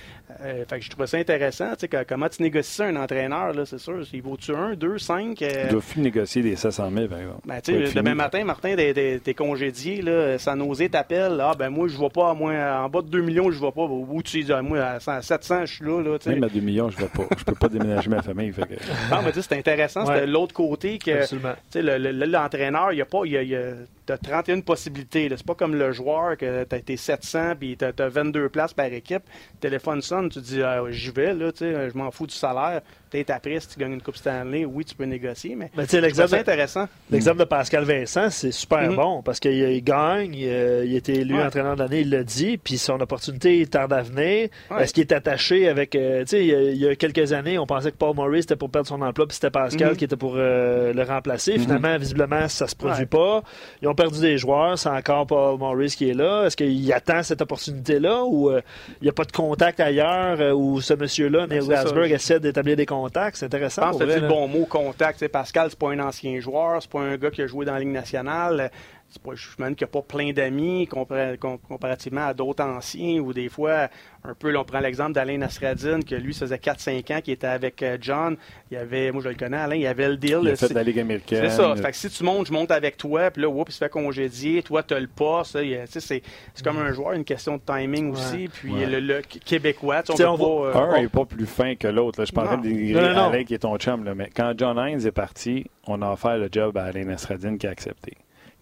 Euh, 0.41 0.65
fait 0.67 0.79
que 0.79 0.85
je 0.85 0.89
trouvais 0.89 1.05
ça 1.05 1.17
intéressant. 1.17 1.75
Tu 1.77 1.87
sais, 1.87 2.05
comment 2.07 2.27
tu 2.27 2.41
négocies 2.41 2.73
ça, 2.73 2.85
un 2.85 2.95
entraîneur, 2.95 3.53
là, 3.53 3.65
c'est 3.65 3.77
sûr. 3.77 4.01
Il 4.11 4.21
vaut-tu 4.23 4.55
un, 4.55 4.73
deux, 4.73 4.97
cinq? 4.97 5.43
Euh... 5.43 5.65
Il 5.65 5.71
doit 5.73 5.81
plus 5.81 6.01
négocier 6.01 6.41
des 6.41 6.55
700 6.55 6.89
000, 6.91 7.07
par 7.07 7.19
exemple. 7.19 7.41
Ben, 7.45 7.61
tu 7.61 7.85
sais, 7.85 7.93
demain 7.93 8.15
matin, 8.15 8.43
Martin, 8.43 8.75
t'es 8.75 9.33
congédié, 9.35 10.01
là, 10.01 10.39
sans 10.39 10.59
oser, 10.61 10.89
t'appelle. 10.89 11.39
Ah, 11.39 11.53
ben 11.57 11.69
moi, 11.69 11.87
je 11.87 11.95
vois 11.95 12.09
pas, 12.09 12.33
moins, 12.33 12.83
en 12.83 12.89
bas 12.89 13.03
de 13.03 13.09
2 13.09 13.21
millions, 13.21 13.51
je 13.51 13.59
vois 13.59 13.71
pas. 13.71 13.83
Où 13.83 14.21
tu 14.23 14.41
dis, 14.41 14.51
ah, 14.51 14.63
moi, 14.63 14.79
à 14.79 15.21
700, 15.21 15.65
je 15.65 15.73
suis 15.75 15.85
là. 15.85 16.01
là 16.01 16.17
Même 16.25 16.43
à 16.43 16.49
2 16.49 16.59
millions, 16.61 16.89
je 16.89 16.97
vois 16.97 17.09
pas. 17.09 17.27
Je 17.37 17.43
peux 17.43 17.53
pas 17.53 17.69
déménager 17.69 18.09
ma 18.09 18.23
famille. 18.23 18.51
Fait 18.51 18.63
que... 18.63 18.73
Non, 19.11 19.21
mais 19.23 19.31
tu 19.31 19.41
sais, 19.41 19.47
c'est 19.49 19.57
intéressant. 19.57 20.03
C'était 20.07 20.27
l'autre 20.27 20.53
côté 20.53 20.97
que 20.97 22.25
l'entraîneur, 22.25 22.91
il 22.93 22.97
y 22.97 23.01
a 23.01 23.05
pas. 23.05 23.25
Y 23.25 23.37
a, 23.37 23.43
y 23.43 23.55
a, 23.55 23.73
as 24.11 24.17
31 24.17 24.61
possibilités. 24.61 25.27
C'est 25.29 25.45
pas 25.45 25.55
comme 25.55 25.75
le 25.75 25.91
joueur 25.91 26.37
que 26.37 26.63
tu 26.63 26.75
as 26.75 26.77
été 26.77 26.97
700 26.97 27.55
puis 27.59 27.77
tu 27.77 27.85
as, 27.85 28.09
22 28.09 28.49
places 28.49 28.73
par 28.73 28.85
équipe. 28.85 29.23
Téléphone 29.59 30.01
sonne, 30.01 30.29
tu 30.29 30.39
dis 30.39 30.61
ah, 30.61 30.81
j'y 30.89 31.11
vais, 31.11 31.33
là, 31.33 31.51
je 31.59 31.97
m'en 31.97 32.11
fous 32.11 32.27
du 32.27 32.35
salaire. 32.35 32.81
Peut-être 33.09 33.29
après, 33.29 33.59
si 33.59 33.69
tu 33.69 33.79
gagnes 33.79 33.93
une 33.93 34.01
Coupe 34.01 34.17
Stanley, 34.17 34.65
oui, 34.65 34.83
tu 34.83 34.93
peux 34.93 35.05
négocier, 35.05 35.55
mais, 35.55 35.71
mais 35.77 35.85
c'est 35.85 36.03
intéressant. 36.33 36.87
L'exemple 37.09 37.39
de 37.39 37.45
Pascal 37.45 37.85
Vincent, 37.85 38.29
c'est 38.29 38.51
super 38.51 38.91
mm-hmm. 38.91 38.95
bon 38.95 39.21
parce 39.23 39.39
qu'il 39.39 39.83
gagne, 39.83 40.33
il, 40.33 40.49
a 40.49 40.83
été 40.83 41.19
élu 41.19 41.39
entraîneur 41.41 41.75
de 41.75 41.83
l'année, 41.83 42.01
il 42.01 42.09
l'a 42.09 42.23
dit, 42.23 42.57
puis 42.57 42.77
son 42.77 42.99
opportunité 42.99 43.65
tarde 43.67 43.93
à 43.93 44.01
venir. 44.01 44.49
Est-ce 44.77 44.93
qu'il 44.93 45.01
est 45.01 45.13
attaché 45.13 45.69
avec. 45.69 45.95
Euh, 45.95 46.21
tu 46.21 46.27
sais, 46.27 46.45
il, 46.45 46.77
y 46.77 46.87
a 46.87 46.95
quelques 46.95 47.31
années, 47.31 47.57
on 47.57 47.65
pensait 47.65 47.91
que 47.91 47.97
Paul 47.97 48.15
Maurice 48.15 48.45
était 48.45 48.55
pour 48.57 48.69
perdre 48.69 48.87
son 48.87 49.01
emploi, 49.01 49.25
puis 49.25 49.35
c'était 49.35 49.51
Pascal 49.51 49.93
mm-hmm. 49.93 49.95
qui 49.95 50.03
était 50.03 50.17
pour 50.17 50.33
euh, 50.35 50.91
le 50.91 51.03
remplacer. 51.03 51.55
Mm-hmm. 51.55 51.61
Finalement, 51.61 51.97
visiblement, 51.97 52.47
ça 52.49 52.67
se 52.67 52.75
produit 52.75 53.05
pas. 53.05 53.41
Ils 53.81 53.87
ont 53.87 53.95
perdu 53.97 54.21
des 54.21 54.37
joueurs, 54.37 54.79
c'est 54.79 54.89
encore 54.89 55.27
Paul 55.27 55.59
Maurice 55.59 55.95
qui 55.95 56.09
est 56.09 56.13
là. 56.13 56.45
Est-ce 56.45 56.55
qu'il 56.55 56.93
attend 56.93 57.23
cette 57.23 57.41
opportunité-là 57.41 58.23
ou 58.23 58.49
euh, 58.49 58.61
il 59.01 59.05
n'y 59.05 59.09
a 59.09 59.13
pas 59.13 59.25
de 59.25 59.31
contact 59.31 59.79
ailleurs 59.79 60.57
où 60.57 60.79
ce 60.79 60.93
monsieur-là, 60.93 61.47
ben, 61.47 61.59
Neil 61.59 61.67
Glasberg, 61.67 62.11
essaie 62.11 62.39
d'établir 62.39 62.77
des 62.77 62.85
contact, 62.85 63.37
c'est 63.37 63.45
intéressant. 63.45 63.81
Je 63.81 63.87
pense 63.89 63.99
que 63.99 64.09
c'est 64.09 64.19
le 64.21 64.27
bon 64.27 64.47
mot, 64.47 64.65
contact. 64.65 65.27
Pascal, 65.27 65.67
c'est 65.69 65.79
pas 65.79 65.91
un 65.91 65.99
ancien 65.99 66.39
joueur, 66.39 66.81
c'est 66.81 66.91
pas 66.91 67.01
un 67.01 67.17
gars 67.17 67.31
qui 67.31 67.41
a 67.41 67.47
joué 67.47 67.65
dans 67.65 67.73
la 67.73 67.79
Ligue 67.79 67.89
nationale. 67.89 68.71
C'est 69.09 69.21
pas, 69.21 69.31
je 69.35 69.47
me 69.57 69.69
qu'il 69.69 69.85
n'y 69.85 69.89
a 69.89 69.93
pas 69.93 70.01
plein 70.01 70.33
d'amis 70.33 70.87
comparativement 70.87 72.27
à 72.27 72.33
d'autres 72.33 72.63
anciens 72.63 73.19
ou 73.19 73.31
des 73.31 73.47
fois 73.47 73.89
un 74.27 74.33
peu, 74.33 74.51
là, 74.51 74.59
on 74.59 74.65
prend 74.65 74.79
l'exemple 74.79 75.13
d'Alain 75.13 75.37
Nasradine, 75.37 76.03
que 76.03 76.15
lui, 76.15 76.33
ça 76.33 76.45
faisait 76.45 76.57
4-5 76.57 77.13
ans 77.13 77.21
qu'il 77.21 77.33
était 77.33 77.47
avec 77.47 77.81
euh, 77.81 77.97
John. 78.01 78.35
Il 78.69 78.73
y 78.75 78.77
avait, 78.77 79.11
moi 79.11 79.21
je 79.23 79.29
le 79.29 79.35
connais, 79.35 79.57
Alain, 79.57 79.75
il 79.75 79.83
y 79.83 79.87
avait 79.87 80.09
le 80.09 80.17
deal. 80.17 80.39
Il 80.43 80.49
a 80.49 80.55
fait 80.55 80.69
de 80.69 80.73
la 80.73 80.83
Ligue 80.83 80.99
américaine. 80.99 81.49
C'est 81.49 81.55
ça. 81.55 81.75
Fait 81.75 81.91
que 81.91 81.95
si 81.95 82.09
tu 82.09 82.23
montes, 82.23 82.47
je 82.47 82.53
monte 82.53 82.71
avec 82.71 82.97
toi, 82.97 83.31
puis 83.31 83.41
là, 83.41 83.49
oups, 83.49 83.71
il 83.71 83.73
se 83.73 83.77
fait 83.77 83.89
congédier, 83.89 84.63
toi, 84.63 84.83
tu 84.83 84.93
as 84.93 84.99
le 84.99 85.07
poste. 85.07 85.57
C'est 85.87 86.21
comme 86.63 86.79
un 86.79 86.91
joueur, 86.91 87.13
une 87.13 87.23
question 87.23 87.57
de 87.57 87.61
timing 87.65 88.11
aussi. 88.11 88.49
Puis 88.49 88.73
le, 88.73 89.21
Québécois, 89.21 90.03
on, 90.09 90.13
on 90.13 90.37
pas, 90.71 90.79
euh, 90.79 90.95
Un 90.95 91.01
n'est 91.01 91.07
pas 91.07 91.25
plus 91.25 91.45
fin 91.45 91.75
que 91.75 91.87
l'autre. 91.87 92.25
Je 92.25 92.31
parle 92.31 92.61
de 92.61 92.97
Alain 92.97 93.43
qui 93.43 93.53
est 93.53 93.59
ton 93.59 93.77
chum. 93.77 94.03
Là, 94.03 94.13
mais 94.13 94.29
quand 94.35 94.53
John 94.57 94.77
Hines 94.77 95.05
est 95.05 95.11
parti, 95.11 95.65
on 95.85 96.01
a 96.01 96.11
offert 96.11 96.37
le 96.37 96.49
job 96.51 96.77
à 96.77 96.85
Alain 96.85 97.05
Nasradine 97.05 97.57
qui 97.57 97.67
a 97.67 97.69
accepté. 97.69 98.13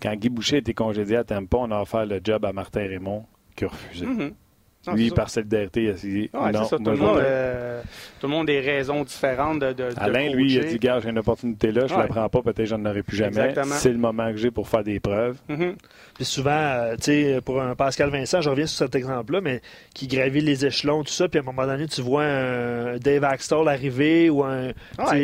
Quand 0.02 0.16
Guy 0.16 0.30
Boucher 0.30 0.58
était 0.58 0.74
congédié 0.74 1.18
à 1.18 1.24
Tampa, 1.24 1.58
on 1.58 1.72
a 1.72 1.82
offert 1.82 2.06
le 2.06 2.20
job 2.24 2.46
à 2.46 2.54
Martin 2.54 2.88
Raymond 2.88 3.26
qui 3.56 3.66
a 3.66 3.68
refusé. 3.70 4.06
Mm-hmm. 4.06 4.34
Lui, 4.93 5.10
par 5.10 5.30
solidarité, 5.30 5.84
il 5.84 5.89
a 5.89 5.93
dit 5.93 6.30
non. 6.34 6.66
Ça, 6.66 6.78
tout, 6.78 6.84
le 6.84 6.96
monde, 6.96 7.18
euh, 7.18 7.82
tout, 8.20 8.28
le 8.28 8.32
monde, 8.34 8.50
a 8.50 8.54
des 8.54 8.60
raisons 8.60 9.04
différentes 9.04 9.60
de. 9.60 9.74
de 9.74 9.89
Alain, 9.98 10.30
lui, 10.30 10.54
il 10.54 10.60
a 10.60 10.64
dit 10.64 10.78
Gars, 10.78 11.00
j'ai 11.00 11.10
une 11.10 11.18
opportunité 11.18 11.72
là, 11.72 11.88
je 11.88 11.93
ne 11.96 12.00
la 12.00 12.08
prends 12.08 12.30
pas, 12.30 12.41
peut-être 12.41 12.58
que 12.58 12.66
je 12.66 12.76
n'en 12.76 12.91
aurai 12.91 13.02
plus 13.02 13.18
jamais. 13.18 13.54
C'est 13.64 13.91
le 13.91 13.98
moment 13.98 14.30
que 14.32 14.38
j'ai 14.38 14.52
pour 14.52 14.68
faire 14.68 14.84
des 14.84 15.00
preuves. 15.00 15.38
Mm-hmm. 15.50 15.76
Puis 16.16 16.24
souvent, 16.24 16.51
euh, 16.51 16.95
tu 16.95 17.03
sais, 17.03 17.41
pour 17.43 17.61
un 17.61 17.76
Pascal 17.76 18.09
Vincent, 18.09 18.39
je 18.39 18.49
reviens 18.49 18.66
sur 18.66 18.78
cet 18.78 18.95
exemple-là, 18.95 19.41
mais 19.41 19.61
qui 19.93 20.07
gravit 20.07 20.39
les 20.39 20.66
échelons, 20.66 21.03
tout 21.03 21.11
ça, 21.11 21.28
puis 21.28 21.39
à 21.39 21.41
un 21.41 21.45
moment 21.45 21.68
donné, 21.68 21.88
tu 21.88 22.01
vois 22.01 22.24
un 22.24 22.97
Dave 22.97 23.26
Axtell 23.26 23.68
arriver 23.68 24.30
ou 24.30 24.43
un 24.43 24.72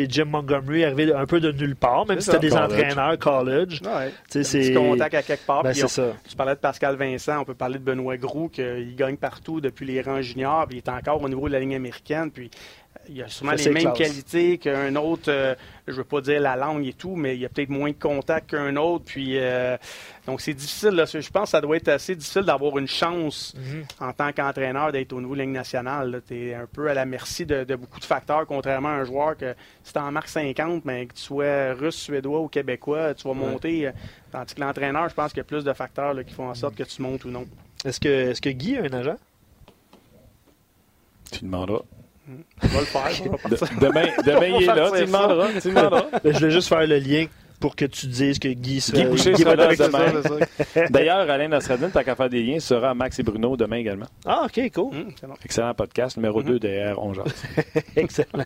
Jim 0.08 0.26
Montgomery 0.26 0.84
arriver 0.84 1.12
un 1.14 1.24
peu 1.26 1.40
de 1.40 1.50
nulle 1.50 1.76
part, 1.76 2.06
même 2.06 2.20
si 2.20 2.26
c'était 2.26 2.40
des 2.40 2.54
entraîneurs 2.54 3.18
college. 3.18 3.80
Ouais. 3.82 4.12
C'est 4.42 4.74
contact 4.74 5.14
à 5.14 5.22
quelque 5.22 5.46
part. 5.46 5.62
Ben, 5.62 5.72
c'est 5.72 5.88
ça. 5.88 6.12
Tu 6.28 6.36
parlais 6.36 6.54
de 6.54 6.60
Pascal 6.60 6.96
Vincent, 6.96 7.40
on 7.40 7.44
peut 7.44 7.54
parler 7.54 7.78
de 7.78 7.84
Benoît 7.84 8.18
Groux, 8.18 8.48
qu'il 8.48 8.94
gagne 8.94 9.16
partout 9.16 9.60
depuis 9.60 9.86
les 9.86 10.02
rangs 10.02 10.20
juniors, 10.20 10.66
puis 10.66 10.76
il 10.76 10.78
est 10.78 10.90
encore 10.90 11.22
au 11.22 11.28
niveau 11.28 11.48
de 11.48 11.52
la 11.54 11.60
ligne 11.60 11.74
américaine. 11.74 12.30
Puis 12.30 12.50
il 13.08 13.22
a 13.22 13.28
sûrement 13.28 13.52
les 13.52 13.70
mêmes 13.70 13.92
qualités 13.92 14.58
qu'un 14.58 14.94
autre. 14.96 15.24
Euh, 15.28 15.54
je 15.86 15.92
veux 15.92 16.04
pas 16.04 16.20
dire 16.20 16.40
la 16.40 16.56
langue 16.56 16.86
et 16.86 16.92
tout, 16.92 17.16
mais 17.16 17.34
il 17.34 17.40
y 17.40 17.44
a 17.44 17.48
peut-être 17.48 17.68
moins 17.68 17.90
de 17.90 17.98
contact 17.98 18.50
qu'un 18.50 18.76
autre. 18.76 19.04
Puis 19.04 19.38
euh, 19.38 19.76
donc 20.26 20.40
c'est 20.40 20.54
difficile. 20.54 21.04
je 21.06 21.30
pense 21.30 21.44
que 21.44 21.50
ça 21.50 21.60
doit 21.60 21.76
être 21.76 21.88
assez 21.88 22.14
difficile 22.14 22.42
d'avoir 22.42 22.78
une 22.78 22.86
chance 22.86 23.54
mhm. 23.56 23.84
en 24.00 24.12
tant 24.12 24.32
qu'entraîneur 24.32 24.92
d'être 24.92 25.12
au 25.12 25.20
niveau 25.20 25.34
de 25.34 25.38
la 25.38 25.44
ligne 25.44 25.54
nationale. 25.54 26.22
Tu 26.26 26.48
es 26.48 26.54
un 26.54 26.66
peu 26.66 26.88
à 26.88 26.94
la 26.94 27.04
merci 27.04 27.44
de, 27.44 27.64
beaucoup 27.74 28.00
de 28.00 28.04
facteurs, 28.04 28.46
contrairement 28.46 28.90
à 28.90 28.92
un 28.92 29.04
joueur 29.04 29.36
que 29.36 29.54
si 29.82 29.92
tu 29.92 29.98
en 29.98 30.12
marques 30.12 30.28
50, 30.28 30.84
mais 30.84 31.06
que 31.06 31.14
tu 31.14 31.22
sois 31.22 31.74
russe, 31.74 31.96
suédois 31.96 32.40
ou 32.40 32.48
québécois, 32.48 33.14
tu 33.14 33.26
vas 33.26 33.34
monter. 33.34 33.88
Euh, 33.88 33.92
tandis 34.30 34.54
que 34.54 34.60
l'entraîneur, 34.60 35.08
je 35.08 35.14
pense 35.14 35.30
qu'il 35.30 35.38
y 35.38 35.42
a 35.42 35.44
plus 35.44 35.64
de 35.64 35.72
facteurs 35.72 36.14
qui 36.24 36.32
font 36.32 36.48
en 36.48 36.54
sorte 36.54 36.76
que 36.76 36.84
tu 36.84 37.02
montes 37.02 37.24
ou 37.24 37.30
non. 37.30 37.46
Est-ce 37.84 37.98
que, 37.98 38.08
est 38.08 38.32
-ce 38.32 38.40
que 38.40 38.50
Guy 38.50 38.76
a 38.76 38.84
un 38.84 38.92
agent? 38.92 39.16
Tu 41.32 41.44
demanderas. 41.44 41.82
On 42.28 42.66
va 42.66 42.80
le 42.80 42.86
faire. 42.86 43.10
demain, 43.80 44.06
demain 44.24 44.46
il 44.60 44.62
est 44.62 44.66
là, 44.66 44.90
tu 44.94 45.04
demanderas. 45.04 45.48
Tu 45.60 45.68
demanderas. 45.68 46.04
Je 46.24 46.46
vais 46.46 46.50
juste 46.50 46.68
faire 46.68 46.86
le 46.86 46.98
lien 46.98 47.26
pour 47.62 47.76
que 47.76 47.84
tu 47.84 48.08
dises 48.08 48.40
que 48.40 48.48
Guy, 48.48 48.82
Guy 48.92 49.04
Boucher 49.04 49.36
sera 49.36 49.54
là 49.54 49.68
demain. 49.68 50.20
D'ailleurs, 50.90 51.30
Alain 51.30 51.46
Nasradine, 51.46 51.90
tant 51.90 52.02
qu'à 52.02 52.16
faire 52.16 52.28
des 52.28 52.42
liens, 52.42 52.58
sera 52.58 52.92
Max 52.92 53.20
et 53.20 53.22
Bruno 53.22 53.56
demain 53.56 53.76
également. 53.76 54.06
Ah, 54.26 54.46
OK, 54.46 54.72
cool. 54.74 54.92
Mmh, 54.92 55.34
Excellent 55.44 55.72
podcast, 55.72 56.16
numéro 56.16 56.42
2 56.42 56.58
derrière 56.58 57.00
On 57.00 57.12
Excellent. 57.96 58.44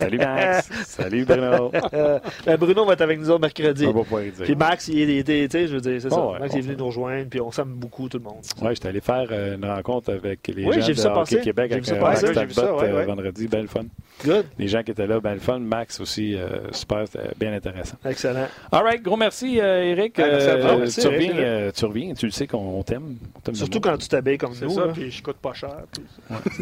Salut 0.00 0.18
Max. 0.18 0.68
Salut 0.84 1.24
Bruno. 1.24 1.70
Euh, 1.92 2.18
ben, 2.44 2.56
Bruno 2.56 2.84
va 2.84 2.94
être 2.94 3.02
avec 3.02 3.20
nous 3.20 3.30
autres 3.30 3.40
mercredi. 3.40 3.86
On 3.86 3.92
va 3.92 4.02
pouvoir 4.02 4.22
dire. 4.22 4.44
Puis 4.44 4.56
Max, 4.56 4.88
il 4.88 5.08
était, 5.08 5.46
tu 5.46 5.56
sais, 5.56 5.68
je 5.68 5.74
veux 5.74 5.80
dire, 5.80 6.00
c'est 6.00 6.10
ça. 6.10 6.32
Max 6.40 6.54
est 6.54 6.60
venu 6.60 6.76
nous 6.76 6.86
rejoindre, 6.86 7.28
puis 7.30 7.40
on 7.40 7.52
s'aime 7.52 7.68
beaucoup 7.68 8.08
tout 8.08 8.18
le 8.18 8.24
monde. 8.24 8.42
Oui, 8.60 8.70
j'étais 8.74 8.88
allé 8.88 9.00
faire 9.00 9.28
euh, 9.30 9.54
une 9.56 9.64
rencontre 9.64 10.12
avec 10.12 10.48
les 10.48 10.64
gens 10.64 10.70
de 10.70 11.18
Hockey 11.18 11.40
Québec 11.40 11.72
avec 11.72 11.88
un 11.88 13.04
vendredi, 13.04 13.46
belle 13.46 13.68
fun. 13.68 13.84
Good. 14.24 14.46
Les 14.58 14.66
gens 14.68 14.82
qui 14.82 14.90
étaient 14.90 15.06
là, 15.06 15.20
ben 15.20 15.34
le 15.34 15.40
fun. 15.40 15.60
Max 15.60 16.00
aussi, 16.00 16.36
super, 16.72 17.04
c'était 17.06 17.30
bien 17.38 17.52
intéressant. 17.52 17.96
Excellent. 18.04 18.48
All 18.72 18.82
right, 18.82 19.02
gros 19.02 19.16
merci, 19.16 19.60
euh, 19.60 19.82
Eric. 19.84 20.18
Ah, 20.18 20.26
merci 20.26 20.48
à 20.48 20.56
toi. 20.58 20.70
Euh, 20.70 20.78
Merci, 20.78 21.00
tu, 21.00 21.06
Eric. 21.06 21.30
reviens, 21.30 21.42
euh, 21.44 21.70
tu 21.74 21.84
reviens, 21.84 22.14
tu 22.14 22.26
le 22.26 22.32
sais 22.32 22.46
qu'on 22.46 22.82
t'aime. 22.82 23.16
Surtout 23.54 23.80
quand 23.80 23.96
tu 23.96 24.08
t'habilles 24.08 24.38
comme 24.38 24.54
C'est 24.54 24.64
nous. 24.64 24.70
ça, 24.72 24.88
puis 24.92 25.10
je 25.10 25.22
coûte 25.22 25.36
pas 25.36 25.52
cher. 25.54 25.70
puis- 25.92 26.02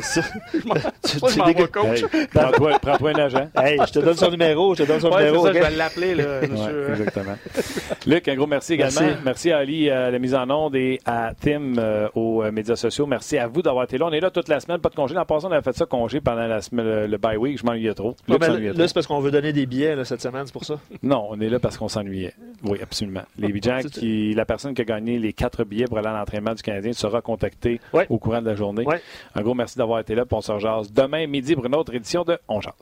C'est 0.02 0.20
ça. 0.20 0.22
Je 0.54 1.38
m'en 1.38 1.44
vais 1.46 1.54
coach. 1.68 2.02
Hey, 2.12 2.26
prends-toi, 2.82 3.10
un 3.10 3.18
agent. 3.18 3.48
Hey, 3.56 3.78
je 3.86 3.92
te 3.92 3.98
donne 4.00 4.16
son 4.16 4.30
numéro, 4.30 4.74
je 4.74 4.82
te 4.82 4.88
donne 4.88 5.00
son 5.00 5.08
Ouais, 5.08 5.14
c'est 5.20 5.24
numéro. 5.26 5.46
ça, 5.46 5.52
je 5.52 5.58
vais 5.58 5.70
l'appeler, 5.70 6.14
là, 6.14 6.40
Ouais, 6.40 6.48
monsieur. 6.48 6.90
exactement. 6.90 7.34
Luc, 8.06 8.28
un 8.28 8.34
gros 8.34 8.46
merci 8.46 8.74
également. 8.74 9.00
Merci. 9.00 9.18
Merci, 9.24 9.52
à 9.52 9.58
Ali 9.58 9.90
à 9.90 10.10
la 10.10 10.18
mise 10.18 10.34
en 10.34 10.48
onde 10.50 10.76
et 10.76 11.00
à 11.06 11.32
Tim 11.40 11.74
euh, 11.78 12.08
aux 12.14 12.42
euh, 12.42 12.50
médias 12.52 12.76
sociaux. 12.76 13.06
Merci 13.06 13.38
à 13.38 13.46
vous 13.46 13.62
d'avoir 13.62 13.84
été 13.84 13.98
là. 13.98 14.06
On 14.06 14.12
est 14.12 14.20
là 14.20 14.30
toute 14.30 14.48
la 14.48 14.60
semaine, 14.60 14.78
pas 14.80 14.88
de 14.90 14.94
congé. 14.94 15.14
L'an 15.14 15.24
passé, 15.24 15.46
on 15.46 15.52
avait 15.52 15.62
fait 15.62 15.76
ça 15.76 15.86
congé 15.86 16.20
pendant 16.20 16.46
la 16.46 16.60
semaine, 16.60 16.84
le, 16.86 17.06
le 17.06 17.16
bye 17.18 17.36
week. 17.36 17.58
Je 17.58 17.64
m'ennuyais 17.64 17.94
trop. 17.94 18.08
Ouais, 18.10 18.14
Luc 18.28 18.40
mais 18.40 18.46
s'ennuyait 18.46 18.68
là, 18.68 18.74
trop. 18.74 18.86
c'est 18.86 18.94
parce 18.94 19.06
qu'on 19.06 19.20
veut 19.20 19.30
donner 19.30 19.52
des 19.52 19.66
billets 19.66 19.96
là, 19.96 20.04
cette 20.04 20.20
semaine, 20.22 20.42
c'est 20.46 20.52
pour 20.52 20.64
ça. 20.64 20.78
Non, 21.02 21.26
on 21.30 21.40
est 21.40 21.48
là 21.48 21.58
parce 21.58 21.76
qu'on 21.76 21.83
s'ennuyait. 21.88 22.34
Oui, 22.64 22.78
absolument. 22.82 23.22
Les 23.38 23.48
gens 23.60 23.80
qui, 23.92 24.34
la 24.34 24.44
personne 24.44 24.74
qui 24.74 24.82
a 24.82 24.84
gagné 24.84 25.18
les 25.18 25.32
quatre 25.32 25.64
billets 25.64 25.86
pour 25.86 25.98
aller 25.98 26.08
à 26.08 26.12
l'entraînement 26.18 26.54
du 26.54 26.62
Canadien 26.62 26.92
sera 26.92 27.20
contactée 27.20 27.80
Ouais. 27.92 28.06
au 28.08 28.18
courant 28.18 28.40
de 28.40 28.46
la 28.46 28.54
journée. 28.54 28.84
Ouais. 28.84 29.00
Un 29.34 29.42
gros 29.42 29.54
merci 29.54 29.76
d'avoir 29.78 30.00
été 30.00 30.14
là. 30.14 30.24
Puis 30.24 30.34
on 30.36 30.40
se 30.40 30.52
rejase 30.52 30.92
demain 30.92 31.26
midi 31.26 31.54
pour 31.54 31.66
une 31.66 31.74
autre 31.74 31.94
édition 31.94 32.24
de 32.24 32.38
On 32.48 32.60
Jase. 32.60 32.72